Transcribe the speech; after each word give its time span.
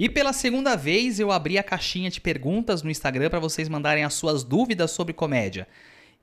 E 0.00 0.08
pela 0.08 0.32
segunda 0.32 0.78
vez 0.78 1.20
eu 1.20 1.30
abri 1.30 1.58
a 1.58 1.62
caixinha 1.62 2.08
de 2.08 2.22
perguntas 2.22 2.82
no 2.82 2.90
Instagram 2.90 3.28
para 3.28 3.38
vocês 3.38 3.68
mandarem 3.68 4.02
as 4.02 4.14
suas 4.14 4.42
dúvidas 4.42 4.92
sobre 4.92 5.12
comédia. 5.12 5.68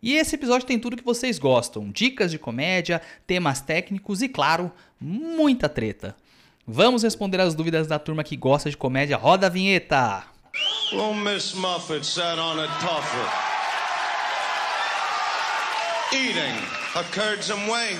E 0.01 0.15
esse 0.15 0.33
episódio 0.33 0.65
tem 0.65 0.79
tudo 0.79 0.97
que 0.97 1.05
vocês 1.05 1.37
gostam: 1.37 1.91
dicas 1.91 2.31
de 2.31 2.39
comédia, 2.39 2.99
temas 3.27 3.61
técnicos 3.61 4.23
e, 4.23 4.29
claro, 4.29 4.71
muita 4.99 5.69
treta. 5.69 6.15
Vamos 6.65 7.03
responder 7.03 7.39
as 7.39 7.53
dúvidas 7.53 7.85
da 7.85 7.99
turma 7.99 8.23
que 8.23 8.35
gosta 8.35 8.67
de 8.67 8.75
comédia. 8.75 9.15
Roda 9.15 9.45
a 9.45 9.49
vinheta! 9.49 10.23
Well, 10.91 11.13
Miss 11.13 11.53
Muffet 11.53 12.03
sat 12.03 12.39
on 12.39 12.59
a 12.59 12.67
tuffet, 12.79 13.29
eating 16.13 16.57
and 16.95 17.71
whey. 17.71 17.95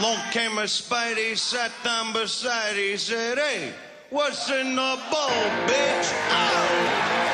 Long 0.00 0.18
came 0.32 0.58
a 0.58 0.66
Spidey, 0.66 1.36
sat 1.36 1.70
down 1.84 2.12
beside, 2.12 2.76
he 2.76 2.98
said, 2.98 3.38
Hey, 3.38 3.72
What's 4.14 4.48
in 4.48 4.76
the 4.76 4.96
bowl, 5.10 5.50
bitch? 5.66 6.12
Oh! 6.30 7.33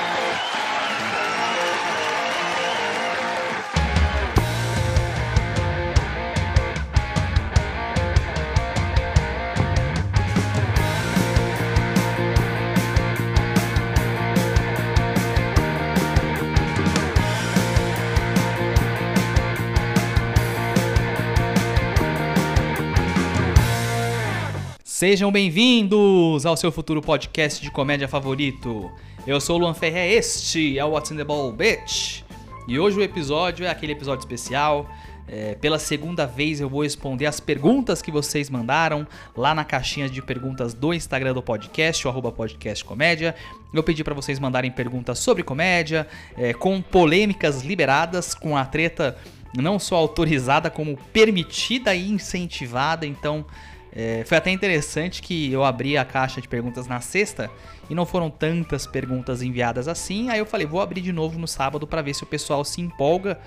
Sejam 25.00 25.32
bem-vindos 25.32 26.45
ao 26.45 26.59
seu 26.59 26.70
futuro 26.70 27.00
podcast 27.00 27.62
de 27.62 27.70
comédia 27.70 28.06
favorito. 28.06 28.92
Eu 29.27 29.41
sou 29.41 29.56
o 29.56 29.60
Luan 29.60 29.72
Ferrer, 29.72 30.12
este 30.12 30.78
é 30.78 30.84
o 30.84 30.91
What's 30.91 31.11
in 31.11 31.16
the 31.16 31.25
Ball, 31.25 31.50
bitch. 31.50 32.20
E 32.69 32.78
hoje 32.78 32.98
o 32.98 33.02
episódio 33.02 33.64
é 33.64 33.70
aquele 33.70 33.92
episódio 33.92 34.20
especial. 34.20 34.86
É, 35.27 35.55
pela 35.55 35.78
segunda 35.78 36.27
vez 36.27 36.60
eu 36.60 36.69
vou 36.69 36.83
responder 36.83 37.25
as 37.25 37.41
perguntas 37.41 38.02
que 38.02 38.10
vocês 38.10 38.50
mandaram 38.50 39.06
lá 39.34 39.55
na 39.55 39.64
caixinha 39.64 40.06
de 40.06 40.20
perguntas 40.20 40.75
do 40.75 40.92
Instagram 40.92 41.32
do 41.32 41.42
podcast, 41.42 42.06
o 42.06 42.10
arroba 42.10 42.30
podcast 42.30 42.84
comédia. 42.84 43.34
Eu 43.72 43.82
pedi 43.82 44.05
para 44.05 44.12
vocês 44.12 44.38
mandarem 44.38 44.70
perguntas 44.70 45.19
sobre 45.19 45.42
comédia, 45.42 46.06
é, 46.36 46.53
com 46.53 46.82
polêmicas 46.82 47.62
liberadas, 47.62 48.34
com 48.34 48.55
a 48.55 48.66
treta 48.66 49.16
não 49.56 49.78
só 49.78 49.97
autorizada 49.97 50.70
como 50.70 50.98
permitida 51.10 51.94
e 51.94 52.10
incentivada. 52.10 53.06
Então 53.06 53.47
é, 53.92 54.22
foi 54.24 54.36
até 54.36 54.50
interessante 54.50 55.20
que 55.20 55.50
eu 55.52 55.64
abri 55.64 55.96
a 55.96 56.05
caixa 56.05 56.41
de 56.41 56.48
perguntas 56.48 56.86
na 56.86 57.00
sexta 57.00 57.50
e 57.88 57.94
não 57.94 58.06
foram 58.06 58.30
tantas 58.30 58.86
perguntas 58.86 59.42
enviadas 59.42 59.88
assim. 59.88 60.30
Aí 60.30 60.38
eu 60.38 60.47
falei, 60.47 60.66
vou 60.66 60.80
abrir 60.80 61.00
de 61.00 61.12
novo 61.12 61.38
no 61.38 61.48
sábado 61.48 61.86
para 61.86 62.02
ver 62.02 62.14
se 62.14 62.22
o 62.22 62.27
pessoal 62.27 62.64
se 62.64 62.80
empolga. 62.80 63.38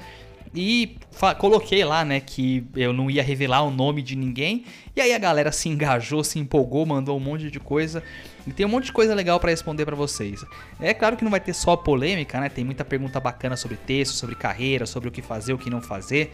E 0.55 0.97
coloquei 1.39 1.83
lá, 1.83 2.05
né, 2.05 2.19
que 2.19 2.63
eu 2.75 2.93
não 2.93 3.09
ia 3.09 3.23
revelar 3.23 3.63
o 3.63 3.71
nome 3.71 4.03
de 4.03 4.15
ninguém. 4.15 4.65
E 4.95 5.01
aí 5.01 5.11
a 5.11 5.17
galera 5.17 5.51
se 5.51 5.67
engajou, 5.67 6.23
se 6.23 6.37
empolgou, 6.37 6.85
mandou 6.85 7.17
um 7.17 7.19
monte 7.19 7.49
de 7.49 7.59
coisa. 7.59 8.03
E 8.45 8.51
tem 8.51 8.63
um 8.63 8.69
monte 8.69 8.85
de 8.85 8.91
coisa 8.91 9.15
legal 9.15 9.39
para 9.39 9.49
responder 9.49 9.83
para 9.83 9.95
vocês. 9.95 10.45
É 10.79 10.93
claro 10.93 11.17
que 11.17 11.23
não 11.23 11.31
vai 11.31 11.39
ter 11.39 11.53
só 11.53 11.75
polêmica, 11.75 12.39
né? 12.39 12.49
Tem 12.49 12.63
muita 12.63 12.85
pergunta 12.85 13.19
bacana 13.19 13.57
sobre 13.57 13.77
texto, 13.77 14.13
sobre 14.13 14.35
carreira, 14.35 14.85
sobre 14.85 15.09
o 15.09 15.11
que 15.11 15.23
fazer, 15.23 15.53
o 15.53 15.57
que 15.57 15.71
não 15.71 15.81
fazer 15.81 16.31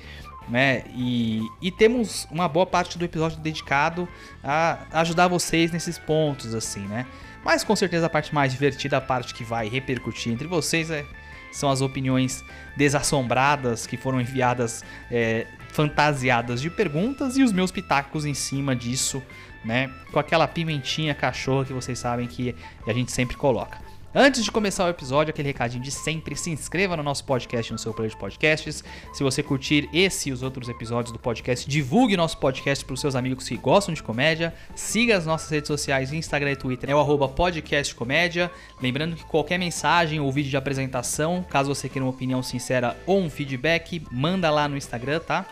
né? 0.50 0.84
E, 0.96 1.48
e 1.62 1.72
temos 1.72 2.28
uma 2.32 2.48
boa 2.48 2.66
parte 2.66 2.98
do 2.98 3.06
episódio 3.06 3.40
dedicado 3.40 4.08
a 4.44 4.80
ajudar 4.94 5.28
vocês 5.28 5.72
nesses 5.72 5.98
pontos, 5.98 6.54
assim, 6.56 6.82
né? 6.82 7.06
Mas 7.44 7.64
com 7.64 7.76
certeza 7.76 8.08
a 8.08 8.10
parte 8.10 8.34
mais 8.34 8.52
divertida, 8.52 8.98
a 8.98 9.02
parte 9.02 9.34
que 9.34 9.44
vai 9.44 9.70
repercutir 9.70 10.34
entre 10.34 10.48
vocês 10.48 10.90
é, 10.92 11.06
são 11.52 11.70
as 11.70 11.82
opiniões 11.82 12.44
desassombradas 12.76 13.88
que 13.88 13.98
foram 13.98 14.20
enviadas, 14.20 14.84
é, 15.10 15.48
fantasiadas 15.70 16.62
de 16.62 16.70
perguntas 16.70 17.38
e 17.38 17.44
os 17.44 17.52
meus 17.52 17.72
pitacos 17.72 18.26
em 18.26 18.34
cima 18.34 18.76
disso, 18.76 19.22
né? 19.64 19.90
Com 20.12 20.20
aquela 20.20 20.48
pimentinha 20.48 21.14
cachorra 21.14 21.66
que 21.66 21.74
vocês 21.74 21.98
sabem 22.00 22.28
que 22.28 22.56
a 22.88 22.94
gente 22.94 23.12
sempre 23.12 23.38
coloca. 23.38 23.89
Antes 24.14 24.44
de 24.44 24.52
começar 24.52 24.86
o 24.86 24.90
episódio, 24.90 25.30
aquele 25.30 25.50
recadinho 25.50 25.84
de 25.84 25.92
sempre, 25.92 26.36
se 26.36 26.50
inscreva 26.50 26.98
no 26.98 27.04
nosso 27.04 27.24
podcast, 27.26 27.72
no 27.72 27.78
seu 27.78 27.94
player 27.94 28.10
de 28.10 28.18
podcasts. 28.18 28.84
Se 29.14 29.22
você 29.22 29.44
curtir 29.44 29.88
esse 29.94 30.30
e 30.30 30.32
os 30.32 30.42
outros 30.42 30.68
episódios 30.68 31.14
do 31.14 31.20
podcast, 31.20 31.70
divulgue 31.70 32.18
nosso 32.18 32.40
podcast 32.40 32.84
para 32.84 32.96
os 32.96 33.02
seus 33.02 33.16
amigos 33.16 33.48
que 33.48 33.56
gostam 33.56 33.94
de 33.94 34.02
comédia. 34.02 34.52
Siga 34.74 35.16
as 35.16 35.28
nossas 35.28 35.52
redes 35.52 35.68
sociais, 35.68 36.12
Instagram 36.12 36.54
e 36.54 36.56
Twitter, 36.56 36.90
é 36.90 36.96
o 36.96 37.28
podcastcomédia. 37.28 38.50
Lembrando 38.82 39.16
que 39.16 39.24
qualquer 39.26 39.60
mensagem 39.60 40.20
ou 40.20 40.32
vídeo 40.32 40.50
de 40.50 40.58
apresentação, 40.58 41.46
caso 41.48 41.74
você 41.74 41.88
queira 41.88 42.04
uma 42.04 42.12
opinião 42.12 42.42
sincera 42.42 42.98
ou 43.06 43.20
um 43.22 43.30
feedback, 43.30 44.02
manda 44.12 44.50
lá 44.50 44.68
no 44.68 44.76
Instagram, 44.76 45.20
tá? 45.20 45.46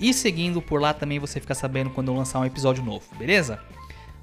E 0.00 0.12
seguindo 0.12 0.60
por 0.60 0.80
lá 0.80 0.92
também 0.92 1.20
você 1.20 1.38
fica 1.38 1.54
sabendo 1.54 1.90
quando 1.90 2.08
eu 2.08 2.16
lançar 2.16 2.40
um 2.40 2.44
episódio 2.44 2.82
novo, 2.82 3.04
beleza? 3.16 3.60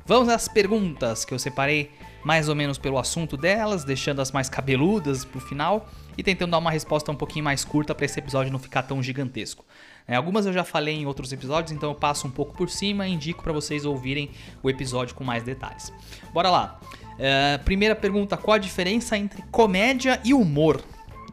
Vamos 0.05 0.27
às 0.27 0.49
perguntas 0.49 1.23
que 1.23 1.33
eu 1.33 1.39
separei 1.39 1.89
mais 2.27 2.49
ou 2.49 2.55
menos 2.55 2.77
pelo 2.77 2.99
assunto 2.99 3.37
delas, 3.37 3.85
deixando 3.85 4.21
as 4.21 4.33
mais 4.33 4.49
cabeludas 4.49 5.23
pro 5.23 5.39
final 5.39 5.87
e 6.17 6.21
tentando 6.21 6.51
dar 6.51 6.57
uma 6.57 6.69
resposta 6.69 7.09
um 7.09 7.15
pouquinho 7.15 7.45
mais 7.45 7.63
curta 7.63 7.95
para 7.95 8.03
esse 8.03 8.19
episódio 8.19 8.51
não 8.51 8.59
ficar 8.59 8.83
tão 8.83 9.01
gigantesco. 9.01 9.63
É, 10.05 10.17
algumas 10.17 10.45
eu 10.45 10.51
já 10.51 10.65
falei 10.65 10.95
em 10.95 11.05
outros 11.05 11.31
episódios, 11.31 11.71
então 11.71 11.89
eu 11.89 11.95
passo 11.95 12.27
um 12.27 12.29
pouco 12.29 12.53
por 12.53 12.69
cima 12.69 13.07
e 13.07 13.13
indico 13.13 13.41
para 13.41 13.53
vocês 13.53 13.85
ouvirem 13.85 14.29
o 14.61 14.69
episódio 14.69 15.15
com 15.15 15.23
mais 15.23 15.41
detalhes. 15.41 15.93
Bora 16.33 16.49
lá. 16.49 16.81
É, 17.17 17.59
primeira 17.59 17.95
pergunta: 17.95 18.35
qual 18.35 18.55
a 18.55 18.57
diferença 18.59 19.17
entre 19.17 19.41
comédia 19.43 20.19
e 20.25 20.33
humor? 20.33 20.83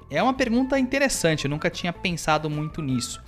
É 0.09 0.23
uma 0.23 0.33
pergunta 0.33 0.79
interessante, 0.79 1.47
eu 1.47 1.51
nunca 1.51 1.69
tinha 1.69 1.93
pensado 1.93 2.49
muito 2.49 2.81
nisso. 2.81 3.21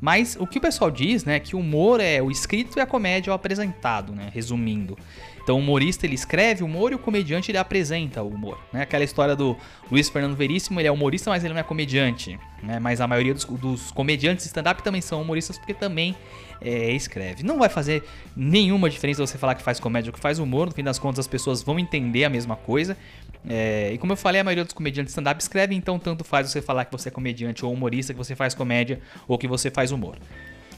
Mas 0.00 0.36
o 0.40 0.46
que 0.46 0.56
o 0.56 0.60
pessoal 0.60 0.90
diz, 0.90 1.24
né, 1.24 1.38
que 1.38 1.54
o 1.54 1.58
humor 1.58 2.00
é 2.00 2.22
o 2.22 2.30
escrito 2.30 2.78
e 2.78 2.80
a 2.80 2.86
comédia 2.86 3.30
é 3.30 3.32
o 3.32 3.34
apresentado, 3.34 4.14
né, 4.14 4.30
resumindo. 4.32 4.96
Então 5.42 5.56
o 5.56 5.58
humorista 5.58 6.06
ele 6.06 6.14
escreve 6.14 6.62
o 6.62 6.66
humor 6.66 6.92
e 6.92 6.94
o 6.94 6.98
comediante 6.98 7.50
ele 7.50 7.58
apresenta 7.58 8.22
o 8.22 8.28
humor. 8.28 8.58
Né? 8.72 8.82
Aquela 8.82 9.04
história 9.04 9.34
do 9.34 9.56
Luiz 9.90 10.08
Fernando 10.08 10.36
Veríssimo, 10.36 10.80
ele 10.80 10.88
é 10.88 10.92
humorista, 10.92 11.30
mas 11.30 11.44
ele 11.44 11.54
não 11.54 11.60
é 11.60 11.64
comediante. 11.64 12.38
Né? 12.62 12.78
Mas 12.78 13.00
a 13.00 13.06
maioria 13.06 13.34
dos, 13.34 13.44
dos 13.44 13.90
comediantes 13.90 14.46
stand-up 14.46 14.82
também 14.82 15.00
são 15.00 15.20
humoristas 15.22 15.58
porque 15.58 15.74
também 15.74 16.14
é, 16.60 16.92
escreve. 16.92 17.42
Não 17.42 17.58
vai 17.58 17.68
fazer 17.68 18.04
nenhuma 18.36 18.90
diferença 18.90 19.26
você 19.26 19.38
falar 19.38 19.54
que 19.54 19.62
faz 19.62 19.80
comédia 19.80 20.10
ou 20.10 20.14
que 20.14 20.20
faz 20.20 20.38
humor. 20.38 20.66
No 20.66 20.72
fim 20.72 20.84
das 20.84 20.98
contas, 20.98 21.20
as 21.20 21.26
pessoas 21.26 21.62
vão 21.62 21.78
entender 21.78 22.24
a 22.24 22.30
mesma 22.30 22.56
coisa. 22.56 22.96
É, 23.48 23.90
e 23.92 23.98
como 23.98 24.12
eu 24.12 24.16
falei, 24.16 24.40
a 24.40 24.44
maioria 24.44 24.64
dos 24.64 24.74
comediantes 24.74 25.12
stand-up 25.12 25.40
escreve, 25.40 25.74
então 25.74 25.98
tanto 25.98 26.24
faz 26.24 26.50
você 26.50 26.60
falar 26.60 26.84
que 26.84 26.92
você 26.92 27.08
é 27.08 27.12
comediante 27.12 27.64
ou 27.64 27.72
humorista, 27.72 28.12
que 28.12 28.18
você 28.18 28.36
faz 28.36 28.54
comédia 28.54 29.00
ou 29.26 29.38
que 29.38 29.48
você 29.48 29.70
faz 29.70 29.92
humor. 29.92 30.18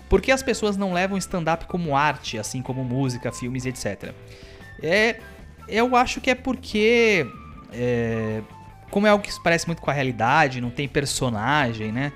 Por 0.08 0.20
que 0.20 0.30
as 0.30 0.42
pessoas 0.42 0.76
não 0.76 0.92
levam 0.92 1.16
stand-up 1.18 1.64
como 1.66 1.96
arte, 1.96 2.38
assim 2.38 2.60
como 2.62 2.84
música, 2.84 3.32
filmes, 3.32 3.66
etc? 3.66 4.12
É, 4.82 5.20
eu 5.68 5.94
acho 5.96 6.20
que 6.20 6.30
é 6.30 6.34
porque. 6.34 7.26
É, 7.72 8.42
como 8.90 9.06
é 9.06 9.10
algo 9.10 9.24
que 9.24 9.32
parece 9.42 9.66
muito 9.66 9.80
com 9.80 9.90
a 9.90 9.94
realidade, 9.94 10.60
não 10.60 10.70
tem 10.70 10.86
personagem, 10.86 11.90
né? 11.90 12.12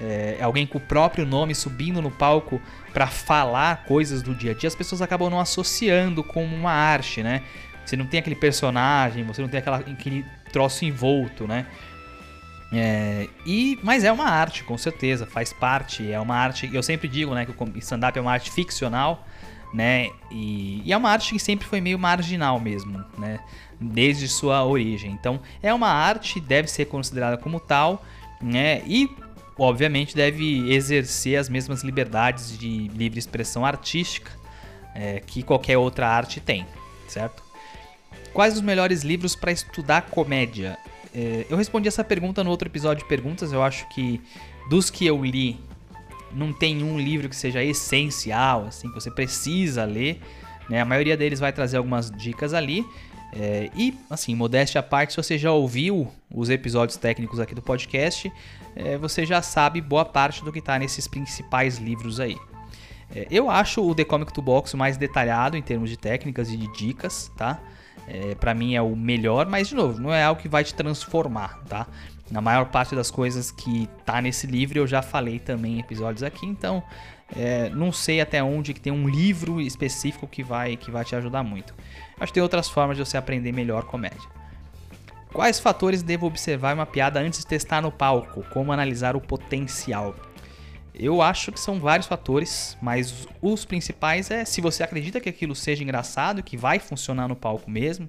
É, 0.00 0.36
é 0.38 0.42
alguém 0.42 0.66
com 0.66 0.78
o 0.78 0.80
próprio 0.80 1.24
nome 1.24 1.54
subindo 1.54 2.02
no 2.02 2.10
palco 2.10 2.60
para 2.92 3.06
falar 3.06 3.84
coisas 3.84 4.22
do 4.22 4.34
dia 4.34 4.52
a 4.52 4.54
dia, 4.54 4.68
as 4.68 4.74
pessoas 4.74 5.00
acabam 5.00 5.30
não 5.30 5.40
associando 5.40 6.22
com 6.22 6.44
uma 6.44 6.70
arte, 6.70 7.22
né? 7.22 7.42
Você 7.84 7.96
não 7.96 8.06
tem 8.06 8.20
aquele 8.20 8.36
personagem, 8.36 9.24
você 9.24 9.40
não 9.40 9.48
tem 9.48 9.58
aquela, 9.58 9.78
aquele 9.78 10.24
troço 10.52 10.84
envolto, 10.84 11.46
né? 11.46 11.64
É, 12.70 13.28
e, 13.46 13.78
mas 13.82 14.04
é 14.04 14.12
uma 14.12 14.26
arte, 14.26 14.62
com 14.62 14.76
certeza, 14.76 15.26
faz 15.26 15.52
parte. 15.52 16.10
É 16.10 16.20
uma 16.20 16.36
arte. 16.36 16.68
Eu 16.72 16.82
sempre 16.82 17.08
digo 17.08 17.34
né, 17.34 17.46
que 17.46 17.52
o 17.52 17.78
stand-up 17.78 18.18
é 18.18 18.20
uma 18.20 18.32
arte 18.32 18.50
ficcional, 18.50 19.26
né? 19.72 20.10
E, 20.30 20.82
e, 20.84 20.92
é 20.92 20.96
uma 20.96 21.10
arte 21.10 21.32
que 21.32 21.38
sempre 21.38 21.66
foi 21.66 21.80
meio 21.80 21.98
marginal 21.98 22.58
mesmo, 22.58 23.04
né? 23.18 23.40
Desde 23.80 24.28
sua 24.28 24.64
origem. 24.64 25.12
Então, 25.12 25.40
é 25.62 25.72
uma 25.72 25.88
arte, 25.88 26.40
deve 26.40 26.68
ser 26.68 26.86
considerada 26.86 27.36
como 27.36 27.60
tal, 27.60 28.04
né? 28.40 28.82
E, 28.86 29.10
obviamente, 29.58 30.14
deve 30.16 30.72
exercer 30.72 31.38
as 31.38 31.48
mesmas 31.48 31.82
liberdades 31.82 32.58
de 32.58 32.88
livre 32.88 33.18
expressão 33.18 33.64
artística 33.64 34.30
é, 34.94 35.20
que 35.20 35.42
qualquer 35.42 35.78
outra 35.78 36.08
arte 36.08 36.40
tem, 36.40 36.66
certo? 37.06 37.42
Quais 38.32 38.54
os 38.54 38.60
melhores 38.60 39.02
livros 39.02 39.34
para 39.34 39.52
estudar 39.52 40.02
comédia? 40.02 40.78
É, 41.14 41.46
eu 41.48 41.56
respondi 41.56 41.88
essa 41.88 42.04
pergunta 42.04 42.44
no 42.44 42.50
outro 42.50 42.68
episódio 42.68 43.02
de 43.02 43.08
perguntas. 43.08 43.52
Eu 43.52 43.62
acho 43.62 43.88
que 43.88 44.20
dos 44.68 44.90
que 44.90 45.06
eu 45.06 45.24
li 45.24 45.58
não 46.32 46.52
tem 46.52 46.82
um 46.82 46.98
livro 46.98 47.28
que 47.28 47.36
seja 47.36 47.62
essencial, 47.62 48.66
assim, 48.66 48.88
que 48.88 48.94
você 48.94 49.10
precisa 49.10 49.84
ler. 49.84 50.20
Né? 50.68 50.80
A 50.80 50.84
maioria 50.84 51.16
deles 51.16 51.40
vai 51.40 51.52
trazer 51.52 51.76
algumas 51.76 52.10
dicas 52.10 52.54
ali. 52.54 52.84
É, 53.32 53.70
e, 53.76 53.98
assim, 54.08 54.34
modéstia 54.34 54.80
à 54.80 54.82
parte, 54.82 55.12
se 55.12 55.16
você 55.16 55.36
já 55.36 55.52
ouviu 55.52 56.10
os 56.30 56.48
episódios 56.48 56.96
técnicos 56.96 57.38
aqui 57.38 57.54
do 57.54 57.60
podcast, 57.60 58.32
é, 58.74 58.96
você 58.96 59.26
já 59.26 59.42
sabe 59.42 59.80
boa 59.80 60.04
parte 60.04 60.42
do 60.42 60.52
que 60.52 60.60
está 60.60 60.78
nesses 60.78 61.06
principais 61.06 61.78
livros 61.78 62.20
aí. 62.20 62.36
É, 63.14 63.26
eu 63.30 63.50
acho 63.50 63.82
o 63.82 63.94
The 63.94 64.04
Comic 64.04 64.32
to 64.32 64.40
Box 64.40 64.74
mais 64.74 64.96
detalhado 64.96 65.56
em 65.56 65.62
termos 65.62 65.90
de 65.90 65.96
técnicas 65.96 66.50
e 66.50 66.56
de 66.56 66.72
dicas, 66.72 67.30
tá? 67.36 67.60
é, 68.08 68.34
para 68.34 68.54
mim 68.54 68.74
é 68.74 68.82
o 68.82 68.96
melhor, 68.96 69.46
mas 69.46 69.68
de 69.68 69.74
novo, 69.74 70.00
não 70.00 70.12
é 70.12 70.24
algo 70.24 70.40
que 70.40 70.48
vai 70.48 70.64
te 70.64 70.74
transformar, 70.74 71.60
tá? 71.68 71.86
Na 72.30 72.40
maior 72.40 72.66
parte 72.66 72.94
das 72.94 73.10
coisas 73.10 73.50
que 73.50 73.88
tá 74.04 74.20
nesse 74.20 74.46
livro 74.46 74.78
eu 74.78 74.86
já 74.86 75.00
falei 75.00 75.38
também 75.38 75.76
em 75.76 75.80
episódios 75.80 76.22
aqui, 76.22 76.46
então 76.46 76.82
é, 77.34 77.70
não 77.70 77.92
sei 77.92 78.20
até 78.20 78.42
onde 78.42 78.74
que 78.74 78.80
tem 78.80 78.92
um 78.92 79.08
livro 79.08 79.60
específico 79.60 80.26
que 80.26 80.42
vai, 80.42 80.76
que 80.76 80.90
vai 80.90 81.04
te 81.04 81.16
ajudar 81.16 81.42
muito. 81.42 81.74
Acho 82.18 82.30
que 82.30 82.34
tem 82.34 82.42
outras 82.42 82.68
formas 82.68 82.96
de 82.96 83.04
você 83.04 83.16
aprender 83.16 83.52
melhor 83.52 83.84
comédia. 83.84 84.28
Quais 85.32 85.60
fatores 85.60 86.02
devo 86.02 86.26
observar 86.26 86.74
uma 86.74 86.86
piada 86.86 87.20
antes 87.20 87.40
de 87.40 87.46
testar 87.46 87.82
no 87.82 87.92
palco? 87.92 88.42
Como 88.50 88.72
analisar 88.72 89.14
o 89.14 89.20
potencial? 89.20 90.14
Eu 90.94 91.22
acho 91.22 91.52
que 91.52 91.60
são 91.60 91.78
vários 91.78 92.08
fatores, 92.08 92.76
mas 92.82 93.28
os 93.40 93.64
principais 93.64 94.30
é 94.30 94.44
se 94.44 94.60
você 94.60 94.82
acredita 94.82 95.20
que 95.20 95.28
aquilo 95.28 95.54
seja 95.54 95.82
engraçado, 95.82 96.42
que 96.42 96.56
vai 96.56 96.78
funcionar 96.78 97.28
no 97.28 97.36
palco 97.36 97.70
mesmo, 97.70 98.08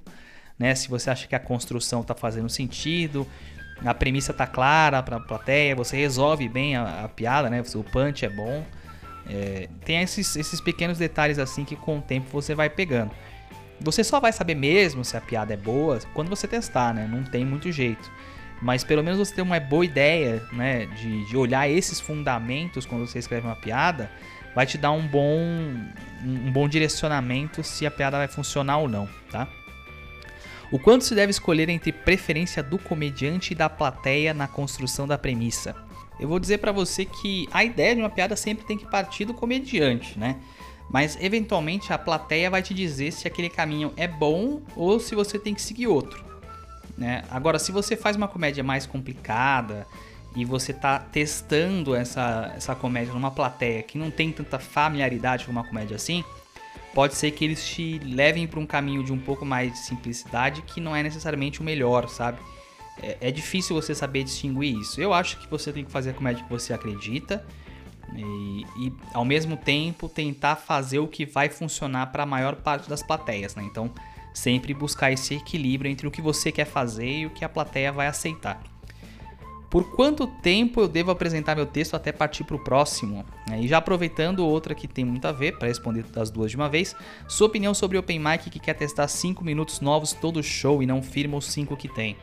né? 0.58 0.74
Se 0.74 0.90
você 0.90 1.10
acha 1.10 1.28
que 1.28 1.36
a 1.36 1.40
construção 1.40 2.02
está 2.02 2.16
fazendo 2.16 2.50
sentido, 2.50 3.28
a 3.86 3.94
premissa 3.94 4.32
está 4.32 4.46
clara 4.46 5.02
para 5.02 5.18
a 5.18 5.20
plateia, 5.20 5.76
você 5.76 5.98
resolve 5.98 6.48
bem 6.50 6.76
a, 6.76 7.06
a, 7.06 7.10
piada, 7.10 7.50
né? 7.50 7.64
O 7.76 7.84
punch 7.84 8.26
é 8.26 8.30
bom. 8.30 8.66
É, 9.30 9.70
tem 9.86 10.02
esses, 10.02 10.36
esses 10.36 10.60
pequenos 10.60 10.98
detalhes 10.98 11.38
assim 11.38 11.64
que 11.64 11.76
com 11.76 12.00
o 12.00 12.02
tempo 12.02 12.28
você 12.32 12.56
vai 12.56 12.70
pegando. 12.70 13.12
Você 13.82 14.04
só 14.04 14.20
vai 14.20 14.34
saber 14.34 14.56
mesmo 14.56 15.06
se 15.06 15.16
a 15.16 15.22
piada 15.22 15.54
é 15.54 15.58
boa 15.58 16.00
quando 16.14 16.30
você 16.30 16.48
testar, 16.48 16.94
né? 16.94 17.08
Não 17.10 17.24
tem 17.24 17.46
muito 17.46 17.72
jeito 17.72 18.12
mas 18.62 18.84
pelo 18.84 19.04
menos 19.04 19.20
você 19.20 19.34
tem 19.34 19.44
uma 19.44 19.60
boa 19.60 19.86
ideia, 19.86 20.44
né, 20.52 20.86
de, 20.88 21.26
de 21.26 21.38
olhar 21.38 21.70
esses 21.70 22.00
fundamentos 22.00 22.86
quando 22.86 23.08
você 23.08 23.20
escreve 23.20 23.48
uma 23.48 23.56
piada, 23.56 24.12
vai 24.54 24.66
te 24.66 24.78
dar 24.78 24.92
um 24.92 25.06
bom, 25.08 25.40
um 26.24 26.52
bom 26.52 26.68
direcionamento 26.68 27.64
se 27.64 27.86
a 27.86 27.92
piada 27.92 28.18
vai 28.18 28.28
funcionar 28.28 28.78
ou 28.78 28.90
não, 28.90 29.08
tá? 29.32 29.48
O 30.72 30.78
quanto 30.78 31.04
se 31.04 31.16
deve 31.16 31.32
escolher 31.32 31.68
entre 31.68 31.92
preferência 31.92 32.62
do 32.62 32.78
comediante 32.78 33.54
e 33.54 33.56
da 33.56 33.68
plateia 33.68 34.36
na 34.36 34.48
construção 34.48 35.08
da 35.08 35.18
premissa? 35.18 35.76
Eu 36.20 36.28
vou 36.28 36.40
dizer 36.40 36.60
para 36.60 36.72
você 36.72 37.06
que 37.06 37.48
a 37.52 37.64
ideia 37.64 37.96
de 37.96 38.02
uma 38.02 38.10
piada 38.10 38.36
sempre 38.36 38.66
tem 38.66 38.78
que 38.78 38.86
partir 38.86 39.26
do 39.26 39.34
comediante, 39.34 40.20
né? 40.20 40.36
Mas 40.88 41.18
eventualmente 41.20 41.92
a 41.92 41.98
plateia 41.98 42.52
vai 42.52 42.62
te 42.62 42.74
dizer 42.74 43.12
se 43.12 43.28
aquele 43.28 43.50
caminho 43.50 43.94
é 43.98 44.08
bom 44.08 44.62
ou 44.76 45.00
se 45.00 45.16
você 45.16 45.40
tem 45.40 45.56
que 45.56 45.62
seguir 45.62 45.88
outro. 45.88 46.24
Né? 46.98 47.24
Agora, 47.32 47.58
se 47.58 47.72
você 47.72 47.96
faz 47.96 48.16
uma 48.16 48.28
comédia 48.28 48.64
mais 48.64 48.86
complicada 48.86 49.88
e 50.36 50.46
você 50.46 50.72
está 50.72 51.00
testando 51.00 51.96
essa, 51.96 52.52
essa 52.56 52.76
comédia 52.76 53.14
numa 53.14 53.32
plateia 53.32 53.82
que 53.82 53.98
não 53.98 54.12
tem 54.12 54.32
tanta 54.32 54.60
familiaridade 54.60 55.46
com 55.46 55.52
uma 55.52 55.64
comédia 55.64 55.96
assim, 55.96 56.24
pode 56.94 57.16
ser 57.16 57.32
que 57.32 57.46
eles 57.46 57.66
te 57.68 58.00
levem 58.00 58.48
para 58.48 58.60
um 58.60 58.66
caminho 58.66 59.04
de 59.04 59.12
um 59.12 59.20
pouco 59.20 59.46
mais 59.46 59.72
de 59.72 59.80
simplicidade 59.80 60.62
que 60.64 60.80
não 60.80 60.96
é 60.96 61.04
necessariamente 61.04 61.62
o 61.62 61.64
melhor, 61.64 62.10
sabe? 62.10 62.40
É, 63.02 63.18
é, 63.22 63.32
difícil 63.32 63.76
você 63.76 63.96
saber 63.96 64.24
distinguir 64.24 64.78
isso. 64.78 65.00
Eu 65.00 65.14
acho 65.14 65.38
que 65.40 65.50
você 65.50 65.72
tem 65.72 65.86
que 65.86 65.92
fazer 65.92 66.10
a 66.12 66.14
comédia 66.14 66.44
que 66.44 66.50
você 66.50 66.74
acredita 66.74 67.46
e, 68.16 68.66
e 68.78 68.94
ao 69.14 69.24
mesmo 69.24 69.56
tempo 69.56 70.10
tentar 70.10 70.56
fazer 70.56 71.00
o 71.00 71.08
que 71.08 71.26
vai 71.26 71.50
funcionar 71.50 72.08
para 72.08 72.24
a 72.24 72.26
maior 72.26 72.56
parte 72.56 72.90
das 72.90 73.02
plateias, 73.02 73.56
né? 73.56 73.64
Então 73.64 73.92
Sempre 74.34 74.74
buscar 74.74 75.12
esse 75.12 75.36
equilíbrio 75.36 75.92
entre 75.92 76.08
o 76.08 76.12
que 76.12 76.22
você 76.22 76.52
quer 76.52 76.66
fazer 76.66 77.10
e 77.10 77.26
o 77.26 77.30
que 77.30 77.44
a 77.44 77.50
plateia 77.50 77.92
vai 77.92 78.08
aceitar. 78.08 78.62
Por 79.70 79.92
quanto 79.92 80.26
tempo 80.26 80.82
eu 80.82 80.88
devo 80.88 81.12
apresentar 81.12 81.56
meu 81.56 81.66
texto 81.66 81.94
até 81.94 82.12
partir 82.12 82.44
para 82.44 82.56
o 82.56 82.64
próximo? 82.64 83.24
E 83.56 83.68
já 83.68 83.78
aproveitando 83.78 84.46
outra 84.46 84.74
que 84.74 84.88
tem 84.88 85.06
muito 85.06 85.26
a 85.26 85.32
ver, 85.32 85.60
para 85.60 85.68
responder 85.68 86.04
das 86.04 86.32
duas 86.32 86.50
de 86.50 86.58
uma 86.58 86.68
vez, 86.68 86.96
sua 87.28 87.46
opinião 87.46 87.74
sobre 87.74 87.96
o 87.96 88.00
Open 88.00 88.20
Mic 88.20 88.50
que 88.50 88.60
quer 88.60 88.74
testar 88.74 89.08
5 89.08 89.44
minutos 89.44 89.80
novos 89.80 90.12
todo 90.14 90.42
show 90.42 90.82
e 90.82 90.88
não 90.88 91.04
firma 91.04 91.38
os 91.38 91.46
5 91.46 91.78
que 91.78 91.88
tem. 91.88 92.18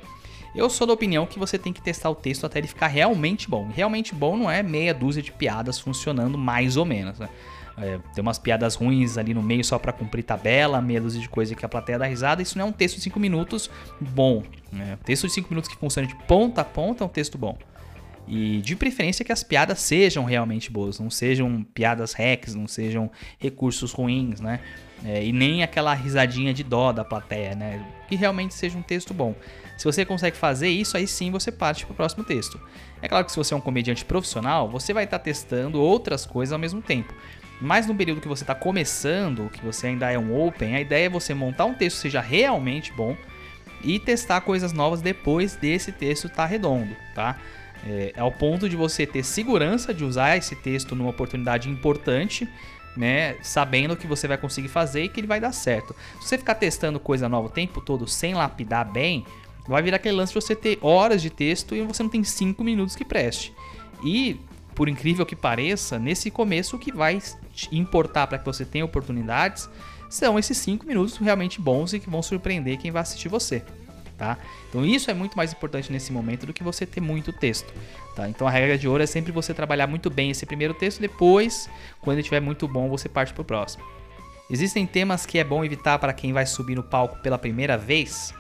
Eu 0.56 0.68
sou 0.68 0.86
da 0.86 0.92
opinião 0.94 1.26
que 1.26 1.38
você 1.38 1.56
tem 1.56 1.72
que 1.72 1.82
testar 1.82 2.10
o 2.10 2.14
texto 2.14 2.46
até 2.46 2.58
ele 2.58 2.66
ficar 2.66 2.88
realmente 2.88 3.48
bom. 3.48 3.68
Realmente 3.72 4.14
bom 4.14 4.36
não 4.36 4.50
é 4.50 4.62
meia 4.62 4.94
dúzia 4.94 5.22
de 5.22 5.30
piadas 5.30 5.78
funcionando 5.78 6.36
mais 6.36 6.76
ou 6.76 6.84
menos. 6.84 7.18
Né? 7.18 7.28
É, 7.78 7.98
tem 8.14 8.22
umas 8.22 8.38
piadas 8.38 8.74
ruins 8.74 9.18
ali 9.18 9.34
no 9.34 9.42
meio 9.42 9.62
só 9.62 9.78
para 9.78 9.92
cumprir 9.92 10.22
tabela, 10.22 10.80
meia 10.80 11.00
dúzia 11.00 11.20
de 11.20 11.28
coisa 11.28 11.54
que 11.54 11.64
a 11.64 11.68
plateia 11.68 11.98
dá 11.98 12.06
risada. 12.06 12.40
Isso 12.40 12.56
não 12.56 12.66
é 12.66 12.68
um 12.68 12.72
texto 12.72 12.96
de 12.96 13.02
5 13.02 13.20
minutos 13.20 13.70
bom. 14.00 14.42
Né? 14.72 14.98
Texto 15.04 15.26
de 15.26 15.32
5 15.34 15.48
minutos 15.50 15.68
que 15.68 15.76
funciona 15.76 16.08
de 16.08 16.14
ponta 16.26 16.62
a 16.62 16.64
ponta 16.64 17.04
é 17.04 17.06
um 17.06 17.10
texto 17.10 17.36
bom. 17.36 17.58
E 18.28 18.60
de 18.60 18.74
preferência 18.74 19.24
que 19.24 19.30
as 19.30 19.44
piadas 19.44 19.78
sejam 19.78 20.24
realmente 20.24 20.70
boas, 20.70 20.98
não 20.98 21.08
sejam 21.08 21.62
piadas 21.62 22.12
hacks, 22.12 22.54
não 22.54 22.66
sejam 22.66 23.10
recursos 23.38 23.92
ruins, 23.92 24.40
né? 24.40 24.60
É, 25.04 25.24
e 25.24 25.30
nem 25.30 25.62
aquela 25.62 25.94
risadinha 25.94 26.52
de 26.52 26.64
dó 26.64 26.90
da 26.90 27.04
plateia, 27.04 27.54
né? 27.54 27.86
Que 28.08 28.16
realmente 28.16 28.54
seja 28.54 28.76
um 28.76 28.82
texto 28.82 29.14
bom. 29.14 29.34
Se 29.76 29.84
você 29.84 30.04
consegue 30.04 30.36
fazer 30.36 30.68
isso, 30.68 30.96
aí 30.96 31.06
sim 31.06 31.30
você 31.30 31.52
parte 31.52 31.84
para 31.84 31.92
o 31.92 31.96
próximo 31.96 32.24
texto. 32.24 32.60
É 33.00 33.08
claro 33.08 33.24
que 33.24 33.30
se 33.30 33.36
você 33.36 33.52
é 33.52 33.56
um 33.56 33.60
comediante 33.60 34.04
profissional, 34.04 34.68
você 34.68 34.92
vai 34.92 35.04
estar 35.04 35.18
tá 35.18 35.24
testando 35.24 35.80
outras 35.80 36.24
coisas 36.26 36.52
ao 36.52 36.58
mesmo 36.58 36.80
tempo. 36.80 37.14
Mas 37.60 37.86
no 37.86 37.94
período 37.94 38.20
que 38.20 38.28
você 38.28 38.42
está 38.42 38.54
começando, 38.54 39.50
que 39.50 39.64
você 39.64 39.88
ainda 39.88 40.10
é 40.10 40.18
um 40.18 40.46
open, 40.46 40.74
a 40.74 40.80
ideia 40.80 41.06
é 41.06 41.08
você 41.08 41.32
montar 41.32 41.64
um 41.64 41.74
texto 41.74 41.96
que 41.96 42.02
seja 42.02 42.20
realmente 42.20 42.92
bom 42.92 43.16
e 43.82 43.98
testar 43.98 44.40
coisas 44.42 44.72
novas 44.72 45.00
depois 45.00 45.56
desse 45.56 45.92
texto 45.92 46.26
estar 46.26 46.42
tá 46.42 46.46
redondo, 46.46 46.94
tá? 47.14 47.38
É, 47.86 48.12
ao 48.16 48.32
ponto 48.32 48.68
de 48.68 48.76
você 48.76 49.06
ter 49.06 49.22
segurança 49.22 49.94
de 49.94 50.04
usar 50.04 50.36
esse 50.36 50.56
texto 50.56 50.94
numa 50.96 51.10
oportunidade 51.10 51.70
importante, 51.70 52.48
né? 52.96 53.36
Sabendo 53.42 53.96
que 53.96 54.06
você 54.06 54.26
vai 54.26 54.36
conseguir 54.36 54.68
fazer 54.68 55.04
e 55.04 55.08
que 55.08 55.20
ele 55.20 55.26
vai 55.26 55.40
dar 55.40 55.52
certo. 55.52 55.94
Se 56.20 56.28
você 56.28 56.38
ficar 56.38 56.56
testando 56.56 56.98
coisa 56.98 57.28
nova 57.28 57.46
o 57.46 57.50
tempo 57.50 57.80
todo 57.80 58.06
sem 58.08 58.34
lapidar 58.34 58.90
bem, 58.90 59.24
vai 59.68 59.82
virar 59.82 59.96
aquele 59.96 60.16
lance 60.16 60.32
de 60.32 60.40
você 60.40 60.56
ter 60.56 60.78
horas 60.80 61.22
de 61.22 61.30
texto 61.30 61.74
e 61.74 61.82
você 61.82 62.02
não 62.02 62.10
tem 62.10 62.24
5 62.24 62.62
minutos 62.64 62.96
que 62.96 63.04
preste. 63.04 63.52
E 64.04 64.40
por 64.76 64.90
incrível 64.90 65.24
que 65.24 65.34
pareça, 65.34 65.98
nesse 65.98 66.30
começo 66.30 66.76
o 66.76 66.78
que 66.78 66.92
vai 66.92 67.20
importar 67.72 68.26
para 68.26 68.38
que 68.38 68.44
você 68.44 68.64
tenha 68.64 68.84
oportunidades 68.84 69.68
são 70.08 70.38
esses 70.38 70.56
5 70.58 70.86
minutos 70.86 71.16
realmente 71.16 71.60
bons 71.60 71.94
e 71.94 71.98
que 71.98 72.10
vão 72.10 72.22
surpreender 72.22 72.78
quem 72.78 72.90
vai 72.90 73.00
assistir 73.02 73.28
você. 73.28 73.64
Tá? 74.18 74.38
Então 74.68 74.84
isso 74.84 75.10
é 75.10 75.14
muito 75.14 75.36
mais 75.36 75.52
importante 75.52 75.90
nesse 75.90 76.12
momento 76.12 76.46
do 76.46 76.52
que 76.52 76.62
você 76.62 76.86
ter 76.86 77.00
muito 77.00 77.32
texto. 77.32 77.72
Tá? 78.14 78.28
Então 78.28 78.46
a 78.46 78.50
regra 78.50 78.76
de 78.76 78.86
ouro 78.86 79.02
é 79.02 79.06
sempre 79.06 79.32
você 79.32 79.54
trabalhar 79.54 79.86
muito 79.86 80.10
bem 80.10 80.30
esse 80.30 80.44
primeiro 80.44 80.74
texto, 80.74 81.00
depois, 81.00 81.68
quando 82.00 82.14
ele 82.14 82.20
estiver 82.20 82.40
muito 82.40 82.68
bom, 82.68 82.88
você 82.88 83.08
parte 83.08 83.32
para 83.32 83.42
o 83.42 83.44
próximo. 83.44 83.82
Existem 84.50 84.86
temas 84.86 85.24
que 85.24 85.38
é 85.38 85.44
bom 85.44 85.64
evitar 85.64 85.98
para 85.98 86.12
quem 86.12 86.32
vai 86.34 86.46
subir 86.46 86.76
no 86.76 86.82
palco 86.82 87.18
pela 87.20 87.38
primeira 87.38 87.76
vez? 87.78 88.32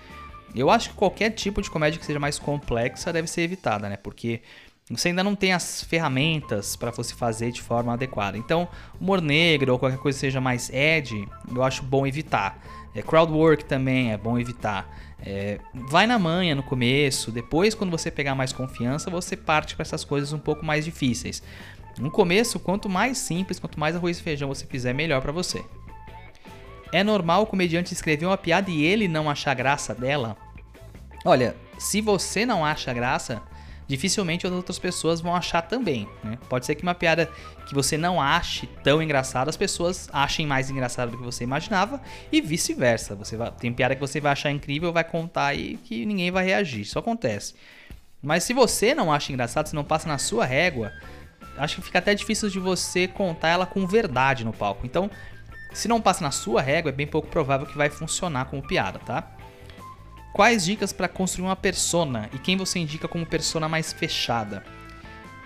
Eu 0.54 0.70
acho 0.70 0.90
que 0.90 0.96
qualquer 0.96 1.30
tipo 1.30 1.60
de 1.60 1.70
comédia 1.70 1.98
que 1.98 2.06
seja 2.06 2.20
mais 2.20 2.38
complexa 2.38 3.12
deve 3.12 3.26
ser 3.26 3.42
evitada, 3.42 3.88
né? 3.88 3.96
Porque 3.96 4.40
você 4.88 5.08
ainda 5.08 5.24
não 5.24 5.34
tem 5.34 5.52
as 5.52 5.82
ferramentas 5.82 6.76
para 6.76 6.92
você 6.92 7.12
fazer 7.12 7.50
de 7.50 7.60
forma 7.60 7.92
adequada. 7.92 8.38
Então, 8.38 8.68
humor 9.00 9.20
negro 9.20 9.72
ou 9.72 9.78
qualquer 9.78 9.98
coisa 9.98 10.16
que 10.16 10.20
seja 10.20 10.40
mais 10.40 10.70
ed, 10.70 11.28
eu 11.52 11.62
acho 11.64 11.82
bom 11.82 12.06
evitar. 12.06 12.60
É, 12.94 13.02
crowd 13.02 13.32
work 13.32 13.64
também 13.64 14.12
é 14.12 14.16
bom 14.16 14.38
evitar. 14.38 14.88
É, 15.20 15.58
vai 15.74 16.06
na 16.06 16.18
manha 16.18 16.54
no 16.54 16.62
começo, 16.62 17.32
depois, 17.32 17.74
quando 17.74 17.90
você 17.90 18.12
pegar 18.12 18.36
mais 18.36 18.52
confiança, 18.52 19.10
você 19.10 19.36
parte 19.36 19.74
para 19.74 19.82
essas 19.82 20.04
coisas 20.04 20.32
um 20.32 20.38
pouco 20.38 20.64
mais 20.64 20.84
difíceis. 20.84 21.42
No 21.98 22.10
começo, 22.10 22.60
quanto 22.60 22.88
mais 22.88 23.18
simples, 23.18 23.58
quanto 23.58 23.80
mais 23.80 23.96
arroz 23.96 24.18
e 24.18 24.22
feijão 24.22 24.48
você 24.48 24.66
fizer, 24.66 24.92
melhor 24.92 25.20
para 25.20 25.32
você. 25.32 25.64
É 26.92 27.02
normal 27.02 27.42
o 27.42 27.46
comediante 27.46 27.92
escrever 27.92 28.26
uma 28.26 28.38
piada 28.38 28.70
e 28.70 28.84
ele 28.84 29.08
não 29.08 29.28
achar 29.28 29.54
graça 29.54 29.92
dela? 29.94 30.36
Olha, 31.24 31.56
se 31.78 32.00
você 32.00 32.46
não 32.46 32.64
acha 32.64 32.94
graça, 32.94 33.42
dificilmente 33.86 34.46
as 34.46 34.52
outras 34.52 34.78
pessoas 34.78 35.20
vão 35.20 35.34
achar 35.34 35.62
também. 35.62 36.08
Né? 36.22 36.38
Pode 36.48 36.66
ser 36.66 36.74
que 36.74 36.82
uma 36.82 36.94
piada 36.94 37.30
que 37.66 37.74
você 37.74 37.96
não 37.96 38.20
ache 38.20 38.66
tão 38.82 39.02
engraçada, 39.02 39.50
as 39.50 39.56
pessoas 39.56 40.08
achem 40.12 40.46
mais 40.46 40.70
engraçada 40.70 41.10
do 41.10 41.18
que 41.18 41.24
você 41.24 41.44
imaginava 41.44 42.00
e 42.30 42.40
vice-versa. 42.40 43.14
Você 43.14 43.36
vai, 43.36 43.50
tem 43.52 43.72
piada 43.72 43.94
que 43.94 44.00
você 44.00 44.20
vai 44.20 44.32
achar 44.32 44.50
incrível, 44.50 44.92
vai 44.92 45.04
contar 45.04 45.54
e 45.54 45.76
que 45.76 46.04
ninguém 46.04 46.30
vai 46.30 46.44
reagir. 46.44 46.82
Isso 46.82 46.98
acontece. 46.98 47.54
Mas 48.22 48.44
se 48.44 48.52
você 48.52 48.94
não 48.94 49.12
acha 49.12 49.32
engraçado, 49.32 49.68
se 49.68 49.74
não 49.74 49.84
passa 49.84 50.08
na 50.08 50.18
sua 50.18 50.44
régua, 50.44 50.92
acho 51.56 51.76
que 51.76 51.82
fica 51.82 51.98
até 51.98 52.14
difícil 52.14 52.48
de 52.48 52.58
você 52.58 53.06
contar 53.06 53.48
ela 53.48 53.66
com 53.66 53.86
verdade 53.86 54.44
no 54.44 54.52
palco. 54.52 54.86
Então, 54.86 55.10
se 55.72 55.88
não 55.88 56.00
passa 56.00 56.24
na 56.24 56.30
sua 56.30 56.62
régua, 56.62 56.88
é 56.88 56.92
bem 56.92 57.06
pouco 57.06 57.28
provável 57.28 57.66
que 57.66 57.76
vai 57.76 57.90
funcionar 57.90 58.46
como 58.46 58.66
piada, 58.66 58.98
tá? 58.98 59.35
Quais 60.36 60.66
dicas 60.66 60.92
para 60.92 61.08
construir 61.08 61.46
uma 61.46 61.56
persona 61.56 62.28
e 62.30 62.38
quem 62.38 62.58
você 62.58 62.78
indica 62.78 63.08
como 63.08 63.24
persona 63.24 63.70
mais 63.70 63.94
fechada? 63.94 64.62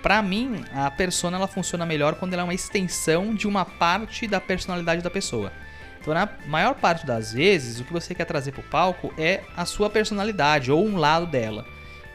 Para 0.03 0.21
mim, 0.21 0.65
a 0.75 0.91
persona 0.91 1.37
ela 1.37 1.47
funciona 1.47 1.87
melhor 1.87 2.17
quando 2.17 2.33
ela 2.33 2.43
é 2.43 2.45
uma 2.45 2.55
extensão 2.55 3.33
de 3.33 3.47
uma 3.47 3.65
parte 3.65 4.27
da 4.27 4.41
personalidade 4.41 5.01
da 5.01 5.09
pessoa. 5.09 5.53
Então, 6.01 6.13
na 6.13 6.29
maior 6.49 6.75
parte 6.75 7.07
das 7.07 7.33
vezes, 7.33 7.79
o 7.79 7.85
que 7.85 7.93
você 7.93 8.17
quer 8.17 8.25
trazer 8.25 8.51
para 8.51 8.63
o 8.63 8.69
palco 8.69 9.15
é 9.17 9.45
a 9.57 9.65
sua 9.65 9.89
personalidade 9.89 10.73
ou 10.73 10.85
um 10.85 10.97
lado 10.97 11.27
dela. 11.27 11.65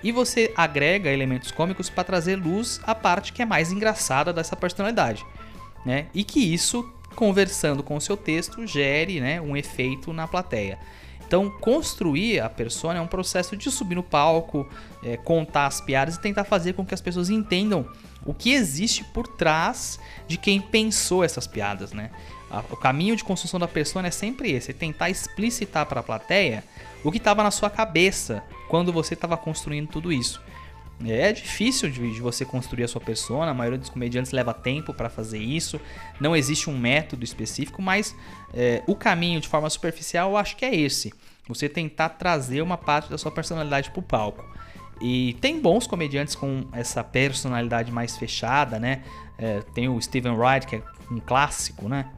E 0.03 0.12
você 0.12 0.51
agrega 0.53 1.10
elementos 1.10 1.51
cômicos 1.51 1.89
para 1.89 2.03
trazer 2.03 2.36
luz 2.36 2.82
à 2.84 2.94
parte 2.94 3.32
que 3.32 3.41
é 3.41 3.46
mais 3.46 3.72
engraçada 3.72 4.34
dessa 4.34 4.53
personalidade. 4.53 5.25
Né? 5.86 6.08
E 6.13 6.25
que 6.25 6.41
isso, 6.53 6.94
conversando 7.15 7.82
com 7.82 7.96
o 7.96 8.01
seu 8.01 8.17
texto, 8.17 8.67
gere 8.67 9.22
né, 9.22 9.39
um 9.39 9.55
efeito 9.55 10.12
na 10.12 10.27
plateia. 10.27 10.77
Então, 11.27 11.50
construir 11.50 12.39
a 12.39 12.50
persona 12.50 13.00
é 13.00 13.01
um 13.01 13.08
processo 13.08 13.58
de 13.58 13.72
subir 13.72 13.96
no 13.96 14.03
palco, 14.03 14.67
é, 15.03 15.17
contar 15.17 15.67
as 15.67 15.82
piadas 15.82 16.15
e 16.15 16.22
tentar 16.22 16.44
fazer 16.44 16.74
com 16.74 16.86
que 16.86 16.94
as 16.94 17.01
pessoas 17.01 17.29
entendam 17.29 17.88
o 18.25 18.34
que 18.34 18.53
existe 18.53 19.03
por 19.03 19.27
trás 19.27 20.00
de 20.27 20.38
quem 20.38 20.60
pensou 20.60 21.24
essas 21.24 21.46
piadas, 21.46 21.94
né? 21.94 22.12
O 22.72 22.77
caminho 22.77 23.15
de 23.15 23.24
construção 23.24 23.60
da 23.60 23.67
persona 23.67 24.08
é 24.08 24.12
sempre 24.12 24.51
esse, 24.51 24.72
é 24.72 24.74
tentar 24.74 25.10
explicitar 25.10 25.86
para 25.88 26.00
a 26.00 26.03
plateia 26.03 26.63
o 27.03 27.12
que 27.12 27.17
estava 27.17 27.44
na 27.44 27.51
sua 27.51 27.70
cabeça 27.70 28.44
quando 28.70 28.94
você 28.94 29.13
estava 29.13 29.36
construindo 29.36 29.88
tudo 29.89 30.12
isso. 30.12 30.41
É 31.04 31.34
difícil 31.34 31.90
de, 31.90 32.14
de, 32.14 32.22
você 32.22 32.46
construir 32.46 32.86
a 32.86 32.88
sua 32.88 33.02
persona, 33.02 33.52
a 33.52 33.54
maioria 33.54 33.78
dos 33.78 33.90
comediantes 33.90 34.32
leva 34.32 34.54
tempo 34.54 34.94
para 34.94 35.10
fazer 35.10 35.40
isso, 35.40 35.80
não 36.22 36.34
existe 36.34 36.70
um 36.70 36.78
método 36.78 37.25
específico, 37.25 37.82
mas 37.82 38.16
é, 38.54 38.82
o 38.88 38.96
caminho 38.96 39.42
de 39.42 39.48
forma 39.48 39.70
superficial 39.70 40.32
eu 40.32 40.38
acho 40.38 40.56
que 40.56 40.64
é 40.64 40.74
esse: 40.74 41.14
você 41.48 41.68
tentar 41.68 42.10
trazer 42.10 42.62
uma 42.62 42.78
parte 42.78 43.10
da 43.10 43.18
sua 43.18 43.32
personalidade 43.32 43.92
para 43.92 44.00
o 44.00 44.04
palco. 44.04 44.46
E 45.02 45.34
tem 45.42 45.60
bons 45.60 45.86
comediantes 45.86 46.36
com 46.36 46.64
essa 46.72 47.04
personalidade 47.04 47.92
mais 47.92 48.16
fechada, 48.16 48.80
né? 48.80 49.04
É, 49.38 49.60
tem 49.74 49.90
o 49.90 50.02
Steven 50.02 50.32
Wright, 50.32 50.66
que 50.66 50.78
é 50.78 50.84
um 51.12 51.20
clássico, 51.20 51.90
né? 51.90 52.10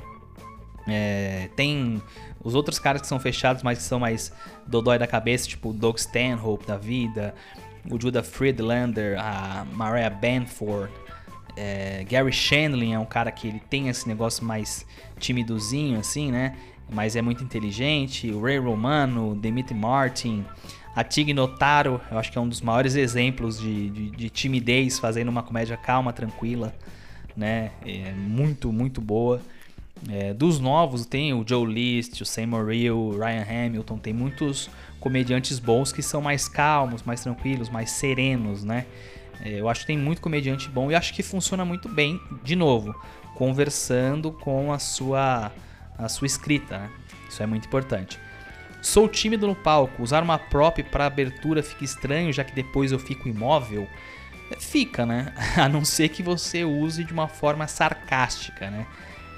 É, 0.87 1.49
tem 1.55 2.01
os 2.43 2.53
outros 2.53 2.77
caras 2.77 3.01
que 3.01 3.07
são 3.07 3.19
fechados, 3.19 3.63
mas 3.63 3.79
que 3.79 3.83
são 3.83 3.99
mais 3.99 4.31
dodói 4.67 4.99
da 4.99 5.07
cabeça, 5.07 5.47
tipo 5.47 5.73
Doug 5.73 5.97
Stanhope 5.97 6.67
da 6.67 6.77
vida 6.77 7.33
o 7.89 7.99
Judah 7.99 8.23
Friedlander, 8.23 9.19
a 9.19 9.65
Mariah 9.73 10.09
Banford, 10.09 10.91
é, 11.57 12.05
Gary 12.07 12.31
Shandling 12.31 12.93
é 12.93 12.99
um 12.99 13.05
cara 13.05 13.31
que 13.31 13.47
ele 13.47 13.59
tem 13.59 13.89
esse 13.89 14.07
negócio 14.07 14.45
mais 14.45 14.85
timidozinho 15.19 15.99
assim, 15.99 16.31
né? 16.31 16.55
Mas 16.89 17.15
é 17.15 17.21
muito 17.21 17.43
inteligente. 17.43 18.31
O 18.31 18.41
Ray 18.41 18.59
Romano, 18.59 19.35
Dimitri 19.35 19.73
Martin, 19.75 20.45
a 20.95 21.03
Tig 21.03 21.33
Notaro, 21.33 21.99
eu 22.11 22.17
acho 22.17 22.31
que 22.31 22.37
é 22.37 22.41
um 22.41 22.47
dos 22.47 22.61
maiores 22.61 22.95
exemplos 22.95 23.59
de, 23.59 23.89
de, 23.89 24.09
de 24.11 24.29
timidez 24.29 24.99
fazendo 24.99 25.29
uma 25.29 25.41
comédia 25.41 25.75
calma, 25.75 26.13
tranquila, 26.13 26.73
né? 27.35 27.71
É 27.85 28.11
muito, 28.11 28.71
muito 28.71 29.01
boa. 29.01 29.41
É, 30.09 30.33
dos 30.33 30.59
novos 30.59 31.07
tem 31.07 31.33
o 31.33 31.43
Joe 31.45 31.65
List, 31.65 32.21
o 32.21 32.25
Sam 32.25 32.47
Morril, 32.47 33.17
Ryan 33.17 33.65
Hamilton, 33.65 33.97
tem 33.97 34.13
muitos 34.13 34.69
comediantes 34.99 35.59
bons 35.59 35.91
que 35.91 36.01
são 36.01 36.21
mais 36.21 36.47
calmos, 36.47 37.03
mais 37.03 37.21
tranquilos, 37.21 37.69
mais 37.69 37.91
serenos, 37.91 38.63
né? 38.63 38.85
É, 39.41 39.59
eu 39.59 39.69
acho 39.69 39.81
que 39.81 39.87
tem 39.87 39.97
muito 39.97 40.21
comediante 40.21 40.67
bom 40.69 40.89
e 40.91 40.95
acho 40.95 41.13
que 41.13 41.21
funciona 41.21 41.63
muito 41.63 41.87
bem, 41.87 42.19
de 42.43 42.55
novo, 42.55 42.95
conversando 43.35 44.31
com 44.31 44.73
a 44.73 44.79
sua, 44.79 45.51
a 45.97 46.09
sua 46.09 46.25
escrita, 46.25 46.77
né? 46.77 46.89
Isso 47.29 47.43
é 47.43 47.45
muito 47.45 47.67
importante. 47.67 48.19
Sou 48.81 49.07
tímido 49.07 49.47
no 49.47 49.55
palco, 49.55 50.01
usar 50.01 50.23
uma 50.23 50.37
prop 50.37 50.81
para 50.83 51.05
abertura 51.05 51.61
fica 51.61 51.83
estranho, 51.83 52.31
já 52.31 52.43
que 52.43 52.53
depois 52.53 52.91
eu 52.91 52.99
fico 52.99 53.27
imóvel. 53.27 53.87
Fica, 54.59 55.05
né? 55.05 55.33
A 55.57 55.67
não 55.67 55.83
ser 55.83 56.09
que 56.09 56.23
você 56.23 56.63
use 56.63 57.03
de 57.03 57.11
uma 57.11 57.27
forma 57.27 57.67
sarcástica, 57.67 58.69
né? 58.69 58.87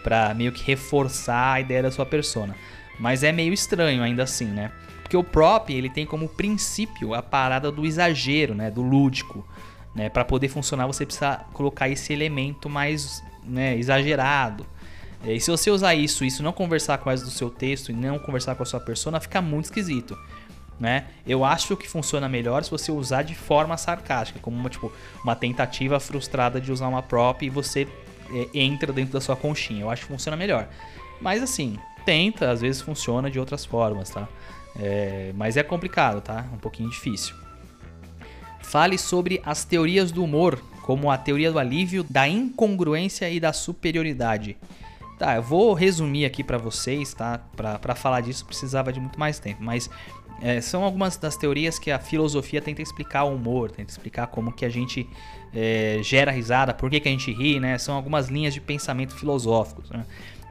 Pra 0.04 0.34
meio 0.34 0.52
que 0.52 0.64
reforçar 0.64 1.54
a 1.54 1.62
ideia 1.62 1.84
da 1.84 1.92
sua 1.92 2.06
persona. 2.06 2.56
Mas 3.00 3.24
é 3.24 3.32
meio 3.32 3.54
estranho 3.54 4.04
ainda 4.04 4.24
assim, 4.24 4.46
né? 4.46 4.72
Porque 5.10 5.18
o 5.18 5.24
prop, 5.24 5.72
ele 5.72 5.90
tem 5.90 6.06
como 6.06 6.30
princípio 6.30 7.16
a 7.16 7.24
parada 7.24 7.72
do 7.72 7.84
exagero, 7.84 8.54
né, 8.54 8.70
do 8.70 8.84
lúdico, 8.84 9.44
né? 9.96 10.08
Para 10.08 10.24
poder 10.24 10.50
funcionar, 10.50 10.86
você 10.86 11.04
precisa 11.04 11.38
colocar 11.52 11.90
esse 11.90 12.14
elemento 12.14 12.70
mais, 12.70 13.24
né, 13.44 13.76
exagerado. 13.76 14.68
E 15.26 15.40
se 15.40 15.50
você 15.50 15.72
usar 15.72 15.96
isso, 15.96 16.24
isso 16.24 16.44
não 16.44 16.54
conversar 16.54 17.00
com 17.00 17.10
as 17.10 17.24
do 17.24 17.32
seu 17.32 17.50
texto 17.50 17.90
e 17.90 17.96
não 17.96 18.20
conversar 18.20 18.54
com 18.54 18.62
a 18.62 18.66
sua 18.68 18.80
persona, 18.80 19.20
fica 19.20 19.42
muito 19.42 19.66
esquisito. 19.66 20.16
Né? 20.80 21.08
Eu 21.26 21.44
acho 21.44 21.76
que 21.76 21.90
funciona 21.90 22.30
melhor 22.30 22.64
se 22.64 22.70
você 22.70 22.92
usar 22.92 23.24
de 23.24 23.34
forma 23.34 23.78
sarcástica, 23.78 24.40
como 24.40 24.56
uma, 24.56 24.70
tipo, 24.70 24.92
uma 25.24 25.36
tentativa 25.36 26.00
frustrada 26.00 26.62
de 26.62 26.72
usar 26.72 26.88
uma 26.88 27.02
prop 27.02 27.42
e 27.42 27.50
você 27.50 27.88
é, 28.32 28.48
entra 28.54 28.94
dentro 28.94 29.14
da 29.14 29.20
sua 29.20 29.36
conchinha. 29.36 29.82
Eu 29.82 29.90
acho 29.90 30.04
que 30.04 30.08
funciona 30.08 30.38
melhor. 30.38 30.70
Mas 31.20 31.42
assim, 31.42 31.80
tenta, 32.06 32.52
às 32.52 32.62
vezes 32.62 32.80
funciona 32.80 33.32
de 33.32 33.40
outras 33.40 33.66
formas, 33.66 34.12
tá? 34.12 34.30
É, 34.78 35.32
mas 35.36 35.58
é 35.58 35.64
complicado, 35.64 36.22
tá? 36.22 36.46
Um 36.54 36.58
pouquinho 36.58 36.90
difícil. 36.90 37.36
Fale 38.62 38.98
sobre 38.98 39.42
as 39.46 39.64
teorias 39.64 40.12
do 40.12 40.24
humor, 40.24 40.62
como 40.84 41.10
a 41.10 41.18
teoria 41.18 41.52
do 41.52 41.60
alívio, 41.60 42.04
da 42.04 42.28
incongruência 42.28 43.30
e 43.30 43.40
da 43.40 43.54
superioridade. 43.54 44.58
Tá, 45.18 45.36
eu 45.36 45.44
vou 45.44 45.74
resumir 45.74 46.24
aqui 46.24 46.44
para 46.44 46.58
vocês, 46.58 47.14
tá? 47.14 47.42
Para 47.56 47.96
falar 47.96 48.22
disso 48.22 48.46
precisava 48.46 48.94
de 48.94 49.00
muito 49.00 49.20
mais 49.20 49.38
tempo, 49.38 49.62
mas 49.62 49.90
é, 50.42 50.62
são 50.62 50.84
algumas 50.84 51.18
das 51.18 51.36
teorias 51.36 51.78
que 51.78 51.92
a 51.92 52.00
filosofia 52.00 52.62
tenta 52.62 52.82
explicar 52.82 53.26
o 53.26 53.36
humor, 53.36 53.72
tenta 53.72 53.92
explicar 53.92 54.28
como 54.28 54.52
que 54.52 54.64
a 54.64 54.70
gente 54.70 55.08
é, 55.54 56.00
gera 56.02 56.32
risada, 56.32 56.74
por 56.74 56.90
que, 56.90 57.00
que 57.00 57.10
a 57.10 57.12
gente 57.12 57.32
ri, 57.32 57.60
né? 57.60 57.78
São 57.78 57.96
algumas 57.96 58.30
linhas 58.30 58.54
de 58.54 58.62
pensamento 58.62 59.14
filosóficos. 59.14 59.90
Né? 59.90 60.06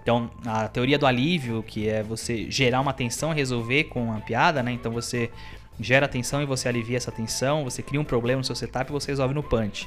Então, 0.08 0.30
a 0.46 0.66
teoria 0.68 0.98
do 0.98 1.04
alívio, 1.04 1.62
que 1.62 1.86
é 1.86 2.02
você 2.02 2.50
gerar 2.50 2.80
uma 2.80 2.94
tensão 2.94 3.30
e 3.30 3.34
resolver 3.34 3.84
com 3.84 4.04
uma 4.04 4.22
piada, 4.22 4.62
né? 4.62 4.72
Então 4.72 4.90
você 4.90 5.30
gera 5.78 6.08
tensão 6.08 6.40
e 6.40 6.46
você 6.46 6.66
alivia 6.66 6.96
essa 6.96 7.12
tensão, 7.12 7.62
você 7.62 7.82
cria 7.82 8.00
um 8.00 8.04
problema 8.04 8.38
no 8.38 8.44
seu 8.44 8.54
setup 8.54 8.90
e 8.90 8.92
você 8.92 9.10
resolve 9.10 9.34
no 9.34 9.42
punch. 9.42 9.86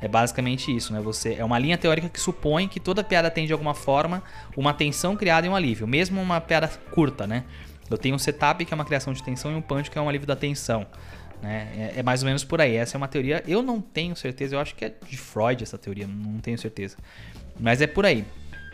É 0.00 0.08
basicamente 0.08 0.74
isso, 0.74 0.92
né? 0.92 1.00
Você 1.00 1.34
é 1.34 1.44
uma 1.44 1.56
linha 1.56 1.78
teórica 1.78 2.08
que 2.08 2.18
supõe 2.18 2.66
que 2.66 2.80
toda 2.80 3.04
piada 3.04 3.30
tem 3.30 3.46
de 3.46 3.52
alguma 3.52 3.72
forma 3.72 4.24
uma 4.56 4.74
tensão 4.74 5.14
criada 5.14 5.46
e 5.46 5.50
um 5.50 5.54
alívio, 5.54 5.86
mesmo 5.86 6.20
uma 6.20 6.40
piada 6.40 6.66
curta, 6.90 7.24
né? 7.24 7.44
Eu 7.88 7.96
tenho 7.96 8.16
um 8.16 8.18
setup 8.18 8.64
que 8.64 8.74
é 8.74 8.76
uma 8.76 8.84
criação 8.84 9.12
de 9.12 9.22
tensão 9.22 9.52
e 9.52 9.54
um 9.54 9.62
punch 9.62 9.88
que 9.88 9.96
é 9.96 10.02
um 10.02 10.08
alívio 10.08 10.26
da 10.26 10.34
tensão. 10.34 10.84
Né? 11.40 11.92
É, 11.94 12.00
é 12.00 12.02
mais 12.02 12.24
ou 12.24 12.26
menos 12.26 12.42
por 12.42 12.60
aí. 12.60 12.74
Essa 12.74 12.96
é 12.96 12.98
uma 12.98 13.06
teoria. 13.06 13.40
Eu 13.46 13.62
não 13.62 13.80
tenho 13.80 14.16
certeza, 14.16 14.56
eu 14.56 14.58
acho 14.58 14.74
que 14.74 14.84
é 14.84 14.92
de 15.08 15.16
Freud 15.16 15.62
essa 15.62 15.78
teoria, 15.78 16.08
não 16.08 16.40
tenho 16.40 16.58
certeza. 16.58 16.96
Mas 17.56 17.80
é 17.80 17.86
por 17.86 18.04
aí. 18.04 18.24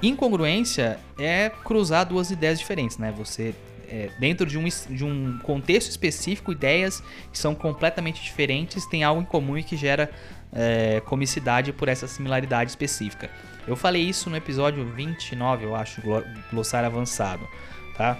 Incongruência 0.03 0.99
é 1.19 1.51
cruzar 1.65 2.07
duas 2.07 2.31
ideias 2.31 2.59
diferentes, 2.59 2.99
né? 2.99 3.13
Você 3.17 3.55
é, 3.89 4.11
dentro 4.19 4.47
de 4.47 4.59
um, 4.59 4.65
de 4.91 5.05
um 5.05 5.39
contexto 5.39 5.91
específico, 5.91 6.53
ideias 6.53 7.03
que 7.33 7.39
são 7.39 7.55
completamente 7.55 8.23
diferentes 8.23 8.87
têm 8.87 9.05
algo 9.05 9.23
em 9.23 9.25
comum 9.25 9.57
e 9.57 9.63
que 9.63 9.77
gera 9.77 10.11
é, 10.53 11.01
comicidade 11.01 11.73
por 11.73 11.89
essa 11.89 12.07
similaridade 12.07 12.71
específica. 12.71 13.31
Eu 13.67 13.77
falei 13.77 14.03
isso 14.03 14.31
no 14.31 14.37
episódio 14.37 14.85
29, 14.93 15.65
eu 15.65 15.75
acho, 15.75 16.01
glossário 16.51 16.87
avançado, 16.87 17.47
tá? 17.97 18.19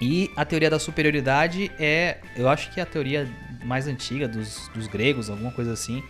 E 0.00 0.30
a 0.34 0.44
teoria 0.44 0.70
da 0.70 0.78
superioridade 0.78 1.70
é, 1.78 2.18
eu 2.36 2.48
acho 2.48 2.70
que 2.72 2.80
é 2.80 2.82
a 2.82 2.86
teoria 2.86 3.28
mais 3.62 3.86
antiga 3.86 4.26
dos, 4.26 4.68
dos 4.72 4.86
gregos, 4.86 5.28
alguma 5.28 5.50
coisa 5.50 5.72
assim, 5.72 6.02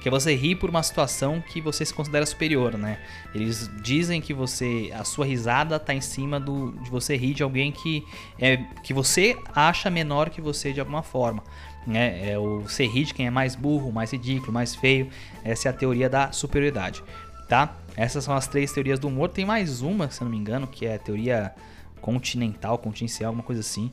que 0.00 0.08
é 0.08 0.10
você 0.10 0.34
rir 0.34 0.56
por 0.56 0.70
uma 0.70 0.82
situação 0.82 1.40
que 1.40 1.60
você 1.60 1.84
se 1.84 1.92
considera 1.92 2.24
superior, 2.24 2.76
né? 2.76 2.98
Eles 3.34 3.70
dizem 3.82 4.20
que 4.20 4.32
você 4.32 4.90
a 4.94 5.04
sua 5.04 5.26
risada 5.26 5.76
está 5.76 5.92
em 5.92 6.00
cima 6.00 6.40
do 6.40 6.72
de 6.82 6.90
você 6.90 7.16
rir 7.16 7.34
de 7.34 7.42
alguém 7.42 7.70
que 7.70 8.04
é 8.38 8.56
que 8.82 8.94
você 8.94 9.36
acha 9.54 9.90
menor 9.90 10.30
que 10.30 10.40
você 10.40 10.72
de 10.72 10.80
alguma 10.80 11.02
forma, 11.02 11.42
né? 11.86 12.30
É 12.30 12.38
o 12.38 12.60
você 12.60 12.86
rir 12.86 13.04
de 13.04 13.14
quem 13.14 13.26
é 13.26 13.30
mais 13.30 13.54
burro, 13.54 13.92
mais 13.92 14.10
ridículo, 14.10 14.52
mais 14.52 14.74
feio. 14.74 15.08
Essa 15.44 15.68
é 15.68 15.70
a 15.70 15.74
teoria 15.74 16.08
da 16.08 16.32
superioridade, 16.32 17.02
tá? 17.48 17.76
Essas 17.96 18.24
são 18.24 18.34
as 18.34 18.46
três 18.46 18.72
teorias 18.72 18.98
do 18.98 19.08
humor. 19.08 19.28
Tem 19.28 19.44
mais 19.44 19.82
uma, 19.82 20.10
se 20.10 20.22
eu 20.22 20.24
não 20.24 20.32
me 20.32 20.38
engano, 20.38 20.66
que 20.66 20.86
é 20.86 20.94
a 20.94 20.98
teoria 20.98 21.54
continental, 22.00 22.78
continencial, 22.78 23.28
alguma 23.28 23.42
coisa 23.42 23.60
assim, 23.60 23.92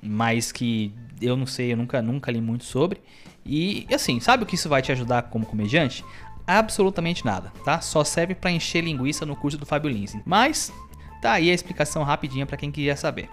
mas 0.00 0.52
que 0.52 0.94
eu 1.20 1.36
não 1.36 1.46
sei, 1.46 1.72
eu 1.72 1.76
nunca 1.76 2.00
nunca 2.00 2.30
li 2.30 2.40
muito 2.40 2.64
sobre. 2.64 3.00
E 3.44 3.86
assim, 3.92 4.20
sabe 4.20 4.42
o 4.42 4.46
que 4.46 4.54
isso 4.54 4.68
vai 4.68 4.82
te 4.82 4.92
ajudar 4.92 5.22
como 5.22 5.46
comediante? 5.46 6.04
Absolutamente 6.46 7.24
nada, 7.24 7.52
tá? 7.64 7.80
Só 7.80 8.02
serve 8.02 8.34
para 8.34 8.50
encher 8.50 8.82
linguiça 8.82 9.24
no 9.24 9.36
curso 9.36 9.56
do 9.56 9.66
Fábio 9.66 9.90
Lins. 9.90 10.16
Mas 10.24 10.72
tá 11.22 11.32
aí 11.32 11.50
a 11.50 11.54
explicação 11.54 12.02
rapidinha 12.02 12.46
para 12.46 12.56
quem 12.56 12.70
queria 12.70 12.96
saber. 12.96 13.28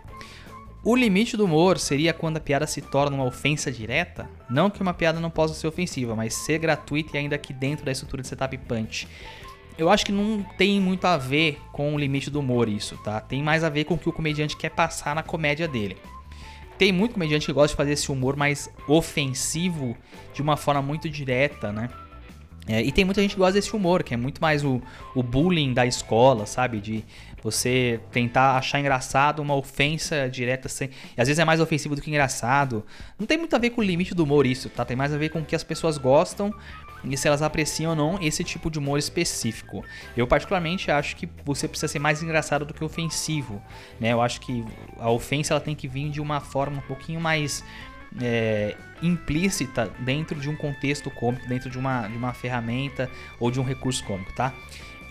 O 0.83 0.95
limite 0.95 1.35
do 1.35 1.45
humor 1.45 1.79
seria 1.79 2.13
quando 2.13 2.37
a 2.37 2.39
piada 2.39 2.65
se 2.67 2.81
torna 2.81 3.15
uma 3.15 3.25
ofensa 3.25 3.71
direta? 3.71 4.29
Não 4.49 4.69
que 4.69 4.81
uma 4.81 4.93
piada 4.93 5.19
não 5.19 5.29
possa 5.29 5.53
ser 5.53 5.67
ofensiva, 5.67 6.15
mas 6.15 6.33
ser 6.33 6.59
gratuita 6.59 7.17
e 7.17 7.19
ainda 7.19 7.35
aqui 7.35 7.51
dentro 7.51 7.83
da 7.85 7.91
estrutura 7.91 8.21
de 8.21 8.27
setup 8.27 8.57
punch. 8.59 9.07
Eu 9.77 9.89
acho 9.89 10.05
que 10.05 10.11
não 10.11 10.43
tem 10.57 10.79
muito 10.79 11.05
a 11.05 11.17
ver 11.17 11.59
com 11.71 11.93
o 11.93 11.99
limite 11.99 12.29
do 12.29 12.39
humor 12.39 12.69
isso, 12.69 12.97
tá? 13.03 13.19
Tem 13.19 13.43
mais 13.43 13.63
a 13.63 13.69
ver 13.69 13.83
com 13.83 13.95
o 13.95 13.97
que 13.97 14.09
o 14.09 14.13
comediante 14.13 14.55
quer 14.55 14.69
passar 14.69 15.13
na 15.13 15.21
comédia 15.21 15.67
dele. 15.67 15.97
Tem 16.77 16.91
muito 16.91 17.13
comediante 17.13 17.45
que 17.45 17.53
gosta 17.53 17.69
de 17.69 17.75
fazer 17.75 17.91
esse 17.93 18.11
humor 18.11 18.35
mais 18.35 18.69
ofensivo 18.87 19.97
de 20.33 20.41
uma 20.41 20.55
forma 20.55 20.81
muito 20.81 21.09
direta, 21.09 21.71
né? 21.71 21.89
É, 22.67 22.81
e 22.81 22.91
tem 22.91 23.05
muita 23.05 23.21
gente 23.21 23.31
que 23.31 23.37
gosta 23.37 23.53
desse 23.53 23.73
humor, 23.75 24.03
que 24.03 24.13
é 24.13 24.17
muito 24.17 24.41
mais 24.41 24.63
o, 24.63 24.81
o 25.15 25.23
bullying 25.23 25.73
da 25.73 25.85
escola, 25.85 26.45
sabe? 26.45 26.81
De 26.81 27.03
você 27.41 27.99
tentar 28.11 28.57
achar 28.57 28.79
engraçado 28.79 29.41
uma 29.41 29.55
ofensa 29.55 30.29
direta 30.29 30.67
sem. 30.67 30.89
E 31.17 31.21
às 31.21 31.27
vezes 31.27 31.39
é 31.39 31.45
mais 31.45 31.61
ofensivo 31.61 31.95
do 31.95 32.01
que 32.01 32.09
engraçado. 32.09 32.83
Não 33.17 33.25
tem 33.25 33.37
muito 33.37 33.55
a 33.55 33.59
ver 33.59 33.69
com 33.69 33.81
o 33.81 33.83
limite 33.83 34.13
do 34.13 34.23
humor 34.23 34.45
isso, 34.45 34.69
tá? 34.69 34.83
Tem 34.83 34.97
mais 34.97 35.13
a 35.13 35.17
ver 35.17 35.29
com 35.29 35.39
o 35.39 35.45
que 35.45 35.55
as 35.55 35.63
pessoas 35.63 35.97
gostam 35.97 36.53
e 37.03 37.15
se 37.15 37.27
elas 37.27 37.41
apreciam 37.41 37.91
ou 37.91 37.95
não 37.95 38.21
esse 38.21 38.43
tipo 38.43 38.69
de 38.69 38.79
humor 38.79 38.97
específico. 38.97 39.83
Eu 40.15 40.27
particularmente 40.27 40.91
acho 40.91 41.15
que 41.15 41.29
você 41.45 41.67
precisa 41.67 41.87
ser 41.87 41.99
mais 41.99 42.21
engraçado 42.21 42.65
do 42.65 42.73
que 42.73 42.83
ofensivo, 42.83 43.61
né? 43.99 44.11
Eu 44.11 44.21
acho 44.21 44.41
que 44.41 44.65
a 44.97 45.09
ofensa 45.09 45.53
ela 45.53 45.61
tem 45.61 45.75
que 45.75 45.87
vir 45.87 46.09
de 46.09 46.19
uma 46.19 46.41
forma 46.41 46.79
um 46.79 46.87
pouquinho 46.87 47.21
mais 47.21 47.63
é, 48.21 48.75
implícita 49.01 49.91
dentro 49.99 50.39
de 50.39 50.49
um 50.49 50.55
contexto 50.55 51.09
cômico, 51.11 51.47
dentro 51.47 51.69
de 51.69 51.77
uma, 51.77 52.07
de 52.07 52.17
uma 52.17 52.33
ferramenta 52.33 53.09
ou 53.39 53.51
de 53.51 53.59
um 53.59 53.63
recurso 53.63 54.03
cômico, 54.03 54.33
tá? 54.33 54.53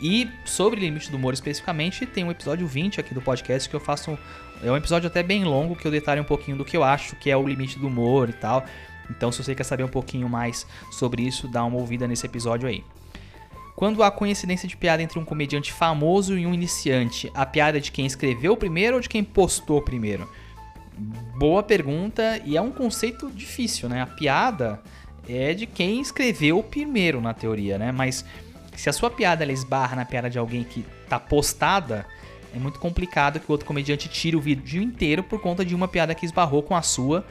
E 0.00 0.28
sobre 0.44 0.80
limite 0.80 1.10
do 1.10 1.16
humor 1.16 1.32
especificamente, 1.32 2.04
tem 2.04 2.24
um 2.24 2.30
episódio 2.30 2.66
20 2.66 3.00
aqui 3.00 3.14
do 3.14 3.22
podcast 3.22 3.68
que 3.68 3.74
eu 3.74 3.80
faço. 3.80 4.18
É 4.62 4.70
um 4.70 4.76
episódio 4.76 5.06
até 5.06 5.22
bem 5.22 5.44
longo 5.44 5.74
que 5.74 5.86
eu 5.86 5.90
detalho 5.90 6.22
um 6.22 6.26
pouquinho 6.26 6.56
do 6.56 6.64
que 6.64 6.76
eu 6.76 6.84
acho 6.84 7.16
que 7.16 7.30
é 7.30 7.36
o 7.36 7.46
limite 7.46 7.78
do 7.78 7.86
humor 7.86 8.28
e 8.28 8.34
tal. 8.34 8.64
Então, 9.10 9.30
se 9.30 9.42
você 9.42 9.54
quer 9.54 9.64
saber 9.64 9.84
um 9.84 9.88
pouquinho 9.88 10.28
mais 10.28 10.66
sobre 10.90 11.22
isso, 11.22 11.48
dá 11.48 11.64
uma 11.64 11.78
ouvida 11.78 12.06
nesse 12.06 12.26
episódio 12.26 12.68
aí. 12.68 12.84
Quando 13.74 14.02
há 14.02 14.10
coincidência 14.10 14.68
de 14.68 14.76
piada 14.76 15.02
entre 15.02 15.18
um 15.18 15.24
comediante 15.24 15.72
famoso 15.72 16.36
e 16.36 16.46
um 16.46 16.54
iniciante, 16.54 17.30
a 17.34 17.44
piada 17.44 17.78
é 17.78 17.80
de 17.80 17.92
quem 17.92 18.06
escreveu 18.06 18.56
primeiro 18.56 18.96
ou 18.96 19.02
de 19.02 19.08
quem 19.08 19.22
postou 19.22 19.80
primeiro? 19.82 20.28
Boa 21.38 21.62
pergunta 21.62 22.40
e 22.44 22.56
é 22.56 22.60
um 22.60 22.70
conceito 22.70 23.30
difícil, 23.30 23.88
né? 23.88 24.00
A 24.00 24.06
piada 24.06 24.80
é 25.28 25.52
de 25.52 25.66
quem 25.66 26.00
escreveu 26.00 26.62
primeiro 26.62 27.20
na 27.20 27.34
teoria, 27.34 27.76
né? 27.78 27.92
Mas 27.92 28.24
se 28.74 28.88
a 28.88 28.92
sua 28.92 29.10
piada 29.10 29.44
ela 29.44 29.52
esbarra 29.52 29.96
na 29.96 30.04
piada 30.04 30.30
de 30.30 30.38
alguém 30.38 30.64
que 30.64 30.84
tá 31.08 31.18
postada, 31.18 32.06
é 32.54 32.58
muito 32.58 32.78
complicado 32.78 33.38
que 33.38 33.46
o 33.48 33.52
outro 33.52 33.66
comediante 33.66 34.08
tire 34.08 34.36
o 34.36 34.40
vídeo 34.40 34.82
inteiro 34.82 35.22
por 35.22 35.40
conta 35.40 35.64
de 35.64 35.74
uma 35.74 35.86
piada 35.88 36.14
que 36.14 36.24
esbarrou 36.24 36.62
com 36.62 36.74
a 36.74 36.82
sua 36.82 37.24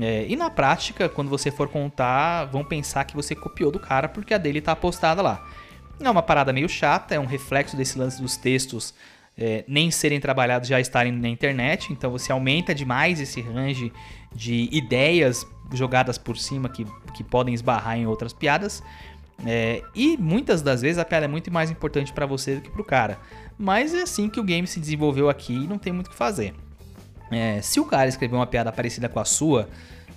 é, 0.00 0.24
e 0.26 0.36
na 0.36 0.48
prática, 0.48 1.08
quando 1.08 1.28
você 1.28 1.50
for 1.50 1.68
contar, 1.68 2.46
vão 2.46 2.64
pensar 2.64 3.04
que 3.04 3.14
você 3.14 3.34
copiou 3.34 3.70
do 3.70 3.78
cara 3.78 4.08
porque 4.08 4.32
a 4.32 4.38
dele 4.38 4.58
está 4.58 4.74
postada 4.74 5.20
lá. 5.20 5.46
É 6.00 6.08
uma 6.08 6.22
parada 6.22 6.52
meio 6.52 6.68
chata, 6.68 7.14
é 7.14 7.20
um 7.20 7.26
reflexo 7.26 7.76
desse 7.76 7.98
lance 7.98 8.20
dos 8.20 8.36
textos 8.36 8.94
é, 9.36 9.64
nem 9.66 9.90
serem 9.90 10.20
trabalhados 10.20 10.68
já 10.68 10.80
estarem 10.80 11.12
na 11.12 11.28
internet, 11.28 11.92
então 11.92 12.10
você 12.10 12.30
aumenta 12.30 12.74
demais 12.74 13.20
esse 13.20 13.40
range 13.40 13.92
de 14.34 14.68
ideias 14.72 15.46
jogadas 15.72 16.18
por 16.18 16.36
cima 16.36 16.68
que, 16.68 16.86
que 17.14 17.24
podem 17.24 17.54
esbarrar 17.54 17.96
em 17.96 18.06
outras 18.06 18.32
piadas. 18.32 18.82
É, 19.44 19.82
e 19.94 20.16
muitas 20.16 20.62
das 20.62 20.82
vezes 20.82 20.98
a 20.98 21.04
piada 21.04 21.24
é 21.24 21.28
muito 21.28 21.50
mais 21.50 21.70
importante 21.70 22.12
para 22.12 22.26
você 22.26 22.56
do 22.56 22.60
que 22.60 22.70
para 22.70 22.82
o 22.82 22.84
cara. 22.84 23.18
Mas 23.58 23.94
é 23.94 24.02
assim 24.02 24.28
que 24.28 24.38
o 24.38 24.44
game 24.44 24.66
se 24.66 24.78
desenvolveu 24.78 25.28
aqui 25.28 25.54
e 25.54 25.66
não 25.66 25.78
tem 25.78 25.92
muito 25.92 26.08
o 26.08 26.10
que 26.10 26.16
fazer. 26.16 26.54
É, 27.30 27.60
se 27.62 27.80
o 27.80 27.84
cara 27.84 28.08
escreveu 28.08 28.38
uma 28.38 28.46
piada 28.46 28.70
parecida 28.70 29.08
com 29.08 29.18
a 29.18 29.24
sua 29.24 29.68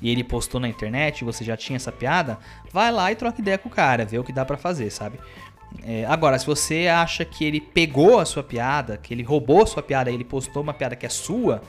e 0.01 0.09
ele 0.09 0.23
postou 0.23 0.59
na 0.59 0.67
internet, 0.67 1.23
você 1.23 1.43
já 1.43 1.55
tinha 1.55 1.77
essa 1.77 1.91
piada, 1.91 2.37
vai 2.71 2.91
lá 2.91 3.11
e 3.11 3.15
troca 3.15 3.39
ideia 3.39 3.57
com 3.57 3.69
o 3.69 3.71
cara, 3.71 4.05
vê 4.05 4.19
o 4.19 4.23
que 4.23 4.33
dá 4.33 4.43
para 4.43 4.57
fazer, 4.57 4.89
sabe? 4.91 5.17
É, 5.83 6.05
agora, 6.05 6.37
se 6.37 6.45
você 6.45 6.87
acha 6.87 7.25
que 7.25 7.43
ele 7.43 7.59
pegou 7.59 8.19
a 8.19 8.25
sua 8.25 8.43
piada, 8.43 8.97
que 8.97 9.13
ele 9.13 9.23
roubou 9.23 9.63
a 9.63 9.65
sua 9.65 9.83
piada 9.83 10.11
e 10.11 10.13
ele 10.13 10.23
postou 10.23 10.61
uma 10.61 10.73
piada 10.73 10.95
que 10.95 11.05
é 11.05 11.09
sua, 11.09 11.61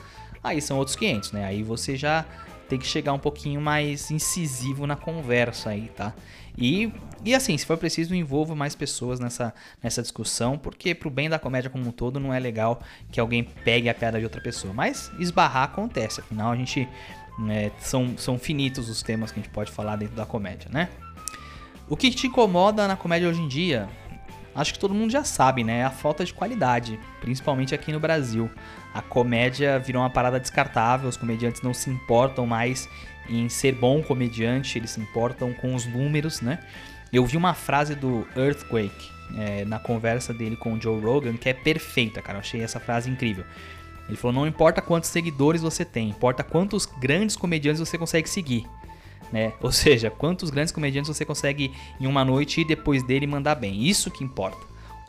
aí 0.43 0.61
são 0.61 0.77
outros 0.77 0.95
500, 0.95 1.31
né? 1.31 1.45
Aí 1.45 1.63
você 1.63 1.95
já 1.95 2.25
tem 2.67 2.77
que 2.77 2.85
chegar 2.85 3.13
um 3.13 3.19
pouquinho 3.19 3.61
mais 3.61 4.11
incisivo 4.11 4.85
na 4.85 4.95
conversa 4.95 5.69
aí, 5.69 5.89
tá? 5.95 6.13
E, 6.57 6.91
e 7.23 7.35
assim, 7.35 7.57
se 7.57 7.65
for 7.65 7.77
preciso, 7.77 8.15
envolva 8.15 8.55
mais 8.55 8.75
pessoas 8.75 9.19
nessa, 9.19 9.53
nessa 9.81 10.01
discussão, 10.01 10.57
porque 10.57 10.95
pro 10.95 11.09
bem 11.09 11.29
da 11.29 11.37
comédia 11.37 11.69
como 11.69 11.87
um 11.87 11.91
todo 11.91 12.19
não 12.19 12.33
é 12.33 12.39
legal 12.39 12.81
que 13.11 13.19
alguém 13.19 13.43
pegue 13.43 13.87
a 13.87 13.93
piada 13.93 14.17
de 14.17 14.23
outra 14.23 14.41
pessoa. 14.41 14.73
Mas 14.73 15.11
esbarrar 15.19 15.63
acontece, 15.63 16.19
afinal 16.19 16.51
a 16.51 16.55
gente. 16.55 16.87
Né, 17.37 17.71
são, 17.77 18.17
são 18.17 18.39
finitos 18.39 18.89
os 18.89 19.03
temas 19.03 19.31
que 19.31 19.39
a 19.39 19.43
gente 19.43 19.51
pode 19.51 19.71
falar 19.71 19.95
dentro 19.95 20.15
da 20.15 20.25
comédia, 20.25 20.71
né? 20.71 20.89
O 21.89 21.95
que 21.95 22.11
te 22.11 22.27
incomoda 22.27 22.85
na 22.85 22.97
comédia 22.97 23.29
hoje 23.29 23.41
em 23.41 23.47
dia? 23.47 23.87
Acho 24.53 24.73
que 24.73 24.79
todo 24.79 24.93
mundo 24.93 25.09
já 25.09 25.23
sabe, 25.23 25.63
né? 25.63 25.79
É 25.79 25.83
a 25.85 25.89
falta 25.89 26.25
de 26.25 26.33
qualidade, 26.33 26.99
principalmente 27.21 27.73
aqui 27.73 27.93
no 27.93 27.99
Brasil. 27.99 28.51
A 28.93 29.01
comédia 29.01 29.79
virou 29.79 30.01
uma 30.01 30.09
parada 30.09 30.37
descartável, 30.37 31.07
os 31.07 31.15
comediantes 31.15 31.61
não 31.61 31.73
se 31.73 31.89
importam 31.89 32.45
mais 32.45 32.89
em 33.29 33.47
ser 33.47 33.73
bom 33.73 34.01
comediante, 34.01 34.77
eles 34.77 34.91
se 34.91 34.99
importam 34.99 35.53
com 35.53 35.73
os 35.73 35.85
números, 35.85 36.41
né? 36.41 36.59
Eu 37.13 37.25
vi 37.25 37.37
uma 37.37 37.53
frase 37.53 37.95
do 37.95 38.27
Earthquake 38.35 39.09
é, 39.37 39.63
na 39.63 39.79
conversa 39.79 40.33
dele 40.33 40.57
com 40.57 40.73
o 40.73 40.81
Joe 40.81 40.99
Rogan 40.99 41.37
que 41.37 41.47
é 41.47 41.53
perfeita, 41.53 42.21
cara. 42.21 42.37
Eu 42.37 42.41
achei 42.41 42.61
essa 42.61 42.81
frase 42.81 43.09
incrível. 43.09 43.45
Ele 44.09 44.17
falou: 44.17 44.35
não 44.35 44.47
importa 44.47 44.81
quantos 44.81 45.09
seguidores 45.09 45.61
você 45.61 45.85
tem, 45.85 46.09
importa 46.09 46.43
quantos 46.43 46.85
grandes 46.85 47.37
comediantes 47.37 47.79
você 47.79 47.97
consegue 47.97 48.29
seguir. 48.29 48.65
Né? 49.31 49.53
Ou 49.61 49.71
seja, 49.71 50.09
quantos 50.09 50.49
grandes 50.49 50.71
comediantes 50.71 51.09
você 51.09 51.25
consegue 51.25 51.71
em 51.99 52.07
uma 52.07 52.23
noite 52.23 52.61
e 52.61 52.65
depois 52.65 53.03
dele 53.03 53.27
mandar 53.27 53.55
bem. 53.55 53.83
Isso 53.83 54.09
que 54.09 54.23
importa. 54.23 54.57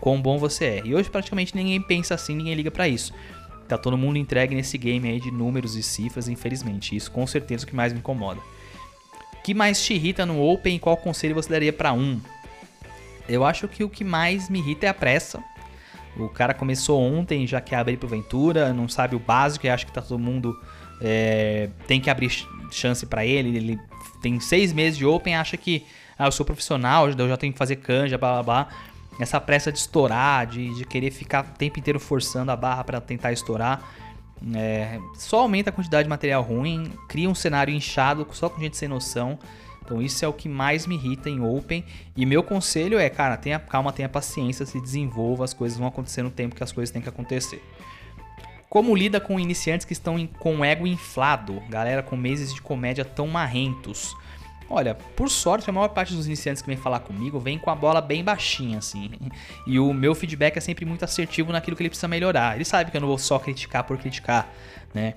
Quão 0.00 0.20
bom 0.20 0.38
você 0.38 0.64
é. 0.64 0.82
E 0.84 0.94
hoje 0.94 1.10
praticamente 1.10 1.56
ninguém 1.56 1.80
pensa 1.80 2.14
assim, 2.14 2.34
ninguém 2.34 2.54
liga 2.54 2.70
para 2.70 2.88
isso. 2.88 3.12
Tá 3.68 3.76
todo 3.76 3.98
mundo 3.98 4.16
entregue 4.16 4.54
nesse 4.54 4.78
game 4.78 5.06
aí 5.08 5.20
de 5.20 5.30
números 5.30 5.76
e 5.76 5.82
cifras, 5.82 6.28
infelizmente. 6.28 6.96
Isso 6.96 7.10
com 7.10 7.26
certeza 7.26 7.64
é 7.64 7.66
o 7.66 7.68
que 7.68 7.76
mais 7.76 7.92
me 7.92 7.98
incomoda. 7.98 8.40
O 9.34 9.42
que 9.42 9.52
mais 9.54 9.84
te 9.84 9.94
irrita 9.94 10.24
no 10.24 10.42
Open 10.42 10.76
e 10.76 10.78
qual 10.78 10.96
conselho 10.96 11.34
você 11.34 11.50
daria 11.50 11.72
para 11.72 11.92
um? 11.92 12.20
Eu 13.28 13.44
acho 13.44 13.68
que 13.68 13.84
o 13.84 13.90
que 13.90 14.04
mais 14.04 14.48
me 14.48 14.58
irrita 14.58 14.86
é 14.86 14.88
a 14.88 14.94
pressa. 14.94 15.42
O 16.16 16.28
cara 16.28 16.54
começou 16.54 17.00
ontem, 17.00 17.46
já 17.46 17.60
quer 17.60 17.76
abrir 17.76 17.98
pro 17.98 18.08
Ventura, 18.08 18.72
não 18.72 18.88
sabe 18.88 19.14
o 19.14 19.18
básico 19.18 19.66
e 19.66 19.68
acha 19.68 19.84
que 19.84 19.92
tá 19.92 20.00
todo 20.00 20.18
mundo 20.18 20.58
é, 21.00 21.68
tem 21.86 22.00
que 22.00 22.10
abrir 22.10 22.30
chance 22.70 23.04
para 23.06 23.24
ele. 23.24 23.56
Ele 23.56 23.80
tem 24.20 24.40
seis 24.40 24.72
meses 24.72 24.98
de 24.98 25.06
Open, 25.06 25.34
acha 25.34 25.56
que 25.56 25.86
ah, 26.18 26.26
eu 26.26 26.32
sou 26.32 26.44
profissional, 26.44 27.08
eu 27.08 27.28
já 27.28 27.36
tenho 27.36 27.52
que 27.52 27.58
fazer 27.58 27.76
canja, 27.76 28.18
blá 28.18 28.42
blá 28.42 28.42
blá 28.42 28.68
essa 29.18 29.40
pressa 29.40 29.72
de 29.72 29.78
estourar, 29.78 30.46
de, 30.46 30.74
de 30.74 30.84
querer 30.84 31.10
ficar 31.10 31.44
o 31.44 31.58
tempo 31.58 31.78
inteiro 31.78 31.98
forçando 31.98 32.52
a 32.52 32.56
barra 32.56 32.84
para 32.84 33.00
tentar 33.00 33.32
estourar. 33.32 33.82
É, 34.54 35.00
só 35.14 35.40
aumenta 35.40 35.70
a 35.70 35.72
quantidade 35.72 36.04
de 36.04 36.08
material 36.08 36.42
ruim, 36.42 36.92
cria 37.08 37.28
um 37.28 37.34
cenário 37.34 37.74
inchado 37.74 38.26
só 38.32 38.48
com 38.48 38.60
gente 38.60 38.76
sem 38.76 38.88
noção. 38.88 39.38
Então 39.84 40.00
isso 40.00 40.24
é 40.24 40.28
o 40.28 40.32
que 40.32 40.48
mais 40.48 40.86
me 40.86 40.94
irrita 40.94 41.28
em 41.28 41.40
Open. 41.40 41.84
E 42.16 42.24
meu 42.24 42.42
conselho 42.42 42.98
é, 42.98 43.08
cara, 43.08 43.36
tenha 43.36 43.58
calma, 43.58 43.92
tenha 43.92 44.08
paciência, 44.08 44.64
se 44.64 44.80
desenvolva, 44.80 45.44
as 45.44 45.54
coisas 45.54 45.78
vão 45.78 45.88
acontecer 45.88 46.22
no 46.22 46.30
tempo 46.30 46.54
que 46.54 46.62
as 46.62 46.70
coisas 46.70 46.92
têm 46.92 47.02
que 47.02 47.08
acontecer. 47.08 47.62
Como 48.68 48.94
lida 48.94 49.18
com 49.18 49.40
iniciantes 49.40 49.86
que 49.86 49.94
estão 49.94 50.26
com 50.38 50.62
ego 50.62 50.86
inflado, 50.86 51.62
galera 51.70 52.02
com 52.02 52.16
meses 52.16 52.52
de 52.52 52.60
comédia 52.60 53.02
tão 53.02 53.26
marrentos? 53.26 54.14
Olha, 54.68 54.94
por 54.94 55.30
sorte, 55.30 55.70
a 55.70 55.72
maior 55.72 55.88
parte 55.88 56.12
dos 56.12 56.26
iniciantes 56.26 56.60
que 56.60 56.68
vem 56.68 56.76
falar 56.76 57.00
comigo 57.00 57.40
vem 57.40 57.58
com 57.58 57.70
a 57.70 57.74
bola 57.74 58.02
bem 58.02 58.22
baixinha, 58.22 58.76
assim. 58.76 59.10
E 59.66 59.78
o 59.78 59.94
meu 59.94 60.14
feedback 60.14 60.58
é 60.58 60.60
sempre 60.60 60.84
muito 60.84 61.02
assertivo 61.02 61.50
naquilo 61.50 61.74
que 61.74 61.82
ele 61.82 61.88
precisa 61.88 62.06
melhorar. 62.06 62.56
Ele 62.56 62.66
sabe 62.66 62.90
que 62.90 62.96
eu 62.98 63.00
não 63.00 63.08
vou 63.08 63.16
só 63.16 63.38
criticar 63.38 63.84
por 63.84 63.96
criticar, 63.96 64.52
né? 64.92 65.14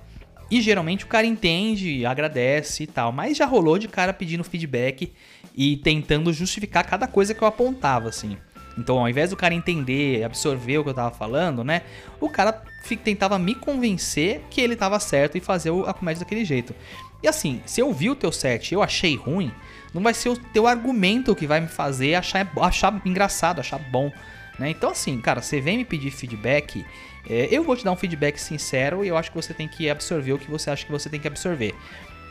E 0.50 0.62
geralmente 0.62 1.04
o 1.04 1.08
cara 1.08 1.26
entende, 1.26 2.06
agradece 2.06 2.84
e 2.84 2.86
tal. 2.86 3.12
Mas 3.12 3.36
já 3.36 3.44
rolou 3.44 3.78
de 3.78 3.88
cara 3.88 4.14
pedindo 4.14 4.42
feedback 4.42 5.12
e 5.54 5.76
tentando 5.76 6.32
justificar 6.32 6.86
cada 6.86 7.06
coisa 7.06 7.34
que 7.34 7.42
eu 7.42 7.48
apontava, 7.48 8.08
assim. 8.08 8.38
Então, 8.78 8.98
ao 8.98 9.08
invés 9.08 9.30
do 9.30 9.36
cara 9.36 9.54
entender, 9.54 10.24
absorver 10.24 10.78
o 10.78 10.84
que 10.84 10.90
eu 10.90 10.94
tava 10.94 11.14
falando, 11.14 11.62
né? 11.62 11.82
O 12.20 12.28
cara 12.28 12.62
tentava 13.04 13.38
me 13.38 13.54
convencer 13.54 14.42
que 14.50 14.60
ele 14.60 14.76
tava 14.76 14.98
certo 14.98 15.36
e 15.36 15.40
fazer 15.40 15.70
a 15.86 15.92
comédia 15.92 16.20
daquele 16.20 16.44
jeito. 16.44 16.74
E 17.22 17.28
assim, 17.28 17.62
se 17.64 17.80
eu 17.80 17.92
vi 17.92 18.10
o 18.10 18.16
teu 18.16 18.32
set 18.32 18.72
e 18.72 18.74
eu 18.74 18.82
achei 18.82 19.14
ruim, 19.14 19.52
não 19.94 20.02
vai 20.02 20.14
ser 20.14 20.30
o 20.30 20.36
teu 20.36 20.66
argumento 20.66 21.34
que 21.34 21.46
vai 21.46 21.60
me 21.60 21.68
fazer 21.68 22.14
achar, 22.14 22.50
achar 22.60 23.00
engraçado, 23.04 23.60
achar 23.60 23.78
bom. 23.78 24.10
Né? 24.58 24.70
Então, 24.70 24.90
assim, 24.90 25.20
cara, 25.20 25.40
você 25.40 25.60
vem 25.60 25.78
me 25.78 25.84
pedir 25.84 26.10
feedback, 26.10 26.84
é, 27.28 27.48
eu 27.50 27.62
vou 27.62 27.76
te 27.76 27.84
dar 27.84 27.92
um 27.92 27.96
feedback 27.96 28.38
sincero 28.38 29.04
e 29.04 29.08
eu 29.08 29.16
acho 29.16 29.30
que 29.30 29.36
você 29.36 29.54
tem 29.54 29.68
que 29.68 29.88
absorver 29.88 30.32
o 30.32 30.38
que 30.38 30.50
você 30.50 30.70
acha 30.70 30.84
que 30.84 30.90
você 30.90 31.08
tem 31.08 31.20
que 31.20 31.28
absorver. 31.28 31.74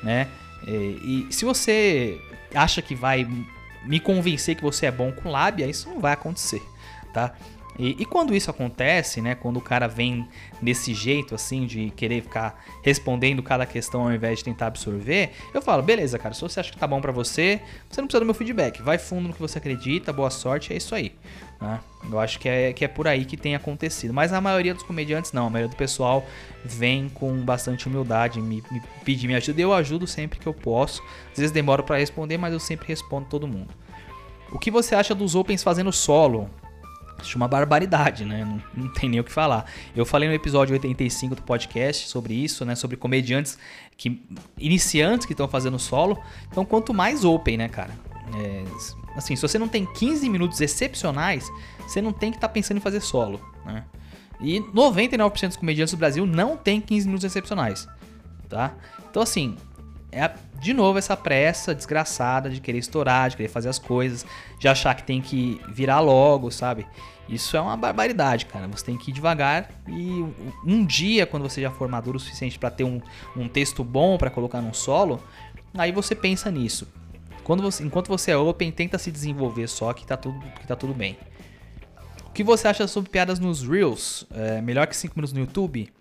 Né? 0.04 0.28
É, 0.68 0.72
e 0.72 1.28
se 1.30 1.46
você 1.46 2.20
acha 2.54 2.82
que 2.82 2.94
vai 2.94 3.26
me 3.84 4.00
convencer 4.00 4.56
que 4.56 4.64
você 4.64 4.86
é 4.86 4.92
bom 4.92 5.12
com 5.12 5.30
lábia, 5.30 5.66
isso 5.66 5.90
não 5.90 6.00
vai 6.00 6.14
acontecer, 6.14 6.62
tá? 7.14 7.34
E, 7.80 7.96
e, 8.02 8.06
quando 8.06 8.36
isso 8.36 8.52
acontece, 8.52 9.22
né, 9.22 9.34
quando 9.34 9.58
o 9.58 9.62
cara 9.62 9.88
vem 9.88 10.28
desse 10.62 10.94
jeito 10.94 11.34
assim 11.34 11.66
de 11.66 11.90
querer 11.92 12.22
ficar 12.22 12.64
respondendo 12.84 13.42
cada 13.42 13.66
questão 13.66 14.04
ao 14.04 14.14
invés 14.14 14.40
de 14.40 14.46
tentar 14.46 14.68
absorver, 14.68 15.32
eu 15.54 15.62
falo, 15.62 15.82
beleza, 15.82 16.20
cara, 16.20 16.34
se 16.34 16.42
você 16.42 16.60
acha 16.60 16.72
que 16.72 16.78
tá 16.78 16.86
bom 16.86 17.00
para 17.00 17.12
você, 17.12 17.62
você 17.90 18.02
não 18.02 18.08
precisa 18.08 18.20
do 18.20 18.26
meu 18.26 18.36
feedback, 18.36 18.82
vai 18.82 18.98
fundo 18.98 19.30
no 19.30 19.34
que 19.34 19.40
você 19.40 19.58
acredita, 19.58 20.12
boa 20.12 20.30
sorte, 20.30 20.74
é 20.74 20.78
isso 20.78 20.94
aí. 20.94 21.16
Né? 21.62 21.80
Eu 22.10 22.20
acho 22.20 22.40
que 22.40 22.50
é, 22.50 22.74
que 22.74 22.84
é 22.84 22.88
por 22.88 23.08
aí 23.08 23.24
que 23.24 23.38
tem 23.38 23.54
acontecido. 23.54 24.12
Mas 24.14 24.34
a 24.34 24.42
maioria 24.42 24.74
dos 24.74 24.82
comediantes 24.82 25.32
não, 25.32 25.46
a 25.46 25.50
maioria 25.50 25.70
do 25.70 25.78
pessoal 25.78 26.26
vem 26.66 27.08
com 27.08 27.38
bastante 27.46 27.88
humildade, 27.88 28.42
me, 28.42 28.64
me 28.72 28.82
pedir 29.06 29.28
minha 29.28 29.38
ajuda, 29.38 29.62
eu 29.62 29.72
ajudo 29.72 30.08
sempre 30.08 30.40
que 30.40 30.48
eu 30.48 30.54
posso. 30.54 31.04
Às 31.32 31.38
vezes 31.38 31.52
demoro 31.52 31.84
para 31.84 31.98
responder, 31.98 32.38
mas 32.38 32.52
eu 32.52 32.60
sempre 32.60 32.88
respondo 32.88 33.28
todo 33.30 33.48
mundo. 33.48 33.70
O 34.52 34.58
que 34.58 34.72
você 34.72 34.96
acha 34.96 35.14
dos 35.14 35.36
Opens 35.36 35.62
fazendo 35.62 35.92
solo? 35.92 36.50
Acho 37.20 37.38
uma 37.38 37.48
barbaridade, 37.48 38.26
né? 38.26 38.44
Não, 38.44 38.62
não, 38.76 38.94
tem 38.94 39.08
nem 39.08 39.20
o 39.20 39.24
que 39.24 39.32
falar. 39.32 39.66
Eu 39.96 40.06
falei 40.06 40.28
no 40.28 40.34
episódio 40.34 40.74
85 40.74 41.36
do 41.36 41.44
podcast 41.44 42.10
sobre 42.10 42.34
isso, 42.34 42.66
né? 42.66 42.74
Sobre 42.74 42.98
comediantes 42.98 43.60
que 43.96 44.26
iniciantes 44.58 45.28
que 45.28 45.34
estão 45.34 45.48
fazendo 45.48 45.78
solo. 45.78 46.20
Então, 46.50 46.66
quanto 46.66 46.92
mais 46.92 47.24
open, 47.24 47.58
né, 47.58 47.70
cara? 47.70 47.92
É, 48.36 48.64
assim, 49.16 49.36
se 49.36 49.42
você 49.42 49.58
não 49.60 49.68
tem 49.68 49.86
15 49.86 50.30
minutos 50.30 50.62
excepcionais, 50.62 51.50
você 51.88 52.02
não 52.02 52.14
tem 52.14 52.32
que 52.32 52.38
estar 52.38 52.48
tá 52.48 52.54
pensando 52.54 52.78
em 52.78 52.82
fazer 52.82 53.02
solo, 53.02 53.40
né? 53.66 53.84
E 54.40 54.60
99% 54.60 55.48
dos 55.48 55.58
comediantes 55.58 55.94
do 55.94 55.98
Brasil 55.98 56.26
não 56.26 56.58
tem 56.58 56.82
15 56.82 57.06
minutos 57.06 57.24
excepcionais, 57.24 57.88
tá? 58.50 58.74
Então, 59.10 59.22
assim, 59.22 59.56
é 60.12 60.32
de 60.60 60.74
novo 60.74 61.00
essa 61.00 61.16
pressa 61.16 61.74
desgraçada 61.74 62.50
de 62.50 62.60
querer 62.60 62.80
estourar, 62.80 63.30
de 63.30 63.38
querer 63.38 63.50
fazer 63.50 63.70
as 63.70 63.80
coisas, 63.80 64.26
de 64.60 64.68
achar 64.68 64.96
que 64.96 65.04
tem 65.04 65.22
que 65.22 65.60
virar 65.70 66.00
logo, 66.00 66.52
sabe? 66.52 66.86
Isso 67.30 67.56
é 67.56 67.62
uma 67.62 67.78
barbaridade, 67.78 68.46
cara. 68.46 68.68
Você 68.68 68.86
tem 68.86 68.98
que 68.98 69.10
ir 69.10 69.14
devagar 69.14 69.70
e 69.88 70.26
um 70.66 70.86
dia, 70.86 71.26
quando 71.26 71.44
você 71.44 71.62
já 71.62 71.72
for 71.72 71.88
maduro 71.88 72.18
o 72.18 72.20
suficiente 72.20 72.60
para 72.60 72.70
ter 72.70 72.84
um, 72.84 73.02
um 73.36 73.48
texto 73.48 73.84
bom 73.84 74.18
para 74.18 74.30
colocar 74.30 74.62
num 74.62 74.74
solo, 74.74 75.24
aí 75.74 75.92
você 75.92 76.14
pensa 76.14 76.52
nisso. 76.52 76.88
Quando 77.52 77.64
você, 77.64 77.84
enquanto 77.84 78.08
você 78.08 78.32
é 78.32 78.38
open, 78.38 78.72
tenta 78.72 78.98
se 78.98 79.12
desenvolver 79.12 79.68
só 79.68 79.92
que 79.92 80.08
tá 80.08 80.16
tudo, 80.16 80.40
que 80.58 80.66
tá 80.66 80.74
tudo 80.74 80.94
bem. 80.94 81.18
O 82.26 82.32
que 82.32 82.46
você 82.46 82.66
acha 82.66 82.88
sobre 82.88 83.10
piadas 83.10 83.40
nos 83.40 83.62
Reels? 83.62 84.26
É 84.32 84.62
melhor 84.62 84.88
que 84.88 84.96
5 84.96 85.14
minutos 85.18 85.34
no 85.34 85.42
YouTube? 85.42 85.92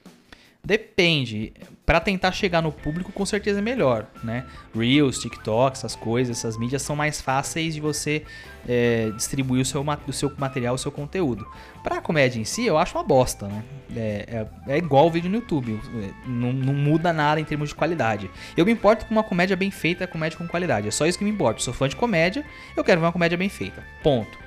Depende. 0.62 1.53
Para 1.87 1.99
tentar 1.99 2.33
chegar 2.33 2.62
no 2.62 2.70
público, 2.70 3.11
com 3.11 3.27
certeza 3.27 3.59
é 3.59 3.62
melhor, 3.62 4.07
né? 4.23 4.44
Reels, 4.75 5.18
TikTok, 5.18 5.77
essas 5.77 5.96
coisas, 5.96 6.38
essas 6.38 6.57
mídias 6.57 6.83
são 6.83 6.94
mais 6.94 7.20
fáceis 7.20 7.75
de 7.75 7.81
você 7.81 8.25
é, 8.68 9.11
distribuir 9.16 9.62
o 9.62 9.64
seu, 9.64 9.85
o 10.07 10.12
seu 10.12 10.33
material, 10.38 10.75
o 10.75 10.79
seu 10.79 10.92
conteúdo. 10.92 11.46
Para 11.83 12.01
comédia 12.01 12.38
em 12.38 12.44
si, 12.44 12.66
eu 12.66 12.79
acho 12.79 12.96
uma 12.96 13.03
bosta, 13.03 13.49
né? 13.49 13.64
É, 13.96 14.46
é, 14.68 14.75
é 14.75 14.79
igual 14.79 15.07
o 15.07 15.11
vídeo 15.11 15.31
no 15.31 15.37
YouTube. 15.37 15.81
Não, 16.27 16.53
não, 16.53 16.75
muda 16.75 17.12
nada 17.12 17.40
em 17.40 17.44
termos 17.44 17.70
de 17.70 17.75
qualidade. 17.75 18.31
Eu 18.57 18.64
me 18.66 18.73
importo 18.73 19.07
com 19.07 19.12
uma 19.12 19.25
comédia 19.25 19.57
bem 19.57 19.70
feita, 19.70 20.07
comédia 20.07 20.38
com 20.38 20.46
qualidade. 20.46 20.87
É 20.87 20.90
só 20.90 21.07
isso 21.07 21.18
que 21.18 21.25
me 21.25 21.31
importa. 21.31 21.61
Sou 21.61 21.75
fã 21.75 21.88
de 21.88 21.96
comédia, 21.96 22.44
eu 22.77 22.85
quero 22.85 23.01
ver 23.01 23.07
uma 23.07 23.12
comédia 23.12 23.38
bem 23.38 23.49
feita. 23.49 23.83
Ponto. 24.03 24.38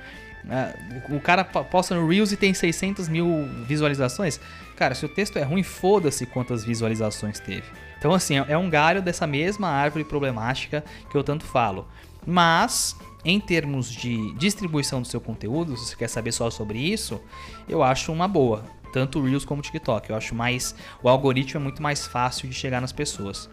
O 1.08 1.20
cara 1.20 1.44
posta 1.44 1.94
no 1.94 2.06
Reels 2.06 2.32
e 2.32 2.36
tem 2.36 2.52
600 2.52 3.08
mil 3.08 3.48
visualizações. 3.66 4.38
Cara, 4.76 4.94
se 4.94 5.04
o 5.04 5.08
texto 5.08 5.38
é 5.38 5.42
ruim, 5.42 5.62
foda-se 5.62 6.26
quantas 6.26 6.64
visualizações 6.64 7.40
teve. 7.40 7.64
Então, 7.98 8.12
assim, 8.12 8.36
é 8.36 8.58
um 8.58 8.68
galho 8.68 9.00
dessa 9.00 9.26
mesma 9.26 9.68
árvore 9.68 10.04
problemática 10.04 10.84
que 11.10 11.16
eu 11.16 11.24
tanto 11.24 11.44
falo. 11.44 11.88
Mas, 12.26 12.94
em 13.24 13.40
termos 13.40 13.90
de 13.90 14.34
distribuição 14.34 15.00
do 15.00 15.08
seu 15.08 15.20
conteúdo, 15.20 15.76
se 15.76 15.86
você 15.86 15.96
quer 15.96 16.08
saber 16.08 16.32
só 16.32 16.50
sobre 16.50 16.78
isso, 16.78 17.20
eu 17.68 17.82
acho 17.82 18.12
uma 18.12 18.28
boa. 18.28 18.64
Tanto 18.92 19.18
o 19.18 19.24
Reels 19.24 19.44
como 19.44 19.60
o 19.60 19.62
TikTok. 19.62 20.10
Eu 20.10 20.16
acho 20.16 20.34
mais. 20.34 20.74
O 21.02 21.08
algoritmo 21.08 21.60
é 21.60 21.62
muito 21.62 21.82
mais 21.82 22.06
fácil 22.06 22.48
de 22.48 22.54
chegar 22.54 22.80
nas 22.80 22.92
pessoas. 22.92 23.48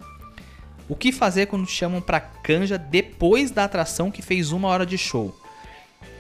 O 0.90 0.96
que 0.96 1.12
fazer 1.12 1.46
quando 1.46 1.66
te 1.66 1.72
chamam 1.72 2.02
pra 2.02 2.20
canja 2.20 2.78
depois 2.78 3.50
da 3.50 3.64
atração 3.64 4.12
que 4.12 4.22
fez 4.22 4.52
uma 4.52 4.68
hora 4.68 4.86
de 4.86 4.98
show? 4.98 5.34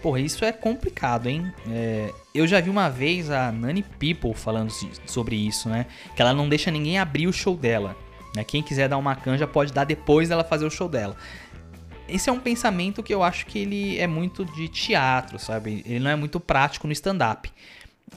Porra, 0.02 0.20
isso 0.20 0.44
é 0.44 0.52
complicado, 0.52 1.28
hein? 1.28 1.54
É, 1.70 2.12
eu 2.34 2.48
já 2.48 2.60
vi 2.60 2.70
uma 2.70 2.90
vez 2.90 3.30
a 3.30 3.52
Nani 3.52 3.84
People 3.84 4.34
falando 4.34 4.72
sobre 5.06 5.36
isso, 5.36 5.70
né? 5.70 5.86
Que 6.16 6.22
ela 6.22 6.34
não 6.34 6.50
deixa 6.50 6.72
ninguém 6.72 6.98
abrir 6.98 7.28
o 7.28 7.34
show 7.34 7.56
dela. 7.56 7.96
Né? 8.36 8.44
Quem 8.44 8.64
quiser 8.64 8.90
dar 8.90 8.98
uma 8.98 9.16
canja 9.16 9.46
pode 9.46 9.72
dar 9.72 9.84
depois 9.84 10.30
dela 10.30 10.44
fazer 10.44 10.66
o 10.66 10.72
show 10.72 10.90
dela. 10.90 11.16
Esse 12.08 12.30
é 12.30 12.34
um 12.34 12.40
pensamento 12.40 13.04
que 13.04 13.14
eu 13.14 13.22
acho 13.22 13.46
que 13.46 13.60
ele 13.60 14.00
é 14.00 14.08
muito 14.08 14.44
de 14.44 14.68
teatro, 14.68 15.38
sabe? 15.38 15.84
Ele 15.86 16.00
não 16.00 16.12
é 16.12 16.16
muito 16.16 16.40
prático 16.40 16.88
no 16.88 16.94
stand-up. 16.94 17.52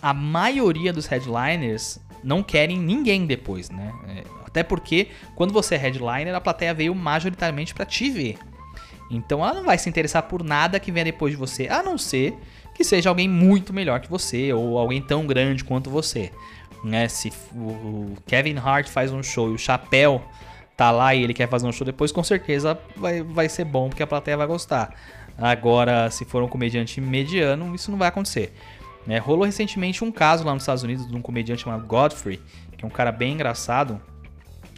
A 0.00 0.14
maioria 0.14 0.92
dos 0.92 1.06
headliners 1.06 2.00
não 2.22 2.42
querem 2.42 2.78
ninguém 2.78 3.26
depois, 3.26 3.68
né? 3.68 3.92
É, 4.08 4.24
até 4.46 4.62
porque 4.62 5.08
quando 5.34 5.52
você 5.52 5.74
é 5.74 5.78
headliner, 5.78 6.34
a 6.34 6.40
plateia 6.40 6.72
veio 6.72 6.94
majoritariamente 6.94 7.74
para 7.74 7.84
te 7.84 8.08
ver. 8.10 8.38
Então 9.10 9.40
ela 9.40 9.54
não 9.54 9.64
vai 9.64 9.78
se 9.78 9.88
interessar 9.88 10.22
por 10.24 10.42
nada 10.42 10.80
que 10.80 10.90
venha 10.90 11.04
depois 11.04 11.32
de 11.32 11.36
você, 11.36 11.68
a 11.68 11.82
não 11.82 11.98
ser 11.98 12.36
que 12.74 12.82
seja 12.82 13.08
alguém 13.08 13.28
muito 13.28 13.72
melhor 13.72 14.00
que 14.00 14.10
você 14.10 14.52
ou 14.52 14.78
alguém 14.78 15.00
tão 15.00 15.26
grande 15.26 15.64
quanto 15.64 15.90
você. 15.90 16.32
Né? 16.82 17.08
Se 17.08 17.32
o 17.54 18.14
Kevin 18.26 18.56
Hart 18.58 18.88
faz 18.88 19.12
um 19.12 19.22
show 19.22 19.50
e 19.50 19.54
o 19.54 19.58
Chapéu 19.58 20.22
tá 20.76 20.90
lá 20.90 21.14
e 21.14 21.22
ele 21.22 21.32
quer 21.32 21.48
fazer 21.48 21.66
um 21.66 21.72
show 21.72 21.84
depois, 21.84 22.10
com 22.10 22.22
certeza 22.22 22.78
vai, 22.96 23.22
vai 23.22 23.48
ser 23.48 23.64
bom 23.64 23.88
porque 23.88 24.02
a 24.02 24.06
plateia 24.06 24.36
vai 24.36 24.46
gostar. 24.46 24.94
Agora, 25.38 26.10
se 26.10 26.24
for 26.24 26.42
um 26.42 26.48
comediante 26.48 27.00
mediano, 27.00 27.74
isso 27.74 27.90
não 27.90 27.98
vai 27.98 28.08
acontecer. 28.08 28.52
Né? 29.06 29.18
Rolou 29.18 29.44
recentemente 29.44 30.04
um 30.04 30.10
caso 30.10 30.44
lá 30.44 30.52
nos 30.52 30.62
Estados 30.62 30.82
Unidos 30.82 31.06
de 31.06 31.14
um 31.14 31.22
comediante 31.22 31.62
chamado 31.62 31.86
Godfrey, 31.86 32.40
que 32.76 32.84
é 32.84 32.86
um 32.86 32.90
cara 32.90 33.12
bem 33.12 33.34
engraçado, 33.34 34.00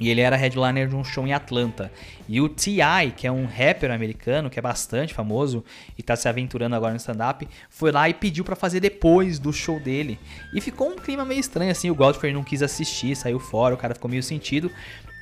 e 0.01 0.11
ele 0.11 0.21
era 0.21 0.37
headliner 0.37 0.89
de 0.89 0.95
um 0.95 1.05
show 1.05 1.27
em 1.27 1.33
Atlanta. 1.33 1.91
E 2.29 2.41
o 2.41 2.49
T.I., 2.49 3.13
que 3.17 3.27
é 3.27 3.33
um 3.33 3.47
rapper 3.47 3.91
americano, 3.91 4.51
que 4.51 4.59
é 4.59 4.63
bastante 4.63 5.15
famoso 5.15 5.65
e 5.97 6.03
tá 6.03 6.17
se 6.17 6.29
aventurando 6.29 6.75
agora 6.75 6.93
no 6.93 6.99
stand-up, 6.99 7.49
foi 7.71 7.91
lá 7.91 8.09
e 8.09 8.15
pediu 8.15 8.45
para 8.45 8.57
fazer 8.57 8.81
depois 8.81 9.39
do 9.39 9.53
show 9.53 9.81
dele. 9.81 10.19
E 10.53 10.61
ficou 10.61 10.91
um 10.91 10.97
clima 10.97 11.25
meio 11.25 11.41
estranho, 11.41 11.71
assim, 11.71 11.91
o 11.91 11.95
Godfrey 11.95 12.33
não 12.33 12.45
quis 12.45 12.63
assistir, 12.63 13.17
saiu 13.17 13.39
fora, 13.39 13.75
o 13.75 13.79
cara 13.79 13.95
ficou 13.95 14.11
meio 14.11 14.23
sentido. 14.23 14.71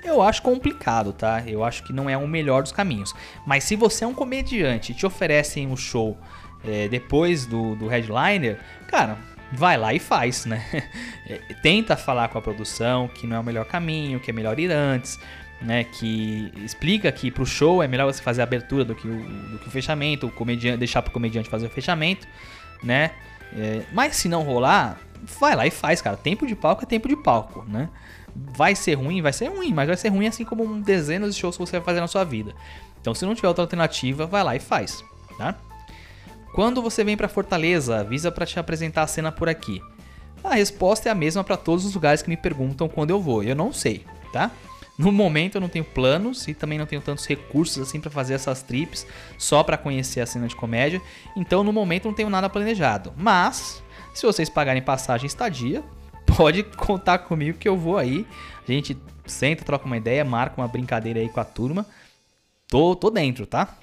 Eu 0.03 0.21
acho 0.21 0.43
complicado, 0.43 1.13
tá? 1.13 1.43
Eu 1.47 1.65
acho 1.65 1.83
que 1.83 1.93
não 1.93 2.11
é 2.11 2.17
o 2.17 2.29
melhor 2.29 2.63
dos 2.63 2.73
caminhos. 2.73 3.15
Mas 3.47 3.65
se 3.65 3.75
você 3.75 4.05
é 4.05 4.07
um 4.07 4.13
comediante 4.13 4.93
e 4.93 4.95
te 4.95 5.07
oferecem 5.07 5.67
um 5.67 5.77
show 5.77 6.19
é, 6.63 6.89
depois 6.89 7.47
do, 7.47 7.75
do 7.77 7.87
headliner, 7.87 8.61
cara, 8.87 9.17
vai 9.55 9.77
lá 9.77 9.95
e 9.95 9.99
faz, 9.99 10.45
né? 10.45 10.65
Tenta 11.63 11.97
falar 11.97 12.29
com 12.29 12.39
a 12.39 12.43
produção 12.43 13.09
que 13.09 13.27
não 13.27 13.37
é 13.37 13.41
o 13.41 13.45
melhor 13.45 13.65
caminho, 13.65 14.21
que 14.21 14.31
é 14.31 14.35
melhor 14.35 14.59
ir 14.59 14.71
antes, 14.71 15.19
né? 15.61 15.85
Que 15.85 16.53
explica 16.65 17.11
que 17.11 17.31
pro 17.31 17.47
show 17.47 17.83
é 17.83 17.89
melhor 17.89 18.13
você 18.13 18.23
fazer 18.23 18.41
a 18.41 18.45
abertura 18.45 18.85
do 18.85 18.95
que 18.95 19.07
o, 19.07 19.17
do 19.51 19.59
que 19.59 19.69
o 19.69 19.71
fechamento, 19.71 20.27
o 20.27 20.31
comediante, 20.31 20.79
deixar 20.79 21.03
pro 21.03 21.13
comediante 21.13 21.49
fazer 21.49 21.67
o 21.67 21.71
fechamento, 21.71 22.27
né? 22.83 23.13
É, 23.57 23.83
mas 23.93 24.17
se 24.17 24.29
não 24.29 24.43
rolar, 24.43 24.99
vai 25.39 25.55
lá 25.55 25.67
e 25.67 25.71
faz, 25.71 26.03
cara. 26.03 26.17
Tempo 26.17 26.47
de 26.47 26.55
palco 26.55 26.83
é 26.83 26.87
tempo 26.87 27.09
de 27.09 27.17
palco, 27.17 27.65
né? 27.69 27.89
Vai 28.35 28.75
ser 28.75 28.95
ruim, 28.95 29.23
vai 29.23 29.33
ser 29.33 29.47
ruim, 29.47 29.73
mas 29.73 29.87
vai 29.87 29.97
ser 29.97 30.09
ruim 30.09 30.27
assim 30.27 30.45
como 30.45 30.83
dezenas 30.83 31.35
de 31.35 31.41
shows 31.41 31.57
que 31.57 31.65
você 31.65 31.79
vai 31.79 31.85
fazer 31.85 32.01
na 32.01 32.09
sua 32.09 32.25
vida. 32.25 32.53
Então, 33.01 33.15
se 33.15 33.25
não 33.25 33.35
tiver 33.35 33.49
outra 33.49 33.63
alternativa, 33.63 34.27
vai 34.27 34.43
lá 34.43 34.57
e 34.57 34.59
faz, 34.59 35.05
tá? 35.39 35.55
Quando 36.55 36.81
você 36.81 37.03
vem 37.03 37.17
para 37.17 37.29
Fortaleza, 37.29 37.99
avisa 37.99 38.31
para 38.31 38.47
te 38.47 38.61
apresentar 38.61 39.03
a 39.03 39.09
cena 39.09 39.33
por 39.33 39.49
aqui. 39.49 39.83
A 40.43 40.55
resposta 40.55 41.09
é 41.09 41.13
a 41.13 41.15
mesma 41.15 41.43
para 41.43 41.57
todos 41.57 41.85
os 41.85 41.93
lugares 41.93 42.23
que 42.23 42.29
me 42.29 42.37
perguntam 42.37 42.89
quando 42.89 43.11
eu 43.11 43.21
vou. 43.21 43.43
Eu 43.43 43.57
não 43.57 43.73
sei, 43.73 44.05
tá? 44.33 44.53
No 44.97 45.11
momento 45.11 45.57
eu 45.57 45.61
não 45.61 45.69
tenho 45.69 45.85
planos 45.85 46.47
e 46.47 46.55
também 46.55 46.79
não 46.79 46.87
tenho 46.87 47.03
tantos 47.03 47.27
recursos 47.27 47.83
assim 47.83 48.01
para 48.01 48.09
fazer 48.09 48.35
essas 48.35 48.63
trips 48.63 49.05
só 49.37 49.65
para 49.65 49.77
conhecer 49.77 50.21
a 50.21 50.27
cena 50.27 50.47
de 50.47 50.55
comédia. 50.55 51.03
Então 51.37 51.65
no 51.65 51.73
momento 51.73 52.05
não 52.05 52.15
tenho 52.15 52.31
nada 52.31 52.49
planejado. 52.49 53.13
Mas 53.17 53.83
se 54.15 54.25
vocês 54.25 54.49
pagarem 54.49 54.81
passagem 54.81 55.25
e 55.25 55.27
estadia, 55.27 55.83
pode 56.37 56.63
contar 56.63 57.19
comigo 57.19 57.59
que 57.59 57.69
eu 57.69 57.77
vou 57.77 57.99
aí. 57.99 58.25
A 58.69 58.71
gente 58.71 58.97
senta, 59.27 59.65
troca 59.65 59.87
uma 59.87 59.97
ideia, 59.97 60.25
marca 60.25 60.61
uma 60.61 60.69
brincadeira 60.69 61.19
aí 61.19 61.29
com 61.29 61.41
a 61.41 61.45
turma. 61.45 61.85
Tô, 62.69 62.95
tô 62.95 63.11
dentro, 63.11 63.45
tá? 63.45 63.77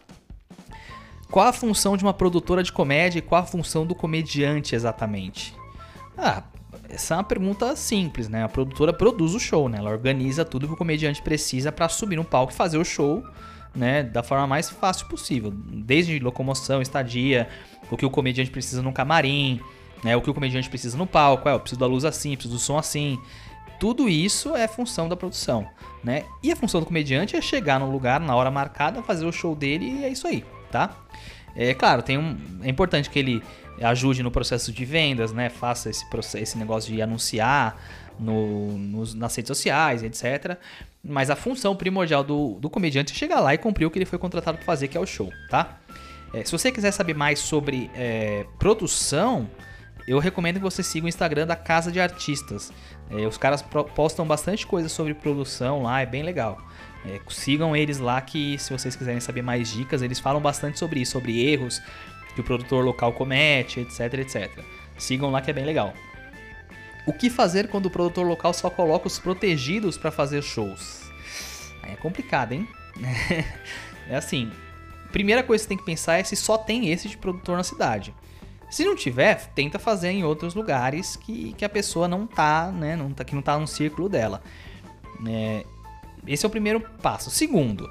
Qual 1.31 1.47
a 1.47 1.53
função 1.53 1.95
de 1.95 2.03
uma 2.03 2.13
produtora 2.13 2.61
de 2.61 2.73
comédia 2.73 3.19
e 3.19 3.21
qual 3.21 3.41
a 3.41 3.45
função 3.45 3.85
do 3.85 3.95
comediante 3.95 4.75
exatamente? 4.75 5.55
Ah, 6.17 6.43
essa 6.89 7.13
é 7.13 7.17
uma 7.17 7.23
pergunta 7.23 7.73
simples, 7.77 8.27
né? 8.27 8.43
A 8.43 8.49
produtora 8.49 8.91
produz 8.91 9.33
o 9.33 9.39
show, 9.39 9.69
né? 9.69 9.77
Ela 9.77 9.89
organiza 9.89 10.43
tudo 10.43 10.67
que 10.67 10.73
o 10.73 10.77
comediante 10.77 11.21
precisa 11.21 11.71
para 11.71 11.87
subir 11.87 12.17
no 12.17 12.25
palco 12.25 12.51
e 12.51 12.55
fazer 12.55 12.77
o 12.77 12.83
show, 12.83 13.23
né? 13.73 14.03
Da 14.03 14.21
forma 14.21 14.45
mais 14.45 14.69
fácil 14.69 15.07
possível. 15.07 15.51
Desde 15.51 16.19
locomoção, 16.19 16.81
estadia, 16.81 17.47
o 17.89 17.95
que 17.95 18.05
o 18.05 18.09
comediante 18.09 18.51
precisa 18.51 18.81
no 18.81 18.91
camarim, 18.91 19.61
né? 20.03 20.17
O 20.17 20.21
que 20.21 20.29
o 20.29 20.33
comediante 20.33 20.69
precisa 20.69 20.97
no 20.97 21.07
palco, 21.07 21.47
é, 21.47 21.53
eu 21.53 21.61
preciso 21.61 21.79
da 21.79 21.87
luz 21.87 22.03
assim, 22.03 22.33
preciso 22.33 22.55
do 22.55 22.59
som 22.59 22.77
assim. 22.77 23.17
Tudo 23.79 24.09
isso 24.09 24.53
é 24.53 24.67
função 24.67 25.07
da 25.07 25.15
produção, 25.15 25.65
né? 26.03 26.25
E 26.43 26.51
a 26.51 26.57
função 26.57 26.81
do 26.81 26.85
comediante 26.85 27.37
é 27.37 27.41
chegar 27.41 27.79
no 27.79 27.89
lugar 27.89 28.19
na 28.19 28.35
hora 28.35 28.51
marcada, 28.51 29.01
fazer 29.01 29.25
o 29.25 29.31
show 29.31 29.55
dele 29.55 29.85
e 29.85 30.03
é 30.03 30.09
isso 30.09 30.27
aí, 30.27 30.43
tá? 30.71 30.95
É 31.55 31.73
claro, 31.73 32.01
tem 32.01 32.17
um, 32.17 32.37
é 32.63 32.69
importante 32.69 33.09
que 33.09 33.19
ele 33.19 33.43
ajude 33.81 34.23
no 34.23 34.31
processo 34.31 34.71
de 34.71 34.85
vendas, 34.85 35.31
né? 35.31 35.49
Faça 35.49 35.89
esse, 35.89 36.05
esse 36.35 36.57
negócio 36.57 36.93
de 36.93 37.01
anunciar 37.01 37.77
no, 38.19 38.77
nos, 38.77 39.13
nas 39.13 39.35
redes 39.35 39.47
sociais, 39.47 40.03
etc. 40.03 40.57
Mas 41.03 41.29
a 41.29 41.35
função 41.35 41.75
primordial 41.75 42.23
do, 42.23 42.59
do 42.59 42.69
comediante 42.69 43.13
é 43.13 43.15
chegar 43.15 43.39
lá 43.39 43.53
e 43.53 43.57
cumprir 43.57 43.85
o 43.85 43.91
que 43.91 43.97
ele 43.97 44.05
foi 44.05 44.19
contratado 44.19 44.57
para 44.57 44.65
fazer, 44.65 44.87
que 44.87 44.97
é 44.97 45.01
o 45.01 45.05
show, 45.05 45.31
tá? 45.49 45.79
É, 46.33 46.45
se 46.45 46.51
você 46.51 46.71
quiser 46.71 46.91
saber 46.91 47.13
mais 47.13 47.39
sobre 47.39 47.89
é, 47.95 48.45
produção, 48.57 49.49
eu 50.07 50.19
recomendo 50.19 50.55
que 50.55 50.63
você 50.63 50.81
siga 50.81 51.05
o 51.05 51.09
Instagram 51.09 51.45
da 51.45 51.55
Casa 51.55 51.91
de 51.91 51.99
Artistas. 51.99 52.71
É, 53.09 53.27
os 53.27 53.37
caras 53.37 53.63
postam 53.95 54.25
bastante 54.25 54.65
coisa 54.65 54.87
sobre 54.87 55.13
produção 55.13 55.83
lá, 55.83 56.01
é 56.01 56.05
bem 56.05 56.23
legal. 56.23 56.57
É, 57.05 57.19
sigam 57.29 57.75
eles 57.75 57.97
lá 57.97 58.21
que 58.21 58.57
se 58.59 58.71
vocês 58.71 58.95
quiserem 58.95 59.19
saber 59.19 59.41
mais 59.41 59.71
dicas, 59.71 60.01
eles 60.01 60.19
falam 60.19 60.41
bastante 60.41 60.77
sobre 60.77 60.99
isso, 60.99 61.13
sobre 61.13 61.43
erros 61.51 61.81
que 62.35 62.41
o 62.41 62.43
produtor 62.43 62.83
local 62.83 63.13
comete, 63.13 63.79
etc, 63.79 64.13
etc. 64.19 64.63
Sigam 64.97 65.31
lá 65.31 65.41
que 65.41 65.49
é 65.49 65.53
bem 65.53 65.65
legal. 65.65 65.93
O 67.05 67.13
que 67.13 67.29
fazer 67.29 67.67
quando 67.67 67.87
o 67.87 67.89
produtor 67.89 68.25
local 68.25 68.53
só 68.53 68.69
coloca 68.69 69.07
os 69.07 69.17
protegidos 69.17 69.97
para 69.97 70.11
fazer 70.11 70.41
shows? 70.43 71.01
Aí 71.81 71.93
é 71.93 71.95
complicado, 71.95 72.51
hein? 72.51 72.67
é 74.07 74.15
assim, 74.15 74.51
primeira 75.11 75.41
coisa 75.41 75.63
que 75.63 75.65
você 75.65 75.69
tem 75.69 75.77
que 75.77 75.85
pensar 75.85 76.19
é 76.19 76.23
se 76.23 76.35
só 76.35 76.57
tem 76.57 76.89
esse 76.89 77.09
de 77.09 77.17
produtor 77.17 77.57
na 77.57 77.63
cidade. 77.63 78.13
Se 78.69 78.85
não 78.85 78.95
tiver, 78.95 79.51
tenta 79.53 79.77
fazer 79.77 80.11
em 80.11 80.23
outros 80.23 80.53
lugares 80.53 81.17
que, 81.17 81.53
que 81.53 81.65
a 81.65 81.69
pessoa 81.69 82.07
não 82.07 82.25
tá, 82.25 82.71
né? 82.71 82.95
Não 82.95 83.11
tá, 83.11 83.25
que 83.25 83.35
não 83.35 83.41
tá 83.41 83.59
no 83.59 83.67
círculo 83.67 84.07
dela. 84.07 84.41
É, 85.27 85.65
esse 86.27 86.45
é 86.45 86.47
o 86.47 86.51
primeiro 86.51 86.81
passo. 87.01 87.29
Segundo, 87.29 87.89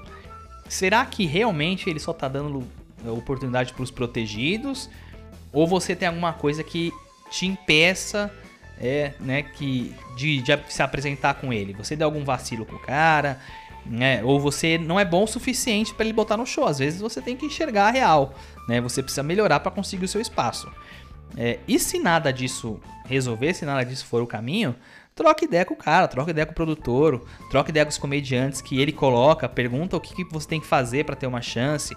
será 0.69 1.05
que 1.05 1.27
realmente 1.27 1.89
ele 1.89 1.99
só 1.99 2.13
tá 2.13 2.29
dando 2.29 2.65
oportunidade 3.07 3.73
para 3.73 3.83
os 3.83 3.91
protegidos? 3.91 4.89
Ou 5.53 5.67
você 5.67 5.97
tem 5.97 6.09
alguma 6.09 6.33
coisa 6.33 6.63
que 6.63 6.93
te 7.31 7.47
impeça 7.47 8.33
é, 8.79 9.15
né, 9.21 9.43
que, 9.43 9.95
de, 10.17 10.41
de 10.43 10.59
se 10.69 10.83
apresentar 10.83 11.35
com 11.35 11.53
ele? 11.53 11.73
Você 11.75 11.97
deu 11.97 12.07
algum 12.07 12.25
vacilo 12.25 12.65
com 12.65 12.77
o 12.77 12.81
cara? 12.81 13.41
né? 13.85 14.23
Ou 14.25 14.39
você 14.39 14.79
não 14.79 14.99
é 14.99 15.05
bom 15.05 15.25
o 15.25 15.27
suficiente 15.27 15.95
para 15.95 16.05
ele 16.05 16.13
botar 16.13 16.37
no 16.37 16.47
show. 16.47 16.67
Às 16.67 16.79
vezes 16.79 17.01
você 17.01 17.21
tem 17.21 17.37
que 17.37 17.47
enxergar 17.47 17.89
a 17.89 17.91
real, 17.91 18.35
né? 18.69 18.81
Você 18.81 19.03
precisa 19.03 19.23
melhorar 19.23 19.61
para 19.61 19.71
conseguir 19.71 20.05
o 20.05 20.09
seu 20.09 20.21
espaço. 20.21 20.71
É, 21.37 21.59
e 21.67 21.79
se 21.79 21.99
nada 21.99 22.33
disso 22.33 22.81
resolver, 23.05 23.55
se 23.55 23.65
nada 23.65 23.85
disso 23.85 24.05
for 24.07 24.23
o 24.23 24.27
caminho, 24.27 24.75
troca 25.21 25.45
ideia 25.45 25.67
com 25.67 25.75
o 25.75 25.77
cara, 25.77 26.09
troca 26.09 26.31
ideia 26.31 26.47
com 26.47 26.53
o 26.53 26.55
produtor, 26.55 27.23
troca 27.51 27.69
ideia 27.69 27.85
com 27.85 27.91
os 27.91 27.99
comediantes 27.99 28.63
que 28.63 28.81
ele 28.81 28.91
coloca, 28.91 29.47
pergunta 29.47 29.95
o 29.95 30.01
que, 30.01 30.15
que 30.15 30.25
você 30.33 30.49
tem 30.49 30.59
que 30.59 30.67
fazer 30.67 31.05
para 31.05 31.15
ter 31.15 31.27
uma 31.27 31.43
chance. 31.43 31.95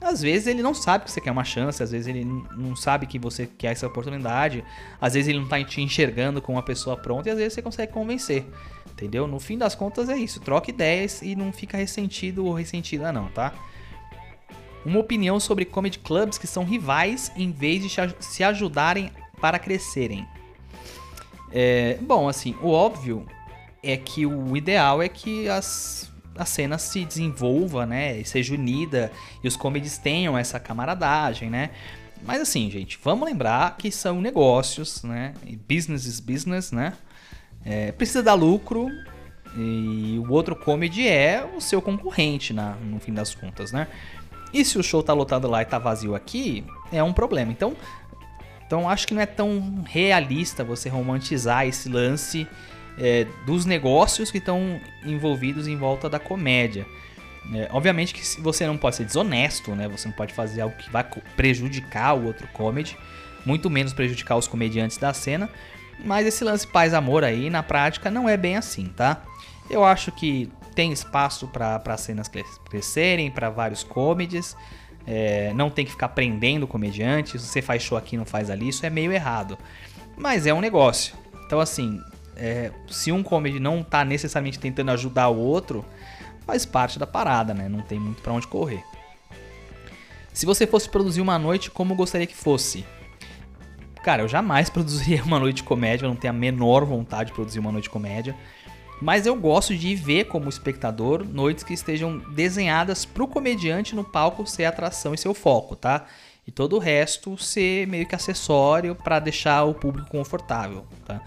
Às 0.00 0.20
vezes 0.20 0.48
ele 0.48 0.62
não 0.62 0.74
sabe 0.74 1.04
que 1.04 1.12
você 1.12 1.20
quer 1.20 1.30
uma 1.30 1.44
chance, 1.44 1.80
às 1.80 1.92
vezes 1.92 2.08
ele 2.08 2.24
não 2.24 2.74
sabe 2.74 3.06
que 3.06 3.20
você 3.20 3.46
quer 3.46 3.70
essa 3.70 3.86
oportunidade, 3.86 4.64
às 5.00 5.14
vezes 5.14 5.28
ele 5.28 5.38
não 5.38 5.44
está 5.44 5.62
te 5.62 5.80
enxergando 5.80 6.42
como 6.42 6.58
uma 6.58 6.64
pessoa 6.64 6.96
pronta 6.96 7.28
e 7.28 7.32
às 7.32 7.38
vezes 7.38 7.54
você 7.54 7.62
consegue 7.62 7.92
convencer. 7.92 8.44
Entendeu? 8.90 9.28
No 9.28 9.38
fim 9.38 9.56
das 9.56 9.76
contas 9.76 10.08
é 10.08 10.16
isso. 10.16 10.40
Troca 10.40 10.68
ideias 10.68 11.22
e 11.22 11.36
não 11.36 11.52
fica 11.52 11.76
ressentido 11.76 12.44
ou 12.46 12.52
ressentida 12.52 13.12
não, 13.12 13.28
tá? 13.28 13.54
Uma 14.84 14.98
opinião 14.98 15.38
sobre 15.38 15.64
comedy 15.64 16.00
clubs 16.00 16.36
que 16.36 16.48
são 16.48 16.64
rivais 16.64 17.30
em 17.36 17.52
vez 17.52 17.80
de 17.80 17.88
se 18.18 18.42
ajudarem 18.42 19.12
para 19.40 19.56
crescerem. 19.56 20.26
É, 21.58 21.96
bom, 22.02 22.28
assim, 22.28 22.54
o 22.60 22.70
óbvio 22.70 23.24
é 23.82 23.96
que 23.96 24.26
o 24.26 24.54
ideal 24.54 25.02
é 25.02 25.08
que 25.08 25.48
as, 25.48 26.12
a 26.36 26.44
cena 26.44 26.76
se 26.76 27.02
desenvolva, 27.02 27.86
né? 27.86 28.18
E 28.18 28.24
seja 28.26 28.52
unida 28.52 29.10
e 29.42 29.48
os 29.48 29.56
comedies 29.56 29.96
tenham 29.96 30.36
essa 30.36 30.60
camaradagem, 30.60 31.48
né? 31.48 31.70
Mas 32.22 32.42
assim, 32.42 32.70
gente, 32.70 32.98
vamos 33.02 33.26
lembrar 33.26 33.76
que 33.78 33.90
são 33.90 34.20
negócios, 34.20 35.02
né? 35.02 35.32
Business 35.66 36.04
is 36.04 36.20
business, 36.20 36.72
né? 36.72 36.92
é, 37.66 37.90
precisa 37.90 38.22
dar 38.22 38.34
lucro 38.34 38.88
e 39.56 40.22
o 40.24 40.32
outro 40.32 40.54
comedy 40.54 41.08
é 41.08 41.44
o 41.56 41.60
seu 41.60 41.82
concorrente 41.82 42.52
na, 42.52 42.76
no 42.76 43.00
fim 43.00 43.12
das 43.12 43.34
contas, 43.34 43.72
né? 43.72 43.88
E 44.52 44.64
se 44.64 44.78
o 44.78 44.82
show 44.82 45.02
tá 45.02 45.12
lotado 45.12 45.48
lá 45.48 45.62
e 45.62 45.64
tá 45.64 45.78
vazio 45.78 46.14
aqui, 46.14 46.64
é 46.92 47.02
um 47.02 47.12
problema. 47.12 47.50
Então, 47.50 47.76
então 48.66 48.88
acho 48.88 49.06
que 49.06 49.14
não 49.14 49.22
é 49.22 49.26
tão 49.26 49.84
realista 49.86 50.64
você 50.64 50.88
romantizar 50.88 51.66
esse 51.66 51.88
lance 51.88 52.46
é, 52.98 53.26
dos 53.44 53.64
negócios 53.64 54.30
que 54.30 54.38
estão 54.38 54.80
envolvidos 55.04 55.66
em 55.68 55.76
volta 55.76 56.08
da 56.08 56.18
comédia. 56.18 56.86
É, 57.54 57.68
obviamente 57.70 58.12
que 58.12 58.40
você 58.40 58.66
não 58.66 58.76
pode 58.76 58.96
ser 58.96 59.04
desonesto, 59.04 59.74
né? 59.74 59.88
Você 59.88 60.08
não 60.08 60.14
pode 60.14 60.34
fazer 60.34 60.62
algo 60.62 60.76
que 60.76 60.90
vai 60.90 61.04
prejudicar 61.36 62.14
o 62.14 62.24
outro 62.24 62.48
comedy, 62.48 62.96
muito 63.44 63.70
menos 63.70 63.92
prejudicar 63.92 64.36
os 64.36 64.48
comediantes 64.48 64.96
da 64.96 65.14
cena. 65.14 65.48
Mas 66.04 66.26
esse 66.26 66.42
lance 66.42 66.66
paz-amor 66.66 67.24
aí, 67.24 67.48
na 67.48 67.62
prática, 67.62 68.10
não 68.10 68.28
é 68.28 68.36
bem 68.36 68.56
assim, 68.56 68.86
tá? 68.86 69.22
Eu 69.70 69.84
acho 69.84 70.12
que 70.12 70.50
tem 70.74 70.92
espaço 70.92 71.48
para 71.48 71.96
cenas 71.96 72.30
crescerem, 72.68 73.30
para 73.30 73.48
vários 73.48 73.82
comedies. 73.82 74.56
É, 75.06 75.52
não 75.54 75.70
tem 75.70 75.84
que 75.84 75.90
ficar 75.92 76.08
prendendo 76.08 76.66
comediante. 76.66 77.38
Se 77.38 77.46
você 77.46 77.62
faz 77.62 77.82
show 77.82 77.96
aqui 77.96 78.16
não 78.16 78.24
faz 78.24 78.50
ali, 78.50 78.68
isso 78.68 78.84
é 78.84 78.90
meio 78.90 79.12
errado. 79.12 79.56
Mas 80.16 80.46
é 80.46 80.52
um 80.52 80.60
negócio. 80.60 81.14
Então, 81.46 81.60
assim, 81.60 82.00
é, 82.36 82.70
se 82.88 83.12
um 83.12 83.22
comedy 83.22 83.60
não 83.60 83.82
tá 83.82 84.04
necessariamente 84.04 84.58
tentando 84.58 84.90
ajudar 84.90 85.28
o 85.28 85.38
outro, 85.38 85.84
faz 86.46 86.66
parte 86.66 86.98
da 86.98 87.06
parada, 87.06 87.54
né? 87.54 87.68
Não 87.68 87.80
tem 87.80 87.98
muito 87.98 88.20
para 88.22 88.32
onde 88.32 88.46
correr. 88.46 88.82
Se 90.32 90.44
você 90.44 90.66
fosse 90.66 90.88
produzir 90.88 91.20
uma 91.20 91.38
noite, 91.38 91.70
como 91.70 91.94
gostaria 91.94 92.26
que 92.26 92.36
fosse? 92.36 92.84
Cara, 94.02 94.22
eu 94.22 94.28
jamais 94.28 94.68
produziria 94.70 95.22
uma 95.24 95.38
noite 95.38 95.56
de 95.56 95.62
comédia, 95.62 96.04
eu 96.04 96.10
não 96.10 96.16
tenho 96.16 96.34
a 96.34 96.36
menor 96.36 96.84
vontade 96.84 97.30
de 97.30 97.34
produzir 97.34 97.58
uma 97.58 97.72
noite 97.72 97.84
de 97.84 97.90
comédia. 97.90 98.36
Mas 99.00 99.26
eu 99.26 99.36
gosto 99.36 99.76
de 99.76 99.94
ver 99.94 100.24
como 100.24 100.48
espectador 100.48 101.24
noites 101.24 101.62
que 101.62 101.74
estejam 101.74 102.18
desenhadas 102.34 103.04
para 103.04 103.22
o 103.22 103.28
comediante 103.28 103.94
no 103.94 104.02
palco 104.02 104.46
ser 104.46 104.64
atração 104.64 105.12
e 105.12 105.18
seu 105.18 105.34
foco, 105.34 105.76
tá? 105.76 106.06
E 106.46 106.50
todo 106.50 106.76
o 106.76 106.78
resto 106.78 107.36
ser 107.36 107.86
meio 107.86 108.06
que 108.06 108.14
acessório 108.14 108.94
para 108.94 109.18
deixar 109.18 109.64
o 109.64 109.74
público 109.74 110.08
confortável, 110.10 110.86
tá? 111.04 111.20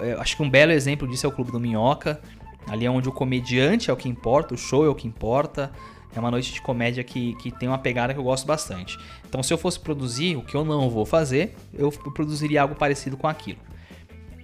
Eu 0.00 0.20
acho 0.20 0.36
que 0.36 0.42
um 0.42 0.50
belo 0.50 0.72
exemplo 0.72 1.06
disso 1.06 1.26
é 1.26 1.28
o 1.28 1.32
Clube 1.32 1.52
do 1.52 1.60
Minhoca, 1.60 2.20
ali 2.66 2.84
é 2.84 2.90
onde 2.90 3.08
o 3.08 3.12
comediante 3.12 3.90
é 3.90 3.92
o 3.92 3.96
que 3.96 4.08
importa, 4.08 4.54
o 4.54 4.58
show 4.58 4.84
é 4.84 4.88
o 4.88 4.94
que 4.94 5.06
importa, 5.06 5.70
é 6.16 6.18
uma 6.20 6.30
noite 6.30 6.52
de 6.52 6.62
comédia 6.62 7.04
que, 7.04 7.34
que 7.36 7.50
tem 7.50 7.68
uma 7.68 7.78
pegada 7.78 8.12
que 8.12 8.18
eu 8.18 8.24
gosto 8.24 8.46
bastante. 8.46 8.98
Então, 9.28 9.42
se 9.42 9.52
eu 9.52 9.58
fosse 9.58 9.78
produzir, 9.78 10.36
o 10.36 10.42
que 10.42 10.56
eu 10.56 10.64
não 10.64 10.88
vou 10.88 11.04
fazer, 11.04 11.54
eu 11.72 11.90
produziria 11.90 12.62
algo 12.62 12.74
parecido 12.74 13.16
com 13.16 13.28
aquilo. 13.28 13.58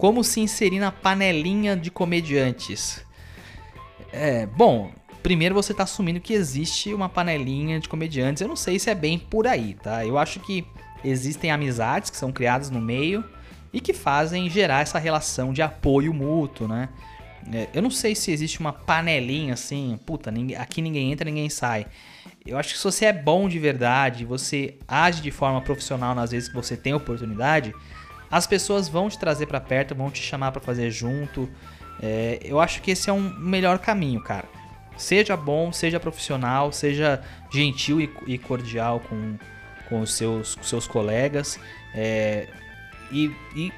Como 0.01 0.25
se 0.25 0.41
inserir 0.41 0.79
na 0.79 0.91
panelinha 0.91 1.77
de 1.77 1.91
comediantes? 1.91 3.05
É, 4.11 4.47
bom, 4.47 4.91
primeiro 5.23 5.55
você 5.55 5.73
está 5.73 5.83
assumindo 5.83 6.19
que 6.23 6.33
existe 6.33 6.95
uma 6.95 7.07
panelinha 7.07 7.79
de 7.79 7.87
comediantes. 7.87 8.41
Eu 8.41 8.49
não 8.49 8.57
sei 8.57 8.79
se 8.79 8.89
é 8.89 8.95
bem 8.95 9.19
por 9.19 9.47
aí, 9.47 9.75
tá? 9.75 10.07
Eu 10.07 10.17
acho 10.17 10.41
que 10.41 10.67
existem 11.05 11.51
amizades 11.51 12.09
que 12.09 12.17
são 12.17 12.33
criadas 12.33 12.71
no 12.71 12.81
meio 12.81 13.23
e 13.75 13.79
que 13.79 13.93
fazem 13.93 14.49
gerar 14.49 14.81
essa 14.81 14.99
relação 14.99 15.53
de 15.53 15.61
apoio 15.61 16.15
mútuo, 16.15 16.67
né? 16.67 16.89
É, 17.53 17.69
eu 17.75 17.83
não 17.83 17.91
sei 17.91 18.15
se 18.15 18.33
existe 18.33 18.59
uma 18.59 18.73
panelinha 18.73 19.53
assim, 19.53 20.01
puta, 20.07 20.33
aqui 20.59 20.81
ninguém 20.81 21.13
entra, 21.13 21.27
ninguém 21.27 21.51
sai. 21.51 21.87
Eu 22.47 22.57
acho 22.57 22.73
que 22.73 22.79
se 22.79 22.85
você 22.85 23.05
é 23.05 23.13
bom 23.13 23.51
de 23.51 23.59
verdade, 23.59 24.25
você 24.25 24.79
age 24.89 25.21
de 25.21 25.31
forma 25.31 25.61
profissional 25.61 26.15
nas 26.15 26.31
vezes 26.31 26.49
que 26.49 26.55
você 26.55 26.75
tem 26.75 26.95
oportunidade, 26.95 27.75
as 28.31 28.47
pessoas 28.47 28.89
vão 28.89 29.09
te 29.09 29.19
trazer 29.19 29.47
para 29.47 29.61
perto, 29.61 29.95
vão 29.95 30.11
te 30.11 30.23
chamar 30.23 30.53
para 30.53 30.61
fazer 30.61 30.91
junto. 30.91 31.49
É, 32.01 32.39
eu 32.43 32.61
acho 32.61 32.81
que 32.81 32.93
esse 32.93 33.11
é 33.11 33.13
um 33.13 33.21
melhor 33.39 33.79
caminho, 33.79 34.23
cara. 34.23 34.49
Seja 34.97 35.37
bom, 35.37 35.73
seja 35.73 35.99
profissional, 35.99 36.73
seja 36.73 37.23
gentil 37.53 38.01
e, 38.01 38.11
e 38.27 38.39
cordial 38.39 39.01
com, 39.01 39.37
com 39.89 40.01
os 40.01 40.15
seus, 40.15 40.55
com 40.55 40.63
seus 40.63 40.87
colegas. 40.87 41.59
É, 41.95 42.47
e, 43.11 43.33
e 43.57 43.73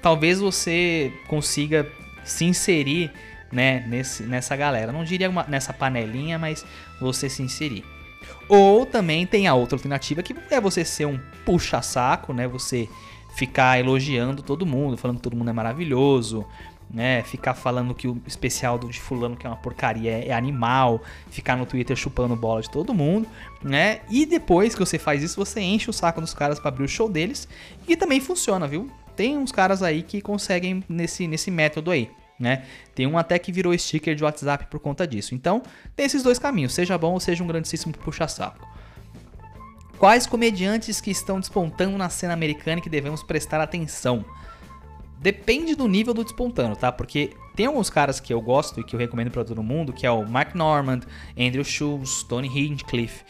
talvez 0.00 0.38
você 0.38 1.12
consiga 1.26 1.90
se 2.24 2.44
inserir 2.44 3.10
né, 3.50 3.84
nesse, 3.88 4.22
nessa 4.22 4.54
galera. 4.54 4.92
Não 4.92 5.02
diria 5.02 5.28
uma, 5.28 5.44
nessa 5.48 5.72
panelinha, 5.72 6.38
mas 6.38 6.64
você 7.00 7.28
se 7.28 7.42
inserir. 7.42 7.84
Ou 8.48 8.86
também 8.86 9.26
tem 9.26 9.46
a 9.48 9.54
outra 9.54 9.76
alternativa 9.76 10.22
que 10.22 10.34
é 10.50 10.60
você 10.60 10.84
ser 10.84 11.06
um 11.06 11.18
puxa-saco, 11.44 12.32
né? 12.32 12.46
Você 12.46 12.88
ficar 13.36 13.78
elogiando 13.78 14.42
todo 14.42 14.64
mundo, 14.64 14.96
falando 14.96 15.18
que 15.18 15.22
todo 15.22 15.36
mundo 15.36 15.50
é 15.50 15.52
maravilhoso, 15.52 16.46
né? 16.90 17.22
Ficar 17.22 17.52
falando 17.52 17.94
que 17.94 18.08
o 18.08 18.20
especial 18.26 18.78
do 18.78 18.88
de 18.88 18.98
fulano 18.98 19.36
que 19.36 19.46
é 19.46 19.50
uma 19.50 19.56
porcaria 19.56 20.24
é, 20.26 20.32
animal, 20.32 21.02
ficar 21.30 21.54
no 21.54 21.66
Twitter 21.66 21.94
chupando 21.94 22.34
bola 22.34 22.62
de 22.62 22.70
todo 22.70 22.94
mundo, 22.94 23.28
né? 23.62 24.00
E 24.08 24.24
depois 24.24 24.74
que 24.74 24.80
você 24.80 24.98
faz 24.98 25.22
isso, 25.22 25.36
você 25.36 25.60
enche 25.60 25.90
o 25.90 25.92
saco 25.92 26.18
dos 26.18 26.32
caras 26.32 26.58
para 26.58 26.70
abrir 26.70 26.84
o 26.84 26.88
show 26.88 27.10
deles 27.10 27.46
e 27.86 27.94
também 27.94 28.20
funciona, 28.20 28.66
viu? 28.66 28.90
Tem 29.14 29.36
uns 29.36 29.52
caras 29.52 29.82
aí 29.82 30.02
que 30.02 30.22
conseguem 30.22 30.82
nesse, 30.88 31.28
nesse 31.28 31.50
método 31.50 31.90
aí. 31.90 32.10
Né? 32.40 32.64
Tem 32.94 33.06
um 33.06 33.16
até 33.16 33.38
que 33.38 33.52
virou 33.52 33.76
sticker 33.76 34.14
de 34.14 34.22
WhatsApp 34.24 34.66
por 34.66 34.78
conta 34.80 35.06
disso. 35.06 35.34
Então, 35.34 35.62
tem 35.94 36.04
esses 36.04 36.22
dois 36.22 36.38
caminhos, 36.38 36.74
seja 36.74 36.96
bom 36.98 37.12
ou 37.12 37.20
seja 37.20 37.42
um 37.42 37.46
grandíssimo 37.46 37.94
puxa-saco. 37.94 38.75
Quais 39.98 40.26
comediantes 40.26 41.00
que 41.00 41.10
estão 41.10 41.40
despontando 41.40 41.96
na 41.96 42.10
cena 42.10 42.34
americana 42.34 42.82
que 42.82 42.90
devemos 42.90 43.22
prestar 43.22 43.60
atenção? 43.60 44.24
Depende 45.18 45.74
do 45.74 45.88
nível 45.88 46.12
do 46.12 46.22
despontando, 46.22 46.76
tá? 46.76 46.92
Porque 46.92 47.30
tem 47.54 47.64
alguns 47.64 47.88
caras 47.88 48.20
que 48.20 48.32
eu 48.32 48.40
gosto 48.40 48.80
e 48.80 48.84
que 48.84 48.94
eu 48.94 49.00
recomendo 49.00 49.30
para 49.30 49.44
todo 49.44 49.62
mundo, 49.62 49.94
que 49.94 50.06
é 50.06 50.10
o 50.10 50.28
Mark 50.28 50.54
Normand, 50.54 51.00
Andrew 51.38 51.64
Schultz, 51.64 52.22
Tony 52.22 52.46
Hinchcliffe, 52.46 53.24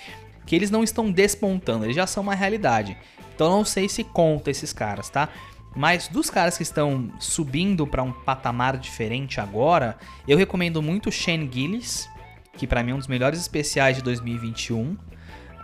que 0.45 0.57
eles 0.57 0.71
não 0.71 0.83
estão 0.83 1.13
despontando, 1.13 1.85
eles 1.85 1.95
já 1.95 2.07
são 2.07 2.25
uma 2.25 2.35
realidade. 2.35 2.97
Então 3.35 3.49
não 3.49 3.65
sei 3.65 3.89
se 3.89 4.03
conta 4.03 4.51
esses 4.51 4.73
caras, 4.73 5.09
tá? 5.09 5.29
Mas 5.77 6.09
dos 6.09 6.31
caras 6.31 6.57
que 6.57 6.65
estão 6.65 7.13
subindo 7.21 7.87
para 7.87 8.03
um 8.03 8.11
patamar 8.11 8.77
diferente 8.77 9.41
agora, 9.41 9.97
eu 10.27 10.37
recomendo 10.37 10.83
muito 10.83 11.13
Shane 11.13 11.49
Gillis, 11.53 12.09
que 12.55 12.67
para 12.67 12.83
mim 12.83 12.91
é 12.91 12.95
um 12.95 12.99
dos 12.99 13.07
melhores 13.07 13.39
especiais 13.39 13.97
de 13.97 14.03
2021. 14.03 14.97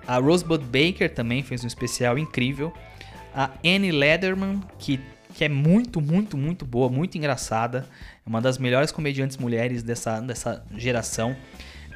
A 0.06 0.18
Rosebud 0.18 0.64
Baker 0.64 1.12
também 1.12 1.42
fez 1.42 1.62
um 1.64 1.66
especial 1.66 2.18
incrível. 2.18 2.72
A 3.34 3.50
Annie 3.64 3.92
Lederman, 3.92 4.60
que, 4.78 5.00
que 5.34 5.44
é 5.44 5.48
muito, 5.48 6.00
muito, 6.00 6.36
muito 6.36 6.64
boa, 6.64 6.88
muito 6.88 7.16
engraçada. 7.16 7.86
É 8.24 8.28
uma 8.28 8.40
das 8.40 8.58
melhores 8.58 8.90
comediantes 8.90 9.36
mulheres 9.36 9.82
dessa, 9.82 10.20
dessa 10.20 10.64
geração. 10.76 11.36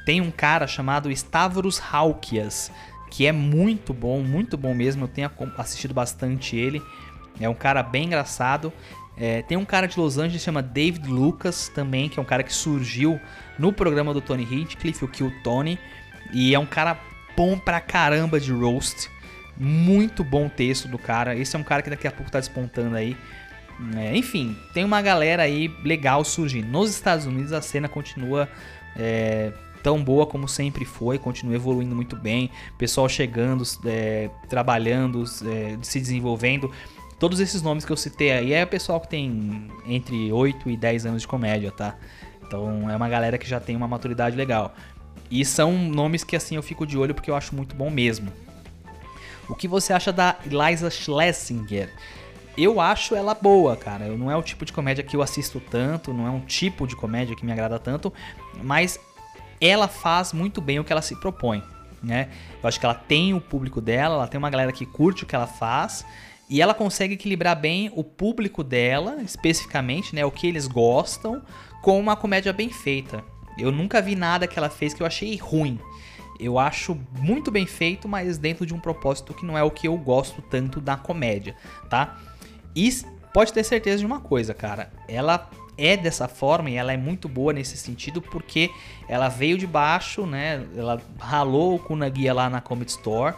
Tem 0.05 0.21
um 0.21 0.31
cara 0.31 0.66
chamado 0.66 1.11
Stavros 1.11 1.81
Halkias, 1.81 2.71
que 3.11 3.27
é 3.27 3.33
muito 3.33 3.92
bom, 3.92 4.23
muito 4.23 4.57
bom 4.57 4.73
mesmo. 4.75 5.05
Eu 5.05 5.09
tenho 5.09 5.31
assistido 5.59 5.92
bastante 5.92 6.57
ele. 6.57 6.81
É 7.40 7.49
um 7.49 7.55
cara 7.55 7.83
bem 7.83 8.05
engraçado. 8.05 8.73
É, 9.16 9.42
tem 9.42 9.57
um 9.57 9.64
cara 9.64 9.87
de 9.88 9.99
Los 9.99 10.19
Angeles 10.19 10.42
que 10.42 10.45
chama 10.45 10.62
David 10.62 11.09
Lucas 11.09 11.69
também, 11.75 12.09
que 12.09 12.19
é 12.19 12.23
um 12.23 12.27
cara 12.27 12.42
que 12.42 12.53
surgiu 12.53 13.19
no 13.59 13.73
programa 13.73 14.12
do 14.12 14.21
Tony 14.21 14.45
Hinchcliffe, 14.45 15.05
o 15.05 15.09
Kill 15.09 15.33
Tony. 15.42 15.79
E 16.33 16.55
é 16.55 16.59
um 16.59 16.66
cara 16.66 16.99
bom 17.37 17.59
pra 17.59 17.81
caramba 17.81 18.40
de 18.40 18.53
roast. 18.53 19.11
Muito 19.57 20.25
bom 20.25 20.49
texto 20.49 20.88
do 20.88 20.99
cara. 20.99 21.37
Esse 21.37 21.57
é 21.57 21.59
um 21.59 21.62
cara 21.62 21.83
que 21.83 21.90
daqui 21.90 22.07
a 22.07 22.11
pouco 22.11 22.31
tá 22.31 22.40
despontando 22.40 22.96
aí. 22.96 23.16
É, 23.96 24.16
enfim, 24.16 24.57
tem 24.72 24.85
uma 24.85 25.03
galera 25.03 25.42
aí 25.42 25.68
legal 25.85 26.25
surgindo. 26.25 26.66
Nos 26.66 26.90
Estados 26.90 27.27
Unidos 27.27 27.53
a 27.53 27.61
cena 27.61 27.88
continua 27.88 28.49
é, 28.96 29.53
tão 29.83 30.03
boa 30.03 30.27
como 30.27 30.49
sempre 30.49 30.85
foi, 30.85 31.18
continua 31.18 31.55
evoluindo 31.55 31.94
muito 31.94 32.16
bem. 32.16 32.51
Pessoal 32.79 33.09
chegando, 33.09 33.62
é, 33.85 34.31
trabalhando, 34.49 35.22
é, 35.44 35.77
se 35.83 36.01
desenvolvendo. 36.01 36.72
Todos 37.18 37.40
esses 37.40 37.62
nomes 37.62 37.85
que 37.85 37.92
eu 37.92 37.96
citei 37.96 38.33
aí 38.33 38.53
é 38.53 38.66
pessoal 38.66 39.01
que 39.01 39.09
tem 39.09 39.70
entre 39.87 40.31
8 40.33 40.68
e 40.68 40.77
10 40.77 41.07
anos 41.07 41.22
de 41.22 41.29
comédia, 41.29 41.70
tá? 41.70 41.96
Então 42.46 42.90
é 42.90 42.96
uma 42.96 43.09
galera 43.09 43.38
que 43.38 43.49
já 43.49 43.59
tem 43.59 43.75
uma 43.75 43.88
maturidade 43.88 44.37
legal. 44.37 44.75
E 45.31 45.45
são 45.45 45.73
nomes 45.77 46.25
que 46.25 46.37
assim 46.37 46.57
eu 46.57 46.62
fico 46.62 46.87
de 46.87 46.97
olho 46.97 47.15
porque 47.15 47.31
eu 47.31 47.37
acho 47.37 47.55
muito 47.55 47.75
bom 47.75 47.91
mesmo. 47.91 48.33
O 49.49 49.55
que 49.55 49.69
você 49.69 49.93
acha 49.93 50.12
da 50.12 50.37
Eliza 50.45 50.91
Schlesinger? 50.91 51.93
Eu 52.57 52.81
acho 52.81 53.15
ela 53.15 53.35
boa, 53.35 53.77
cara. 53.77 54.09
Não 54.09 54.31
é 54.31 54.37
o 54.37 54.43
tipo 54.43 54.65
de 54.65 54.73
comédia 54.73 55.05
que 55.05 55.15
eu 55.15 55.23
assisto 55.23 55.61
tanto, 55.61 56.12
não 56.12 56.27
é 56.27 56.31
um 56.31 56.41
tipo 56.41 56.87
de 56.87 56.97
comédia 56.97 57.37
que 57.37 57.45
me 57.45 57.53
agrada 57.53 57.79
tanto, 57.79 58.12
mas 58.62 58.99
ela 59.61 59.89
faz 59.89 60.33
muito 60.33 60.61
bem 60.61 60.79
o 60.79 60.85
que 60.85 60.93
ela 60.93 61.03
se 61.03 61.17
propõe, 61.17 61.62
né? 62.03 62.29
Eu 62.62 62.69
acho 62.69 62.81
que 62.81 62.87
ela 62.87 62.95
tem 62.95 63.35
o 63.35 63.41
público 63.41 63.81
dela, 63.81 64.15
ela 64.15 64.29
tem 64.29 64.39
uma 64.39 64.51
galera 64.51 64.73
que 64.73 64.87
curte 64.87 65.25
o 65.25 65.27
que 65.27 65.35
ela 65.35 65.47
faz 65.47 66.05
e 66.49 66.62
ela 66.62 66.75
consegue 66.75 67.15
equilibrar 67.15 67.57
bem 67.59 67.91
o 67.95 68.05
público 68.05 68.62
dela, 68.62 69.17
especificamente, 69.23 70.15
né, 70.15 70.25
o 70.25 70.31
que 70.31 70.47
eles 70.47 70.67
gostam, 70.67 71.43
com 71.83 71.99
uma 71.99 72.17
comédia 72.17 72.53
bem 72.53 72.71
feita. 72.71 73.23
Eu 73.59 73.73
nunca 73.73 74.03
vi 74.03 74.14
nada 74.14 74.47
que 74.47 74.59
ela 74.59 74.71
fez 74.71 74.92
que 74.92 75.03
eu 75.03 75.07
achei 75.07 75.37
ruim. 75.37 75.79
Eu 76.38 76.59
acho 76.59 76.99
muito 77.19 77.51
bem 77.51 77.66
feito, 77.66 78.07
mas 78.07 78.37
dentro 78.37 78.66
de 78.66 78.75
um 78.75 78.79
propósito 78.79 79.33
que 79.33 79.47
não 79.47 79.57
é 79.57 79.62
o 79.62 79.71
que 79.71 79.88
eu 79.88 79.97
gosto 79.97 80.42
tanto 80.42 80.81
da 80.81 80.97
comédia, 80.97 81.57
tá? 81.88 82.19
E 82.75 82.90
pode 83.33 83.53
ter 83.53 83.64
certeza 83.64 83.99
de 83.99 84.07
uma 84.07 84.21
coisa, 84.21 84.53
cara. 84.53 84.90
Ela 85.09 85.49
é 85.79 85.97
dessa 85.97 86.29
forma 86.29 86.71
e 86.71 86.75
ela 86.75 86.92
é 86.92 86.97
muito 86.97 87.29
boa 87.29 87.53
nesse 87.53 87.77
sentido 87.77 88.21
porque 88.21 88.71
ela 89.09 89.29
veio 89.29 89.59
de 89.59 89.66
baixo, 89.66 90.27
né? 90.27 90.66
Ela 90.77 91.01
ralou 91.19 91.79
com 91.79 92.03
a 92.03 92.09
guia 92.09 92.33
lá 92.35 92.49
na 92.49 92.61
Comedy 92.61 92.90
Store. 92.92 93.35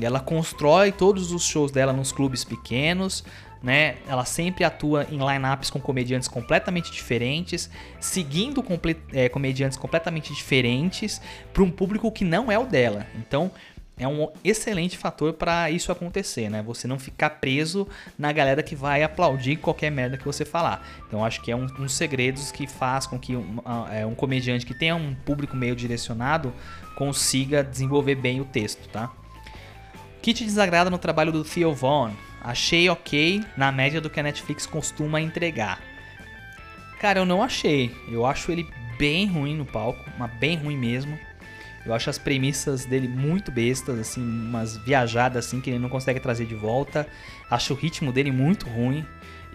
Ela 0.00 0.20
constrói 0.20 0.92
todos 0.92 1.32
os 1.32 1.42
shows 1.42 1.70
dela 1.72 1.92
nos 1.92 2.12
clubes 2.12 2.44
pequenos, 2.44 3.24
né? 3.62 3.96
Ela 4.08 4.24
sempre 4.24 4.64
atua 4.64 5.06
em 5.10 5.18
lineups 5.18 5.70
com 5.70 5.80
comediantes 5.80 6.28
completamente 6.28 6.90
diferentes, 6.90 7.70
seguindo 7.98 8.62
comple 8.62 8.96
é, 9.12 9.28
comediantes 9.28 9.76
completamente 9.76 10.34
diferentes 10.34 11.20
para 11.52 11.62
um 11.62 11.70
público 11.70 12.10
que 12.10 12.24
não 12.24 12.50
é 12.50 12.58
o 12.58 12.64
dela. 12.64 13.06
Então, 13.16 13.50
é 14.00 14.08
um 14.08 14.28
excelente 14.42 14.96
fator 14.96 15.34
para 15.34 15.70
isso 15.70 15.92
acontecer, 15.92 16.48
né? 16.48 16.62
Você 16.62 16.88
não 16.88 16.98
ficar 16.98 17.28
preso 17.30 17.86
na 18.18 18.32
galera 18.32 18.62
que 18.62 18.74
vai 18.74 19.02
aplaudir 19.02 19.56
qualquer 19.56 19.90
merda 19.90 20.16
que 20.16 20.24
você 20.24 20.42
falar. 20.42 20.86
Então 21.06 21.22
acho 21.22 21.42
que 21.42 21.52
é 21.52 21.56
um, 21.56 21.64
um 21.64 21.82
dos 21.82 21.92
segredos 21.92 22.50
que 22.50 22.66
faz 22.66 23.06
com 23.06 23.18
que 23.18 23.36
um, 23.36 23.58
é, 23.92 24.06
um 24.06 24.14
comediante 24.14 24.64
que 24.64 24.72
tenha 24.72 24.96
um 24.96 25.14
público 25.14 25.54
meio 25.54 25.76
direcionado 25.76 26.54
consiga 26.96 27.62
desenvolver 27.62 28.14
bem 28.14 28.40
o 28.40 28.44
texto, 28.46 28.88
tá? 28.88 29.12
O 30.16 30.20
que 30.22 30.32
te 30.32 30.44
desagrada 30.44 30.88
no 30.88 30.98
trabalho 30.98 31.30
do 31.30 31.44
Theo 31.44 31.74
Vaughn? 31.74 32.12
Achei 32.42 32.88
ok 32.88 33.44
na 33.56 33.70
média 33.70 34.00
do 34.00 34.08
que 34.08 34.18
a 34.18 34.22
Netflix 34.22 34.66
costuma 34.66 35.20
entregar. 35.20 35.80
Cara, 36.98 37.20
eu 37.20 37.26
não 37.26 37.42
achei. 37.42 37.94
Eu 38.08 38.26
acho 38.26 38.50
ele 38.50 38.66
bem 38.98 39.26
ruim 39.26 39.56
no 39.56 39.64
palco, 39.64 40.04
mas 40.18 40.30
bem 40.34 40.56
ruim 40.56 40.76
mesmo. 40.76 41.18
Eu 41.84 41.94
acho 41.94 42.10
as 42.10 42.18
premissas 42.18 42.84
dele 42.84 43.08
muito 43.08 43.50
bestas, 43.50 43.98
assim, 43.98 44.20
umas 44.20 44.76
viajadas 44.76 45.46
assim 45.46 45.60
que 45.60 45.70
ele 45.70 45.78
não 45.78 45.88
consegue 45.88 46.20
trazer 46.20 46.46
de 46.46 46.54
volta. 46.54 47.06
Acho 47.50 47.72
o 47.72 47.76
ritmo 47.76 48.12
dele 48.12 48.30
muito 48.30 48.68
ruim. 48.68 49.04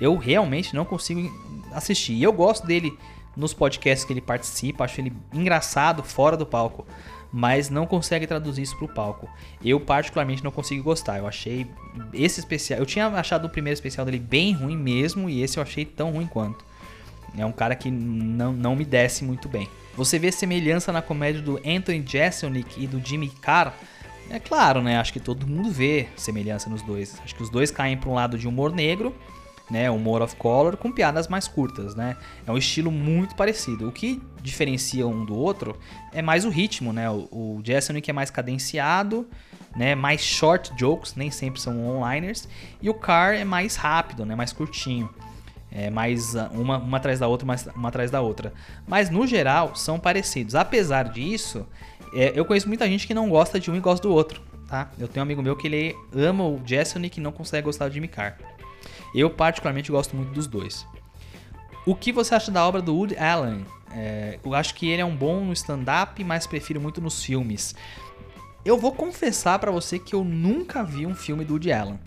Eu 0.02 0.18
realmente 0.18 0.76
não 0.76 0.86
consigo 0.86 1.32
assistir. 1.72 2.14
E 2.14 2.24
eu 2.24 2.34
gosto 2.34 2.66
dele 2.66 2.98
nos 3.36 3.54
podcasts 3.54 4.06
que 4.06 4.14
ele 4.14 4.22
participa, 4.22 4.86
acho 4.86 5.02
ele 5.02 5.14
engraçado 5.34 6.02
fora 6.04 6.38
do 6.38 6.46
palco, 6.46 6.88
mas 7.38 7.70
não 7.70 7.86
consegue 7.86 8.26
traduzir 8.26 8.62
isso 8.62 8.78
pro 8.78 8.88
palco. 8.88 9.30
Eu 9.62 9.78
particularmente 9.78 10.42
não 10.42 10.52
consigo 10.52 10.82
gostar. 10.82 11.18
Eu 11.18 11.28
achei 11.28 11.68
esse 12.14 12.40
especial, 12.40 12.80
eu 12.80 12.86
tinha 12.86 13.08
achado 13.08 13.44
o 13.44 13.50
primeiro 13.50 13.74
especial 13.74 14.06
dele 14.06 14.20
bem 14.20 14.54
ruim 14.54 14.78
mesmo 14.78 15.30
e 15.30 15.42
esse 15.42 15.58
eu 15.58 15.64
achei 15.64 15.84
tão 15.84 16.12
ruim 16.12 16.28
quanto. 16.28 16.64
É 17.38 17.46
um 17.46 17.52
cara 17.52 17.76
que 17.76 17.92
não, 17.92 18.54
não 18.54 18.74
me 18.74 18.86
desce 18.86 19.26
muito 19.26 19.50
bem. 19.50 19.68
Você 19.98 20.18
vê 20.18 20.32
semelhança 20.32 20.94
na 20.94 21.02
comédia 21.02 21.42
do 21.42 21.58
Anthony 21.58 22.06
Jeselnik 22.08 22.82
e 22.82 22.88
do 22.88 23.06
Jimmy 23.06 23.28
Carr? 23.28 23.74
É 24.30 24.40
claro, 24.40 24.82
né? 24.82 24.98
Acho 24.98 25.12
que 25.12 25.20
todo 25.20 25.46
mundo 25.46 25.70
vê 25.70 26.08
semelhança 26.16 26.70
nos 26.70 26.82
dois. 26.84 27.20
Acho 27.22 27.36
que 27.36 27.44
os 27.44 27.50
dois 27.50 27.70
caem 27.70 27.98
para 27.98 28.10
um 28.10 28.14
lado 28.14 28.38
de 28.38 28.48
humor 28.48 28.72
negro, 28.72 29.14
né? 29.70 29.90
Humor 29.90 30.22
of 30.22 30.36
color 30.36 30.78
com 30.78 30.92
piadas 30.92 31.28
mais 31.28 31.48
curtas, 31.48 31.96
né? 31.96 32.16
É 32.46 32.52
um 32.52 32.58
estilo 32.58 32.92
muito 32.92 33.36
parecido. 33.36 33.88
O 33.88 33.92
que 33.92 34.22
diferencia 34.42 35.08
um 35.08 35.26
do 35.26 35.36
outro 35.36 35.78
é 36.14 36.22
mais 36.22 36.46
o 36.46 36.50
ritmo, 36.50 36.94
né? 36.94 37.10
O, 37.10 37.28
o 37.32 37.62
Jeselnik 37.64 38.10
é 38.10 38.14
mais 38.14 38.30
cadenciado, 38.30 39.28
né? 39.76 39.96
Mais 39.96 40.22
short 40.22 40.72
jokes, 40.78 41.16
nem 41.16 41.32
sempre 41.32 41.60
são 41.60 41.86
onliners, 41.86 42.48
e 42.82 42.90
o 42.90 42.94
Carr 42.94 43.36
é 43.36 43.44
mais 43.44 43.76
rápido, 43.76 44.26
né? 44.26 44.36
Mais 44.36 44.54
curtinho. 44.54 45.10
É 45.72 45.90
mais 45.90 46.38
ah, 46.38 46.50
uma, 46.54 46.78
uma 46.78 46.98
atrás 46.98 47.20
da 47.20 47.28
outra, 47.28 47.46
mais, 47.46 47.68
uma 47.76 47.90
atrás 47.90 48.10
da 48.10 48.22
outra. 48.22 48.54
Mas 48.88 49.10
no 49.10 49.28
geral 49.28 49.76
são 49.76 50.00
parecidos. 50.00 50.56
Apesar 50.56 51.10
disso, 51.10 51.68
é, 52.14 52.32
eu 52.34 52.46
conheço 52.46 52.68
muita 52.68 52.88
gente 52.88 53.06
que 53.06 53.14
não 53.14 53.30
gosta 53.30 53.60
de 53.60 53.70
um 53.70 53.76
e 53.76 53.80
gosta 53.82 54.08
do 54.08 54.14
outro. 54.14 54.42
Tá? 54.70 54.90
Eu 54.98 55.08
tenho 55.08 55.22
um 55.22 55.28
amigo 55.28 55.42
meu 55.42 55.56
que 55.56 55.68
ele 55.68 55.96
ama 56.16 56.46
o 56.46 56.62
Jessonic 56.66 57.20
e 57.20 57.24
não 57.24 57.32
consegue 57.32 57.66
gostar 57.66 57.90
do 57.90 57.94
Jimmy 57.94 58.08
Carr. 58.08 58.38
Eu 59.16 59.30
particularmente 59.30 59.92
gosto 59.92 60.16
muito 60.16 60.34
dos 60.34 60.46
dois. 60.46 60.86
O 61.86 61.96
que 61.96 62.12
você 62.12 62.36
acha 62.36 62.52
da 62.52 62.68
obra 62.68 62.82
do 62.82 62.94
Woody 62.94 63.18
Allen? 63.18 63.66
É, 63.92 64.40
eu 64.44 64.54
acho 64.54 64.76
que 64.76 64.90
ele 64.90 65.02
é 65.02 65.06
um 65.06 65.16
bom 65.16 65.46
no 65.46 65.54
stand-up, 65.54 66.22
mas 66.24 66.46
prefiro 66.46 66.82
muito 66.82 67.00
nos 67.00 67.24
filmes. 67.24 67.74
Eu 68.66 68.78
vou 68.78 68.92
confessar 68.92 69.58
para 69.60 69.72
você 69.72 69.98
que 69.98 70.14
eu 70.14 70.24
nunca 70.24 70.84
vi 70.84 71.06
um 71.06 71.16
filme 71.16 71.46
do 71.46 71.54
Woody 71.54 71.72
Allen. 71.72 72.00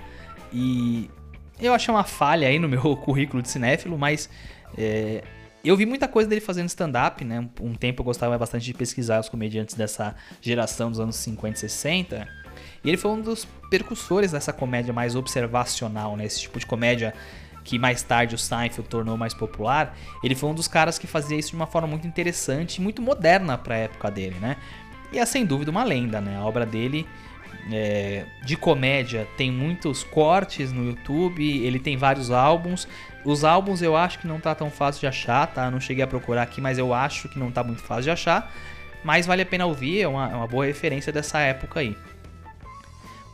E 0.53 1.11
eu 1.59 1.73
achei 1.73 1.93
uma 1.93 2.05
falha 2.05 2.47
aí 2.47 2.59
no 2.59 2.69
meu 2.69 2.95
currículo 2.99 3.43
de 3.43 3.49
cinéfilo, 3.49 3.97
mas 3.97 4.29
é, 4.77 5.25
eu 5.65 5.77
vi 5.77 5.87
muita 5.87 6.07
coisa 6.07 6.29
dele 6.29 6.41
fazendo 6.41 6.69
stand-up, 6.69 7.25
né? 7.25 7.49
Um 7.61 7.75
tempo 7.75 8.03
eu 8.03 8.05
gostava 8.05 8.37
bastante 8.37 8.65
de 8.65 8.75
pesquisar 8.75 9.21
os 9.21 9.29
comediantes 9.29 9.75
dessa 9.75 10.15
geração 10.41 10.91
dos 10.91 11.01
anos 11.01 11.17
50 11.17 11.57
e 11.57 11.59
60. 11.61 12.29
E 12.83 12.89
ele 12.89 12.97
foi 12.97 13.11
um 13.11 13.21
dos 13.21 13.47
percussores 13.71 14.33
dessa 14.33 14.53
comédia 14.53 14.93
mais 14.93 15.15
observacional, 15.15 16.17
né? 16.17 16.25
Esse 16.25 16.43
tipo 16.43 16.59
de 16.59 16.67
comédia 16.67 17.15
que 17.65 17.79
mais 17.79 18.03
tarde 18.03 18.35
o 18.35 18.39
Seinfeld 18.39 18.89
tornou 18.89 19.17
mais 19.17 19.35
popular. 19.35 19.97
Ele 20.25 20.35
foi 20.35 20.49
um 20.49 20.55
dos 20.55 20.67
caras 20.67 20.99
que 20.99 21.07
fazia 21.07 21.39
isso 21.39 21.51
de 21.51 21.57
uma 21.57 21.67
forma 21.67 21.87
muito 21.87 22.07
interessante 22.07 22.77
e 22.77 22.81
muito 22.81 23.03
moderna 23.03 23.59
para 23.59 23.75
a 23.75 23.79
época 23.79 24.11
dele, 24.11 24.37
né? 24.41 24.57
E 25.13 25.19
é 25.19 25.27
sem 25.27 25.45
dúvida 25.45 25.71
uma 25.71 25.85
lenda, 25.85 26.21
né? 26.21 26.39
A 26.39 26.45
obra 26.45 26.65
dele 26.65 27.07
é, 27.71 28.25
de 28.45 28.57
comédia 28.57 29.27
tem 29.37 29.51
muitos 29.51 30.03
cortes 30.03 30.73
no 30.73 30.85
YouTube, 30.87 31.45
ele 31.45 31.79
tem 31.79 31.97
vários 31.97 32.31
álbuns. 32.31 32.89
Os 33.25 33.45
álbuns 33.45 33.83
eu 33.83 33.97
acho 33.97 34.19
que 34.19 34.27
não 34.27 34.41
tá 34.41 34.55
tão 34.55 34.71
fácil 34.71 35.01
de 35.01 35.07
achar, 35.07 35.47
tá? 35.47 35.71
Não 35.71 35.81
cheguei 35.81 36.03
a 36.03 36.07
procurar 36.07 36.43
aqui, 36.43 36.61
mas 36.61 36.79
eu 36.79 36.95
acho 36.95 37.29
que 37.29 37.39
não 37.39 37.51
tá 37.51 37.63
muito 37.63 37.83
fácil 37.83 38.05
de 38.05 38.11
achar. 38.11 38.51
Mas 39.05 39.27
vale 39.27 39.43
a 39.43 39.47
pena 39.47 39.67
ouvir, 39.67 40.01
é 40.01 40.09
uma, 40.09 40.31
é 40.31 40.35
uma 40.35 40.47
boa 40.47 40.65
referência 40.65 41.13
dessa 41.13 41.39
época 41.41 41.81
aí. 41.81 41.97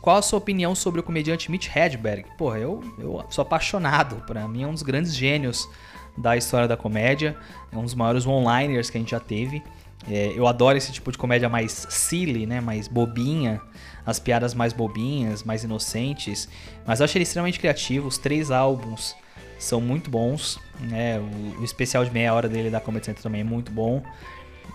Qual 0.05 0.17
a 0.17 0.21
sua 0.21 0.37
opinião 0.37 0.75
sobre 0.75 0.99
o 0.99 1.03
comediante 1.03 1.49
Mitch 1.49 1.75
Hedberg? 1.75 2.27
Porra, 2.37 2.59
eu, 2.59 2.79
eu 2.99 3.25
sou 3.27 3.41
apaixonado. 3.41 4.17
Para 4.27 4.47
mim 4.47 4.61
é 4.61 4.67
um 4.67 4.71
dos 4.71 4.83
grandes 4.83 5.15
gênios 5.15 5.67
da 6.15 6.37
história 6.37 6.67
da 6.67 6.77
comédia. 6.77 7.35
É 7.71 7.75
um 7.75 7.81
dos 7.81 7.95
maiores 7.95 8.23
one-liners 8.23 8.91
que 8.91 8.99
a 8.99 9.01
gente 9.01 9.09
já 9.09 9.19
teve. 9.19 9.63
É, 10.07 10.31
eu 10.35 10.45
adoro 10.45 10.77
esse 10.77 10.91
tipo 10.91 11.11
de 11.11 11.17
comédia 11.17 11.49
mais 11.49 11.87
silly, 11.89 12.45
né? 12.45 12.61
Mais 12.61 12.87
bobinha 12.87 13.59
as 14.05 14.19
piadas 14.19 14.53
mais 14.53 14.73
bobinhas, 14.73 15.43
mais 15.43 15.63
inocentes. 15.63 16.47
Mas 16.85 16.99
eu 16.99 17.05
achei 17.05 17.17
ele 17.17 17.23
extremamente 17.23 17.59
criativo. 17.59 18.07
Os 18.07 18.19
três 18.19 18.51
álbuns 18.51 19.15
são 19.57 19.81
muito 19.81 20.11
bons. 20.11 20.59
Né? 20.81 21.17
O, 21.17 21.61
o 21.61 21.63
especial 21.63 22.05
de 22.05 22.11
meia 22.11 22.31
hora 22.31 22.47
dele 22.47 22.69
da 22.69 22.79
Comedy 22.79 23.07
Central 23.07 23.23
também 23.23 23.41
é 23.41 23.43
muito 23.43 23.71
bom. 23.71 24.03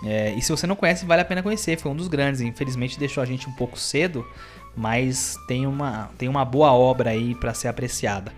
É, 0.04 0.32
e 0.32 0.40
se 0.40 0.50
você 0.50 0.66
não 0.66 0.76
conhece, 0.76 1.04
vale 1.04 1.22
a 1.22 1.24
pena 1.24 1.42
conhecer. 1.42 1.78
Foi 1.78 1.92
um 1.92 1.96
dos 1.96 2.08
grandes. 2.08 2.40
Infelizmente 2.40 2.98
deixou 2.98 3.22
a 3.22 3.26
gente 3.26 3.48
um 3.48 3.52
pouco 3.52 3.78
cedo, 3.78 4.26
mas 4.76 5.36
tem 5.46 5.66
uma, 5.66 6.10
tem 6.16 6.28
uma 6.28 6.44
boa 6.44 6.72
obra 6.72 7.10
aí 7.10 7.34
para 7.34 7.54
ser 7.54 7.68
apreciada. 7.68 8.32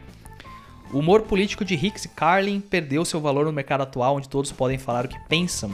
O 0.93 0.99
humor 0.99 1.23
político 1.23 1.65
de 1.65 1.75
Hicks 1.75 2.05
e 2.05 2.09
Carlin 2.09 2.61
perdeu 2.61 3.05
seu 3.05 3.21
valor 3.21 3.47
no 3.47 3.53
mercado 3.53 3.83
atual, 3.83 4.17
onde 4.17 4.29
todos 4.29 4.53
podem 4.53 4.77
falar 4.77 5.07
o 5.07 5.09
que 5.09 5.19
pensam. 5.29 5.71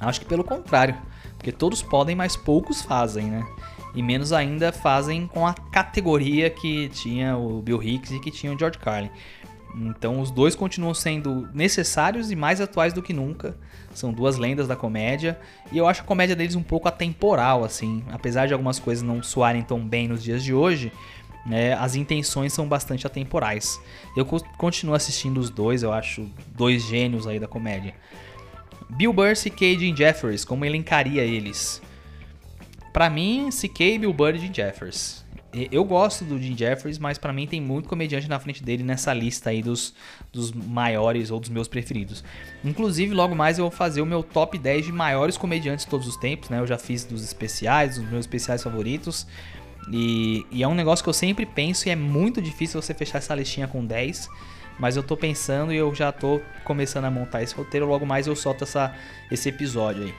Acho 0.00 0.20
que 0.20 0.26
pelo 0.26 0.42
contrário, 0.42 0.96
porque 1.36 1.52
todos 1.52 1.82
podem, 1.82 2.16
mas 2.16 2.36
poucos 2.36 2.82
fazem, 2.82 3.26
né? 3.26 3.46
E 3.94 4.02
menos 4.02 4.32
ainda 4.32 4.72
fazem 4.72 5.28
com 5.28 5.46
a 5.46 5.54
categoria 5.54 6.50
que 6.50 6.88
tinha 6.88 7.36
o 7.36 7.62
Bill 7.62 7.80
Hicks 7.80 8.10
e 8.10 8.18
que 8.18 8.30
tinha 8.30 8.52
o 8.52 8.58
George 8.58 8.78
Carlin. 8.78 9.10
Então 9.74 10.20
os 10.20 10.30
dois 10.30 10.54
continuam 10.54 10.94
sendo 10.94 11.48
necessários 11.52 12.30
e 12.30 12.36
mais 12.36 12.60
atuais 12.60 12.92
do 12.92 13.02
que 13.02 13.12
nunca. 13.12 13.56
São 13.92 14.12
duas 14.12 14.36
lendas 14.36 14.68
da 14.68 14.76
comédia 14.76 15.38
e 15.72 15.78
eu 15.78 15.86
acho 15.86 16.02
a 16.02 16.04
comédia 16.04 16.36
deles 16.36 16.54
um 16.54 16.62
pouco 16.62 16.88
atemporal, 16.88 17.64
assim. 17.64 18.04
Apesar 18.12 18.46
de 18.46 18.52
algumas 18.52 18.78
coisas 18.78 19.02
não 19.02 19.22
soarem 19.22 19.62
tão 19.62 19.80
bem 19.86 20.08
nos 20.08 20.22
dias 20.22 20.42
de 20.42 20.54
hoje, 20.54 20.92
né, 21.44 21.74
as 21.74 21.94
intenções 21.94 22.52
são 22.52 22.66
bastante 22.66 23.06
atemporais. 23.06 23.80
Eu 24.16 24.24
continuo 24.24 24.94
assistindo 24.94 25.38
os 25.38 25.50
dois, 25.50 25.82
eu 25.82 25.92
acho 25.92 26.28
dois 26.48 26.82
gênios 26.82 27.26
aí 27.26 27.38
da 27.38 27.48
comédia. 27.48 27.94
Bill 28.88 29.12
Burr, 29.12 29.34
C.K. 29.34 29.74
e 29.74 29.78
Jim 29.78 29.96
Jeffers, 29.96 30.44
como 30.44 30.64
elencaria 30.64 31.22
eles? 31.22 31.82
Para 32.92 33.10
mim, 33.10 33.50
C.K., 33.50 33.98
Bill 33.98 34.12
Burr 34.12 34.36
e 34.36 34.38
Jim 34.38 34.54
Jeffers. 34.54 35.23
Eu 35.70 35.84
gosto 35.84 36.24
do 36.24 36.40
Jim 36.40 36.56
Jeffries, 36.56 36.98
mas 36.98 37.16
para 37.16 37.32
mim 37.32 37.46
tem 37.46 37.60
muito 37.60 37.88
comediante 37.88 38.28
na 38.28 38.40
frente 38.40 38.62
dele 38.62 38.82
nessa 38.82 39.14
lista 39.14 39.50
aí 39.50 39.62
dos, 39.62 39.94
dos 40.32 40.50
maiores 40.52 41.30
ou 41.30 41.38
dos 41.38 41.48
meus 41.48 41.68
preferidos. 41.68 42.24
Inclusive, 42.64 43.14
logo 43.14 43.36
mais 43.36 43.58
eu 43.58 43.64
vou 43.64 43.70
fazer 43.70 44.02
o 44.02 44.06
meu 44.06 44.22
top 44.22 44.58
10 44.58 44.86
de 44.86 44.92
maiores 44.92 45.36
comediantes 45.36 45.84
de 45.84 45.90
todos 45.90 46.08
os 46.08 46.16
tempos, 46.16 46.50
né? 46.50 46.58
Eu 46.58 46.66
já 46.66 46.76
fiz 46.76 47.04
dos 47.04 47.22
especiais, 47.22 47.96
dos 47.96 48.10
meus 48.10 48.24
especiais 48.24 48.64
favoritos. 48.64 49.28
E, 49.90 50.44
e 50.50 50.62
é 50.62 50.68
um 50.68 50.74
negócio 50.74 51.02
que 51.04 51.08
eu 51.08 51.14
sempre 51.14 51.46
penso 51.46 51.88
e 51.88 51.90
é 51.90 51.96
muito 51.96 52.42
difícil 52.42 52.80
você 52.82 52.92
fechar 52.92 53.18
essa 53.18 53.34
listinha 53.34 53.68
com 53.68 53.84
10. 53.84 54.28
Mas 54.78 54.96
eu 54.96 55.04
tô 55.04 55.16
pensando 55.16 55.72
e 55.72 55.76
eu 55.76 55.94
já 55.94 56.10
tô 56.10 56.40
começando 56.64 57.04
a 57.04 57.10
montar 57.10 57.42
esse 57.42 57.54
roteiro. 57.54 57.86
Logo 57.86 58.04
mais 58.04 58.26
eu 58.26 58.34
solto 58.34 58.64
essa, 58.64 58.92
esse 59.30 59.48
episódio 59.48 60.04
aí. 60.04 60.14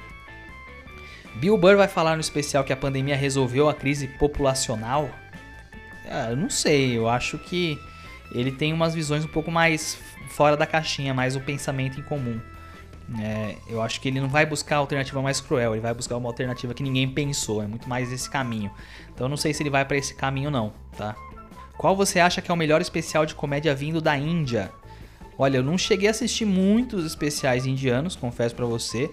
Bill 1.36 1.58
Burr 1.58 1.76
vai 1.76 1.90
falar 1.90 2.16
no 2.16 2.22
especial 2.22 2.64
que 2.64 2.72
a 2.72 2.78
pandemia 2.78 3.18
resolveu 3.18 3.68
a 3.68 3.74
crise 3.74 4.08
populacional. 4.08 5.10
Ah, 6.10 6.32
eu 6.32 6.38
não 6.38 6.50
sei, 6.50 6.98
eu 6.98 7.08
acho 7.08 7.38
que 7.38 7.80
ele 8.32 8.52
tem 8.52 8.74
umas 8.74 8.94
visões 8.94 9.24
um 9.24 9.28
pouco 9.28 9.52
mais 9.52 9.98
fora 10.30 10.58
da 10.58 10.66
caixinha, 10.66 11.14
mais 11.14 11.36
o 11.36 11.42
pensamento 11.42 12.00
em 12.00 12.04
comum. 12.04 12.40
É, 13.22 13.56
eu 13.68 13.82
acho 13.82 14.02
que 14.02 14.08
ele 14.08 14.20
não 14.20 14.28
vai 14.28 14.46
buscar 14.46 14.78
a 14.78 14.80
alternativa 14.80 15.22
mais 15.22 15.40
cruel, 15.40 15.74
ele 15.74 15.82
vai 15.82 15.94
buscar 15.94 16.18
uma 16.18 16.28
alternativa 16.28 16.74
que 16.74 16.82
ninguém 16.82 17.08
pensou, 17.08 17.62
é 17.62 17.68
muito 17.68 17.88
mais 17.88 18.12
esse 18.12 18.30
caminho. 18.30 18.72
Então 19.14 19.26
eu 19.26 19.30
não 19.30 19.38
sei 19.38 19.54
se 19.54 19.62
ele 19.62 19.70
vai 19.70 19.86
para 19.86 19.96
esse 19.96 20.16
caminho 20.16 20.50
não, 20.50 20.74
tá? 20.98 21.16
Qual 21.78 21.96
você 21.96 22.20
acha 22.20 22.42
que 22.42 22.50
é 22.50 22.54
o 22.54 22.58
melhor 22.58 22.82
especial 22.82 23.26
de 23.26 23.36
comédia 23.36 23.76
vindo 23.76 24.02
da 24.02 24.18
Índia? 24.18 24.72
Olha, 25.38 25.58
eu 25.58 25.64
não 25.64 25.78
cheguei 25.78 26.08
a 26.08 26.12
assistir 26.12 26.46
muitos 26.46 27.06
especiais 27.06 27.66
indianos, 27.66 28.16
confesso 28.16 28.56
para 28.56 28.66
você, 28.66 29.12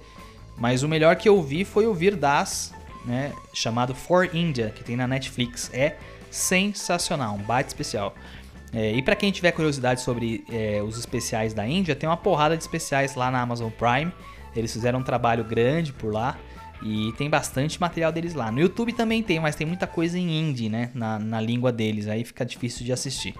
mas 0.57 0.83
o 0.83 0.89
melhor 0.89 1.17
que 1.17 1.29
eu 1.29 1.43
vi 1.43 1.65
foi 1.65 1.87
o 1.87 1.93
Vir 1.93 2.17
Das, 2.17 2.73
né, 3.05 3.33
chamado 3.53 3.95
For 3.95 4.35
India, 4.35 4.71
que 4.71 4.85
tem 4.85 4.97
na 4.97 5.07
Netflix. 5.09 5.69
É 5.73 5.97
sensacional, 6.33 7.35
um 7.35 7.43
baita 7.43 7.69
especial. 7.69 8.15
É, 8.73 8.93
e 8.93 9.03
para 9.03 9.15
quem 9.15 9.31
tiver 9.31 9.53
curiosidade 9.53 10.01
sobre 10.01 10.45
é, 10.51 10.83
os 10.83 10.99
especiais 10.99 11.53
da 11.53 11.67
Índia, 11.67 11.95
tem 11.95 12.09
uma 12.09 12.17
porrada 12.17 12.57
de 12.57 12.63
especiais 12.63 13.15
lá 13.15 13.31
na 13.31 13.41
Amazon 13.41 13.71
Prime. 13.71 14.11
Eles 14.57 14.73
fizeram 14.73 15.01
um 15.01 15.03
trabalho 15.03 15.45
grande 15.45 15.93
por 15.93 16.13
lá 16.13 16.39
e 16.83 17.13
tem 17.19 17.29
bastante 17.29 17.81
material 17.81 18.11
deles 18.11 18.35
lá. 18.35 18.51
No 18.51 18.61
YouTube 18.61 18.93
também 18.93 19.23
tem, 19.23 19.39
mas 19.39 19.55
tem 19.55 19.67
muita 19.67 19.87
coisa 19.87 20.19
em 20.19 20.41
hindi, 20.41 20.69
né? 20.69 20.91
Na, 20.95 21.19
na 21.19 21.41
língua 21.41 21.71
deles, 21.71 22.09
aí 22.09 22.25
fica 22.25 22.45
difícil 22.45 22.85
de 22.85 22.93
assistir. 22.93 23.35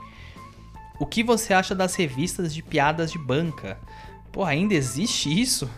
O 0.99 1.07
que 1.07 1.23
você 1.23 1.53
acha 1.55 1.75
das 1.75 1.95
revistas 1.95 2.55
de 2.55 2.63
piadas 2.63 3.11
de 3.11 3.19
banca? 3.19 3.79
Pô, 4.31 4.45
ainda 4.45 4.75
existe 4.75 5.29
isso? 5.29 5.69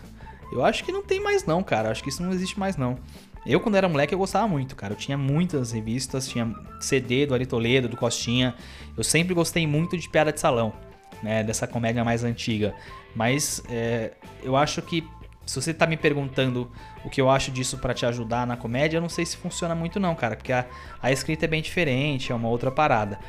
Eu 0.51 0.63
acho 0.63 0.83
que 0.83 0.91
não 0.91 1.01
tem 1.01 1.19
mais 1.19 1.45
não, 1.45 1.63
cara. 1.63 1.89
Acho 1.89 2.03
que 2.03 2.09
isso 2.09 2.21
não 2.21 2.31
existe 2.31 2.59
mais 2.59 2.77
não. 2.77 2.99
Eu, 3.45 3.59
quando 3.59 3.75
era 3.75 3.87
moleque, 3.87 4.13
eu 4.13 4.17
gostava 4.17 4.47
muito, 4.47 4.75
cara. 4.75 4.93
Eu 4.93 4.97
tinha 4.97 5.17
muitas 5.17 5.71
revistas, 5.71 6.27
tinha 6.27 6.53
CD 6.79 7.25
do 7.25 7.33
Ari 7.33 7.45
Toledo, 7.45 7.87
do 7.87 7.95
Costinha. 7.95 8.55
Eu 8.97 9.03
sempre 9.03 9.33
gostei 9.33 9.67
muito 9.67 9.97
de 9.97 10.09
piada 10.09 10.31
de 10.31 10.39
salão, 10.39 10.73
né? 11.21 11.43
Dessa 11.43 11.67
comédia 11.67 12.03
mais 12.03 12.23
antiga. 12.23 12.73
Mas 13.15 13.61
é, 13.69 14.13
eu 14.41 14.55
acho 14.55 14.81
que 14.81 15.07
se 15.45 15.61
você 15.61 15.73
tá 15.73 15.85
me 15.85 15.95
perguntando 15.95 16.71
o 17.03 17.09
que 17.09 17.21
eu 17.21 17.29
acho 17.29 17.51
disso 17.51 17.77
para 17.77 17.93
te 17.93 18.05
ajudar 18.05 18.47
na 18.47 18.57
comédia, 18.57 18.97
eu 18.97 19.01
não 19.01 19.09
sei 19.09 19.25
se 19.25 19.37
funciona 19.37 19.75
muito 19.75 19.99
não, 19.99 20.15
cara. 20.15 20.35
Porque 20.35 20.51
a, 20.51 20.65
a 21.01 21.11
escrita 21.11 21.45
é 21.45 21.47
bem 21.47 21.61
diferente, 21.61 22.31
é 22.31 22.35
uma 22.35 22.49
outra 22.49 22.71
parada. 22.71 23.19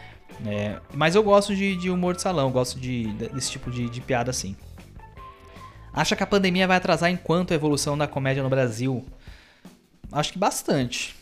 É, 0.47 0.81
mas 0.95 1.15
eu 1.15 1.23
gosto 1.23 1.55
de, 1.55 1.77
de, 1.77 1.91
humor 1.91 2.15
de 2.15 2.23
salão, 2.23 2.51
gosto 2.51 2.81
de, 2.81 3.09
desse 3.33 3.51
tipo 3.51 3.71
de, 3.71 3.89
de 3.89 4.01
piada 4.01 4.31
assim. 4.31 4.57
Acha 5.93 6.17
que 6.17 6.23
a 6.23 6.27
pandemia 6.27 6.67
vai 6.67 6.77
atrasar 6.77 7.11
enquanto 7.11 7.53
a 7.53 7.55
evolução 7.55 7.97
da 7.97 8.07
comédia 8.07 8.43
no 8.43 8.49
Brasil? 8.51 9.05
Acho 10.13 10.33
que 10.33 10.39
bastante. 10.39 11.15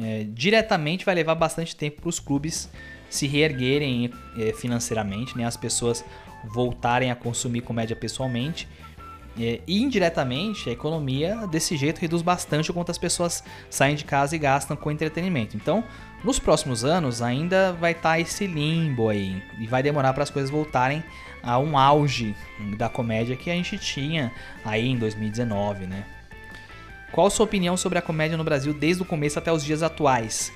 É, 0.00 0.26
diretamente 0.28 1.04
vai 1.04 1.14
levar 1.14 1.34
bastante 1.34 1.74
tempo 1.74 2.00
para 2.02 2.08
os 2.08 2.18
clubes 2.18 2.68
se 3.08 3.26
reerguerem 3.26 4.12
é, 4.36 4.52
financeiramente, 4.52 5.36
né? 5.36 5.44
as 5.44 5.56
pessoas 5.56 6.04
voltarem 6.44 7.10
a 7.10 7.16
consumir 7.16 7.62
comédia 7.62 7.96
pessoalmente. 7.96 8.68
É, 9.40 9.60
e 9.66 9.80
indiretamente, 9.82 10.68
a 10.68 10.72
economia 10.72 11.46
desse 11.46 11.76
jeito 11.76 12.00
reduz 12.00 12.22
bastante 12.22 12.70
o 12.70 12.74
quanto 12.74 12.90
as 12.90 12.98
pessoas 12.98 13.44
saem 13.70 13.94
de 13.94 14.04
casa 14.04 14.34
e 14.34 14.38
gastam 14.38 14.76
com 14.76 14.90
entretenimento. 14.90 15.56
Então, 15.56 15.84
nos 16.24 16.40
próximos 16.40 16.84
anos, 16.84 17.22
ainda 17.22 17.72
vai 17.72 17.92
estar 17.92 18.10
tá 18.10 18.20
esse 18.20 18.46
limbo 18.46 19.08
aí. 19.08 19.40
E 19.60 19.66
vai 19.66 19.82
demorar 19.82 20.12
para 20.12 20.24
as 20.24 20.30
coisas 20.30 20.50
voltarem 20.50 21.04
a 21.40 21.56
um 21.58 21.78
auge 21.78 22.34
da 22.76 22.88
comédia 22.88 23.36
que 23.36 23.48
a 23.48 23.54
gente 23.54 23.78
tinha 23.78 24.32
aí 24.64 24.88
em 24.88 24.98
2019, 24.98 25.86
né? 25.86 26.04
Qual 27.12 27.30
sua 27.30 27.44
opinião 27.44 27.76
sobre 27.76 27.98
a 27.98 28.02
comédia 28.02 28.36
no 28.36 28.44
Brasil 28.44 28.74
desde 28.74 29.02
o 29.02 29.06
começo 29.06 29.38
até 29.38 29.52
os 29.52 29.64
dias 29.64 29.82
atuais? 29.82 30.52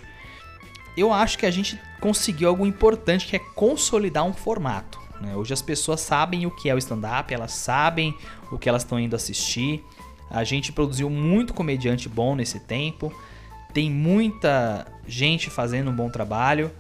Eu 0.97 1.13
acho 1.13 1.39
que 1.39 1.47
a 1.47 1.51
gente 1.51 1.81
conseguiu 2.01 2.49
algo 2.49 2.67
importante 2.67 3.27
que 3.27 3.37
é 3.37 3.39
consolidar 3.39 4.25
um 4.25 4.33
formato. 4.33 5.01
Né? 5.21 5.35
Hoje 5.35 5.55
as 5.55 5.63
pessoas 5.63 6.01
sabem 6.01 6.45
o 6.47 6.51
que 6.51 6.69
é 6.69 6.75
o 6.75 6.79
stand-up, 6.79 7.33
elas 7.33 7.53
sabem 7.53 8.15
o 8.51 8.59
que 8.59 8.69
elas 8.69 8.83
estão 8.83 9.01
indo 9.01 9.17
assistir. 9.17 9.83
A 10.31 10.45
gente 10.45 10.73
produziu 10.73 11.09
muito 11.09 11.55
comediante 11.55 12.09
bom 12.09 12.35
nesse 12.35 12.61
tempo. 12.61 13.13
Tem 13.73 13.91
muita 13.91 14.87
gente 15.07 15.49
fazendo 15.49 15.91
um 15.91 15.95
bom 15.95 16.11
trabalho. 16.11 16.71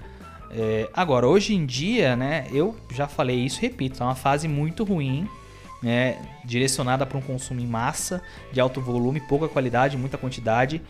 É, 0.50 0.90
agora, 0.92 1.26
hoje 1.26 1.54
em 1.54 1.64
dia, 1.64 2.14
né, 2.14 2.46
eu 2.52 2.76
já 2.90 3.08
falei 3.08 3.38
isso, 3.38 3.58
repito, 3.60 4.02
é 4.02 4.06
uma 4.06 4.14
fase 4.14 4.46
muito 4.46 4.84
ruim 4.84 5.26
né, 5.82 6.18
direcionada 6.44 7.04
para 7.04 7.18
um 7.18 7.20
consumo 7.20 7.60
em 7.60 7.66
massa, 7.66 8.22
de 8.52 8.60
alto 8.60 8.80
volume, 8.80 9.20
pouca 9.20 9.48
qualidade, 9.48 9.96
muita 9.96 10.16
quantidade. 10.16 10.80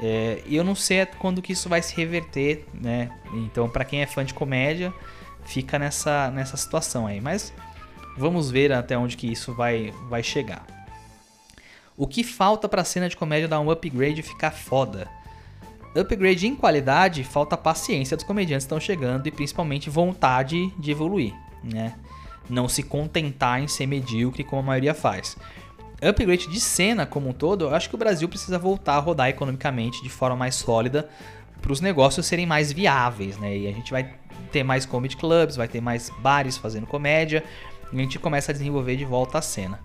É, 0.00 0.42
e 0.46 0.56
eu 0.56 0.64
não 0.64 0.74
sei 0.74 1.04
quando 1.06 1.42
que 1.42 1.52
isso 1.52 1.68
vai 1.68 1.82
se 1.82 1.94
reverter, 1.94 2.64
né? 2.72 3.10
Então, 3.34 3.68
para 3.68 3.84
quem 3.84 4.00
é 4.00 4.06
fã 4.06 4.24
de 4.24 4.32
comédia, 4.32 4.92
fica 5.44 5.78
nessa, 5.78 6.30
nessa 6.30 6.56
situação 6.56 7.06
aí. 7.06 7.20
Mas 7.20 7.52
vamos 8.16 8.50
ver 8.50 8.72
até 8.72 8.96
onde 8.96 9.16
que 9.16 9.30
isso 9.30 9.52
vai, 9.52 9.92
vai 10.08 10.22
chegar. 10.22 10.64
O 11.96 12.06
que 12.06 12.22
falta 12.22 12.68
para 12.68 12.82
a 12.82 12.84
cena 12.84 13.08
de 13.08 13.16
comédia 13.16 13.48
dar 13.48 13.60
um 13.60 13.70
upgrade 13.70 14.20
e 14.20 14.22
ficar 14.22 14.52
foda? 14.52 15.08
Upgrade 15.96 16.46
em 16.46 16.54
qualidade, 16.54 17.24
falta 17.24 17.56
paciência 17.56 18.16
dos 18.16 18.24
comediantes 18.24 18.64
que 18.64 18.74
estão 18.74 18.80
chegando 18.80 19.26
e 19.26 19.32
principalmente 19.32 19.90
vontade 19.90 20.70
de 20.78 20.92
evoluir, 20.92 21.34
né? 21.64 21.94
Não 22.48 22.68
se 22.68 22.82
contentar 22.82 23.62
em 23.62 23.68
ser 23.68 23.86
medíocre 23.86 24.44
como 24.44 24.62
a 24.62 24.64
maioria 24.64 24.94
faz. 24.94 25.36
Upgrade 26.00 26.46
de 26.46 26.60
cena 26.60 27.04
como 27.04 27.28
um 27.28 27.32
todo, 27.32 27.64
eu 27.64 27.74
acho 27.74 27.88
que 27.88 27.94
o 27.94 27.98
Brasil 27.98 28.28
precisa 28.28 28.58
voltar 28.58 28.94
a 28.94 29.00
rodar 29.00 29.28
economicamente 29.28 30.02
de 30.02 30.08
forma 30.08 30.36
mais 30.36 30.54
sólida 30.54 31.08
para 31.60 31.72
os 31.72 31.80
negócios 31.80 32.24
serem 32.26 32.46
mais 32.46 32.72
viáveis, 32.72 33.36
né? 33.36 33.56
E 33.56 33.66
a 33.66 33.72
gente 33.72 33.90
vai 33.90 34.14
ter 34.52 34.62
mais 34.62 34.86
comedy 34.86 35.16
clubs, 35.16 35.56
vai 35.56 35.66
ter 35.66 35.80
mais 35.80 36.10
bares 36.20 36.56
fazendo 36.56 36.86
comédia, 36.86 37.42
e 37.92 37.96
a 37.96 38.00
gente 38.00 38.18
começa 38.18 38.52
a 38.52 38.54
desenvolver 38.54 38.96
de 38.96 39.04
volta 39.04 39.38
a 39.38 39.42
cena. 39.42 39.80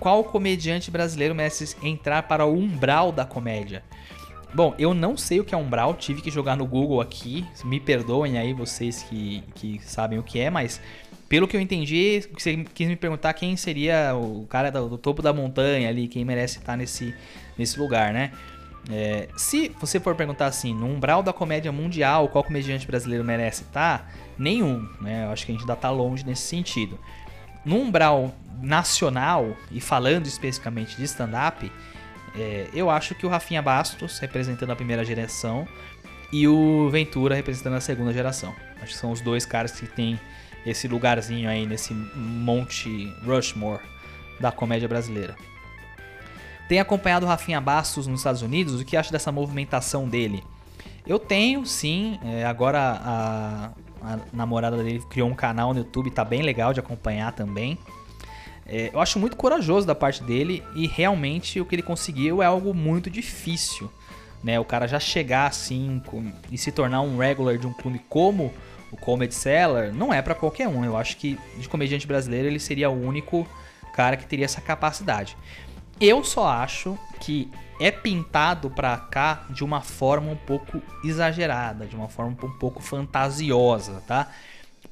Qual 0.00 0.24
comediante 0.24 0.90
brasileiro 0.90 1.34
merece 1.34 1.76
entrar 1.82 2.22
para 2.24 2.44
o 2.44 2.54
umbral 2.54 3.12
da 3.12 3.24
comédia? 3.24 3.84
Bom, 4.54 4.72
eu 4.78 4.94
não 4.94 5.16
sei 5.16 5.40
o 5.40 5.44
que 5.44 5.54
é 5.54 5.58
umbral, 5.58 5.94
tive 5.94 6.22
que 6.22 6.30
jogar 6.30 6.56
no 6.56 6.64
Google 6.64 7.00
aqui, 7.00 7.44
me 7.64 7.80
perdoem 7.80 8.38
aí 8.38 8.52
vocês 8.52 9.02
que, 9.02 9.42
que 9.54 9.80
sabem 9.82 10.16
o 10.16 10.22
que 10.22 10.38
é, 10.38 10.48
mas 10.48 10.80
pelo 11.28 11.48
que 11.48 11.56
eu 11.56 11.60
entendi, 11.60 12.22
você 12.32 12.64
quis 12.74 12.88
me 12.88 12.96
perguntar 12.96 13.32
quem 13.34 13.56
seria 13.56 14.14
o 14.14 14.46
cara 14.46 14.70
do, 14.70 14.88
do 14.90 14.98
topo 14.98 15.22
da 15.22 15.32
montanha 15.32 15.88
ali, 15.88 16.08
quem 16.08 16.24
merece 16.24 16.58
estar 16.58 16.76
nesse, 16.76 17.14
nesse 17.56 17.78
lugar, 17.78 18.12
né? 18.12 18.32
É, 18.90 19.28
se 19.36 19.70
você 19.80 19.98
for 19.98 20.14
perguntar 20.14 20.46
assim, 20.46 20.74
no 20.74 20.86
umbral 20.86 21.22
da 21.22 21.32
comédia 21.32 21.72
mundial, 21.72 22.28
qual 22.28 22.44
comediante 22.44 22.86
brasileiro 22.86 23.24
merece 23.24 23.62
estar? 23.62 24.12
Nenhum, 24.38 24.86
né? 25.00 25.24
Eu 25.24 25.30
acho 25.30 25.46
que 25.46 25.52
a 25.52 25.54
gente 25.54 25.62
ainda 25.62 25.72
está 25.72 25.90
longe 25.90 26.24
nesse 26.24 26.42
sentido. 26.42 26.98
no 27.64 27.76
umbral 27.76 28.34
nacional 28.60 29.56
e 29.70 29.80
falando 29.80 30.26
especificamente 30.26 30.96
de 30.96 31.04
stand-up, 31.04 31.70
é, 32.36 32.68
eu 32.74 32.90
acho 32.90 33.14
que 33.14 33.24
o 33.24 33.28
Rafinha 33.28 33.62
Bastos, 33.62 34.18
representando 34.18 34.70
a 34.70 34.76
primeira 34.76 35.04
geração, 35.04 35.66
e 36.32 36.48
o 36.48 36.88
Ventura, 36.90 37.34
representando 37.34 37.74
a 37.74 37.80
segunda 37.80 38.12
geração. 38.12 38.54
Acho 38.82 38.92
que 38.92 38.98
são 38.98 39.12
os 39.12 39.20
dois 39.20 39.46
caras 39.46 39.72
que 39.72 39.86
têm 39.86 40.18
esse 40.66 40.88
lugarzinho 40.88 41.48
aí 41.48 41.66
nesse 41.66 41.92
monte 41.94 43.12
Rushmore 43.24 43.82
da 44.40 44.50
comédia 44.50 44.88
brasileira. 44.88 45.36
Tem 46.68 46.80
acompanhado 46.80 47.26
o 47.26 47.28
Rafinha 47.28 47.60
Bastos 47.60 48.06
nos 48.06 48.20
Estados 48.20 48.42
Unidos? 48.42 48.80
O 48.80 48.84
que 48.84 48.96
acha 48.96 49.12
dessa 49.12 49.30
movimentação 49.30 50.08
dele? 50.08 50.42
Eu 51.06 51.18
tenho, 51.18 51.66
sim. 51.66 52.18
É, 52.24 52.44
agora 52.44 52.78
a, 52.80 53.70
a, 54.02 54.18
namorada 54.32 54.82
dele 54.82 55.02
criou 55.10 55.28
um 55.28 55.34
canal 55.34 55.74
no 55.74 55.80
YouTube, 55.80 56.10
tá 56.10 56.24
bem 56.24 56.42
legal 56.42 56.72
de 56.72 56.80
acompanhar 56.80 57.32
também. 57.32 57.78
É, 58.66 58.90
eu 58.94 59.00
acho 59.00 59.18
muito 59.18 59.36
corajoso 59.36 59.86
da 59.86 59.94
parte 59.94 60.22
dele 60.22 60.62
e 60.74 60.86
realmente 60.86 61.60
o 61.60 61.66
que 61.66 61.74
ele 61.74 61.82
conseguiu 61.82 62.42
é 62.42 62.46
algo 62.46 62.72
muito 62.72 63.10
difícil. 63.10 63.90
Né? 64.42 64.58
O 64.58 64.64
cara 64.64 64.86
já 64.86 64.98
chegar 64.98 65.46
assim 65.46 66.02
com, 66.06 66.32
e 66.50 66.56
se 66.56 66.72
tornar 66.72 67.02
um 67.02 67.18
regular 67.18 67.58
de 67.58 67.66
um 67.66 67.72
clube 67.72 68.00
como 68.08 68.52
o 68.94 68.96
Comedy 68.96 69.34
Cellar 69.34 69.92
não 69.92 70.14
é 70.14 70.22
para 70.22 70.34
qualquer 70.34 70.68
um. 70.68 70.84
Eu 70.84 70.96
acho 70.96 71.16
que 71.16 71.38
de 71.58 71.68
comediante 71.68 72.06
brasileiro 72.06 72.46
ele 72.46 72.60
seria 72.60 72.88
o 72.88 73.06
único 73.06 73.46
cara 73.92 74.16
que 74.16 74.24
teria 74.24 74.44
essa 74.44 74.60
capacidade. 74.60 75.36
Eu 76.00 76.24
só 76.24 76.46
acho 76.46 76.98
que 77.20 77.50
é 77.80 77.90
pintado 77.90 78.70
pra 78.70 78.96
cá 78.96 79.46
de 79.50 79.64
uma 79.64 79.80
forma 79.80 80.30
um 80.30 80.36
pouco 80.36 80.80
exagerada, 81.04 81.86
de 81.86 81.96
uma 81.96 82.08
forma 82.08 82.36
um 82.40 82.58
pouco 82.58 82.80
fantasiosa, 82.80 84.02
tá? 84.06 84.28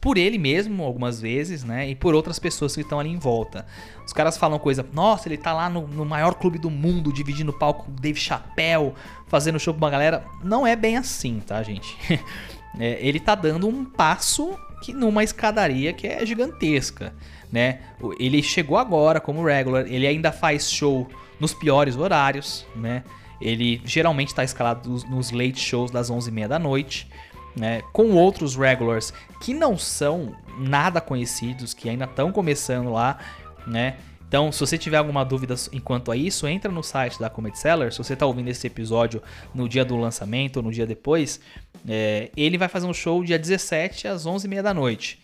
Por 0.00 0.18
ele 0.18 0.36
mesmo, 0.36 0.82
algumas 0.82 1.20
vezes, 1.20 1.62
né? 1.62 1.88
E 1.88 1.94
por 1.94 2.12
outras 2.12 2.40
pessoas 2.40 2.74
que 2.74 2.80
estão 2.80 2.98
ali 2.98 3.10
em 3.10 3.18
volta. 3.18 3.64
Os 4.04 4.12
caras 4.12 4.36
falam 4.36 4.58
coisa, 4.58 4.84
nossa, 4.92 5.28
ele 5.28 5.36
tá 5.36 5.52
lá 5.52 5.68
no, 5.68 5.86
no 5.86 6.04
maior 6.04 6.34
clube 6.34 6.58
do 6.58 6.68
mundo, 6.68 7.12
dividindo 7.12 7.52
o 7.52 7.58
palco 7.58 7.84
com 7.84 7.92
Dave 7.92 8.18
Chappelle, 8.18 8.94
fazendo 9.28 9.60
show 9.60 9.72
com 9.72 9.78
uma 9.78 9.90
galera. 9.90 10.24
Não 10.42 10.66
é 10.66 10.74
bem 10.74 10.96
assim, 10.96 11.38
tá, 11.38 11.62
gente? 11.62 11.96
é, 12.78 12.98
ele 13.00 13.20
tá 13.20 13.34
dando 13.34 13.68
um 13.68 13.84
passo 13.84 14.58
que 14.82 14.92
numa 14.92 15.22
escadaria 15.22 15.92
que 15.92 16.06
é 16.06 16.24
gigantesca, 16.26 17.14
né? 17.50 17.80
Ele 18.18 18.42
chegou 18.42 18.76
agora 18.76 19.20
como 19.20 19.44
regular, 19.44 19.86
ele 19.86 20.06
ainda 20.06 20.32
faz 20.32 20.70
show 20.70 21.08
nos 21.38 21.54
piores 21.54 21.96
horários, 21.96 22.66
né? 22.74 23.04
Ele 23.40 23.80
geralmente 23.84 24.28
está 24.28 24.44
escalado 24.44 24.88
nos 25.08 25.30
late 25.30 25.58
shows 25.58 25.90
das 25.90 26.10
11h30 26.10 26.48
da 26.48 26.58
noite, 26.58 27.08
né? 27.56 27.82
Com 27.92 28.12
outros 28.12 28.56
regulars 28.56 29.12
que 29.40 29.52
não 29.52 29.76
são 29.76 30.34
nada 30.58 31.00
conhecidos, 31.00 31.74
que 31.74 31.88
ainda 31.88 32.04
estão 32.04 32.32
começando 32.32 32.90
lá, 32.90 33.18
né? 33.66 33.96
Então, 34.32 34.50
se 34.50 34.58
você 34.60 34.78
tiver 34.78 34.96
alguma 34.96 35.26
dúvida 35.26 35.54
enquanto 35.74 36.10
a 36.10 36.16
isso, 36.16 36.48
entra 36.48 36.72
no 36.72 36.82
site 36.82 37.20
da 37.20 37.28
Comedy 37.28 37.58
Seller. 37.58 37.92
Se 37.92 37.98
você 37.98 38.14
está 38.14 38.24
ouvindo 38.24 38.48
esse 38.48 38.66
episódio 38.66 39.22
no 39.54 39.68
dia 39.68 39.84
do 39.84 39.94
lançamento 39.94 40.56
ou 40.56 40.62
no 40.62 40.72
dia 40.72 40.86
depois, 40.86 41.38
é, 41.86 42.30
ele 42.34 42.56
vai 42.56 42.66
fazer 42.66 42.86
um 42.86 42.94
show 42.94 43.22
dia 43.22 43.38
17 43.38 44.08
às 44.08 44.26
11h30 44.26 44.62
da 44.62 44.72
noite. 44.72 45.20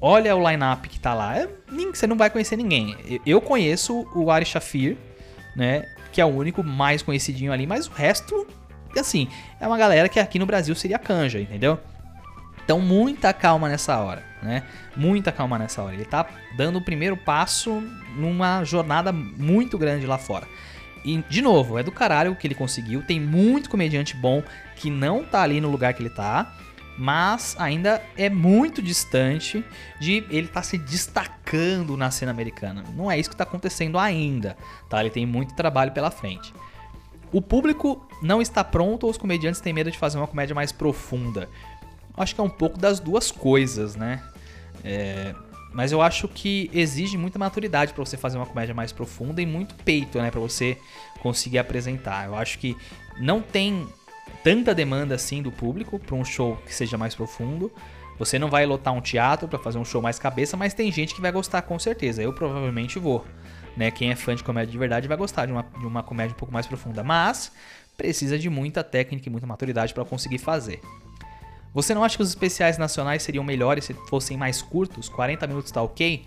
Olha 0.00 0.34
o 0.34 0.50
line-up 0.50 0.88
que 0.88 0.98
tá 0.98 1.14
lá. 1.14 1.38
É, 1.38 1.48
você 1.94 2.04
não 2.08 2.16
vai 2.16 2.30
conhecer 2.30 2.56
ninguém. 2.56 2.96
Eu 3.24 3.40
conheço 3.40 4.04
o 4.12 4.28
Ari 4.28 4.44
Shafir, 4.44 4.96
né? 5.54 5.88
Que 6.10 6.20
é 6.20 6.24
o 6.24 6.28
único 6.28 6.64
mais 6.64 7.00
conhecidinho 7.00 7.52
ali, 7.52 7.64
mas 7.64 7.86
o 7.86 7.92
resto, 7.92 8.44
assim, 8.96 9.28
é 9.60 9.68
uma 9.68 9.78
galera 9.78 10.08
que 10.08 10.18
aqui 10.18 10.36
no 10.36 10.46
Brasil 10.46 10.74
seria 10.74 10.98
canja, 10.98 11.38
entendeu? 11.38 11.78
Então, 12.68 12.82
muita 12.82 13.32
calma 13.32 13.66
nessa 13.66 13.96
hora, 13.96 14.22
né? 14.42 14.62
Muita 14.94 15.32
calma 15.32 15.58
nessa 15.58 15.82
hora. 15.82 15.94
Ele 15.94 16.04
tá 16.04 16.28
dando 16.54 16.76
o 16.76 16.82
primeiro 16.82 17.16
passo 17.16 17.82
numa 18.14 18.62
jornada 18.62 19.10
muito 19.10 19.78
grande 19.78 20.06
lá 20.06 20.18
fora. 20.18 20.46
E, 21.02 21.16
de 21.30 21.40
novo, 21.40 21.78
é 21.78 21.82
do 21.82 21.90
caralho 21.90 22.32
o 22.32 22.36
que 22.36 22.46
ele 22.46 22.54
conseguiu. 22.54 23.00
Tem 23.00 23.18
muito 23.18 23.70
comediante 23.70 24.14
bom 24.14 24.42
que 24.76 24.90
não 24.90 25.24
tá 25.24 25.40
ali 25.40 25.62
no 25.62 25.70
lugar 25.70 25.94
que 25.94 26.02
ele 26.02 26.10
tá, 26.10 26.54
mas 26.98 27.56
ainda 27.58 28.02
é 28.18 28.28
muito 28.28 28.82
distante 28.82 29.64
de 29.98 30.16
ele 30.28 30.48
estar 30.48 30.60
tá 30.60 30.62
se 30.62 30.76
destacando 30.76 31.96
na 31.96 32.10
cena 32.10 32.32
americana. 32.32 32.84
Não 32.94 33.10
é 33.10 33.18
isso 33.18 33.30
que 33.30 33.34
está 33.34 33.44
acontecendo 33.44 33.98
ainda, 33.98 34.58
tá? 34.90 35.00
Ele 35.00 35.08
tem 35.08 35.24
muito 35.24 35.54
trabalho 35.54 35.92
pela 35.92 36.10
frente. 36.10 36.52
O 37.32 37.40
público 37.40 38.06
não 38.20 38.42
está 38.42 38.62
pronto 38.62 39.04
ou 39.04 39.10
os 39.10 39.16
comediantes 39.16 39.58
têm 39.58 39.72
medo 39.72 39.90
de 39.90 39.96
fazer 39.96 40.18
uma 40.18 40.26
comédia 40.26 40.54
mais 40.54 40.70
profunda? 40.70 41.48
Acho 42.18 42.34
que 42.34 42.40
é 42.40 42.44
um 42.44 42.50
pouco 42.50 42.78
das 42.78 43.00
duas 43.00 43.30
coisas, 43.30 43.96
né? 43.96 44.22
É, 44.84 45.34
mas 45.72 45.92
eu 45.92 46.00
acho 46.00 46.26
que 46.28 46.70
exige 46.72 47.16
muita 47.18 47.38
maturidade 47.38 47.92
para 47.92 48.04
você 48.04 48.16
fazer 48.16 48.38
uma 48.38 48.46
comédia 48.46 48.74
mais 48.74 48.92
profunda 48.92 49.42
e 49.42 49.46
muito 49.46 49.74
peito, 49.76 50.18
né, 50.18 50.30
para 50.30 50.40
você 50.40 50.78
conseguir 51.20 51.58
apresentar. 51.58 52.26
Eu 52.26 52.36
acho 52.36 52.58
que 52.58 52.76
não 53.20 53.40
tem 53.40 53.86
tanta 54.42 54.74
demanda 54.74 55.14
assim 55.14 55.42
do 55.42 55.52
público 55.52 55.98
para 55.98 56.14
um 56.14 56.24
show 56.24 56.56
que 56.64 56.74
seja 56.74 56.96
mais 56.96 57.14
profundo. 57.14 57.70
Você 58.18 58.38
não 58.38 58.48
vai 58.48 58.66
lotar 58.66 58.92
um 58.92 59.00
teatro 59.00 59.46
para 59.46 59.58
fazer 59.58 59.78
um 59.78 59.84
show 59.84 60.02
mais 60.02 60.18
cabeça, 60.18 60.56
mas 60.56 60.74
tem 60.74 60.90
gente 60.90 61.14
que 61.14 61.20
vai 61.20 61.30
gostar 61.30 61.62
com 61.62 61.78
certeza. 61.78 62.22
Eu 62.22 62.32
provavelmente 62.32 62.98
vou. 62.98 63.24
Né? 63.76 63.92
Quem 63.92 64.10
é 64.10 64.16
fã 64.16 64.34
de 64.34 64.42
comédia 64.42 64.72
de 64.72 64.78
verdade 64.78 65.06
vai 65.06 65.16
gostar 65.16 65.46
de 65.46 65.52
uma, 65.52 65.62
de 65.62 65.86
uma 65.86 66.02
comédia 66.02 66.34
um 66.34 66.38
pouco 66.38 66.52
mais 66.52 66.66
profunda. 66.66 67.04
Mas 67.04 67.52
precisa 67.96 68.38
de 68.38 68.50
muita 68.50 68.82
técnica 68.82 69.28
e 69.28 69.30
muita 69.30 69.46
maturidade 69.46 69.94
para 69.94 70.04
conseguir 70.04 70.38
fazer. 70.38 70.80
Você 71.78 71.94
não 71.94 72.02
acha 72.02 72.16
que 72.16 72.22
os 72.24 72.28
especiais 72.28 72.76
nacionais 72.76 73.22
seriam 73.22 73.44
melhores 73.44 73.84
se 73.84 73.94
fossem 73.94 74.36
mais 74.36 74.60
curtos? 74.60 75.08
40 75.08 75.46
minutos 75.46 75.70
tá 75.70 75.80
ok? 75.80 76.24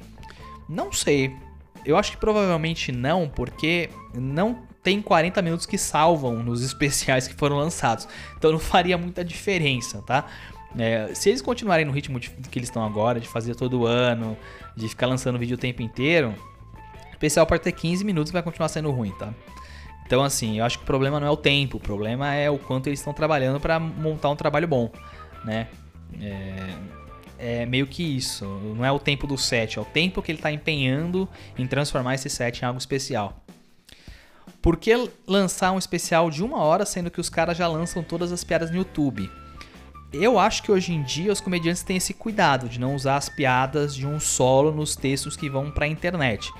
Não 0.69 0.93
sei. 0.93 1.35
Eu 1.85 1.97
acho 1.97 2.11
que 2.11 2.17
provavelmente 2.17 2.89
não, 2.89 3.27
porque 3.27 3.89
não 4.13 4.59
tem 4.81 5.01
40 5.01 5.41
minutos 5.41 5.65
que 5.65 5.77
salvam 5.77 6.41
nos 6.41 6.63
especiais 6.63 7.27
que 7.27 7.33
foram 7.33 7.57
lançados. 7.57 8.07
Então 8.37 8.49
não 8.53 8.59
faria 8.59 8.97
muita 8.97 9.25
diferença, 9.25 10.01
tá? 10.03 10.25
É, 10.79 11.13
se 11.13 11.27
eles 11.27 11.41
continuarem 11.41 11.85
no 11.85 11.91
ritmo 11.91 12.17
de, 12.17 12.29
que 12.29 12.57
eles 12.57 12.69
estão 12.69 12.85
agora, 12.85 13.19
de 13.19 13.27
fazer 13.27 13.53
todo 13.53 13.85
ano, 13.85 14.37
de 14.73 14.87
ficar 14.87 15.05
lançando 15.05 15.37
vídeo 15.37 15.55
o 15.55 15.59
tempo 15.59 15.81
inteiro, 15.81 16.33
o 17.09 17.11
especial 17.11 17.45
pode 17.45 17.61
ter 17.61 17.73
15 17.73 18.05
minutos 18.05 18.29
e 18.29 18.33
vai 18.33 18.41
continuar 18.41 18.69
sendo 18.69 18.89
ruim, 18.89 19.11
tá? 19.19 19.33
Então, 20.05 20.23
assim, 20.23 20.59
eu 20.59 20.65
acho 20.65 20.77
que 20.77 20.85
o 20.85 20.87
problema 20.87 21.19
não 21.19 21.27
é 21.27 21.29
o 21.29 21.35
tempo, 21.35 21.75
o 21.75 21.79
problema 21.79 22.33
é 22.33 22.49
o 22.49 22.57
quanto 22.57 22.87
eles 22.87 22.99
estão 22.99 23.13
trabalhando 23.13 23.59
para 23.59 23.77
montar 23.81 24.29
um 24.29 24.35
trabalho 24.37 24.65
bom 24.65 24.89
né? 25.43 25.67
É, 26.21 26.75
é, 27.37 27.65
meio 27.65 27.87
que 27.87 28.03
isso. 28.03 28.45
Não 28.45 28.85
é 28.85 28.91
o 28.91 28.99
tempo 28.99 29.25
do 29.25 29.37
set, 29.37 29.77
é 29.77 29.81
o 29.81 29.85
tempo 29.85 30.21
que 30.21 30.31
ele 30.31 30.39
está 30.39 30.51
empenhando 30.51 31.27
em 31.57 31.65
transformar 31.65 32.15
esse 32.15 32.29
set 32.29 32.59
em 32.59 32.65
algo 32.65 32.77
especial. 32.77 33.43
Por 34.61 34.77
que 34.77 35.09
lançar 35.25 35.71
um 35.71 35.79
especial 35.79 36.29
de 36.29 36.43
uma 36.43 36.59
hora, 36.59 36.85
sendo 36.85 37.09
que 37.09 37.19
os 37.19 37.29
caras 37.29 37.57
já 37.57 37.67
lançam 37.67 38.03
todas 38.03 38.31
as 38.31 38.43
piadas 38.43 38.69
no 38.69 38.77
YouTube? 38.77 39.29
Eu 40.13 40.37
acho 40.37 40.61
que 40.61 40.71
hoje 40.71 40.93
em 40.93 41.01
dia 41.01 41.31
os 41.31 41.41
comediantes 41.41 41.83
têm 41.83 41.97
esse 41.97 42.13
cuidado 42.13 42.69
de 42.69 42.79
não 42.79 42.93
usar 42.93 43.15
as 43.15 43.29
piadas 43.29 43.95
de 43.95 44.05
um 44.05 44.19
solo 44.19 44.71
nos 44.71 44.95
textos 44.95 45.35
que 45.35 45.49
vão 45.49 45.71
para 45.71 45.85
a 45.85 45.87
internet. 45.87 46.51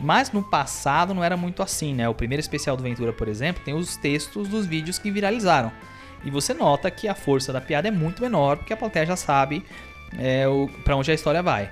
Mas 0.00 0.32
no 0.32 0.42
passado 0.42 1.12
não 1.12 1.22
era 1.22 1.36
muito 1.36 1.62
assim, 1.62 1.92
né? 1.92 2.08
O 2.08 2.14
primeiro 2.14 2.40
especial 2.40 2.76
do 2.76 2.82
Ventura, 2.82 3.12
por 3.12 3.28
exemplo, 3.28 3.62
tem 3.64 3.74
os 3.74 3.96
textos 3.96 4.48
dos 4.48 4.64
vídeos 4.64 4.98
que 4.98 5.10
viralizaram. 5.10 5.72
E 6.24 6.30
você 6.30 6.54
nota 6.54 6.90
que 6.90 7.06
a 7.06 7.14
força 7.14 7.52
da 7.52 7.60
piada 7.60 7.88
é 7.88 7.90
muito 7.90 8.22
menor, 8.22 8.56
porque 8.56 8.72
a 8.72 8.76
plateia 8.76 9.06
já 9.06 9.16
sabe 9.16 9.64
é, 10.18 10.44
para 10.82 10.96
onde 10.96 11.10
a 11.10 11.14
história 11.14 11.42
vai. 11.42 11.70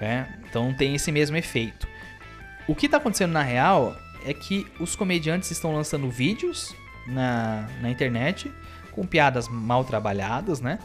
Né? 0.00 0.38
Então 0.48 0.72
tem 0.74 0.94
esse 0.94 1.10
mesmo 1.10 1.36
efeito. 1.36 1.88
O 2.66 2.74
que 2.74 2.86
está 2.86 2.98
acontecendo 2.98 3.32
na 3.32 3.42
real 3.42 3.96
é 4.24 4.34
que 4.34 4.66
os 4.78 4.94
comediantes 4.94 5.50
estão 5.50 5.74
lançando 5.74 6.10
vídeos 6.10 6.74
na, 7.06 7.66
na 7.80 7.90
internet 7.90 8.52
com 8.92 9.06
piadas 9.06 9.48
mal 9.48 9.84
trabalhadas, 9.84 10.60
né? 10.60 10.78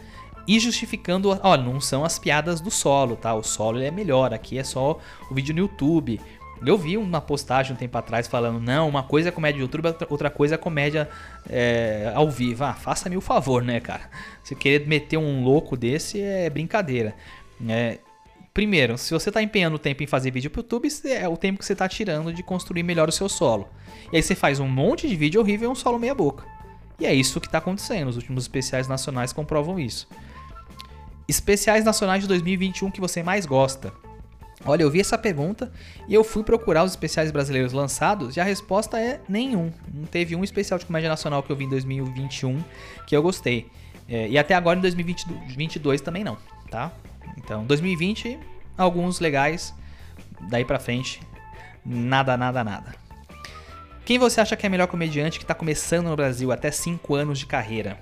E 0.47 0.59
justificando, 0.59 1.29
olha, 1.41 1.63
não 1.63 1.79
são 1.79 2.03
as 2.03 2.19
piadas 2.19 2.59
do 2.59 2.69
solo, 2.69 3.15
tá? 3.15 3.33
O 3.33 3.43
solo 3.43 3.81
é 3.81 3.89
melhor, 3.89 4.33
aqui 4.33 4.57
é 4.57 4.63
só 4.63 4.99
o 5.29 5.33
vídeo 5.33 5.53
no 5.53 5.61
YouTube. 5.61 6.19
Eu 6.65 6.77
vi 6.77 6.97
uma 6.97 7.19
postagem 7.19 7.73
um 7.73 7.75
tempo 7.75 7.97
atrás 7.97 8.27
falando: 8.27 8.59
não, 8.59 8.87
uma 8.87 9.03
coisa 9.03 9.29
é 9.29 9.31
comédia 9.31 9.57
de 9.57 9.61
YouTube, 9.61 9.95
outra 10.09 10.29
coisa 10.29 10.55
é 10.55 10.57
comédia 10.57 11.09
é, 11.49 12.11
ao 12.15 12.29
vivo. 12.29 12.63
Ah, 12.63 12.73
faça-me 12.73 13.17
o 13.17 13.21
favor, 13.21 13.63
né, 13.63 13.79
cara? 13.79 14.09
Você 14.43 14.55
querer 14.55 14.87
meter 14.87 15.17
um 15.17 15.43
louco 15.43 15.75
desse 15.75 16.21
é 16.21 16.49
brincadeira. 16.49 17.15
É, 17.67 17.99
primeiro, 18.53 18.97
se 18.97 19.13
você 19.13 19.29
está 19.29 19.41
empenhando 19.41 19.77
tempo 19.77 20.03
em 20.03 20.07
fazer 20.07 20.31
vídeo 20.31 20.49
pro 20.49 20.61
YouTube, 20.61 20.87
é 21.05 21.27
o 21.27 21.35
tempo 21.35 21.59
que 21.59 21.65
você 21.65 21.73
está 21.73 21.87
tirando 21.87 22.33
de 22.33 22.43
construir 22.43 22.83
melhor 22.83 23.09
o 23.09 23.11
seu 23.11 23.27
solo. 23.27 23.67
E 24.11 24.15
aí 24.15 24.23
você 24.23 24.35
faz 24.35 24.59
um 24.59 24.67
monte 24.67 25.07
de 25.07 25.15
vídeo 25.15 25.41
horrível 25.41 25.69
e 25.69 25.71
um 25.71 25.75
solo 25.75 25.99
meia 25.99 26.15
boca. 26.15 26.45
E 26.99 27.05
é 27.05 27.13
isso 27.13 27.41
que 27.41 27.47
está 27.47 27.57
acontecendo. 27.57 28.07
Os 28.07 28.15
últimos 28.15 28.43
especiais 28.43 28.87
nacionais 28.87 29.33
comprovam 29.33 29.79
isso. 29.79 30.07
Especiais 31.27 31.83
nacionais 31.83 32.21
de 32.21 32.27
2021 32.27 32.91
que 32.91 33.01
você 33.01 33.23
mais 33.23 33.45
gosta. 33.45 33.93
Olha, 34.65 34.83
eu 34.83 34.89
vi 34.89 35.01
essa 35.01 35.17
pergunta 35.17 35.71
e 36.07 36.13
eu 36.13 36.23
fui 36.23 36.41
procurar 36.41 36.83
os 36.83 36.91
especiais 36.91 37.31
brasileiros 37.31 37.73
lançados 37.73 38.37
e 38.37 38.39
a 38.39 38.43
resposta 38.43 38.99
é 38.99 39.19
nenhum. 39.27 39.71
Não 39.93 40.05
teve 40.05 40.35
um 40.35 40.43
especial 40.43 40.79
de 40.79 40.85
comédia 40.85 41.09
nacional 41.09 41.43
que 41.43 41.51
eu 41.51 41.55
vi 41.55 41.65
em 41.65 41.69
2021 41.69 42.63
que 43.05 43.15
eu 43.15 43.21
gostei. 43.21 43.69
É, 44.07 44.27
e 44.27 44.37
até 44.37 44.53
agora 44.53 44.79
em 44.79 44.81
2022 44.81 46.01
também 46.01 46.23
não, 46.23 46.37
tá? 46.69 46.91
Então, 47.37 47.65
2020, 47.65 48.39
alguns 48.77 49.19
legais, 49.19 49.73
daí 50.49 50.63
pra 50.63 50.79
frente, 50.79 51.21
nada, 51.85 52.37
nada, 52.37 52.63
nada. 52.63 52.95
Quem 54.05 54.19
você 54.19 54.41
acha 54.41 54.55
que 54.55 54.65
é 54.65 54.69
melhor 54.69 54.87
comediante 54.87 55.39
que 55.39 55.45
tá 55.45 55.53
começando 55.53 56.07
no 56.07 56.15
Brasil 56.15 56.51
até 56.51 56.71
5 56.71 57.15
anos 57.15 57.39
de 57.39 57.45
carreira? 57.45 57.97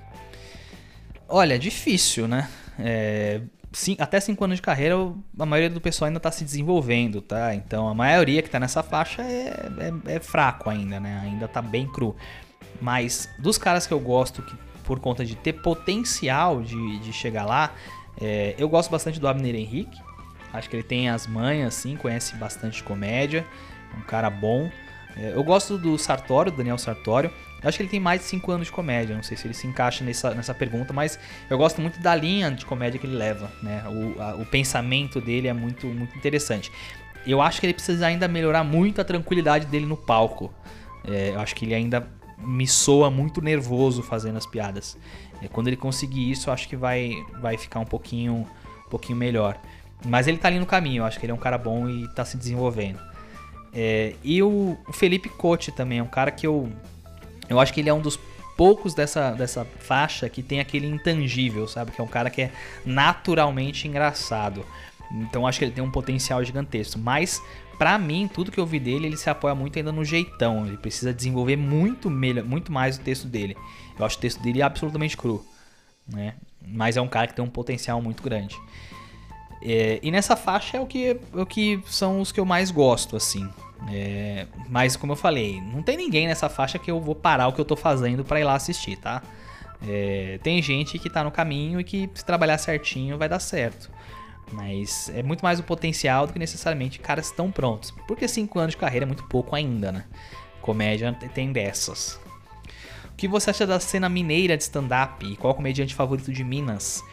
Olha, 1.27 1.57
difícil, 1.57 2.27
né? 2.27 2.49
É, 2.79 3.41
sim, 3.71 3.95
até 3.99 4.19
5 4.19 4.43
anos 4.43 4.57
de 4.57 4.61
carreira, 4.61 4.95
a 5.39 5.45
maioria 5.45 5.69
do 5.69 5.81
pessoal 5.81 6.07
ainda 6.07 6.19
tá 6.19 6.31
se 6.31 6.43
desenvolvendo, 6.43 7.21
tá? 7.21 7.55
Então 7.55 7.87
a 7.87 7.93
maioria 7.93 8.41
que 8.41 8.49
tá 8.49 8.59
nessa 8.59 8.83
faixa 8.83 9.21
é, 9.21 9.69
é, 10.07 10.15
é 10.15 10.19
fraco 10.19 10.69
ainda, 10.69 10.99
né? 10.99 11.21
Ainda 11.23 11.47
tá 11.47 11.61
bem 11.61 11.87
cru. 11.87 12.15
Mas 12.81 13.29
dos 13.39 13.57
caras 13.57 13.87
que 13.87 13.93
eu 13.93 13.99
gosto, 13.99 14.41
que, 14.41 14.55
por 14.83 14.99
conta 14.99 15.23
de 15.23 15.35
ter 15.35 15.53
potencial 15.53 16.61
de, 16.61 16.99
de 16.99 17.13
chegar 17.13 17.45
lá, 17.45 17.73
é, 18.19 18.55
eu 18.57 18.67
gosto 18.67 18.89
bastante 18.89 19.19
do 19.19 19.27
Abner 19.27 19.55
Henrique. 19.55 19.99
Acho 20.53 20.69
que 20.69 20.75
ele 20.75 20.83
tem 20.83 21.09
as 21.09 21.25
manhas, 21.27 21.75
assim, 21.77 21.95
conhece 21.95 22.35
bastante 22.35 22.83
comédia. 22.83 23.45
Um 23.97 24.01
cara 24.01 24.29
bom. 24.29 24.69
É, 25.15 25.33
eu 25.33 25.43
gosto 25.43 25.77
do 25.77 25.97
Sartório, 25.97 26.51
Daniel 26.51 26.77
Sartório. 26.77 27.31
Eu 27.61 27.69
acho 27.69 27.77
que 27.77 27.83
ele 27.83 27.89
tem 27.89 27.99
mais 27.99 28.21
de 28.21 28.27
5 28.27 28.51
anos 28.51 28.67
de 28.67 28.73
comédia. 28.73 29.15
Não 29.15 29.23
sei 29.23 29.37
se 29.37 29.47
ele 29.47 29.53
se 29.53 29.67
encaixa 29.67 30.03
nessa, 30.03 30.33
nessa 30.33 30.53
pergunta, 30.53 30.91
mas 30.91 31.19
eu 31.49 31.57
gosto 31.57 31.81
muito 31.81 31.99
da 31.99 32.15
linha 32.15 32.51
de 32.51 32.65
comédia 32.65 32.99
que 32.99 33.05
ele 33.05 33.15
leva. 33.15 33.51
Né? 33.61 33.83
O, 33.87 34.21
a, 34.21 34.35
o 34.35 34.45
pensamento 34.45 35.21
dele 35.21 35.47
é 35.47 35.53
muito, 35.53 35.85
muito 35.87 36.17
interessante. 36.17 36.71
Eu 37.25 37.41
acho 37.41 37.59
que 37.59 37.67
ele 37.67 37.73
precisa 37.73 38.07
ainda 38.07 38.27
melhorar 38.27 38.63
muito 38.63 38.99
a 38.99 39.03
tranquilidade 39.03 39.67
dele 39.67 39.85
no 39.85 39.95
palco. 39.95 40.51
É, 41.05 41.29
eu 41.29 41.39
acho 41.39 41.55
que 41.55 41.65
ele 41.65 41.75
ainda 41.75 42.07
me 42.37 42.67
soa 42.67 43.11
muito 43.11 43.41
nervoso 43.41 44.01
fazendo 44.01 44.37
as 44.37 44.45
piadas. 44.45 44.97
É, 45.41 45.47
quando 45.47 45.67
ele 45.67 45.77
conseguir 45.77 46.29
isso, 46.31 46.49
acho 46.51 46.67
que 46.67 46.75
vai, 46.75 47.13
vai 47.39 47.57
ficar 47.57 47.79
um 47.79 47.85
pouquinho, 47.85 48.47
um 48.87 48.89
pouquinho 48.89 49.17
melhor. 49.17 49.59
Mas 50.05 50.27
ele 50.27 50.37
tá 50.37 50.47
ali 50.47 50.59
no 50.59 50.65
caminho, 50.65 51.01
eu 51.01 51.05
acho 51.05 51.19
que 51.19 51.25
ele 51.25 51.31
é 51.31 51.35
um 51.35 51.39
cara 51.39 51.57
bom 51.57 51.87
e 51.87 52.07
tá 52.15 52.25
se 52.25 52.37
desenvolvendo. 52.37 52.99
É, 53.73 54.15
e 54.23 54.41
o, 54.43 54.77
o 54.87 54.93
Felipe 54.93 55.29
Cote 55.29 55.71
também 55.71 55.99
é 55.99 56.03
um 56.03 56.07
cara 56.07 56.31
que 56.31 56.45
eu. 56.45 56.69
Eu 57.51 57.59
acho 57.59 57.73
que 57.73 57.79
ele 57.79 57.89
é 57.89 57.93
um 57.93 58.01
dos 58.01 58.19
poucos 58.57 58.93
dessa, 58.93 59.31
dessa 59.31 59.65
faixa 59.65 60.29
que 60.29 60.43
tem 60.43 60.59
aquele 60.59 60.87
intangível, 60.87 61.67
sabe? 61.67 61.91
Que 61.91 62.01
é 62.01 62.03
um 62.03 62.07
cara 62.07 62.29
que 62.29 62.43
é 62.43 62.51
naturalmente 62.85 63.87
engraçado. 63.87 64.65
Então 65.11 65.45
acho 65.45 65.59
que 65.59 65.65
ele 65.65 65.71
tem 65.71 65.83
um 65.83 65.91
potencial 65.91 66.43
gigantesco. 66.43 66.99
Mas, 66.99 67.41
para 67.77 67.97
mim, 67.97 68.29
tudo 68.31 68.51
que 68.51 68.59
eu 68.59 68.65
vi 68.65 68.79
dele, 68.79 69.07
ele 69.07 69.17
se 69.17 69.29
apoia 69.29 69.53
muito 69.53 69.77
ainda 69.77 69.91
no 69.91 70.05
jeitão. 70.05 70.65
Ele 70.65 70.77
precisa 70.77 71.13
desenvolver 71.13 71.55
muito, 71.55 72.09
melhor, 72.09 72.45
muito 72.45 72.71
mais 72.71 72.97
o 72.97 73.01
texto 73.01 73.27
dele. 73.27 73.57
Eu 73.97 74.05
acho 74.05 74.17
o 74.17 74.21
texto 74.21 74.41
dele 74.41 74.61
absolutamente 74.61 75.17
cru. 75.17 75.45
Né? 76.07 76.35
Mas 76.65 76.97
é 76.97 77.01
um 77.01 77.07
cara 77.07 77.27
que 77.27 77.33
tem 77.33 77.43
um 77.43 77.49
potencial 77.49 78.01
muito 78.01 78.23
grande. 78.23 78.57
É, 79.63 79.99
e 80.01 80.09
nessa 80.09 80.35
faixa 80.35 80.77
é 80.77 80.79
o 80.79 80.85
que, 80.85 81.07
é 81.07 81.17
o 81.33 81.45
que 81.45 81.81
são 81.85 82.21
os 82.21 82.31
que 82.31 82.39
eu 82.39 82.45
mais 82.45 82.71
gosto, 82.71 83.15
assim. 83.15 83.49
É, 83.89 84.47
mas 84.69 84.95
como 84.95 85.13
eu 85.13 85.15
falei, 85.15 85.59
não 85.59 85.81
tem 85.81 85.97
ninguém 85.97 86.27
nessa 86.27 86.47
faixa 86.47 86.77
que 86.77 86.91
eu 86.91 86.99
vou 86.99 87.15
parar 87.15 87.47
o 87.47 87.53
que 87.53 87.59
eu 87.59 87.65
tô 87.65 87.75
fazendo 87.75 88.23
para 88.23 88.39
ir 88.39 88.43
lá 88.43 88.53
assistir, 88.53 88.97
tá? 88.97 89.21
É, 89.87 90.39
tem 90.43 90.61
gente 90.61 90.99
que 90.99 91.09
tá 91.09 91.23
no 91.23 91.31
caminho 91.31 91.79
e 91.79 91.83
que 91.83 92.09
se 92.13 92.23
trabalhar 92.23 92.57
certinho 92.57 93.17
vai 93.17 93.27
dar 93.27 93.39
certo. 93.39 93.89
Mas 94.51 95.09
é 95.15 95.23
muito 95.23 95.41
mais 95.41 95.59
o 95.59 95.63
potencial 95.63 96.27
do 96.27 96.33
que 96.33 96.39
necessariamente 96.39 96.99
caras 96.99 97.27
estão 97.27 97.49
prontos. 97.51 97.91
Porque 98.07 98.27
5 98.27 98.59
anos 98.59 98.71
de 98.71 98.77
carreira 98.77 99.05
é 99.05 99.07
muito 99.07 99.23
pouco 99.23 99.55
ainda, 99.55 99.91
né? 99.91 100.05
Comédia 100.61 101.13
tem 101.33 101.51
dessas. 101.51 102.19
O 103.05 103.15
que 103.15 103.27
você 103.27 103.49
acha 103.49 103.65
da 103.65 103.79
cena 103.79 104.09
mineira 104.09 104.57
de 104.57 104.63
stand-up? 104.63 105.25
E 105.25 105.35
qual 105.35 105.55
comediante 105.55 105.95
favorito 105.95 106.31
de 106.31 106.43
Minas? 106.43 107.03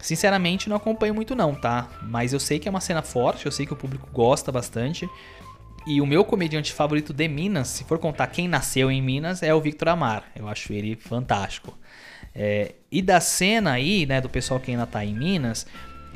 Sinceramente, 0.00 0.68
não 0.68 0.76
acompanho 0.76 1.14
muito 1.14 1.34
não, 1.34 1.54
tá? 1.54 1.88
Mas 2.02 2.32
eu 2.32 2.40
sei 2.40 2.58
que 2.58 2.68
é 2.68 2.70
uma 2.70 2.80
cena 2.80 3.02
forte, 3.02 3.46
eu 3.46 3.52
sei 3.52 3.64
que 3.64 3.72
o 3.72 3.76
público 3.76 4.08
gosta 4.12 4.52
bastante. 4.52 5.08
E 5.86 6.00
o 6.00 6.06
meu 6.06 6.24
comediante 6.24 6.72
favorito 6.72 7.12
de 7.12 7.28
Minas, 7.28 7.68
se 7.68 7.84
for 7.84 7.98
contar 7.98 8.26
quem 8.28 8.48
nasceu 8.48 8.90
em 8.90 9.02
Minas, 9.02 9.42
é 9.42 9.54
o 9.54 9.60
Victor 9.60 9.88
Amar. 9.88 10.24
Eu 10.34 10.48
acho 10.48 10.72
ele 10.72 10.96
fantástico. 10.96 11.76
É, 12.34 12.74
e 12.90 13.02
da 13.02 13.20
cena 13.20 13.72
aí, 13.72 14.06
né, 14.06 14.20
do 14.20 14.28
pessoal 14.28 14.58
que 14.58 14.70
ainda 14.70 14.86
tá 14.86 15.04
em 15.04 15.14
Minas, 15.14 15.66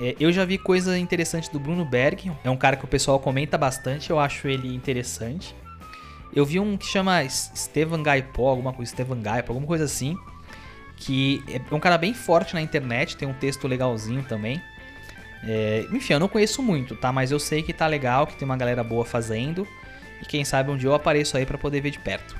é, 0.01 0.17
eu 0.19 0.33
já 0.33 0.45
vi 0.45 0.57
coisa 0.57 0.99
interessante 0.99 1.51
do 1.53 1.61
Bruno 1.61 1.85
Berg. 1.85 2.33
É 2.43 2.51
um 2.51 2.57
cara 2.57 2.77
que 2.77 2.85
o 2.85 2.89
pessoal 2.89 3.21
comenta 3.21 3.59
bastante, 3.59 4.11
eu 4.11 4.19
acho 4.19 4.49
ele 4.49 4.75
interessante. 4.75 5.55
Eu 6.35 6.45
vi 6.45 6.59
um 6.59 6.77
que 6.77 6.87
chama 6.87 7.23
Estevan 7.23 8.03
Gaipó, 8.03 8.49
alguma 8.49 8.73
coisa, 8.73 8.91
Estevan 8.91 9.21
Gaipó, 9.21 9.53
alguma 9.53 9.67
coisa 9.67 9.85
assim 9.85 10.17
que 10.99 11.43
é 11.49 11.75
um 11.75 11.81
cara 11.81 11.97
bem 11.97 12.13
forte 12.13 12.55
na 12.55 12.61
internet, 12.61 13.17
tem 13.17 13.29
um 13.29 13.35
texto 13.35 13.67
legalzinho 13.69 14.23
também. 14.25 14.61
É, 15.43 15.87
enfim, 15.93 16.15
eu 16.15 16.21
não 16.21 16.29
conheço 16.29 16.63
muito, 16.63 16.97
tá? 16.97 17.13
Mas 17.13 17.31
eu 17.31 17.39
sei 17.39 17.63
que 17.63 17.73
tá 17.73 17.87
legal, 17.87 18.27
que 18.27 18.37
tem 18.37 18.45
uma 18.47 18.57
galera 18.57 18.83
boa 18.83 19.05
fazendo. 19.05 19.67
E 20.21 20.27
quem 20.27 20.45
sabe 20.45 20.71
um 20.71 20.77
dia 20.77 20.89
eu 20.89 20.95
apareço 20.95 21.37
aí 21.37 21.47
para 21.47 21.59
poder 21.59 21.81
ver 21.81 21.91
de 21.91 21.99
perto. 21.99 22.37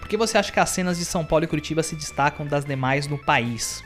Por 0.00 0.08
que 0.08 0.16
você 0.16 0.38
acha 0.38 0.50
que 0.50 0.58
as 0.58 0.70
cenas 0.70 0.98
de 0.98 1.04
São 1.04 1.24
Paulo 1.24 1.44
e 1.44 1.48
Curitiba 1.48 1.82
se 1.82 1.94
destacam 1.94 2.46
das 2.46 2.64
demais 2.64 3.06
no 3.06 3.18
país? 3.18 3.84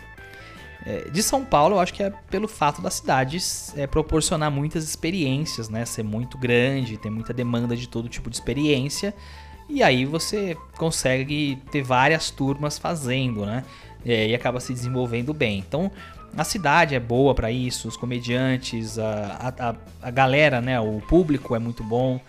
É, 0.84 1.10
de 1.10 1.22
São 1.22 1.44
Paulo, 1.44 1.76
eu 1.76 1.80
acho 1.80 1.94
que 1.94 2.02
é 2.02 2.10
pelo 2.30 2.48
fato 2.48 2.82
da 2.82 2.90
cidade 2.90 3.38
é, 3.76 3.86
proporcionar 3.86 4.50
muitas 4.50 4.84
experiências, 4.84 5.68
né? 5.68 5.84
Ser 5.84 6.02
muito 6.02 6.36
grande, 6.36 6.96
ter 6.96 7.10
muita 7.10 7.32
demanda 7.32 7.76
de 7.76 7.88
todo 7.88 8.08
tipo 8.08 8.28
de 8.28 8.36
experiência. 8.36 9.14
E 9.68 9.82
aí 9.82 10.04
você 10.04 10.56
consegue 10.76 11.58
ter 11.70 11.82
várias 11.82 12.30
turmas 12.30 12.78
fazendo, 12.78 13.46
né? 13.46 13.64
É, 14.04 14.28
e 14.28 14.34
acaba 14.34 14.58
se 14.58 14.72
desenvolvendo 14.72 15.32
bem. 15.32 15.58
Então, 15.58 15.90
a 16.36 16.44
cidade 16.44 16.94
é 16.94 17.00
boa 17.00 17.34
para 17.34 17.50
isso, 17.50 17.88
os 17.88 17.96
comediantes, 17.96 18.98
a, 18.98 19.54
a, 19.58 19.74
a 20.00 20.10
galera, 20.10 20.60
né? 20.60 20.80
O 20.80 21.00
público 21.00 21.54
é 21.54 21.58
muito 21.58 21.84
bom. 21.84 22.20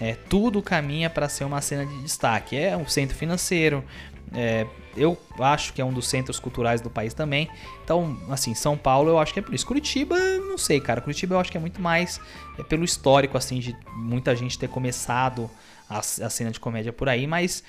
É, 0.00 0.14
tudo 0.28 0.62
caminha 0.62 1.10
para 1.10 1.28
ser 1.28 1.44
uma 1.44 1.60
cena 1.60 1.84
de 1.84 2.02
destaque. 2.02 2.56
É 2.56 2.76
um 2.76 2.88
centro 2.88 3.14
financeiro, 3.16 3.84
é, 4.32 4.66
eu 4.96 5.18
acho 5.38 5.72
que 5.72 5.80
é 5.80 5.84
um 5.84 5.92
dos 5.92 6.08
centros 6.08 6.38
culturais 6.38 6.80
do 6.80 6.90
país 6.90 7.14
também. 7.14 7.48
Então, 7.84 8.16
assim, 8.28 8.54
São 8.54 8.76
Paulo 8.76 9.08
eu 9.10 9.18
acho 9.18 9.32
que 9.32 9.38
é 9.38 9.42
por 9.42 9.54
isso. 9.54 9.66
Curitiba, 9.66 10.16
não 10.18 10.58
sei, 10.58 10.80
cara. 10.80 11.00
Curitiba 11.00 11.34
eu 11.34 11.40
acho 11.40 11.50
que 11.50 11.56
é 11.56 11.60
muito 11.60 11.80
mais 11.80 12.20
é 12.58 12.62
pelo 12.62 12.84
histórico, 12.84 13.36
assim, 13.36 13.58
de 13.58 13.76
muita 13.94 14.34
gente 14.34 14.58
ter 14.58 14.68
começado 14.68 15.50
a, 15.88 15.98
a 15.98 16.30
cena 16.30 16.50
de 16.50 16.60
comédia 16.60 16.92
por 16.92 17.08
aí, 17.08 17.26
mas 17.26 17.64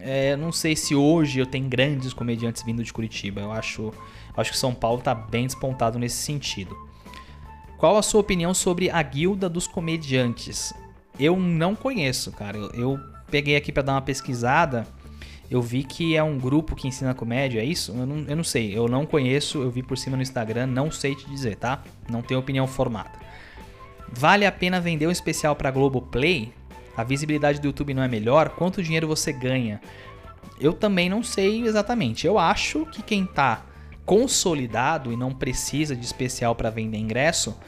é, 0.00 0.36
não 0.36 0.52
sei 0.52 0.76
se 0.76 0.94
hoje 0.94 1.40
eu 1.40 1.46
tenho 1.46 1.68
grandes 1.68 2.12
comediantes 2.12 2.62
vindo 2.62 2.82
de 2.82 2.92
Curitiba. 2.92 3.40
Eu 3.40 3.52
acho, 3.52 3.92
acho 4.36 4.50
que 4.50 4.58
São 4.58 4.74
Paulo 4.74 4.98
está 4.98 5.14
bem 5.14 5.46
despontado 5.46 5.98
nesse 5.98 6.16
sentido. 6.16 6.76
Qual 7.78 7.96
a 7.96 8.02
sua 8.02 8.20
opinião 8.20 8.54
sobre 8.54 8.90
a 8.90 9.02
Guilda 9.02 9.48
dos 9.48 9.66
Comediantes? 9.66 10.72
Eu 11.18 11.36
não 11.36 11.74
conheço, 11.74 12.32
cara. 12.32 12.56
Eu, 12.56 12.70
eu 12.74 13.00
peguei 13.30 13.56
aqui 13.56 13.70
para 13.70 13.82
dar 13.82 13.92
uma 13.94 14.02
pesquisada. 14.02 14.86
Eu 15.50 15.62
vi 15.62 15.84
que 15.84 16.16
é 16.16 16.22
um 16.22 16.38
grupo 16.38 16.74
que 16.74 16.88
ensina 16.88 17.14
comédia, 17.14 17.60
é 17.60 17.64
isso? 17.64 17.92
Eu 17.92 18.06
não, 18.06 18.24
eu 18.26 18.36
não 18.36 18.44
sei, 18.44 18.76
eu 18.76 18.88
não 18.88 19.06
conheço, 19.06 19.62
eu 19.62 19.70
vi 19.70 19.82
por 19.82 19.96
cima 19.96 20.16
no 20.16 20.22
Instagram, 20.22 20.66
não 20.66 20.90
sei 20.90 21.14
te 21.14 21.24
dizer, 21.28 21.56
tá? 21.56 21.84
Não 22.10 22.20
tenho 22.20 22.40
opinião 22.40 22.66
formada. 22.66 23.12
Vale 24.12 24.44
a 24.44 24.50
pena 24.50 24.80
vender 24.80 25.06
um 25.06 25.10
especial 25.10 25.54
para 25.54 25.70
Globoplay? 25.70 26.52
a 26.96 27.04
visibilidade 27.04 27.60
do 27.60 27.66
YouTube 27.66 27.92
não 27.92 28.02
é 28.02 28.08
melhor, 28.08 28.48
quanto 28.50 28.82
dinheiro 28.82 29.06
você 29.06 29.32
ganha? 29.32 29.80
Eu 30.58 30.72
também 30.72 31.10
não 31.10 31.22
sei 31.22 31.62
exatamente. 31.62 32.26
Eu 32.26 32.38
acho 32.38 32.86
que 32.86 33.02
quem 33.02 33.24
está 33.24 33.66
consolidado 34.06 35.12
e 35.12 35.16
não 35.16 35.32
precisa 35.32 35.94
de 35.94 36.06
especial 36.06 36.54
para 36.54 36.70
vender 36.70 36.96
ingresso, 36.96 37.58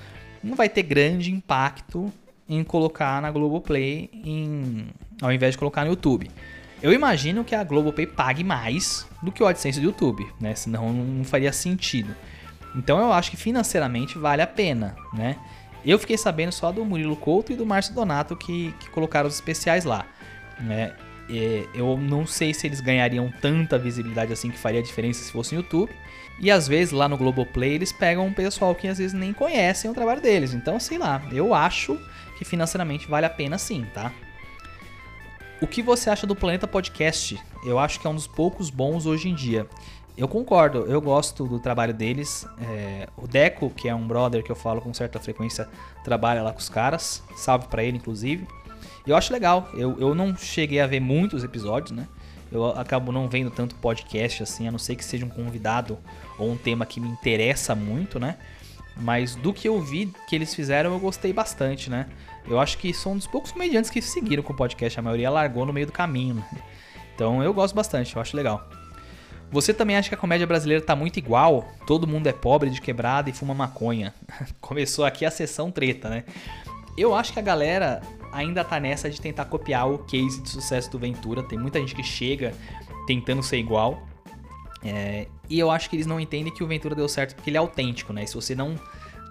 não 0.42 0.54
vai 0.54 0.68
ter 0.68 0.84
grande 0.84 1.32
impacto 1.32 2.10
em 2.48 2.64
colocar 2.64 3.20
na 3.20 3.30
Globoplay 3.30 4.08
em, 4.24 4.86
ao 5.20 5.32
invés 5.32 5.52
de 5.52 5.58
colocar 5.58 5.84
no 5.84 5.90
YouTube. 5.90 6.30
Eu 6.80 6.92
imagino 6.92 7.44
que 7.44 7.54
a 7.54 7.64
Globoplay 7.64 8.06
pague 8.06 8.44
mais 8.44 9.06
do 9.20 9.32
que 9.32 9.42
o 9.42 9.46
AdSense 9.46 9.80
do 9.80 9.86
YouTube, 9.86 10.26
né? 10.40 10.54
Senão 10.54 10.92
não 10.92 11.24
faria 11.24 11.52
sentido. 11.52 12.14
Então 12.74 12.98
eu 13.00 13.12
acho 13.12 13.32
que 13.32 13.36
financeiramente 13.36 14.16
vale 14.16 14.40
a 14.40 14.46
pena, 14.46 14.94
né? 15.12 15.36
Eu 15.84 15.98
fiquei 15.98 16.16
sabendo 16.16 16.52
só 16.52 16.70
do 16.70 16.84
Murilo 16.84 17.16
Couto 17.16 17.52
e 17.52 17.56
do 17.56 17.66
Márcio 17.66 17.94
Donato 17.94 18.36
que, 18.36 18.72
que 18.78 18.88
colocaram 18.90 19.28
os 19.28 19.34
especiais 19.34 19.84
lá. 19.84 20.06
Né? 20.60 20.92
E 21.28 21.68
eu 21.74 21.96
não 21.96 22.26
sei 22.26 22.52
se 22.52 22.66
eles 22.66 22.80
ganhariam 22.80 23.32
tanta 23.40 23.78
visibilidade 23.78 24.32
assim 24.32 24.50
que 24.50 24.58
faria 24.58 24.82
diferença 24.82 25.22
se 25.22 25.32
fosse 25.32 25.54
no 25.54 25.62
YouTube. 25.62 25.92
E 26.40 26.50
às 26.50 26.68
vezes 26.68 26.92
lá 26.92 27.08
no 27.08 27.16
Globoplay 27.16 27.72
eles 27.72 27.92
pegam 27.92 28.26
um 28.26 28.32
pessoal 28.32 28.74
que 28.74 28.86
às 28.86 28.98
vezes 28.98 29.12
nem 29.12 29.32
conhecem 29.32 29.90
o 29.90 29.94
trabalho 29.94 30.20
deles. 30.20 30.54
Então, 30.54 30.78
sei 30.78 30.98
lá, 30.98 31.22
eu 31.32 31.52
acho 31.52 31.98
que 32.36 32.44
financeiramente 32.44 33.08
vale 33.08 33.26
a 33.26 33.30
pena 33.30 33.58
sim, 33.58 33.84
tá? 33.92 34.12
O 35.60 35.66
que 35.66 35.82
você 35.82 36.08
acha 36.08 36.26
do 36.26 36.36
Planeta 36.36 36.68
Podcast? 36.68 37.36
Eu 37.64 37.80
acho 37.80 37.98
que 37.98 38.06
é 38.06 38.10
um 38.10 38.14
dos 38.14 38.28
poucos 38.28 38.70
bons 38.70 39.06
hoje 39.06 39.28
em 39.28 39.34
dia. 39.34 39.66
Eu 40.16 40.28
concordo, 40.28 40.84
eu 40.86 41.00
gosto 41.00 41.46
do 41.46 41.58
trabalho 41.58 41.92
deles. 41.92 42.46
É, 42.60 43.08
o 43.16 43.26
Deco, 43.26 43.70
que 43.70 43.88
é 43.88 43.94
um 43.94 44.06
brother 44.06 44.44
que 44.44 44.50
eu 44.50 44.56
falo 44.56 44.80
com 44.80 44.94
certa 44.94 45.18
frequência, 45.18 45.68
trabalha 46.04 46.42
lá 46.42 46.52
com 46.52 46.58
os 46.60 46.68
caras. 46.68 47.22
Salve 47.36 47.66
para 47.66 47.82
ele, 47.82 47.96
inclusive. 47.96 48.46
Eu 49.04 49.16
acho 49.16 49.32
legal. 49.32 49.68
Eu, 49.74 49.98
eu 49.98 50.14
não 50.14 50.36
cheguei 50.36 50.80
a 50.80 50.86
ver 50.86 51.00
muitos 51.00 51.42
episódios, 51.42 51.90
né? 51.90 52.06
Eu 52.50 52.66
acabo 52.66 53.12
não 53.12 53.28
vendo 53.28 53.50
tanto 53.50 53.74
podcast 53.76 54.42
assim, 54.42 54.66
a 54.68 54.70
não 54.70 54.78
ser 54.78 54.96
que 54.96 55.04
seja 55.04 55.26
um 55.26 55.28
convidado 55.28 55.98
ou 56.38 56.50
um 56.50 56.56
tema 56.56 56.86
que 56.86 57.00
me 57.00 57.08
interessa 57.08 57.74
muito, 57.74 58.18
né? 58.20 58.36
Mas 58.96 59.34
do 59.34 59.52
que 59.52 59.68
eu 59.68 59.80
vi 59.80 60.12
que 60.28 60.34
eles 60.34 60.54
fizeram, 60.54 60.92
eu 60.92 60.98
gostei 60.98 61.32
bastante, 61.32 61.88
né? 61.88 62.06
Eu 62.46 62.58
acho 62.58 62.78
que 62.78 62.92
são 62.92 63.12
um 63.12 63.16
dos 63.16 63.26
poucos 63.26 63.52
comediantes 63.52 63.90
que 63.90 64.00
seguiram 64.00 64.42
com 64.42 64.52
o 64.52 64.56
podcast. 64.56 64.98
A 64.98 65.02
maioria 65.02 65.30
largou 65.30 65.66
no 65.66 65.72
meio 65.72 65.86
do 65.86 65.92
caminho. 65.92 66.36
Né? 66.36 66.44
Então 67.14 67.42
eu 67.42 67.52
gosto 67.52 67.74
bastante, 67.74 68.16
eu 68.16 68.22
acho 68.22 68.36
legal. 68.36 68.68
Você 69.50 69.72
também 69.72 69.96
acha 69.96 70.08
que 70.08 70.14
a 70.14 70.18
comédia 70.18 70.46
brasileira 70.46 70.84
tá 70.84 70.94
muito 70.94 71.18
igual? 71.18 71.66
Todo 71.86 72.06
mundo 72.06 72.26
é 72.26 72.32
pobre, 72.32 72.70
de 72.70 72.80
quebrada 72.80 73.30
e 73.30 73.32
fuma 73.32 73.54
maconha. 73.54 74.14
Começou 74.60 75.04
aqui 75.04 75.24
a 75.24 75.30
sessão 75.30 75.70
treta, 75.70 76.08
né? 76.08 76.24
Eu 76.96 77.14
acho 77.14 77.32
que 77.32 77.38
a 77.38 77.42
galera 77.42 78.02
ainda 78.32 78.64
tá 78.64 78.78
nessa 78.80 79.08
de 79.08 79.20
tentar 79.20 79.46
copiar 79.46 79.88
o 79.88 79.98
case 79.98 80.42
de 80.42 80.50
sucesso 80.50 80.90
do 80.90 80.98
Ventura. 80.98 81.42
Tem 81.42 81.58
muita 81.58 81.78
gente 81.78 81.94
que 81.94 82.02
chega 82.02 82.52
tentando 83.06 83.42
ser 83.42 83.58
igual. 83.58 84.07
É, 84.82 85.26
e 85.48 85.58
eu 85.58 85.70
acho 85.70 85.90
que 85.90 85.96
eles 85.96 86.06
não 86.06 86.20
entendem 86.20 86.52
que 86.52 86.62
o 86.62 86.66
Ventura 86.66 86.94
deu 86.94 87.08
certo 87.08 87.34
porque 87.34 87.50
ele 87.50 87.56
é 87.56 87.60
autêntico, 87.60 88.12
né? 88.12 88.24
E 88.24 88.26
se 88.26 88.34
você 88.34 88.54
não, 88.54 88.76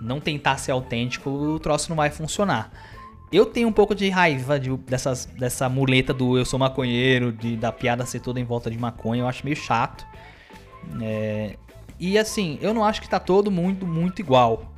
não 0.02 0.20
tentar 0.20 0.58
ser 0.58 0.72
autêntico, 0.72 1.30
o 1.30 1.60
troço 1.60 1.90
não 1.90 1.96
vai 1.96 2.10
funcionar. 2.10 2.72
Eu 3.32 3.46
tenho 3.46 3.68
um 3.68 3.74
pouco 3.74 3.94
de 3.94 4.10
raiva 4.10 4.60
de, 4.60 4.76
dessas, 4.78 5.26
dessa 5.26 5.68
muleta 5.68 6.14
do 6.14 6.38
eu 6.38 6.46
sou 6.46 6.58
maconheiro, 6.58 7.32
de, 7.32 7.58
da 7.58 7.72
piada 7.72 8.06
ser 8.06 8.22
toda 8.22 8.40
em 8.40 8.46
volta 8.46 8.72
de 8.72 8.78
maconha, 8.78 9.22
eu 9.22 9.28
acho 9.28 9.44
meio 9.44 9.58
chato. 9.58 10.06
É, 11.02 11.58
e 12.00 12.18
assim, 12.18 12.58
eu 12.62 12.74
não 12.74 12.86
acho 12.86 13.02
que 13.02 13.10
tá 13.10 13.20
todo 13.20 13.52
mundo 13.52 13.86
muito 13.86 14.22
igual. 14.22 14.72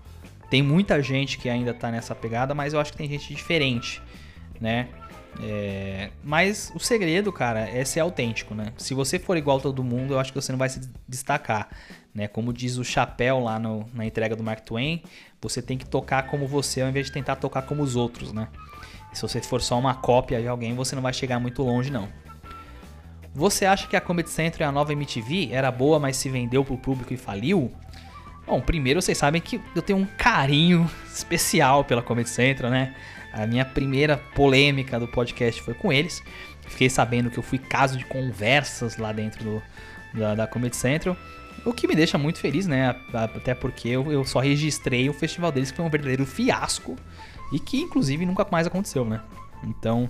Tem 0.49 0.63
muita 0.63 1.01
gente 1.01 1.37
que 1.37 1.47
ainda 1.47 1.73
tá 1.73 1.91
nessa 1.91 2.15
pegada, 2.15 2.55
mas 2.55 2.73
eu 2.73 2.79
acho 2.79 2.91
que 2.91 2.97
tem 2.97 3.07
gente 3.07 3.33
diferente, 3.33 4.01
né? 4.59 4.87
É, 5.41 6.09
mas 6.23 6.71
o 6.75 6.79
segredo, 6.79 7.31
cara, 7.31 7.61
é 7.61 7.85
ser 7.85 7.99
autêntico, 7.99 8.53
né? 8.53 8.73
Se 8.77 8.93
você 8.93 9.19
for 9.19 9.37
igual 9.37 9.57
a 9.57 9.61
todo 9.61 9.83
mundo, 9.83 10.13
eu 10.13 10.19
acho 10.19 10.33
que 10.33 10.41
você 10.41 10.51
não 10.51 10.59
vai 10.59 10.69
se 10.69 10.81
destacar, 11.07 11.69
né? 12.13 12.27
Como 12.27 12.51
diz 12.51 12.77
o 12.77 12.83
Chapéu 12.83 13.39
lá 13.39 13.59
no, 13.59 13.85
na 13.93 14.05
entrega 14.05 14.35
do 14.35 14.43
Mark 14.43 14.61
Twain, 14.61 15.01
você 15.41 15.61
tem 15.61 15.77
que 15.77 15.85
tocar 15.85 16.27
como 16.27 16.47
você 16.47 16.81
ao 16.81 16.89
invés 16.89 17.05
de 17.05 17.11
tentar 17.13 17.37
tocar 17.37 17.61
como 17.61 17.83
os 17.83 17.95
outros, 17.95 18.33
né? 18.33 18.47
Se 19.13 19.21
você 19.21 19.41
for 19.41 19.61
só 19.61 19.77
uma 19.79 19.95
cópia 19.95 20.41
de 20.41 20.47
alguém, 20.47 20.75
você 20.75 20.95
não 20.95 21.01
vai 21.01 21.13
chegar 21.13 21.39
muito 21.39 21.63
longe, 21.63 21.89
não. 21.89 22.09
Você 23.33 23.65
acha 23.65 23.87
que 23.87 23.95
a 23.95 24.01
Comedy 24.01 24.29
Central 24.29 24.67
e 24.67 24.69
a 24.69 24.71
nova 24.71 24.91
MTV 24.91 25.49
era 25.51 25.71
boa, 25.71 25.99
mas 25.99 26.17
se 26.17 26.29
vendeu 26.29 26.63
pro 26.65 26.77
público 26.77 27.13
e 27.13 27.17
faliu? 27.17 27.71
Bom, 28.45 28.59
primeiro 28.59 29.01
vocês 29.01 29.17
sabem 29.17 29.39
que 29.39 29.61
eu 29.75 29.81
tenho 29.81 29.99
um 29.99 30.05
carinho 30.05 30.89
especial 31.07 31.83
pela 31.83 32.01
Comedy 32.01 32.29
Central, 32.29 32.71
né? 32.71 32.95
A 33.33 33.45
minha 33.45 33.65
primeira 33.65 34.17
polêmica 34.35 34.99
do 34.99 35.07
podcast 35.07 35.61
foi 35.61 35.73
com 35.73 35.91
eles. 35.91 36.23
Fiquei 36.67 36.89
sabendo 36.89 37.29
que 37.29 37.37
eu 37.37 37.43
fui 37.43 37.57
caso 37.57 37.97
de 37.97 38.05
conversas 38.05 38.97
lá 38.97 39.11
dentro 39.11 39.43
do, 39.43 39.63
da, 40.13 40.35
da 40.35 40.47
Comedy 40.47 40.75
Central. 40.75 41.15
O 41.65 41.73
que 41.73 41.87
me 41.87 41.95
deixa 41.95 42.17
muito 42.17 42.39
feliz, 42.39 42.67
né? 42.67 42.95
Até 43.13 43.53
porque 43.53 43.89
eu, 43.89 44.11
eu 44.11 44.23
só 44.23 44.39
registrei 44.39 45.09
o 45.09 45.13
festival 45.13 45.51
deles, 45.51 45.71
que 45.71 45.77
foi 45.77 45.85
um 45.85 45.89
verdadeiro 45.89 46.25
fiasco. 46.25 46.95
E 47.51 47.59
que, 47.59 47.81
inclusive, 47.81 48.25
nunca 48.25 48.45
mais 48.49 48.67
aconteceu, 48.67 49.03
né? 49.03 49.21
Então, 49.63 50.09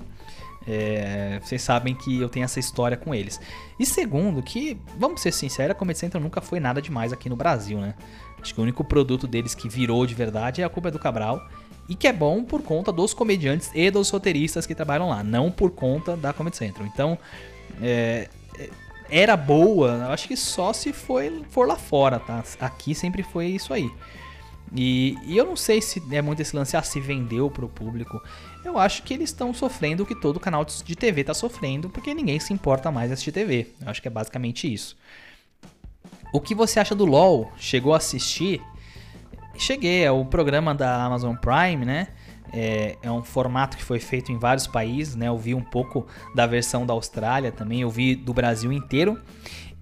é, 0.67 1.39
vocês 1.41 1.61
sabem 1.61 1.95
que 1.95 2.19
eu 2.19 2.29
tenho 2.29 2.43
essa 2.43 2.59
história 2.59 2.97
com 2.97 3.15
eles. 3.15 3.39
E 3.79 3.85
segundo, 3.85 4.43
que, 4.43 4.79
vamos 4.97 5.21
ser 5.21 5.31
sinceros, 5.31 5.71
a 5.71 5.75
Comedy 5.75 5.97
Central 5.97 6.21
nunca 6.21 6.41
foi 6.41 6.59
nada 6.59 6.81
demais 6.81 7.13
aqui 7.13 7.29
no 7.29 7.35
Brasil, 7.35 7.79
né? 7.79 7.95
Acho 8.41 8.53
que 8.53 8.59
o 8.59 8.63
único 8.63 8.83
produto 8.83 9.27
deles 9.27 9.55
que 9.55 9.67
virou 9.67 10.05
de 10.05 10.13
verdade 10.13 10.61
é 10.61 10.65
a 10.65 10.69
Culpa 10.69 10.91
do 10.91 10.99
Cabral. 10.99 11.41
E 11.89 11.95
que 11.95 12.07
é 12.07 12.13
bom 12.13 12.43
por 12.43 12.61
conta 12.61 12.91
dos 12.91 13.13
comediantes 13.13 13.71
e 13.73 13.89
dos 13.89 14.09
roteiristas 14.09 14.65
que 14.65 14.75
trabalham 14.75 15.09
lá, 15.09 15.23
não 15.23 15.51
por 15.51 15.71
conta 15.71 16.15
da 16.15 16.31
Comedy 16.31 16.55
Central. 16.55 16.87
Então, 16.87 17.17
é, 17.81 18.29
é 18.57 18.69
era 19.11 19.35
boa, 19.35 20.05
acho 20.09 20.27
que 20.27 20.37
só 20.37 20.71
se 20.71 20.93
foi, 20.93 21.43
for 21.49 21.67
lá 21.67 21.75
fora, 21.75 22.19
tá? 22.19 22.43
Aqui 22.59 22.93
sempre 22.93 23.23
foi 23.23 23.47
isso 23.47 23.73
aí. 23.73 23.89
E, 24.75 25.17
e, 25.25 25.35
eu 25.35 25.45
não 25.45 25.55
sei 25.55 25.81
se 25.81 26.01
é 26.11 26.21
muito 26.21 26.41
esse 26.41 26.55
lance, 26.55 26.77
ah, 26.77 26.83
se 26.83 26.99
vendeu 26.99 27.49
pro 27.49 27.67
público. 27.67 28.21
Eu 28.63 28.77
acho 28.77 29.01
que 29.03 29.13
eles 29.13 29.29
estão 29.29 29.53
sofrendo 29.53 30.03
o 30.03 30.05
que 30.05 30.13
todo 30.13 30.39
canal 30.39 30.63
de 30.63 30.95
TV 30.95 31.23
tá 31.23 31.33
sofrendo, 31.33 31.89
porque 31.89 32.13
ninguém 32.13 32.39
se 32.39 32.53
importa 32.53 32.91
mais 32.91 33.11
assistir 33.11 33.31
TV. 33.31 33.67
Eu 33.81 33.89
acho 33.89 34.01
que 34.01 34.07
é 34.07 34.11
basicamente 34.11 34.71
isso. 34.71 34.95
O 36.31 36.39
que 36.39 36.53
você 36.53 36.79
acha 36.79 36.93
do 36.93 37.05
LoL? 37.05 37.51
Chegou 37.57 37.93
a 37.93 37.97
assistir? 37.97 38.61
Cheguei, 39.59 40.05
é 40.05 40.11
o 40.11 40.23
programa 40.23 40.73
da 40.73 41.03
Amazon 41.03 41.35
Prime, 41.35 41.85
né? 41.85 42.07
É, 42.53 42.95
é, 43.03 43.11
um 43.11 43.21
formato 43.21 43.75
que 43.75 43.83
foi 43.83 43.99
feito 43.99 44.31
em 44.31 44.39
vários 44.39 44.65
países, 44.65 45.15
né? 45.15 45.27
Eu 45.27 45.37
vi 45.37 45.53
um 45.53 45.61
pouco 45.61 46.07
da 46.33 46.47
versão 46.47 46.85
da 46.85 46.93
Austrália 46.93 47.51
também, 47.51 47.81
eu 47.81 47.89
vi 47.89 48.15
do 48.15 48.33
Brasil 48.33 48.71
inteiro. 48.71 49.19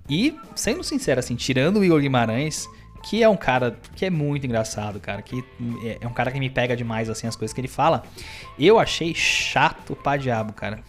E, 0.09 0.35
sendo 0.55 0.83
sincero, 0.83 1.19
assim, 1.19 1.35
tirando 1.35 1.77
o 1.77 1.85
Igor 1.85 2.01
Guimarães, 2.01 2.67
que 3.03 3.21
é 3.21 3.29
um 3.29 3.37
cara 3.37 3.79
que 3.95 4.03
é 4.03 4.09
muito 4.09 4.47
engraçado, 4.47 4.99
cara, 4.99 5.21
que 5.21 5.43
é, 5.83 5.99
é 6.01 6.07
um 6.07 6.13
cara 6.13 6.31
que 6.31 6.39
me 6.39 6.49
pega 6.49 6.75
demais, 6.75 7.07
assim, 7.07 7.27
as 7.27 7.35
coisas 7.35 7.53
que 7.53 7.61
ele 7.61 7.67
fala, 7.67 8.03
eu 8.57 8.79
achei 8.79 9.13
chato 9.13 9.95
pra 9.95 10.17
diabo, 10.17 10.53
cara. 10.53 10.79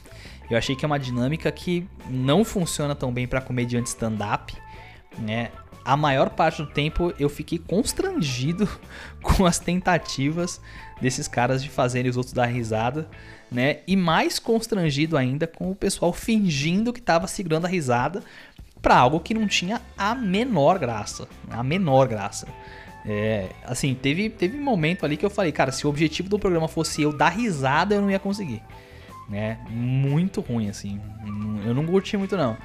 Eu 0.50 0.56
achei 0.56 0.74
que 0.74 0.82
é 0.82 0.86
uma 0.86 0.98
dinâmica 0.98 1.52
que 1.52 1.86
não 2.08 2.42
funciona 2.42 2.94
tão 2.94 3.12
bem 3.12 3.26
para 3.26 3.42
comediante 3.42 3.90
stand-up, 3.90 4.56
né? 5.18 5.50
A 5.84 5.96
maior 5.96 6.30
parte 6.30 6.62
do 6.62 6.68
tempo 6.68 7.12
eu 7.18 7.28
fiquei 7.28 7.58
constrangido 7.58 8.68
com 9.22 9.46
as 9.46 9.58
tentativas 9.58 10.60
desses 11.00 11.28
caras 11.28 11.62
de 11.62 11.70
fazerem 11.70 12.10
os 12.10 12.16
outros 12.16 12.34
dar 12.34 12.46
risada, 12.46 13.08
né? 13.50 13.78
E 13.86 13.96
mais 13.96 14.38
constrangido 14.38 15.16
ainda 15.16 15.46
com 15.46 15.70
o 15.70 15.74
pessoal 15.74 16.12
fingindo 16.12 16.92
que 16.92 17.00
tava 17.00 17.26
segurando 17.26 17.66
a 17.66 17.68
risada 17.68 18.22
para 18.82 18.96
algo 18.96 19.20
que 19.20 19.34
não 19.34 19.46
tinha 19.46 19.80
a 19.96 20.14
menor 20.14 20.78
graça, 20.78 21.28
a 21.50 21.62
menor 21.62 22.08
graça. 22.08 22.46
É, 23.04 23.48
assim, 23.64 23.94
teve, 23.94 24.28
teve 24.28 24.58
um 24.58 24.62
momento 24.62 25.04
ali 25.04 25.16
que 25.16 25.24
eu 25.24 25.30
falei, 25.30 25.50
cara, 25.50 25.72
se 25.72 25.86
o 25.86 25.90
objetivo 25.90 26.28
do 26.28 26.38
programa 26.38 26.68
fosse 26.68 27.02
eu 27.02 27.12
dar 27.12 27.30
risada, 27.30 27.94
eu 27.94 28.02
não 28.02 28.10
ia 28.10 28.18
conseguir. 28.18 28.62
Né? 29.28 29.58
Muito 29.70 30.40
ruim, 30.40 30.68
assim. 30.68 31.00
Eu 31.64 31.74
não 31.74 31.86
curti 31.86 32.16
muito, 32.16 32.36
não. 32.36 32.56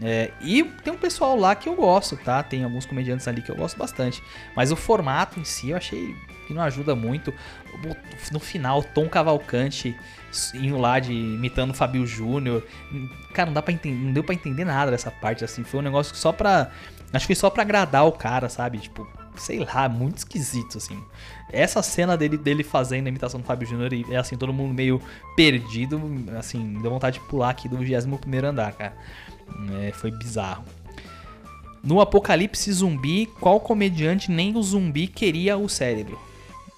É, 0.00 0.30
e 0.42 0.62
tem 0.62 0.92
um 0.92 0.98
pessoal 0.98 1.36
lá 1.36 1.54
que 1.54 1.68
eu 1.68 1.74
gosto, 1.74 2.16
tá? 2.16 2.42
Tem 2.42 2.64
alguns 2.64 2.84
comediantes 2.84 3.26
ali 3.26 3.40
que 3.40 3.50
eu 3.50 3.56
gosto 3.56 3.78
bastante. 3.78 4.22
Mas 4.54 4.70
o 4.70 4.76
formato 4.76 5.40
em 5.40 5.44
si 5.44 5.70
eu 5.70 5.76
achei 5.76 6.14
que 6.46 6.54
não 6.54 6.62
ajuda 6.62 6.94
muito. 6.94 7.32
No 8.32 8.38
final, 8.38 8.82
Tom 8.82 9.08
Cavalcante 9.08 9.96
indo 10.54 10.76
lá 10.78 10.98
de 10.98 11.12
imitando 11.12 11.70
o 11.70 11.74
Fabio 11.74 12.06
Júnior. 12.06 12.62
Cara, 13.32 13.46
não 13.46 13.54
dá 13.54 13.62
para 13.62 13.72
entender, 13.72 14.04
não 14.04 14.12
deu 14.12 14.24
para 14.24 14.34
entender 14.34 14.64
nada 14.64 14.90
dessa 14.90 15.10
parte 15.10 15.44
assim. 15.44 15.64
Foi 15.64 15.80
um 15.80 15.82
negócio 15.82 16.14
só 16.14 16.32
pra 16.32 16.70
acho 17.12 17.26
que 17.26 17.34
só 17.34 17.48
para 17.48 17.62
agradar 17.62 18.06
o 18.06 18.12
cara, 18.12 18.48
sabe? 18.48 18.78
Tipo, 18.78 19.08
sei 19.36 19.60
lá, 19.60 19.88
muito 19.88 20.18
esquisito 20.18 20.78
assim. 20.78 21.02
Essa 21.52 21.82
cena 21.82 22.16
dele 22.16 22.36
dele 22.36 22.62
fazendo 22.62 23.06
a 23.06 23.08
imitação 23.08 23.40
do 23.40 23.46
Fábio 23.46 23.66
Júnior 23.66 23.90
é 24.10 24.16
assim, 24.16 24.36
todo 24.36 24.52
mundo 24.52 24.74
meio 24.74 25.00
perdido, 25.34 26.00
assim, 26.38 26.74
deu 26.80 26.90
vontade 26.90 27.18
de 27.18 27.24
pular 27.26 27.50
aqui 27.50 27.68
do 27.68 27.78
21º 27.78 28.44
andar, 28.44 28.72
cara. 28.72 28.96
É, 29.80 29.92
foi 29.92 30.10
bizarro. 30.10 30.64
No 31.82 32.00
apocalipse 32.00 32.72
zumbi, 32.72 33.26
qual 33.40 33.60
comediante 33.60 34.30
nem 34.30 34.56
o 34.56 34.62
zumbi 34.62 35.06
queria 35.06 35.56
o 35.56 35.68
cérebro? 35.68 36.18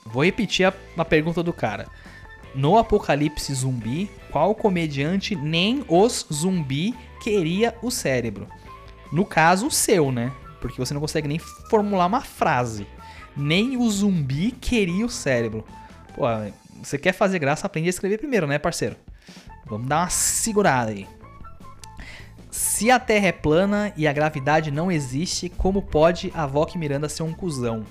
Vou 0.05 0.25
repetir 0.25 0.67
a, 0.67 0.75
a 0.97 1.05
pergunta 1.05 1.43
do 1.43 1.53
cara. 1.53 1.87
No 2.55 2.77
apocalipse 2.77 3.55
zumbi, 3.55 4.11
qual 4.31 4.55
comediante 4.55 5.35
nem 5.35 5.85
os 5.89 6.27
zumbi 6.33 6.95
queria 7.23 7.75
o 7.83 7.91
cérebro? 7.91 8.47
No 9.13 9.25
caso, 9.25 9.67
o 9.67 9.71
seu, 9.71 10.13
né? 10.13 10.33
Porque 10.61 10.79
você 10.79 10.93
não 10.93 11.01
consegue 11.01 11.29
nem 11.29 11.39
formular 11.39 12.07
uma 12.07 12.21
frase. 12.21 12.87
Nem 13.37 13.77
o 13.77 13.91
zumbi 13.91 14.51
queria 14.51 15.07
o 15.07 15.11
cérebro. 15.11 15.65
Pô, 16.15 16.25
você 16.83 16.99
quer 16.99 17.13
fazer 17.13 17.39
graça, 17.39 17.67
aprende 17.67 17.89
a 17.89 17.91
escrever 17.91 18.19
primeiro, 18.19 18.47
né, 18.47 18.59
parceiro? 18.59 18.97
Vamos 19.67 19.87
dar 19.89 20.01
uma 20.01 20.11
segurada 20.11 20.91
aí. 20.91 21.07
Se 22.59 22.91
a 22.91 22.99
Terra 22.99 23.29
é 23.29 23.33
plana 23.33 23.93
e 23.97 24.09
a 24.09 24.13
gravidade 24.13 24.73
não 24.73 24.91
existe, 24.91 25.49
como 25.49 25.81
pode 25.81 26.33
a 26.35 26.45
Voque 26.45 26.77
Miranda 26.77 27.09
ser 27.09 27.23
um 27.23 27.33
cuzão? 27.33 27.87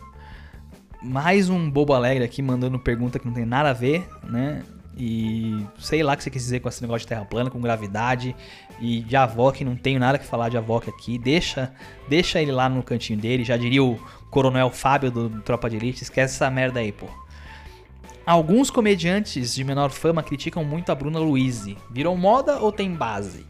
mais 1.01 1.49
um 1.49 1.71
bobo 1.71 1.93
alegre 1.93 2.21
aqui 2.25 2.41
mandando 2.41 2.77
pergunta 2.77 3.17
que 3.17 3.25
não 3.25 3.33
tem 3.33 3.45
nada 3.45 3.69
a 3.69 3.73
ver, 3.73 4.05
né? 4.23 4.61
E 4.97 5.65
sei 5.79 6.03
lá 6.03 6.13
o 6.13 6.17
que 6.17 6.23
você 6.23 6.29
quis 6.29 6.43
dizer 6.43 6.59
com 6.59 6.67
esse 6.67 6.81
negócio 6.81 7.01
de 7.01 7.07
terra 7.07 7.23
plana, 7.23 7.49
com 7.49 7.61
gravidade 7.61 8.35
e 8.81 8.99
de 9.03 9.15
Avok, 9.15 9.63
não 9.63 9.77
tenho 9.77 10.01
nada 10.01 10.17
que 10.17 10.25
falar 10.25 10.49
de 10.49 10.57
Avok 10.57 10.89
aqui. 10.89 11.17
Deixa, 11.17 11.71
deixa 12.09 12.41
ele 12.41 12.51
lá 12.51 12.67
no 12.67 12.83
cantinho 12.83 13.17
dele, 13.17 13.45
já 13.45 13.55
diria 13.55 13.81
o 13.81 13.97
Coronel 14.29 14.69
Fábio 14.69 15.09
do 15.09 15.29
Tropa 15.43 15.69
de 15.69 15.77
Elite, 15.77 16.03
esquece 16.03 16.35
essa 16.35 16.51
merda 16.51 16.81
aí, 16.81 16.91
pô. 16.91 17.07
Alguns 18.25 18.69
comediantes 18.69 19.55
de 19.55 19.63
menor 19.63 19.91
fama 19.91 20.21
criticam 20.21 20.65
muito 20.65 20.91
a 20.91 20.95
Bruna 20.95 21.19
Luiz. 21.19 21.65
Virou 21.89 22.17
moda 22.17 22.57
ou 22.59 22.69
tem 22.69 22.93
base? 22.93 23.45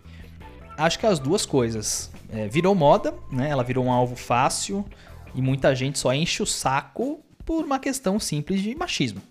Acho 0.77 0.99
que 0.99 1.05
as 1.05 1.19
duas 1.19 1.45
coisas. 1.45 2.11
É, 2.29 2.47
virou 2.47 2.75
moda, 2.75 3.13
né? 3.31 3.49
Ela 3.49 3.63
virou 3.63 3.85
um 3.85 3.91
alvo 3.91 4.15
fácil 4.15 4.85
e 5.33 5.41
muita 5.41 5.73
gente 5.73 5.97
só 5.97 6.13
enche 6.13 6.43
o 6.43 6.45
saco 6.45 7.21
por 7.45 7.63
uma 7.63 7.79
questão 7.79 8.19
simples 8.19 8.61
de 8.61 8.75
machismo. 8.75 9.21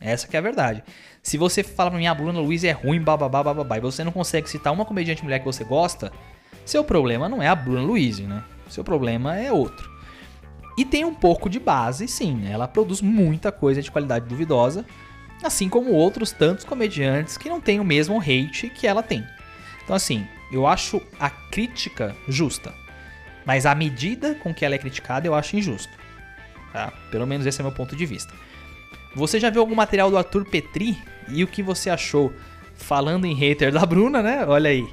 Essa 0.00 0.26
que 0.26 0.36
é 0.36 0.38
a 0.38 0.42
verdade. 0.42 0.82
Se 1.22 1.38
você 1.38 1.62
fala 1.62 1.90
pra 1.90 1.98
mim, 1.98 2.06
a 2.06 2.10
ah, 2.10 2.14
Bruna 2.14 2.40
Luiz 2.40 2.64
é 2.64 2.72
ruim, 2.72 3.00
bababá, 3.00 3.42
bababá, 3.42 3.78
e 3.78 3.80
você 3.80 4.02
não 4.02 4.10
consegue 4.10 4.50
citar 4.50 4.72
uma 4.72 4.84
comediante 4.84 5.22
mulher 5.22 5.38
que 5.38 5.44
você 5.44 5.62
gosta, 5.62 6.12
seu 6.64 6.82
problema 6.82 7.28
não 7.28 7.40
é 7.40 7.46
a 7.46 7.54
Bruna 7.54 7.80
Luiz, 7.80 8.18
né? 8.18 8.42
Seu 8.68 8.82
problema 8.82 9.38
é 9.38 9.52
outro. 9.52 9.90
E 10.76 10.84
tem 10.84 11.04
um 11.04 11.14
pouco 11.14 11.48
de 11.48 11.60
base, 11.60 12.08
sim. 12.08 12.48
Ela 12.48 12.66
produz 12.66 13.00
muita 13.00 13.52
coisa 13.52 13.80
de 13.80 13.90
qualidade 13.90 14.26
duvidosa, 14.26 14.84
assim 15.42 15.68
como 15.68 15.92
outros 15.92 16.32
tantos 16.32 16.64
comediantes 16.64 17.36
que 17.36 17.48
não 17.48 17.60
têm 17.60 17.78
o 17.78 17.84
mesmo 17.84 18.18
hate 18.18 18.70
que 18.70 18.86
ela 18.86 19.02
tem. 19.02 19.24
Então, 19.84 19.94
assim, 19.94 20.26
eu 20.52 20.66
acho 20.66 21.00
a 21.18 21.30
crítica 21.30 22.14
justa, 22.28 22.74
mas 23.44 23.66
a 23.66 23.74
medida 23.74 24.34
com 24.34 24.52
que 24.52 24.64
ela 24.64 24.74
é 24.74 24.78
criticada 24.78 25.26
eu 25.26 25.34
acho 25.34 25.56
injusto. 25.56 25.92
Tá? 26.72 26.92
Pelo 27.10 27.26
menos 27.26 27.46
esse 27.46 27.60
é 27.60 27.64
meu 27.64 27.72
ponto 27.72 27.96
de 27.96 28.06
vista. 28.06 28.32
Você 29.14 29.38
já 29.38 29.50
viu 29.50 29.60
algum 29.60 29.74
material 29.74 30.10
do 30.10 30.16
Arthur 30.16 30.44
Petri 30.44 30.96
e 31.28 31.44
o 31.44 31.46
que 31.46 31.62
você 31.62 31.90
achou? 31.90 32.32
Falando 32.74 33.26
em 33.26 33.34
hater 33.34 33.70
da 33.70 33.84
Bruna, 33.84 34.22
né? 34.22 34.44
Olha 34.46 34.70
aí. 34.70 34.86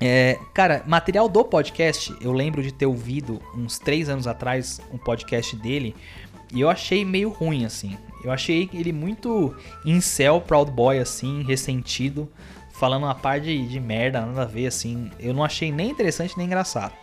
É, 0.00 0.38
cara, 0.54 0.82
material 0.86 1.28
do 1.28 1.44
podcast, 1.44 2.14
eu 2.20 2.32
lembro 2.32 2.62
de 2.62 2.72
ter 2.72 2.86
ouvido 2.86 3.40
uns 3.54 3.78
três 3.78 4.08
anos 4.08 4.26
atrás 4.26 4.80
um 4.90 4.96
podcast 4.96 5.54
dele 5.56 5.94
e 6.52 6.60
eu 6.60 6.70
achei 6.70 7.04
meio 7.04 7.28
ruim, 7.28 7.64
assim. 7.64 7.98
Eu 8.24 8.30
achei 8.30 8.68
ele 8.72 8.92
muito 8.92 9.54
incel, 9.84 10.40
proud 10.40 10.70
boy, 10.70 10.98
assim, 10.98 11.42
ressentido, 11.42 12.30
falando 12.80 13.04
uma 13.04 13.14
par 13.14 13.40
de, 13.40 13.68
de 13.68 13.78
merda, 13.78 14.20
nada 14.22 14.42
a 14.42 14.46
ver, 14.46 14.66
assim. 14.66 15.10
Eu 15.20 15.32
não 15.32 15.44
achei 15.44 15.70
nem 15.70 15.90
interessante 15.90 16.36
nem 16.36 16.46
engraçado. 16.46 16.94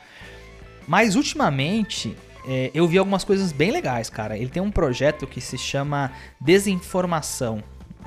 Mas 0.85 1.15
ultimamente 1.15 2.17
é, 2.45 2.71
eu 2.73 2.85
vi 2.87 2.97
algumas 2.97 3.23
coisas 3.23 3.53
bem 3.53 3.71
legais, 3.71 4.09
cara. 4.09 4.37
Ele 4.37 4.49
tem 4.49 4.61
um 4.61 4.71
projeto 4.71 5.25
que 5.25 5.39
se 5.39 5.57
chama 5.57 6.11
Desinformação. 6.41 7.63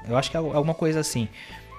Eu 0.07 0.17
acho 0.17 0.31
que 0.31 0.37
é 0.37 0.41
alguma 0.41 0.75
coisa 0.75 1.01
assim. 1.01 1.29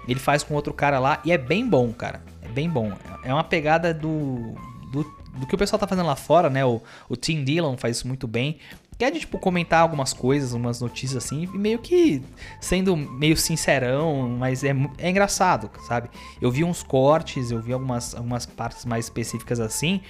Ele 0.07 0.19
faz 0.19 0.41
com 0.41 0.55
outro 0.55 0.73
cara 0.73 0.97
lá 0.97 1.21
e 1.23 1.31
é 1.31 1.37
bem 1.37 1.67
bom, 1.67 1.91
cara 1.91 2.31
bem 2.51 2.69
bom. 2.69 2.91
É 3.23 3.33
uma 3.33 3.43
pegada 3.43 3.93
do, 3.93 4.53
do, 4.91 5.03
do 5.39 5.47
que 5.47 5.55
o 5.55 5.57
pessoal 5.57 5.79
tá 5.79 5.87
fazendo 5.87 6.05
lá 6.05 6.15
fora, 6.15 6.49
né? 6.49 6.63
O, 6.63 6.81
o 7.09 7.15
Tim 7.15 7.43
Dillon 7.43 7.77
faz 7.77 7.97
isso 7.97 8.07
muito 8.07 8.27
bem. 8.27 8.59
Que 9.01 9.05
é 9.05 9.09
de, 9.09 9.21
tipo, 9.21 9.39
comentar 9.39 9.81
algumas 9.81 10.13
coisas, 10.13 10.53
umas 10.53 10.79
notícias 10.79 11.25
assim, 11.25 11.49
e 11.51 11.57
meio 11.57 11.79
que 11.79 12.21
sendo 12.59 12.95
meio 12.95 13.35
sincerão, 13.35 14.29
mas 14.29 14.63
é, 14.63 14.75
é 14.99 15.09
engraçado, 15.09 15.71
sabe? 15.87 16.07
Eu 16.39 16.51
vi 16.51 16.63
uns 16.63 16.83
cortes, 16.83 17.49
eu 17.49 17.59
vi 17.59 17.73
algumas, 17.73 18.13
algumas 18.13 18.45
partes 18.45 18.85
mais 18.85 19.05
específicas 19.05 19.59
assim. 19.59 20.01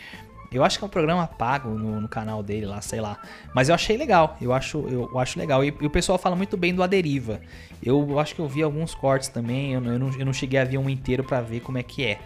Eu 0.51 0.61
acho 0.61 0.77
que 0.77 0.83
é 0.83 0.87
um 0.87 0.89
programa 0.89 1.25
pago 1.25 1.69
no, 1.69 2.01
no, 2.01 2.09
canal 2.09 2.43
dele 2.43 2.65
lá, 2.65 2.81
sei 2.81 2.99
lá. 2.99 3.17
Mas 3.55 3.69
eu 3.69 3.75
achei 3.75 3.95
legal, 3.95 4.35
eu 4.41 4.51
acho, 4.51 4.79
eu, 4.89 5.17
acho 5.17 5.39
legal. 5.39 5.63
E, 5.63 5.73
e, 5.79 5.85
o 5.85 5.89
pessoal 5.89 6.17
fala 6.17 6.35
muito 6.35 6.57
bem 6.57 6.75
do 6.75 6.83
Aderiva. 6.83 7.39
Eu 7.81 8.19
acho 8.19 8.35
que 8.35 8.41
eu 8.41 8.47
vi 8.49 8.61
alguns 8.61 8.93
cortes 8.93 9.29
também, 9.29 9.71
eu, 9.71 9.81
eu, 9.85 9.97
não, 9.97 10.19
eu 10.19 10.25
não 10.25 10.33
cheguei 10.33 10.59
a 10.59 10.65
ver 10.65 10.77
um 10.77 10.89
inteiro 10.89 11.23
para 11.23 11.39
ver 11.39 11.61
como 11.61 11.77
é 11.77 11.83
que 11.83 12.03
é, 12.03 12.19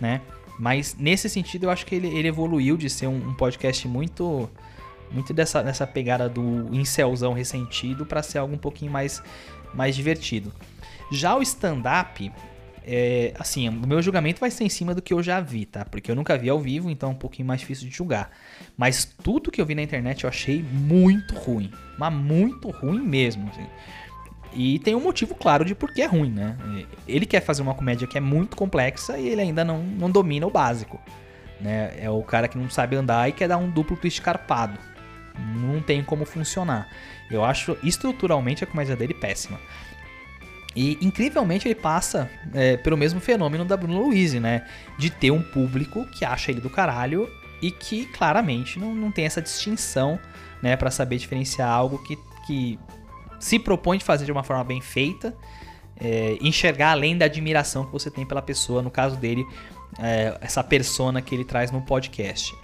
né? 0.00 0.20
Mas 0.56 0.94
nesse 0.96 1.28
sentido 1.28 1.64
eu 1.64 1.70
acho 1.70 1.84
que 1.84 1.96
ele, 1.96 2.06
ele 2.06 2.28
evoluiu 2.28 2.76
de 2.76 2.88
ser 2.88 3.08
um, 3.08 3.30
um 3.30 3.34
podcast 3.34 3.88
muito 3.88 4.48
muito 5.12 5.32
dessa, 5.32 5.62
dessa 5.62 5.86
pegada 5.86 6.28
do 6.28 6.74
incelzão 6.74 7.32
ressentido 7.32 8.06
para 8.06 8.22
ser 8.22 8.38
algo 8.38 8.54
um 8.54 8.58
pouquinho 8.58 8.90
mais, 8.90 9.22
mais 9.74 9.94
divertido. 9.94 10.52
Já 11.10 11.36
o 11.36 11.42
stand-up, 11.42 12.32
é, 12.84 13.32
assim, 13.38 13.68
o 13.68 13.86
meu 13.86 14.00
julgamento 14.02 14.40
vai 14.40 14.50
ser 14.50 14.64
em 14.64 14.68
cima 14.68 14.94
do 14.94 15.02
que 15.02 15.12
eu 15.12 15.22
já 15.22 15.40
vi, 15.40 15.66
tá? 15.66 15.84
Porque 15.84 16.10
eu 16.10 16.16
nunca 16.16 16.36
vi 16.36 16.48
ao 16.48 16.58
vivo, 16.58 16.90
então 16.90 17.10
é 17.10 17.12
um 17.12 17.16
pouquinho 17.16 17.46
mais 17.46 17.60
difícil 17.60 17.88
de 17.88 17.94
julgar. 17.94 18.30
Mas 18.76 19.04
tudo 19.22 19.50
que 19.50 19.60
eu 19.60 19.66
vi 19.66 19.74
na 19.74 19.82
internet 19.82 20.24
eu 20.24 20.28
achei 20.28 20.62
muito 20.62 21.34
ruim. 21.34 21.70
Mas 21.98 22.12
muito 22.12 22.70
ruim 22.70 23.00
mesmo, 23.00 23.48
assim. 23.50 23.66
E 24.54 24.78
tem 24.80 24.94
um 24.94 25.00
motivo 25.00 25.34
claro 25.34 25.64
de 25.64 25.74
por 25.74 25.92
que 25.92 26.02
é 26.02 26.06
ruim, 26.06 26.30
né? 26.30 26.56
Ele 27.08 27.24
quer 27.24 27.40
fazer 27.40 27.62
uma 27.62 27.74
comédia 27.74 28.06
que 28.06 28.18
é 28.18 28.20
muito 28.20 28.56
complexa 28.56 29.18
e 29.18 29.28
ele 29.28 29.40
ainda 29.40 29.64
não, 29.64 29.82
não 29.82 30.10
domina 30.10 30.46
o 30.46 30.50
básico. 30.50 31.00
Né? 31.60 31.94
É 31.98 32.10
o 32.10 32.22
cara 32.22 32.48
que 32.48 32.58
não 32.58 32.68
sabe 32.68 32.96
andar 32.96 33.28
e 33.28 33.32
quer 33.32 33.48
dar 33.48 33.56
um 33.56 33.70
duplo 33.70 33.96
twist 33.96 34.20
carpado. 34.20 34.78
Não 35.38 35.80
tem 35.80 36.02
como 36.02 36.24
funcionar. 36.24 36.88
Eu 37.30 37.44
acho 37.44 37.76
estruturalmente 37.82 38.64
a 38.64 38.66
comédia 38.66 38.96
dele 38.96 39.14
péssima. 39.14 39.58
E 40.74 40.98
incrivelmente 41.02 41.68
ele 41.68 41.74
passa 41.74 42.30
é, 42.54 42.76
pelo 42.78 42.96
mesmo 42.96 43.20
fenômeno 43.20 43.64
da 43.64 43.76
Bruno 43.76 44.02
Luiz, 44.02 44.32
né? 44.34 44.66
De 44.98 45.10
ter 45.10 45.30
um 45.30 45.42
público 45.42 46.06
que 46.06 46.24
acha 46.24 46.50
ele 46.50 46.60
do 46.60 46.70
caralho 46.70 47.28
e 47.60 47.70
que 47.70 48.06
claramente 48.06 48.78
não, 48.78 48.94
não 48.94 49.12
tem 49.12 49.24
essa 49.24 49.40
distinção, 49.40 50.18
né? 50.60 50.76
para 50.76 50.90
saber 50.90 51.16
diferenciar 51.16 51.70
algo 51.70 51.98
que, 51.98 52.18
que 52.46 52.78
se 53.38 53.58
propõe 53.58 53.98
de 53.98 54.04
fazer 54.04 54.24
de 54.24 54.32
uma 54.32 54.42
forma 54.42 54.64
bem 54.64 54.80
feita, 54.80 55.34
é, 56.00 56.36
enxergar 56.40 56.90
além 56.90 57.16
da 57.16 57.26
admiração 57.26 57.84
que 57.84 57.92
você 57.92 58.10
tem 58.10 58.26
pela 58.26 58.42
pessoa, 58.42 58.82
no 58.82 58.90
caso 58.90 59.16
dele, 59.16 59.46
é, 60.00 60.36
essa 60.40 60.64
persona 60.64 61.22
que 61.22 61.34
ele 61.34 61.44
traz 61.44 61.70
no 61.70 61.82
podcast. 61.82 62.54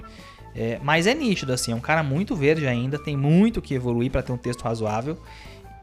É, 0.54 0.78
mas 0.82 1.06
é 1.06 1.14
nítido, 1.14 1.52
assim, 1.52 1.72
é 1.72 1.74
um 1.74 1.80
cara 1.80 2.02
muito 2.02 2.34
verde 2.34 2.66
ainda, 2.66 2.98
tem 2.98 3.16
muito 3.16 3.62
que 3.62 3.74
evoluir 3.74 4.10
para 4.10 4.22
ter 4.22 4.32
um 4.32 4.36
texto 4.36 4.62
razoável. 4.62 5.18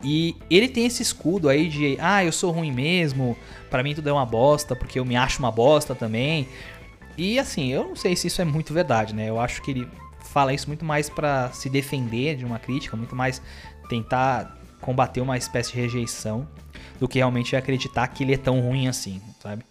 E 0.03 0.35
ele 0.49 0.67
tem 0.67 0.85
esse 0.85 1.01
escudo 1.01 1.49
aí 1.49 1.67
de, 1.67 1.97
ah, 1.99 2.23
eu 2.23 2.31
sou 2.31 2.51
ruim 2.51 2.71
mesmo, 2.71 3.35
para 3.69 3.81
mim 3.81 3.95
tudo 3.95 4.09
é 4.09 4.13
uma 4.13 4.25
bosta, 4.25 4.75
porque 4.75 4.99
eu 4.99 5.05
me 5.05 5.15
acho 5.15 5.39
uma 5.39 5.51
bosta 5.51 5.95
também. 5.95 6.47
E 7.17 7.39
assim, 7.39 7.71
eu 7.71 7.87
não 7.87 7.95
sei 7.95 8.15
se 8.15 8.27
isso 8.27 8.41
é 8.41 8.45
muito 8.45 8.73
verdade, 8.73 9.15
né? 9.15 9.29
Eu 9.29 9.39
acho 9.39 9.61
que 9.61 9.71
ele 9.71 9.87
fala 10.19 10.53
isso 10.53 10.67
muito 10.67 10.83
mais 10.83 11.09
para 11.09 11.51
se 11.53 11.69
defender 11.69 12.35
de 12.35 12.45
uma 12.45 12.59
crítica, 12.59 12.97
muito 12.97 13.15
mais 13.15 13.41
tentar 13.87 14.57
combater 14.81 15.21
uma 15.21 15.37
espécie 15.37 15.71
de 15.71 15.79
rejeição 15.79 16.47
do 16.99 17.07
que 17.07 17.17
realmente 17.17 17.55
acreditar 17.55 18.07
que 18.07 18.23
ele 18.23 18.33
é 18.33 18.37
tão 18.37 18.59
ruim 18.59 18.87
assim, 18.87 19.21
sabe? 19.41 19.63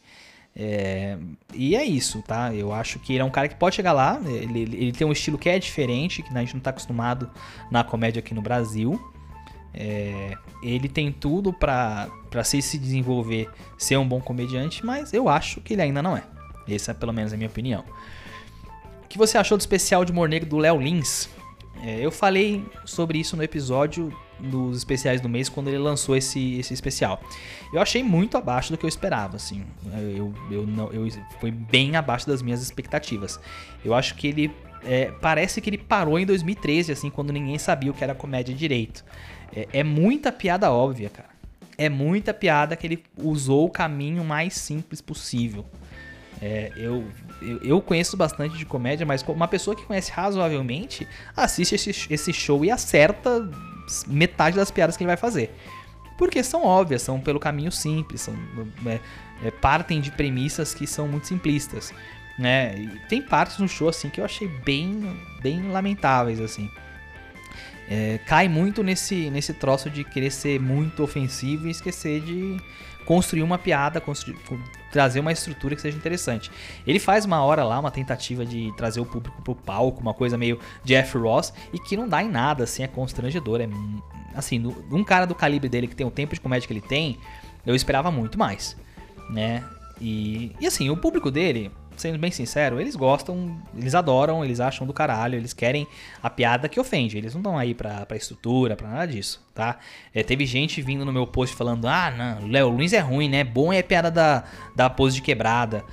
É, 0.57 1.19
e 1.53 1.75
é 1.75 1.85
isso, 1.85 2.23
tá? 2.23 2.55
Eu 2.55 2.73
acho 2.73 2.99
que 3.01 3.13
ele 3.13 3.23
é 3.23 3.25
um 3.25 3.31
cara 3.31 3.49
que 3.49 3.57
pode 3.57 3.75
chegar 3.75 3.93
lá, 3.93 4.21
ele, 4.25 4.61
ele 4.63 4.93
tem 4.93 5.07
um 5.07 5.13
estilo 5.13 5.37
que 5.37 5.49
é 5.49 5.59
diferente, 5.59 6.23
que 6.23 6.33
a 6.33 6.41
gente 6.41 6.55
não 6.55 6.61
tá 6.61 6.71
acostumado 6.71 7.29
na 7.71 7.83
comédia 7.83 8.21
aqui 8.21 8.35
no 8.35 8.43
Brasil. 8.43 9.01
É, 9.77 10.37
ele 10.63 10.89
tem 10.89 11.11
tudo 11.11 11.53
para 11.53 12.09
se, 12.45 12.63
se 12.63 12.79
desenvolver, 12.79 13.51
ser 13.77 13.97
um 13.97 14.07
bom 14.07 14.21
comediante, 14.21 14.87
mas 14.87 15.13
eu 15.13 15.29
acho 15.29 15.61
que 15.61 15.75
ele 15.75 15.83
ainda 15.83 16.01
não 16.01 16.17
é. 16.17 16.23
Essa 16.69 16.93
é 16.93 16.95
pelo 16.95 17.13
menos 17.13 17.33
a 17.33 17.37
minha 17.37 17.49
opinião. 17.49 17.85
O 19.05 19.09
que 19.09 19.19
você 19.19 19.37
achou 19.37 19.59
do 19.59 19.61
especial 19.61 20.05
de 20.05 20.13
humor 20.13 20.29
negro 20.29 20.49
do 20.49 20.57
Léo 20.57 20.81
Lins? 20.81 21.29
É, 21.83 21.99
eu 22.01 22.13
falei 22.13 22.65
sobre 22.85 23.19
isso 23.19 23.37
no 23.37 23.43
episódio 23.43 24.17
dos 24.39 24.79
especiais 24.79 25.21
do 25.21 25.29
mês 25.29 25.49
quando 25.49 25.69
ele 25.69 25.79
lançou 25.79 26.17
esse, 26.17 26.59
esse 26.59 26.75
especial. 26.75 27.23
Eu 27.73 27.81
achei 27.81 28.03
muito 28.03 28.37
abaixo 28.37 28.71
do 28.73 28.79
que 28.79 28.85
eu 28.85 28.89
esperava, 28.89 29.37
assim. 29.37 29.65
Eu, 30.17 30.35
eu, 30.51 30.67
não, 30.67 30.93
eu 30.93 31.07
foi 31.41 31.51
bem 31.51 31.97
abaixo 31.97 32.27
das 32.27 32.43
minhas 32.43 32.63
expectativas. 32.63 33.39
Eu 33.85 33.95
acho 33.95 34.15
que 34.15 34.29
ele 34.29 34.51
é, 34.85 35.11
parece 35.21 35.61
que 35.61 35.71
ele 35.71 35.79
parou 35.79 36.19
em 36.19 36.27
2013, 36.27 36.93
assim, 36.93 37.11
quando 37.11 37.33
ninguém 37.33 37.59
sabia 37.59 37.91
o 37.91 37.95
que 37.95 38.05
era 38.05 38.15
comédia 38.15 38.55
direito. 38.55 39.05
É, 39.55 39.81
é 39.81 39.85
muita 39.85 40.31
piada 40.31 40.71
óbvia, 40.71 41.11
cara. 41.11 41.35
É 41.77 41.89
muita 41.89 42.33
piada 42.33 42.77
que 42.77 42.87
ele 42.87 43.03
usou 43.17 43.67
o 43.67 43.71
caminho 43.71 44.25
mais 44.25 44.55
simples 44.55 45.01
possível. 45.01 45.65
É, 46.41 46.73
eu, 46.77 47.05
eu, 47.41 47.59
eu, 47.63 47.81
conheço 47.81 48.17
bastante 48.17 48.59
de 48.59 48.67
comédia, 48.67 49.07
mas 49.07 49.23
uma 49.23 49.49
pessoa 49.49 49.75
que 49.75 49.85
conhece 49.85 50.11
razoavelmente 50.13 51.07
assiste 51.37 51.75
esse, 51.75 52.13
esse 52.13 52.33
show 52.33 52.65
e 52.65 52.71
acerta 52.71 53.49
metade 54.07 54.57
das 54.57 54.71
piadas 54.71 54.97
que 54.97 55.03
ele 55.03 55.09
vai 55.09 55.17
fazer. 55.17 55.55
Porque 56.17 56.43
são 56.43 56.65
óbvias, 56.65 57.03
são 57.03 57.21
pelo 57.21 57.41
caminho 57.41 57.73
simples, 57.73 58.21
são, 58.21 58.35
é, 58.87 59.01
é, 59.43 59.51
partem 59.51 60.01
de 60.01 60.11
premissas 60.11 60.73
que 60.73 60.87
são 60.87 61.09
muito 61.09 61.27
simplistas. 61.27 61.93
Né? 62.39 62.77
E 62.77 63.09
tem 63.09 63.23
partes 63.23 63.59
no 63.59 63.69
show 63.69 63.89
assim 63.89 64.09
que 64.11 64.21
eu 64.21 64.25
achei 64.25 64.49
bem, 64.49 65.17
bem 65.43 65.71
lamentáveis 65.71 66.41
assim 66.41 66.71
é, 67.89 68.19
cai 68.27 68.49
muito 68.49 68.83
nesse, 68.83 69.31
nesse 69.31 69.53
troço 69.53 69.91
de 69.91 70.05
querer 70.05 70.31
ser 70.31 70.61
muito 70.61 71.03
ofensivo 71.03 71.67
e 71.69 71.71
esquecer 71.71 72.21
de 72.21 72.57
construir 73.05 73.43
uma 73.43 73.59
piada, 73.59 74.01
construir, 74.01 74.39
trazer 74.91 75.21
uma 75.21 75.33
estrutura 75.33 75.75
que 75.75 75.83
seja 75.83 75.97
interessante. 75.97 76.51
Ele 76.87 76.99
faz 76.99 77.25
uma 77.25 77.43
hora 77.43 77.65
lá, 77.65 77.79
uma 77.79 77.91
tentativa 77.91 78.45
de 78.45 78.73
trazer 78.77 79.01
o 79.01 79.07
público 79.07 79.43
pro 79.43 79.55
palco, 79.55 80.01
uma 80.01 80.15
coisa 80.15 80.39
meio 80.39 80.59
Jeff 80.83 81.17
Ross, 81.19 81.53
e 81.73 81.79
que 81.79 81.97
não 81.97 82.09
dá 82.09 82.23
em 82.23 82.29
nada, 82.29 82.65
assim, 82.65 82.83
é 82.83 82.87
constrangedor. 82.87 83.61
É, 83.61 83.69
assim, 84.35 84.65
um 84.91 85.05
cara 85.05 85.27
do 85.27 85.35
calibre 85.35 85.69
dele, 85.69 85.87
que 85.87 85.97
tem 85.97 86.07
o 86.07 86.11
tempo 86.11 86.35
de 86.35 86.41
comédia 86.41 86.67
que 86.67 86.73
ele 86.73 86.81
tem, 86.81 87.19
eu 87.67 87.75
esperava 87.75 88.11
muito 88.11 88.39
mais, 88.39 88.77
né? 89.29 89.63
E, 90.01 90.55
e 90.61 90.67
assim, 90.67 90.91
o 90.91 90.97
público 90.97 91.31
dele, 91.31 91.71
sendo 91.97 92.19
bem 92.19 92.31
sincero, 92.31 92.81
eles 92.81 92.97
gostam, 92.97 93.57
eles 93.77 93.95
adoram, 93.95 94.45
eles 94.45 94.61
acham 94.61 94.87
do 94.87 94.93
caralho, 94.93 95.37
eles 95.37 95.53
querem 95.53 95.87
a 96.23 96.29
piada 96.29 96.69
que 96.69 96.79
ofende. 96.79 97.17
Eles 97.19 97.35
não 97.35 97.41
estão 97.41 97.59
aí 97.59 97.75
pra, 97.75 98.05
pra 98.07 98.17
estrutura, 98.17 98.77
pra 98.77 98.89
nada 98.89 99.07
disso, 99.07 99.45
tá? 99.55 99.79
É, 100.13 100.23
teve 100.23 100.47
gente 100.47 100.83
vindo 100.83 101.05
no 101.05 101.13
meu 101.13 101.27
post 101.27 101.55
falando: 101.55 101.87
ah, 101.87 102.11
não, 102.11 102.49
Léo 102.49 102.69
Luiz 102.69 102.93
é 102.93 103.01
ruim, 103.01 103.29
né? 103.29 103.45
Bom 103.45 103.73
é 103.73 103.83
piada 103.83 104.11
da, 104.11 104.45
da 104.75 104.91
pose 104.91 105.17
de 105.17 105.23
quebrada. 105.23 105.85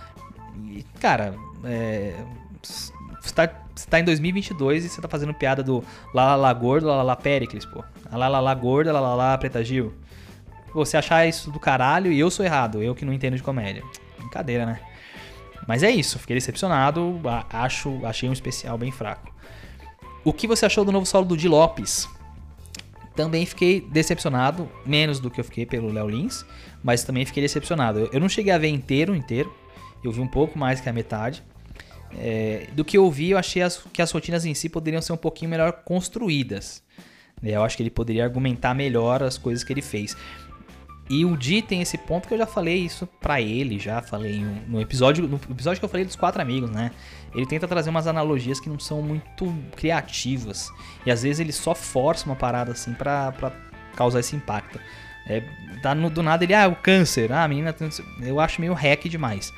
E, 0.70 0.84
cara, 1.00 1.36
é, 1.64 2.16
você, 2.62 3.34
tá, 3.34 3.50
você 3.76 3.88
tá 3.88 4.00
em 4.00 4.04
2022 4.04 4.86
e 4.86 4.90
você 4.90 5.02
tá 5.02 5.08
fazendo 5.08 5.34
piada 5.34 5.64
do 5.64 5.84
Lalala 6.14 6.52
gordo, 6.54 6.88
Lalala 6.88 7.16
Pericles, 7.16 7.66
pô. 7.66 7.84
Lalala 8.12 8.54
gorda, 8.54 8.92
Lalala 8.92 9.38
preta 9.38 9.64
Gil. 9.64 9.94
Você 10.74 10.96
achar 10.96 11.28
isso 11.28 11.52
do 11.52 11.60
caralho 11.60 12.12
e 12.12 12.20
eu 12.20 12.32
sou 12.32 12.46
errado, 12.46 12.82
eu 12.82 12.96
que 12.96 13.04
não 13.04 13.14
entendo 13.14 13.36
de 13.36 13.44
comédia. 13.44 13.84
Brincadeira, 14.18 14.66
né? 14.66 14.80
Mas 15.68 15.84
é 15.84 15.92
isso, 15.92 16.20
fiquei 16.20 16.36
decepcionado, 16.36 17.22
acho, 17.50 18.06
achei 18.06 18.28
um 18.28 18.34
especial 18.34 18.78
bem 18.78 18.92
fraco. 18.92 19.34
O 20.24 20.32
que 20.34 20.48
você 20.48 20.66
achou 20.66 20.86
do 20.86 20.92
novo 20.92 21.06
solo 21.06 21.26
do 21.26 21.38
Di 21.38 21.48
Lopes? 21.48 22.08
Também 23.16 23.46
fiquei 23.46 23.82
decepcionado, 23.82 24.70
menos 24.86 25.20
do 25.20 25.30
que 25.30 25.40
eu 25.40 25.44
fiquei 25.44 25.66
pelo 25.66 25.92
Léo 25.92 26.10
Lins, 26.10 26.46
mas 26.84 27.04
também 27.04 27.26
fiquei 27.26 27.44
decepcionado. 27.44 28.10
Eu, 28.12 28.20
não 28.20 28.30
cheguei 28.30 28.54
a 28.54 28.58
ver 28.58 28.70
inteiro, 28.70 29.16
inteiro. 29.16 29.54
Eu 30.04 30.12
vi 30.12 30.22
um 30.22 30.28
pouco 30.28 30.58
mais 30.58 30.80
que 30.80 30.88
a 30.88 30.94
metade. 30.94 31.44
É, 32.18 32.68
do 32.74 32.84
que 32.84 32.98
eu 32.98 33.10
vi, 33.10 33.32
eu 33.32 33.38
achei 33.38 33.62
as, 33.62 33.78
que 33.92 34.02
as 34.02 34.12
rotinas 34.12 34.46
em 34.46 34.54
si 34.54 34.70
poderiam 34.70 35.02
ser 35.02 35.14
um 35.14 35.18
pouquinho 35.18 35.52
melhor 35.52 35.72
construídas. 35.84 36.84
É, 37.44 37.56
eu 37.56 37.64
acho 37.64 37.76
que 37.76 37.84
ele 37.84 37.90
poderia 37.90 38.24
argumentar 38.24 38.74
melhor 38.74 39.24
as 39.24 39.38
coisas 39.38 39.64
que 39.64 39.74
ele 39.74 39.82
fez. 39.82 40.16
E 41.10 41.26
o 41.26 41.36
Di 41.36 41.62
tem 41.62 41.82
esse 41.82 41.98
ponto 41.98 42.28
que 42.28 42.34
eu 42.34 42.38
já 42.38 42.46
falei 42.46 42.78
isso 42.78 43.06
pra 43.20 43.42
ele, 43.42 43.78
já 43.78 44.02
falei 44.02 44.40
no 44.68 44.80
episódio, 44.80 45.28
no 45.28 45.40
episódio 45.50 45.80
que 45.80 45.86
eu 45.86 45.90
falei 45.90 46.06
dos 46.06 46.16
quatro 46.16 46.42
amigos, 46.42 46.70
né? 46.70 46.92
Ele 47.36 47.46
tenta 47.46 47.68
trazer 47.68 47.90
umas 47.90 48.08
analogias 48.08 48.60
que 48.60 48.70
não 48.70 48.80
são 48.80 49.02
muito 49.02 49.54
criativas. 49.76 50.72
E 51.06 51.12
às 51.12 51.24
vezes 51.24 51.40
ele 51.40 51.52
só 51.52 51.76
força 51.76 52.26
uma 52.26 52.36
parada 52.36 52.72
assim 52.72 52.94
pra, 52.94 53.34
causar 53.96 54.22
esse 54.22 54.36
impacto. 54.36 54.80
É, 55.28 55.44
tá 55.82 55.94
no, 55.94 56.10
do 56.10 56.24
nada 56.24 56.44
ele, 56.44 56.54
ah, 56.54 56.68
o 56.68 56.76
câncer, 56.76 57.32
ah, 57.32 57.44
a 57.44 57.48
menina 57.48 57.74
tem... 57.74 57.90
Eu 58.22 58.40
acho 58.40 58.62
meio 58.62 58.74
hack 58.74 59.08
demais. 59.10 59.54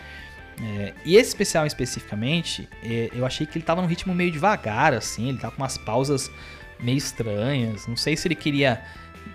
É, 0.61 0.93
e 1.05 1.15
esse 1.15 1.29
especial 1.29 1.65
especificamente, 1.65 2.67
é, 2.83 3.09
eu 3.13 3.25
achei 3.25 3.45
que 3.45 3.57
ele 3.57 3.65
tava 3.65 3.81
num 3.81 3.87
ritmo 3.87 4.13
meio 4.13 4.31
devagar, 4.31 4.93
assim, 4.93 5.29
ele 5.29 5.37
tava 5.37 5.55
com 5.55 5.61
umas 5.61 5.77
pausas 5.77 6.31
meio 6.79 6.97
estranhas. 6.97 7.87
Não 7.87 7.95
sei 7.95 8.15
se 8.15 8.27
ele 8.27 8.35
queria 8.35 8.83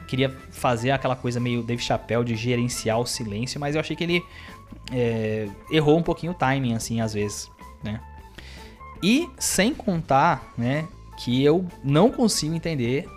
queria 0.07 0.31
fazer 0.51 0.91
aquela 0.91 1.17
coisa 1.17 1.39
meio 1.39 1.63
Dave 1.63 1.83
Chappelle 1.83 2.25
de 2.25 2.35
gerenciar 2.35 2.99
o 2.99 3.07
silêncio, 3.07 3.61
mas 3.61 3.75
eu 3.75 3.81
achei 3.81 3.95
que 3.95 4.05
ele 4.05 4.25
é, 4.93 5.49
errou 5.71 5.99
um 5.99 6.03
pouquinho 6.03 6.33
o 6.33 6.35
timing, 6.35 6.75
assim, 6.75 7.01
às 7.01 7.15
vezes, 7.15 7.51
né? 7.83 8.01
E 9.03 9.29
sem 9.39 9.75
contar, 9.75 10.53
né, 10.57 10.87
que 11.19 11.43
eu 11.43 11.67
não 11.85 12.11
consigo 12.11 12.55
entender 12.55 13.09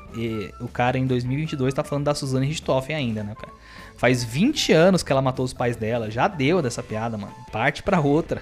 o 0.60 0.68
cara 0.68 0.98
em 0.98 1.08
2022 1.08 1.74
tá 1.74 1.84
falando 1.84 2.06
da 2.06 2.14
Suzane 2.14 2.46
Richthofen 2.46 2.96
ainda, 2.96 3.24
né, 3.24 3.34
cara? 3.36 3.54
Faz 3.96 4.24
20 4.24 4.74
anos 4.74 5.04
que 5.04 5.12
ela 5.12 5.22
matou 5.22 5.46
os 5.46 5.54
pais 5.54 5.76
dela, 5.76 6.10
já 6.10 6.28
deu 6.28 6.62
dessa 6.62 6.82
piada, 6.82 7.18
mano. 7.18 7.34
Parte 7.52 7.84
para 7.84 8.00
outra. 8.02 8.42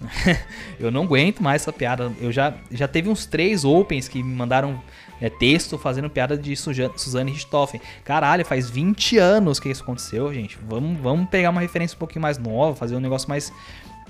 eu 0.78 0.90
não 0.90 1.04
aguento 1.04 1.42
mais 1.42 1.62
essa 1.62 1.72
piada. 1.72 2.12
Eu 2.20 2.32
já, 2.32 2.54
já 2.70 2.88
teve 2.88 3.08
uns 3.08 3.26
três 3.26 3.64
opens 3.64 4.08
que 4.08 4.22
me 4.22 4.34
mandaram 4.34 4.80
é, 5.20 5.28
texto 5.28 5.78
fazendo 5.78 6.08
piada 6.08 6.36
de 6.36 6.54
Suzane 6.56 7.30
Richthofen. 7.32 7.80
Caralho, 8.04 8.44
faz 8.44 8.70
20 8.70 9.18
anos 9.18 9.60
que 9.60 9.68
isso 9.68 9.82
aconteceu, 9.82 10.32
gente. 10.32 10.58
Vamos, 10.66 10.98
vamos 11.00 11.28
pegar 11.28 11.50
uma 11.50 11.60
referência 11.60 11.94
um 11.94 11.98
pouquinho 11.98 12.22
mais 12.22 12.38
nova, 12.38 12.74
fazer 12.74 12.96
um 12.96 13.00
negócio 13.00 13.28
mais 13.28 13.52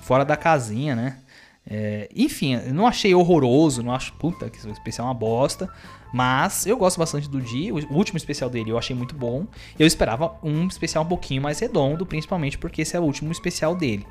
fora 0.01 0.25
da 0.25 0.37
casinha, 0.37 0.95
né? 0.95 1.19
É, 1.67 2.09
enfim, 2.17 2.55
eu 2.55 2.73
não 2.73 2.87
achei 2.87 3.15
horroroso, 3.15 3.83
não 3.83 3.93
acho, 3.93 4.13
puta, 4.15 4.49
que 4.49 4.59
esse 4.59 4.71
especial 4.71 5.07
é 5.07 5.11
uma 5.11 5.15
bosta. 5.15 5.69
Mas 6.13 6.67
eu 6.67 6.77
gosto 6.77 6.99
bastante 6.99 7.29
do 7.29 7.41
Di. 7.41 7.71
O 7.71 7.95
último 7.95 8.17
especial 8.17 8.51
dele 8.51 8.71
eu 8.71 8.79
achei 8.79 8.97
muito 8.97 9.15
bom. 9.15 9.47
Eu 9.79 9.87
esperava 9.87 10.35
um 10.43 10.67
especial 10.67 11.05
um 11.05 11.09
pouquinho 11.09 11.43
mais 11.43 11.61
redondo, 11.61 12.05
principalmente 12.05 12.59
porque 12.59 12.83
esse 12.83 12.97
é 12.97 13.01
o 13.01 13.05
último 13.05 13.31
especial 13.31 13.77
dele, 13.77 14.05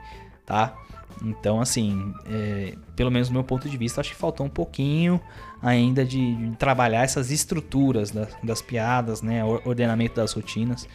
tá? 0.45 0.77
Então, 1.21 1.59
assim, 1.59 2.13
é, 2.25 2.75
pelo 2.95 3.11
menos 3.11 3.27
do 3.27 3.33
meu 3.33 3.43
ponto 3.43 3.69
de 3.69 3.77
vista, 3.77 3.99
acho 3.99 4.11
que 4.11 4.15
faltou 4.15 4.45
um 4.45 4.49
pouquinho 4.49 5.19
ainda 5.61 6.05
de, 6.05 6.35
de 6.35 6.55
trabalhar 6.55 7.03
essas 7.03 7.31
estruturas 7.31 8.11
das, 8.11 8.29
das 8.41 8.61
piadas, 8.61 9.21
né? 9.21 9.43
O 9.43 9.61
ordenamento 9.65 10.15
das 10.15 10.31
rotinas. 10.33 10.87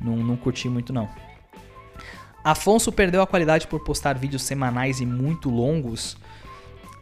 Não, 0.00 0.16
não 0.16 0.36
curti 0.36 0.68
muito, 0.68 0.92
não. 0.92 1.08
Afonso 2.42 2.90
perdeu 2.90 3.20
a 3.20 3.26
qualidade 3.26 3.66
por 3.66 3.80
postar 3.80 4.14
vídeos 4.18 4.42
semanais 4.42 5.00
e 5.00 5.06
muito 5.06 5.50
longos. 5.50 6.16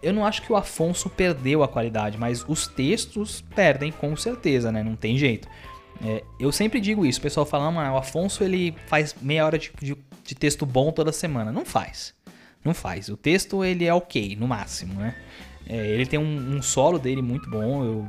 Eu 0.03 0.13
não 0.13 0.25
acho 0.25 0.43
que 0.43 0.53
o 0.53 0.57
Afonso 0.57 1.09
perdeu 1.09 1.63
a 1.63 1.69
qualidade, 1.69 2.19
mas 2.19 2.45
os 2.47 2.67
textos 2.67 3.43
perdem 3.55 3.93
com 3.93 4.17
certeza, 4.17 4.71
né? 4.73 4.83
Não 4.83 4.97
tem 4.97 5.17
jeito. 5.17 5.49
É, 6.05 6.23
eu 6.39 6.53
sempre 6.53 6.81
digo 6.81 7.07
isso, 7.07 7.19
o 7.19 7.23
pessoal 7.23 7.47
fala, 7.47 7.67
ah, 7.67 7.95
o 7.95 7.97
Afonso 7.97 8.45
ele 8.45 8.75
faz 8.87 9.15
meia 9.21 9.47
hora 9.47 9.59
de, 9.59 9.73
de, 9.81 9.97
de 10.25 10.35
texto 10.35 10.67
bom 10.67 10.93
toda 10.93 11.13
semana. 11.13 11.51
Não 11.51 11.65
faz. 11.65 12.16
Não 12.67 12.75
faz. 12.75 13.09
O 13.09 13.17
texto 13.17 13.65
ele 13.65 13.85
é 13.85 13.95
ok, 13.95 14.35
no 14.35 14.49
máximo, 14.49 14.95
né? 14.95 15.15
É, 15.69 15.87
ele 15.87 16.05
tem 16.05 16.19
um, 16.19 16.57
um, 16.57 16.63
solo 16.63 16.99
dele 16.99 17.23
muito 17.23 17.49
bom, 17.51 17.85
eu, 17.85 18.09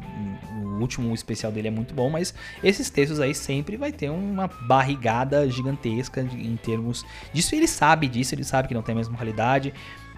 o 0.64 0.80
último 0.80 1.14
especial 1.14 1.52
dele 1.52 1.68
é 1.68 1.72
muito 1.72 1.94
bom, 1.94 2.08
mas 2.08 2.34
esses 2.64 2.88
textos 2.90 3.20
aí 3.20 3.34
sempre 3.34 3.78
vai 3.78 3.92
ter 3.92 4.10
uma 4.12 4.48
barrigada 4.48 5.50
gigantesca 5.50 6.22
em 6.22 6.56
termos 6.58 7.06
disso. 7.34 7.56
Ele 7.56 7.68
sabe 7.68 8.08
disso, 8.08 8.34
ele 8.34 8.44
sabe 8.44 8.68
que 8.68 8.74
não 8.74 8.82
tem 8.82 8.94
a 8.94 8.96
mesma 8.96 9.16
qualidade, 9.16 9.74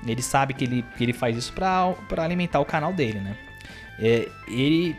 ele 0.06 0.22
sabe 0.22 0.54
que 0.54 0.64
ele, 0.64 0.86
que 0.98 1.04
ele 1.04 1.14
faz 1.14 1.36
isso 1.36 1.54
para 1.54 1.96
alimentar 2.18 2.60
o 2.62 2.66
canal 2.66 2.94
dele, 2.94 3.20
né? 3.20 3.38
É, 4.00 4.30
ele, 4.48 4.96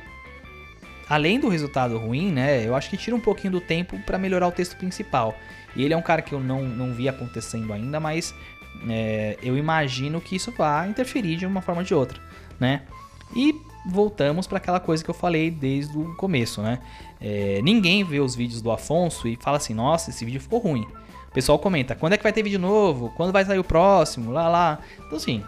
além 1.09 1.41
do 1.41 1.49
resultado 1.49 1.99
ruim, 1.99 2.30
né? 2.30 2.66
Eu 2.66 2.74
acho 2.74 2.88
que 2.91 2.97
tira 2.97 3.16
um 3.16 3.20
pouquinho 3.20 3.53
do 3.55 3.61
tempo 3.61 3.99
para 4.01 4.18
melhorar 4.18 4.49
o 4.49 4.53
texto 4.53 4.76
principal. 4.76 5.34
E 5.76 5.84
ele 5.84 5.95
é 5.95 5.97
um 5.97 6.03
cara 6.03 6.20
que 6.20 6.34
eu 6.34 6.41
não, 6.41 6.62
não 6.62 6.93
vi 6.93 7.09
acontecendo 7.09 7.72
ainda, 7.72 8.01
mas 8.01 8.34
é, 8.88 9.36
eu 9.42 9.56
imagino 9.56 10.20
que 10.20 10.36
isso 10.36 10.52
vai 10.52 10.88
interferir 10.88 11.36
de 11.36 11.46
uma 11.46 11.60
forma 11.60 11.80
ou 11.80 11.86
de 11.86 11.94
outra, 11.94 12.20
né? 12.58 12.82
E 13.34 13.54
voltamos 13.86 14.46
para 14.46 14.58
aquela 14.58 14.80
coisa 14.80 15.02
que 15.02 15.10
eu 15.10 15.14
falei 15.14 15.50
desde 15.50 15.96
o 15.96 16.14
começo, 16.16 16.62
né? 16.62 16.80
É, 17.20 17.60
ninguém 17.62 18.02
vê 18.04 18.20
os 18.20 18.34
vídeos 18.34 18.60
do 18.62 18.70
Afonso 18.70 19.28
e 19.28 19.36
fala 19.36 19.56
assim, 19.56 19.74
nossa, 19.74 20.10
esse 20.10 20.24
vídeo 20.24 20.40
ficou 20.40 20.58
ruim. 20.58 20.86
O 21.28 21.32
pessoal 21.32 21.58
comenta, 21.58 21.94
quando 21.94 22.14
é 22.14 22.16
que 22.16 22.22
vai 22.22 22.32
ter 22.32 22.42
vídeo 22.42 22.58
novo? 22.58 23.12
Quando 23.16 23.32
vai 23.32 23.44
sair 23.44 23.58
o 23.58 23.64
próximo? 23.64 24.32
Lá, 24.32 24.48
lá. 24.48 24.80
Então, 25.06 25.16
assim, 25.16 25.44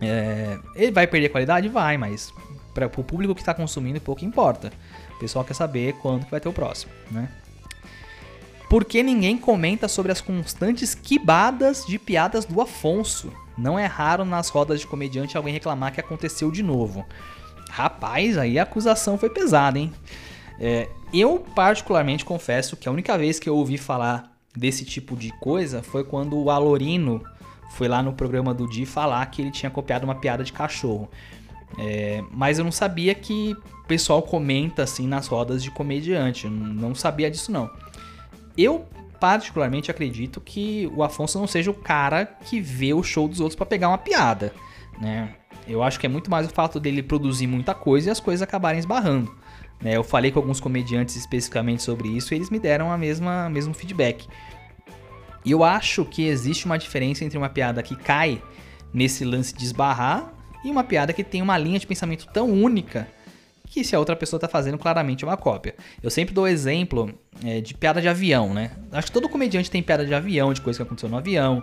é, 0.00 0.58
ele 0.74 0.90
vai 0.90 1.06
perder 1.06 1.28
qualidade? 1.28 1.68
Vai, 1.68 1.98
mas 1.98 2.32
para 2.72 2.86
o 2.86 3.04
público 3.04 3.34
que 3.34 3.42
está 3.42 3.52
consumindo 3.52 4.00
pouco 4.00 4.24
importa. 4.24 4.72
O 5.16 5.18
pessoal 5.18 5.44
quer 5.44 5.54
saber 5.54 5.94
quando 5.94 6.24
que 6.24 6.30
vai 6.30 6.40
ter 6.40 6.48
o 6.48 6.52
próximo, 6.52 6.92
né? 7.10 7.28
Porque 8.70 9.02
ninguém 9.02 9.36
comenta 9.36 9.88
sobre 9.88 10.12
as 10.12 10.20
constantes 10.20 10.94
quibadas 10.94 11.84
de 11.84 11.98
piadas 11.98 12.44
do 12.44 12.60
Afonso. 12.60 13.32
Não 13.58 13.76
é 13.76 13.84
raro 13.84 14.24
nas 14.24 14.48
rodas 14.48 14.78
de 14.78 14.86
comediante 14.86 15.36
alguém 15.36 15.52
reclamar 15.52 15.92
que 15.92 15.98
aconteceu 15.98 16.52
de 16.52 16.62
novo. 16.62 17.04
Rapaz, 17.68 18.38
aí 18.38 18.60
a 18.60 18.62
acusação 18.62 19.18
foi 19.18 19.28
pesada, 19.28 19.76
hein? 19.76 19.92
É, 20.60 20.88
eu, 21.12 21.44
particularmente, 21.52 22.24
confesso 22.24 22.76
que 22.76 22.88
a 22.88 22.92
única 22.92 23.18
vez 23.18 23.40
que 23.40 23.48
eu 23.48 23.56
ouvi 23.56 23.76
falar 23.76 24.32
desse 24.56 24.84
tipo 24.84 25.16
de 25.16 25.32
coisa 25.40 25.82
foi 25.82 26.04
quando 26.04 26.38
o 26.38 26.48
Alorino 26.48 27.24
foi 27.72 27.88
lá 27.88 28.00
no 28.00 28.12
programa 28.12 28.54
do 28.54 28.68
Di 28.68 28.86
falar 28.86 29.26
que 29.26 29.42
ele 29.42 29.50
tinha 29.50 29.70
copiado 29.70 30.04
uma 30.04 30.14
piada 30.14 30.44
de 30.44 30.52
cachorro. 30.52 31.10
É, 31.76 32.22
mas 32.30 32.58
eu 32.58 32.64
não 32.64 32.72
sabia 32.72 33.16
que 33.16 33.56
o 33.84 33.86
pessoal 33.88 34.22
comenta 34.22 34.84
assim 34.84 35.08
nas 35.08 35.26
rodas 35.26 35.60
de 35.60 35.72
comediante. 35.72 36.46
Não 36.48 36.94
sabia 36.94 37.28
disso 37.28 37.50
não. 37.50 37.68
Eu 38.56 38.86
particularmente 39.18 39.90
acredito 39.90 40.40
que 40.40 40.90
o 40.94 41.02
Afonso 41.02 41.38
não 41.38 41.46
seja 41.46 41.70
o 41.70 41.74
cara 41.74 42.24
que 42.24 42.60
vê 42.60 42.94
o 42.94 43.02
show 43.02 43.28
dos 43.28 43.40
outros 43.40 43.56
para 43.56 43.66
pegar 43.66 43.88
uma 43.88 43.98
piada, 43.98 44.52
né? 45.00 45.34
Eu 45.68 45.82
acho 45.82 46.00
que 46.00 46.06
é 46.06 46.08
muito 46.08 46.30
mais 46.30 46.46
o 46.46 46.50
fato 46.50 46.80
dele 46.80 47.02
produzir 47.02 47.46
muita 47.46 47.74
coisa 47.74 48.08
e 48.08 48.10
as 48.10 48.18
coisas 48.18 48.42
acabarem 48.42 48.80
esbarrando. 48.80 49.32
Né? 49.80 49.96
Eu 49.96 50.02
falei 50.02 50.30
com 50.30 50.38
alguns 50.38 50.58
comediantes 50.58 51.16
especificamente 51.16 51.82
sobre 51.82 52.08
isso 52.08 52.32
e 52.32 52.36
eles 52.36 52.50
me 52.50 52.58
deram 52.58 52.90
a 52.90 52.98
mesma 52.98 53.48
mesmo 53.48 53.72
feedback. 53.74 54.26
E 55.44 55.50
eu 55.50 55.62
acho 55.62 56.04
que 56.04 56.26
existe 56.26 56.66
uma 56.66 56.78
diferença 56.78 57.24
entre 57.24 57.38
uma 57.38 57.48
piada 57.48 57.82
que 57.82 57.94
cai 57.94 58.42
nesse 58.92 59.24
lance 59.24 59.54
de 59.54 59.64
esbarrar 59.64 60.32
e 60.64 60.70
uma 60.70 60.84
piada 60.84 61.12
que 61.12 61.24
tem 61.24 61.40
uma 61.40 61.56
linha 61.56 61.78
de 61.78 61.86
pensamento 61.86 62.26
tão 62.32 62.50
única 62.50 63.08
que 63.70 63.84
se 63.84 63.94
a 63.94 63.98
outra 64.00 64.16
pessoa 64.16 64.36
está 64.36 64.48
fazendo 64.48 64.76
claramente 64.76 65.24
uma 65.24 65.36
cópia. 65.36 65.76
Eu 66.02 66.10
sempre 66.10 66.34
dou 66.34 66.46
exemplo 66.46 67.14
é, 67.44 67.60
de 67.60 67.72
piada 67.72 68.02
de 68.02 68.08
avião, 68.08 68.52
né? 68.52 68.72
Acho 68.90 69.06
que 69.06 69.12
todo 69.12 69.28
comediante 69.28 69.70
tem 69.70 69.80
piada 69.80 70.04
de 70.04 70.12
avião, 70.12 70.52
de 70.52 70.60
coisa 70.60 70.78
que 70.78 70.82
aconteceu 70.82 71.08
no 71.08 71.16
avião. 71.16 71.62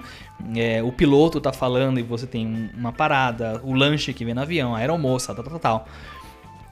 É, 0.56 0.82
o 0.82 0.92
piloto 0.92 1.42
tá 1.42 1.52
falando 1.52 2.00
e 2.00 2.04
você 2.04 2.26
tem 2.26 2.72
uma 2.74 2.94
parada, 2.94 3.60
o 3.62 3.74
lanche 3.74 4.14
que 4.14 4.24
vem 4.24 4.34
no 4.34 4.42
avião, 4.42 4.74
a 4.74 4.80
aeromoça, 4.80 5.36
tal, 5.36 5.44
tal, 5.44 5.60
tal. 5.60 5.88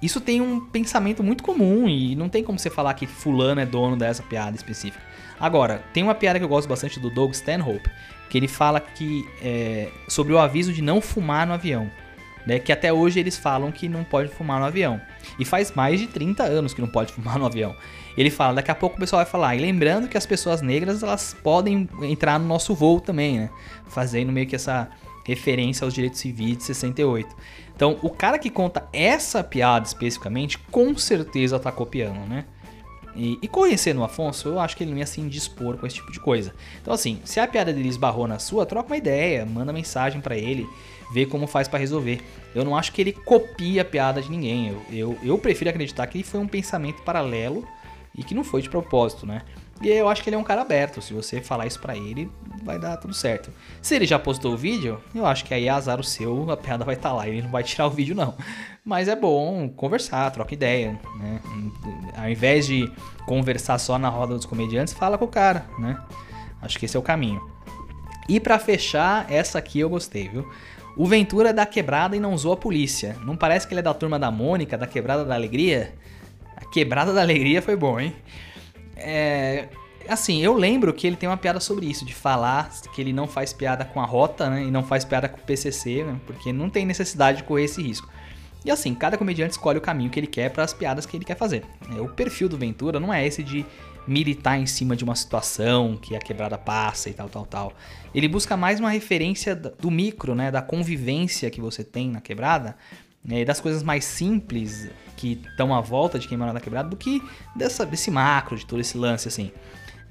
Isso 0.01 0.21
tem 0.21 0.39
um 0.39 0.61
pensamento 0.61 1.21
muito 1.21 1.43
comum 1.43 1.89
e 1.89 2.15
não 2.15 2.29
tem 2.29 2.41
como 2.41 2.57
você 2.57 2.69
falar 2.69 2.93
que 2.93 3.05
fulano 3.05 3.59
é 3.59 3.65
dono 3.65 3.97
dessa 3.97 4.23
piada 4.23 4.55
específica. 4.55 5.03
Agora, 5.37 5.83
tem 5.93 6.01
uma 6.01 6.15
piada 6.15 6.39
que 6.39 6.45
eu 6.45 6.49
gosto 6.49 6.69
bastante 6.69 6.97
do 6.97 7.09
Doug 7.09 7.33
Stanhope, 7.33 7.89
que 8.29 8.37
ele 8.37 8.47
fala 8.47 8.79
que 8.79 9.27
é, 9.41 9.89
sobre 10.07 10.31
o 10.31 10.39
aviso 10.39 10.71
de 10.71 10.81
não 10.81 11.01
fumar 11.01 11.45
no 11.45 11.53
avião 11.53 11.91
né? 12.45 12.59
Que 12.59 12.71
até 12.71 12.91
hoje 12.91 13.19
eles 13.19 13.37
falam 13.37 13.71
que 13.71 13.89
não 13.89 14.03
pode 14.03 14.29
fumar 14.29 14.59
no 14.59 14.65
avião. 14.65 15.01
E 15.39 15.45
faz 15.45 15.71
mais 15.73 15.99
de 15.99 16.07
30 16.07 16.43
anos 16.43 16.73
que 16.73 16.81
não 16.81 16.87
pode 16.87 17.11
fumar 17.13 17.39
no 17.39 17.45
avião. 17.45 17.75
Ele 18.17 18.29
fala, 18.29 18.55
daqui 18.55 18.71
a 18.71 18.75
pouco 18.75 18.95
o 18.95 18.99
pessoal 18.99 19.21
vai 19.21 19.29
falar, 19.29 19.55
e 19.55 19.59
lembrando 19.59 20.07
que 20.07 20.17
as 20.17 20.25
pessoas 20.25 20.61
negras 20.61 21.03
elas 21.03 21.35
podem 21.43 21.89
entrar 22.03 22.39
no 22.39 22.47
nosso 22.47 22.73
voo 22.73 23.01
também, 23.01 23.39
né? 23.39 23.49
Fazendo 23.87 24.31
meio 24.31 24.47
que 24.47 24.55
essa 24.55 24.89
referência 25.25 25.83
aos 25.83 25.93
direitos 25.93 26.19
civis 26.19 26.57
de 26.57 26.63
68. 26.63 27.35
Então, 27.75 27.97
o 28.01 28.09
cara 28.09 28.39
que 28.39 28.49
conta 28.49 28.87
essa 28.93 29.43
piada 29.43 29.85
especificamente, 29.85 30.57
com 30.57 30.95
certeza 30.97 31.59
tá 31.59 31.71
copiando, 31.71 32.25
né? 32.27 32.45
E, 33.15 33.39
e, 33.41 33.47
conhecendo 33.47 34.01
o 34.01 34.03
Afonso, 34.03 34.49
eu 34.49 34.59
acho 34.59 34.75
que 34.75 34.83
ele 34.83 34.91
não 34.91 34.97
ia 34.97 35.05
se 35.05 35.21
indispor 35.21 35.77
com 35.77 35.87
esse 35.87 35.95
tipo 35.95 36.11
de 36.11 36.19
coisa. 36.19 36.53
Então, 36.81 36.93
assim, 36.93 37.21
se 37.23 37.39
a 37.39 37.47
piada 37.47 37.71
dele 37.71 37.87
esbarrou 37.87 38.27
na 38.27 38.39
sua, 38.39 38.65
troca 38.65 38.87
uma 38.87 38.97
ideia, 38.97 39.45
manda 39.45 39.71
mensagem 39.71 40.19
para 40.19 40.37
ele, 40.37 40.67
ver 41.11 41.27
como 41.27 41.47
faz 41.47 41.67
para 41.67 41.79
resolver. 41.79 42.21
Eu 42.53 42.63
não 42.63 42.75
acho 42.75 42.91
que 42.91 43.01
ele 43.01 43.11
copia 43.11 43.81
a 43.81 43.85
piada 43.85 44.21
de 44.21 44.29
ninguém. 44.29 44.69
Eu, 44.69 44.81
eu, 44.91 45.17
eu 45.23 45.37
prefiro 45.37 45.69
acreditar 45.69 46.05
que 46.07 46.23
foi 46.23 46.39
um 46.39 46.47
pensamento 46.47 47.01
paralelo 47.03 47.67
e 48.17 48.23
que 48.23 48.33
não 48.33 48.43
foi 48.43 48.61
de 48.61 48.69
propósito, 48.69 49.25
né? 49.25 49.41
E 49.81 49.89
eu 49.89 50.07
acho 50.07 50.23
que 50.23 50.29
ele 50.29 50.37
é 50.37 50.39
um 50.39 50.43
cara 50.43 50.61
aberto. 50.61 51.01
Se 51.01 51.13
você 51.13 51.41
falar 51.41 51.67
isso 51.67 51.79
pra 51.79 51.97
ele, 51.97 52.31
vai 52.63 52.79
dar 52.79 52.95
tudo 52.97 53.13
certo. 53.13 53.51
Se 53.81 53.93
ele 53.93 54.05
já 54.05 54.17
postou 54.17 54.53
o 54.53 54.57
vídeo, 54.57 55.01
eu 55.13 55.25
acho 55.25 55.43
que 55.43 55.53
aí 55.53 55.67
é 55.67 55.69
azar 55.69 55.99
o 55.99 56.03
seu, 56.03 56.49
a 56.49 56.55
piada 56.55 56.85
vai 56.85 56.95
estar 56.95 57.09
tá 57.09 57.15
lá. 57.15 57.27
Ele 57.27 57.41
não 57.41 57.49
vai 57.49 57.61
tirar 57.63 57.87
o 57.87 57.89
vídeo, 57.89 58.15
não. 58.15 58.35
Mas 58.85 59.07
é 59.07 59.15
bom 59.15 59.67
conversar, 59.67 60.31
troca 60.31 60.53
ideia, 60.53 60.99
né? 61.17 61.41
Ao 62.15 62.29
invés 62.29 62.67
de 62.67 62.89
conversar 63.25 63.77
só 63.77 63.99
na 63.99 64.07
roda 64.07 64.35
dos 64.35 64.45
comediantes, 64.45 64.93
fala 64.93 65.17
com 65.17 65.25
o 65.25 65.29
cara, 65.29 65.65
né? 65.77 65.99
Acho 66.61 66.79
que 66.79 66.85
esse 66.85 66.95
é 66.95 66.99
o 66.99 67.03
caminho. 67.03 67.41
E 68.29 68.39
para 68.39 68.57
fechar, 68.57 69.29
essa 69.29 69.59
aqui 69.59 69.79
eu 69.79 69.89
gostei, 69.89 70.29
viu? 70.29 70.49
O 70.97 71.05
Ventura 71.05 71.49
é 71.49 71.53
da 71.53 71.65
quebrada 71.65 72.15
e 72.15 72.19
não 72.19 72.33
usou 72.33 72.53
a 72.53 72.57
polícia. 72.57 73.17
Não 73.25 73.35
parece 73.35 73.67
que 73.67 73.73
ele 73.73 73.79
é 73.79 73.83
da 73.83 73.93
turma 73.93 74.17
da 74.17 74.31
Mônica, 74.31 74.77
da 74.77 74.87
quebrada 74.87 75.25
da 75.25 75.35
alegria? 75.35 75.93
A 76.55 76.63
quebrada 76.65 77.13
da 77.13 77.21
alegria 77.21 77.61
foi 77.61 77.75
bom, 77.75 77.99
hein? 77.99 78.15
É, 78.95 79.67
assim, 80.07 80.41
eu 80.41 80.53
lembro 80.53 80.93
que 80.93 81.05
ele 81.05 81.17
tem 81.17 81.27
uma 81.27 81.35
piada 81.35 81.59
sobre 81.59 81.85
isso, 81.85 82.05
de 82.05 82.13
falar 82.13 82.69
que 82.93 83.01
ele 83.01 83.11
não 83.11 83.27
faz 83.27 83.51
piada 83.51 83.83
com 83.83 83.99
a 83.99 84.05
rota, 84.05 84.49
né? 84.49 84.63
E 84.63 84.71
não 84.71 84.83
faz 84.83 85.03
piada 85.03 85.27
com 85.27 85.37
o 85.37 85.41
PCC, 85.41 86.03
né? 86.03 86.17
Porque 86.25 86.53
não 86.53 86.69
tem 86.69 86.85
necessidade 86.85 87.39
de 87.39 87.43
correr 87.43 87.65
esse 87.65 87.81
risco. 87.81 88.09
E 88.63 88.71
assim, 88.71 88.95
cada 88.95 89.17
comediante 89.17 89.51
escolhe 89.51 89.77
o 89.77 89.81
caminho 89.81 90.09
que 90.09 90.19
ele 90.19 90.27
quer 90.27 90.49
para 90.49 90.63
as 90.63 90.73
piadas 90.73 91.05
que 91.05 91.17
ele 91.17 91.25
quer 91.25 91.35
fazer. 91.35 91.63
É, 91.95 92.01
o 92.01 92.07
perfil 92.07 92.47
do 92.47 92.57
Ventura 92.57 92.99
não 92.99 93.13
é 93.13 93.25
esse 93.25 93.43
de 93.43 93.65
militar 94.07 94.59
em 94.59 94.65
cima 94.65 94.95
de 94.95 95.03
uma 95.03 95.15
situação 95.15 95.97
que 95.97 96.15
a 96.15 96.19
quebrada 96.19 96.57
passa 96.57 97.09
e 97.09 97.13
tal, 97.13 97.29
tal, 97.29 97.45
tal. 97.45 97.73
Ele 98.13 98.27
busca 98.27 98.55
mais 98.55 98.79
uma 98.79 98.89
referência 98.89 99.55
do 99.55 99.91
micro, 99.91 100.35
né? 100.35 100.51
Da 100.51 100.61
convivência 100.61 101.49
que 101.49 101.59
você 101.59 101.83
tem 101.83 102.09
na 102.09 102.21
quebrada, 102.21 102.75
né, 103.23 103.43
das 103.43 103.59
coisas 103.59 103.81
mais 103.81 104.05
simples 104.05 104.89
que 105.17 105.41
estão 105.49 105.73
à 105.73 105.81
volta 105.81 106.19
de 106.19 106.27
quem 106.27 106.37
mora 106.37 106.53
na 106.53 106.59
quebrada 106.59 106.89
do 106.89 106.95
que 106.95 107.21
dessa, 107.55 107.85
desse 107.85 108.11
macro, 108.11 108.55
de 108.55 108.65
todo 108.65 108.79
esse 108.79 108.97
lance, 108.97 109.27
assim. 109.27 109.51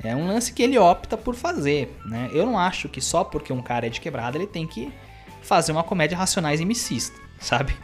É 0.02 0.14
um 0.14 0.26
lance 0.26 0.52
que 0.52 0.62
ele 0.62 0.76
opta 0.76 1.16
por 1.16 1.34
fazer, 1.34 1.96
né? 2.04 2.28
Eu 2.32 2.44
não 2.44 2.58
acho 2.58 2.88
que 2.88 3.00
só 3.00 3.22
porque 3.22 3.52
um 3.52 3.62
cara 3.62 3.86
é 3.86 3.90
de 3.90 4.00
quebrada 4.00 4.36
ele 4.36 4.46
tem 4.46 4.66
que 4.66 4.92
fazer 5.40 5.72
uma 5.72 5.84
comédia 5.84 6.16
racionais 6.16 6.60
e 6.60 6.64
micista, 6.64 7.18
sabe? 7.38 7.74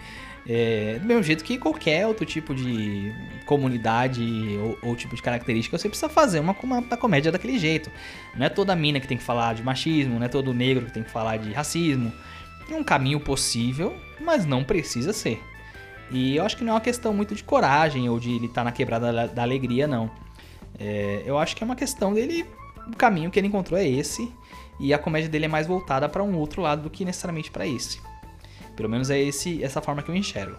É, 0.52 0.98
do 0.98 1.06
mesmo 1.06 1.22
jeito 1.22 1.44
que 1.44 1.56
qualquer 1.56 2.04
outro 2.08 2.26
tipo 2.26 2.52
de 2.52 3.14
comunidade 3.46 4.58
ou, 4.60 4.90
ou, 4.90 4.96
tipo 4.96 5.14
de 5.14 5.22
característica, 5.22 5.78
você 5.78 5.88
precisa 5.88 6.08
fazer 6.08 6.40
uma, 6.40 6.56
uma, 6.60 6.78
uma, 6.78 6.96
comédia 6.96 7.30
daquele 7.30 7.56
jeito. 7.56 7.88
Não 8.34 8.44
é 8.44 8.48
toda 8.48 8.74
mina 8.74 8.98
que 8.98 9.06
tem 9.06 9.16
que 9.16 9.22
falar 9.22 9.54
de 9.54 9.62
machismo, 9.62 10.18
não 10.18 10.26
é 10.26 10.28
todo 10.28 10.52
negro 10.52 10.86
que 10.86 10.92
tem 10.92 11.04
que 11.04 11.10
falar 11.10 11.36
de 11.36 11.52
racismo. 11.52 12.12
É 12.68 12.74
um 12.74 12.82
caminho 12.82 13.20
possível, 13.20 13.94
mas 14.20 14.44
não 14.44 14.64
precisa 14.64 15.12
ser. 15.12 15.40
E 16.10 16.34
eu 16.34 16.44
acho 16.44 16.56
que 16.56 16.64
não 16.64 16.72
é 16.72 16.74
uma 16.74 16.80
questão 16.80 17.14
muito 17.14 17.32
de 17.32 17.44
coragem 17.44 18.08
ou 18.08 18.18
de 18.18 18.32
ele 18.32 18.46
estar 18.46 18.62
tá 18.62 18.64
na 18.64 18.72
quebrada 18.72 19.12
da, 19.12 19.26
da 19.28 19.42
alegria, 19.42 19.86
não. 19.86 20.10
É, 20.80 21.22
eu 21.24 21.38
acho 21.38 21.54
que 21.54 21.62
é 21.62 21.64
uma 21.64 21.76
questão 21.76 22.12
dele. 22.12 22.44
O 22.92 22.96
caminho 22.96 23.30
que 23.30 23.38
ele 23.38 23.46
encontrou 23.46 23.78
é 23.78 23.86
esse. 23.86 24.28
E 24.80 24.92
a 24.92 24.98
comédia 24.98 25.28
dele 25.28 25.44
é 25.44 25.48
mais 25.48 25.68
voltada 25.68 26.08
para 26.08 26.24
um 26.24 26.36
outro 26.36 26.60
lado 26.60 26.82
do 26.82 26.90
que 26.90 27.04
necessariamente 27.04 27.52
para 27.52 27.68
esse. 27.68 28.00
Pelo 28.76 28.88
menos 28.88 29.10
é 29.10 29.20
esse, 29.20 29.62
essa 29.62 29.80
forma 29.80 30.02
que 30.02 30.10
eu 30.10 30.14
enxergo. 30.14 30.56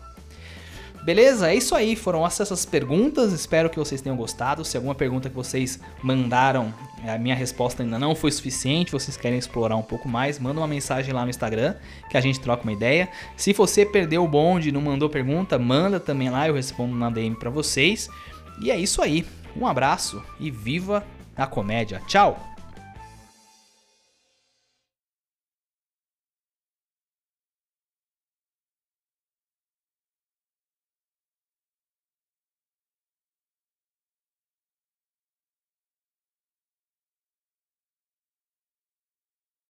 Beleza? 1.04 1.52
É 1.52 1.56
isso 1.56 1.76
aí. 1.76 1.96
Foram 1.96 2.26
essas 2.26 2.66
perguntas. 2.66 3.34
Espero 3.34 3.70
que 3.70 3.80
vocês 3.80 4.02
tenham 4.02 4.16
gostado. 4.16 4.64
Se 4.64 4.78
alguma 4.78 4.94
pergunta 4.94 5.30
que 5.30 5.36
vocês 5.36 5.80
mandaram, 6.04 6.74
a 7.08 7.18
minha 7.18 7.36
resposta 7.36 7.82
ainda 7.82 7.98
não 7.98 8.14
foi 8.16 8.32
suficiente, 8.32 8.92
vocês 8.92 9.18
querem 9.18 9.40
explorar 9.40 9.76
um 9.76 9.82
pouco 9.82 10.08
mais, 10.08 10.38
manda 10.38 10.60
uma 10.60 10.68
mensagem 10.68 11.14
lá 11.14 11.24
no 11.24 11.30
Instagram 11.30 11.76
que 12.10 12.18
a 12.18 12.22
gente 12.22 12.40
troca 12.40 12.64
uma 12.64 12.72
ideia. 12.72 13.10
Se 13.36 13.54
você 13.54 13.86
perdeu 13.86 14.24
o 14.24 14.28
bonde 14.28 14.70
e 14.70 14.72
não 14.72 14.82
mandou 14.82 15.10
pergunta, 15.10 15.58
manda 15.58 16.00
também 16.00 16.30
lá, 16.30 16.48
eu 16.48 16.54
respondo 16.54 16.96
na 16.96 17.10
DM 17.10 17.36
para 17.36 17.50
vocês. 17.50 18.08
E 18.62 18.70
é 18.70 18.78
isso 18.78 19.02
aí. 19.02 19.26
Um 19.56 19.66
abraço 19.66 20.22
e 20.40 20.52
viva 20.52 21.04
a 21.36 21.48
comédia. 21.48 22.02
Tchau! 22.08 22.51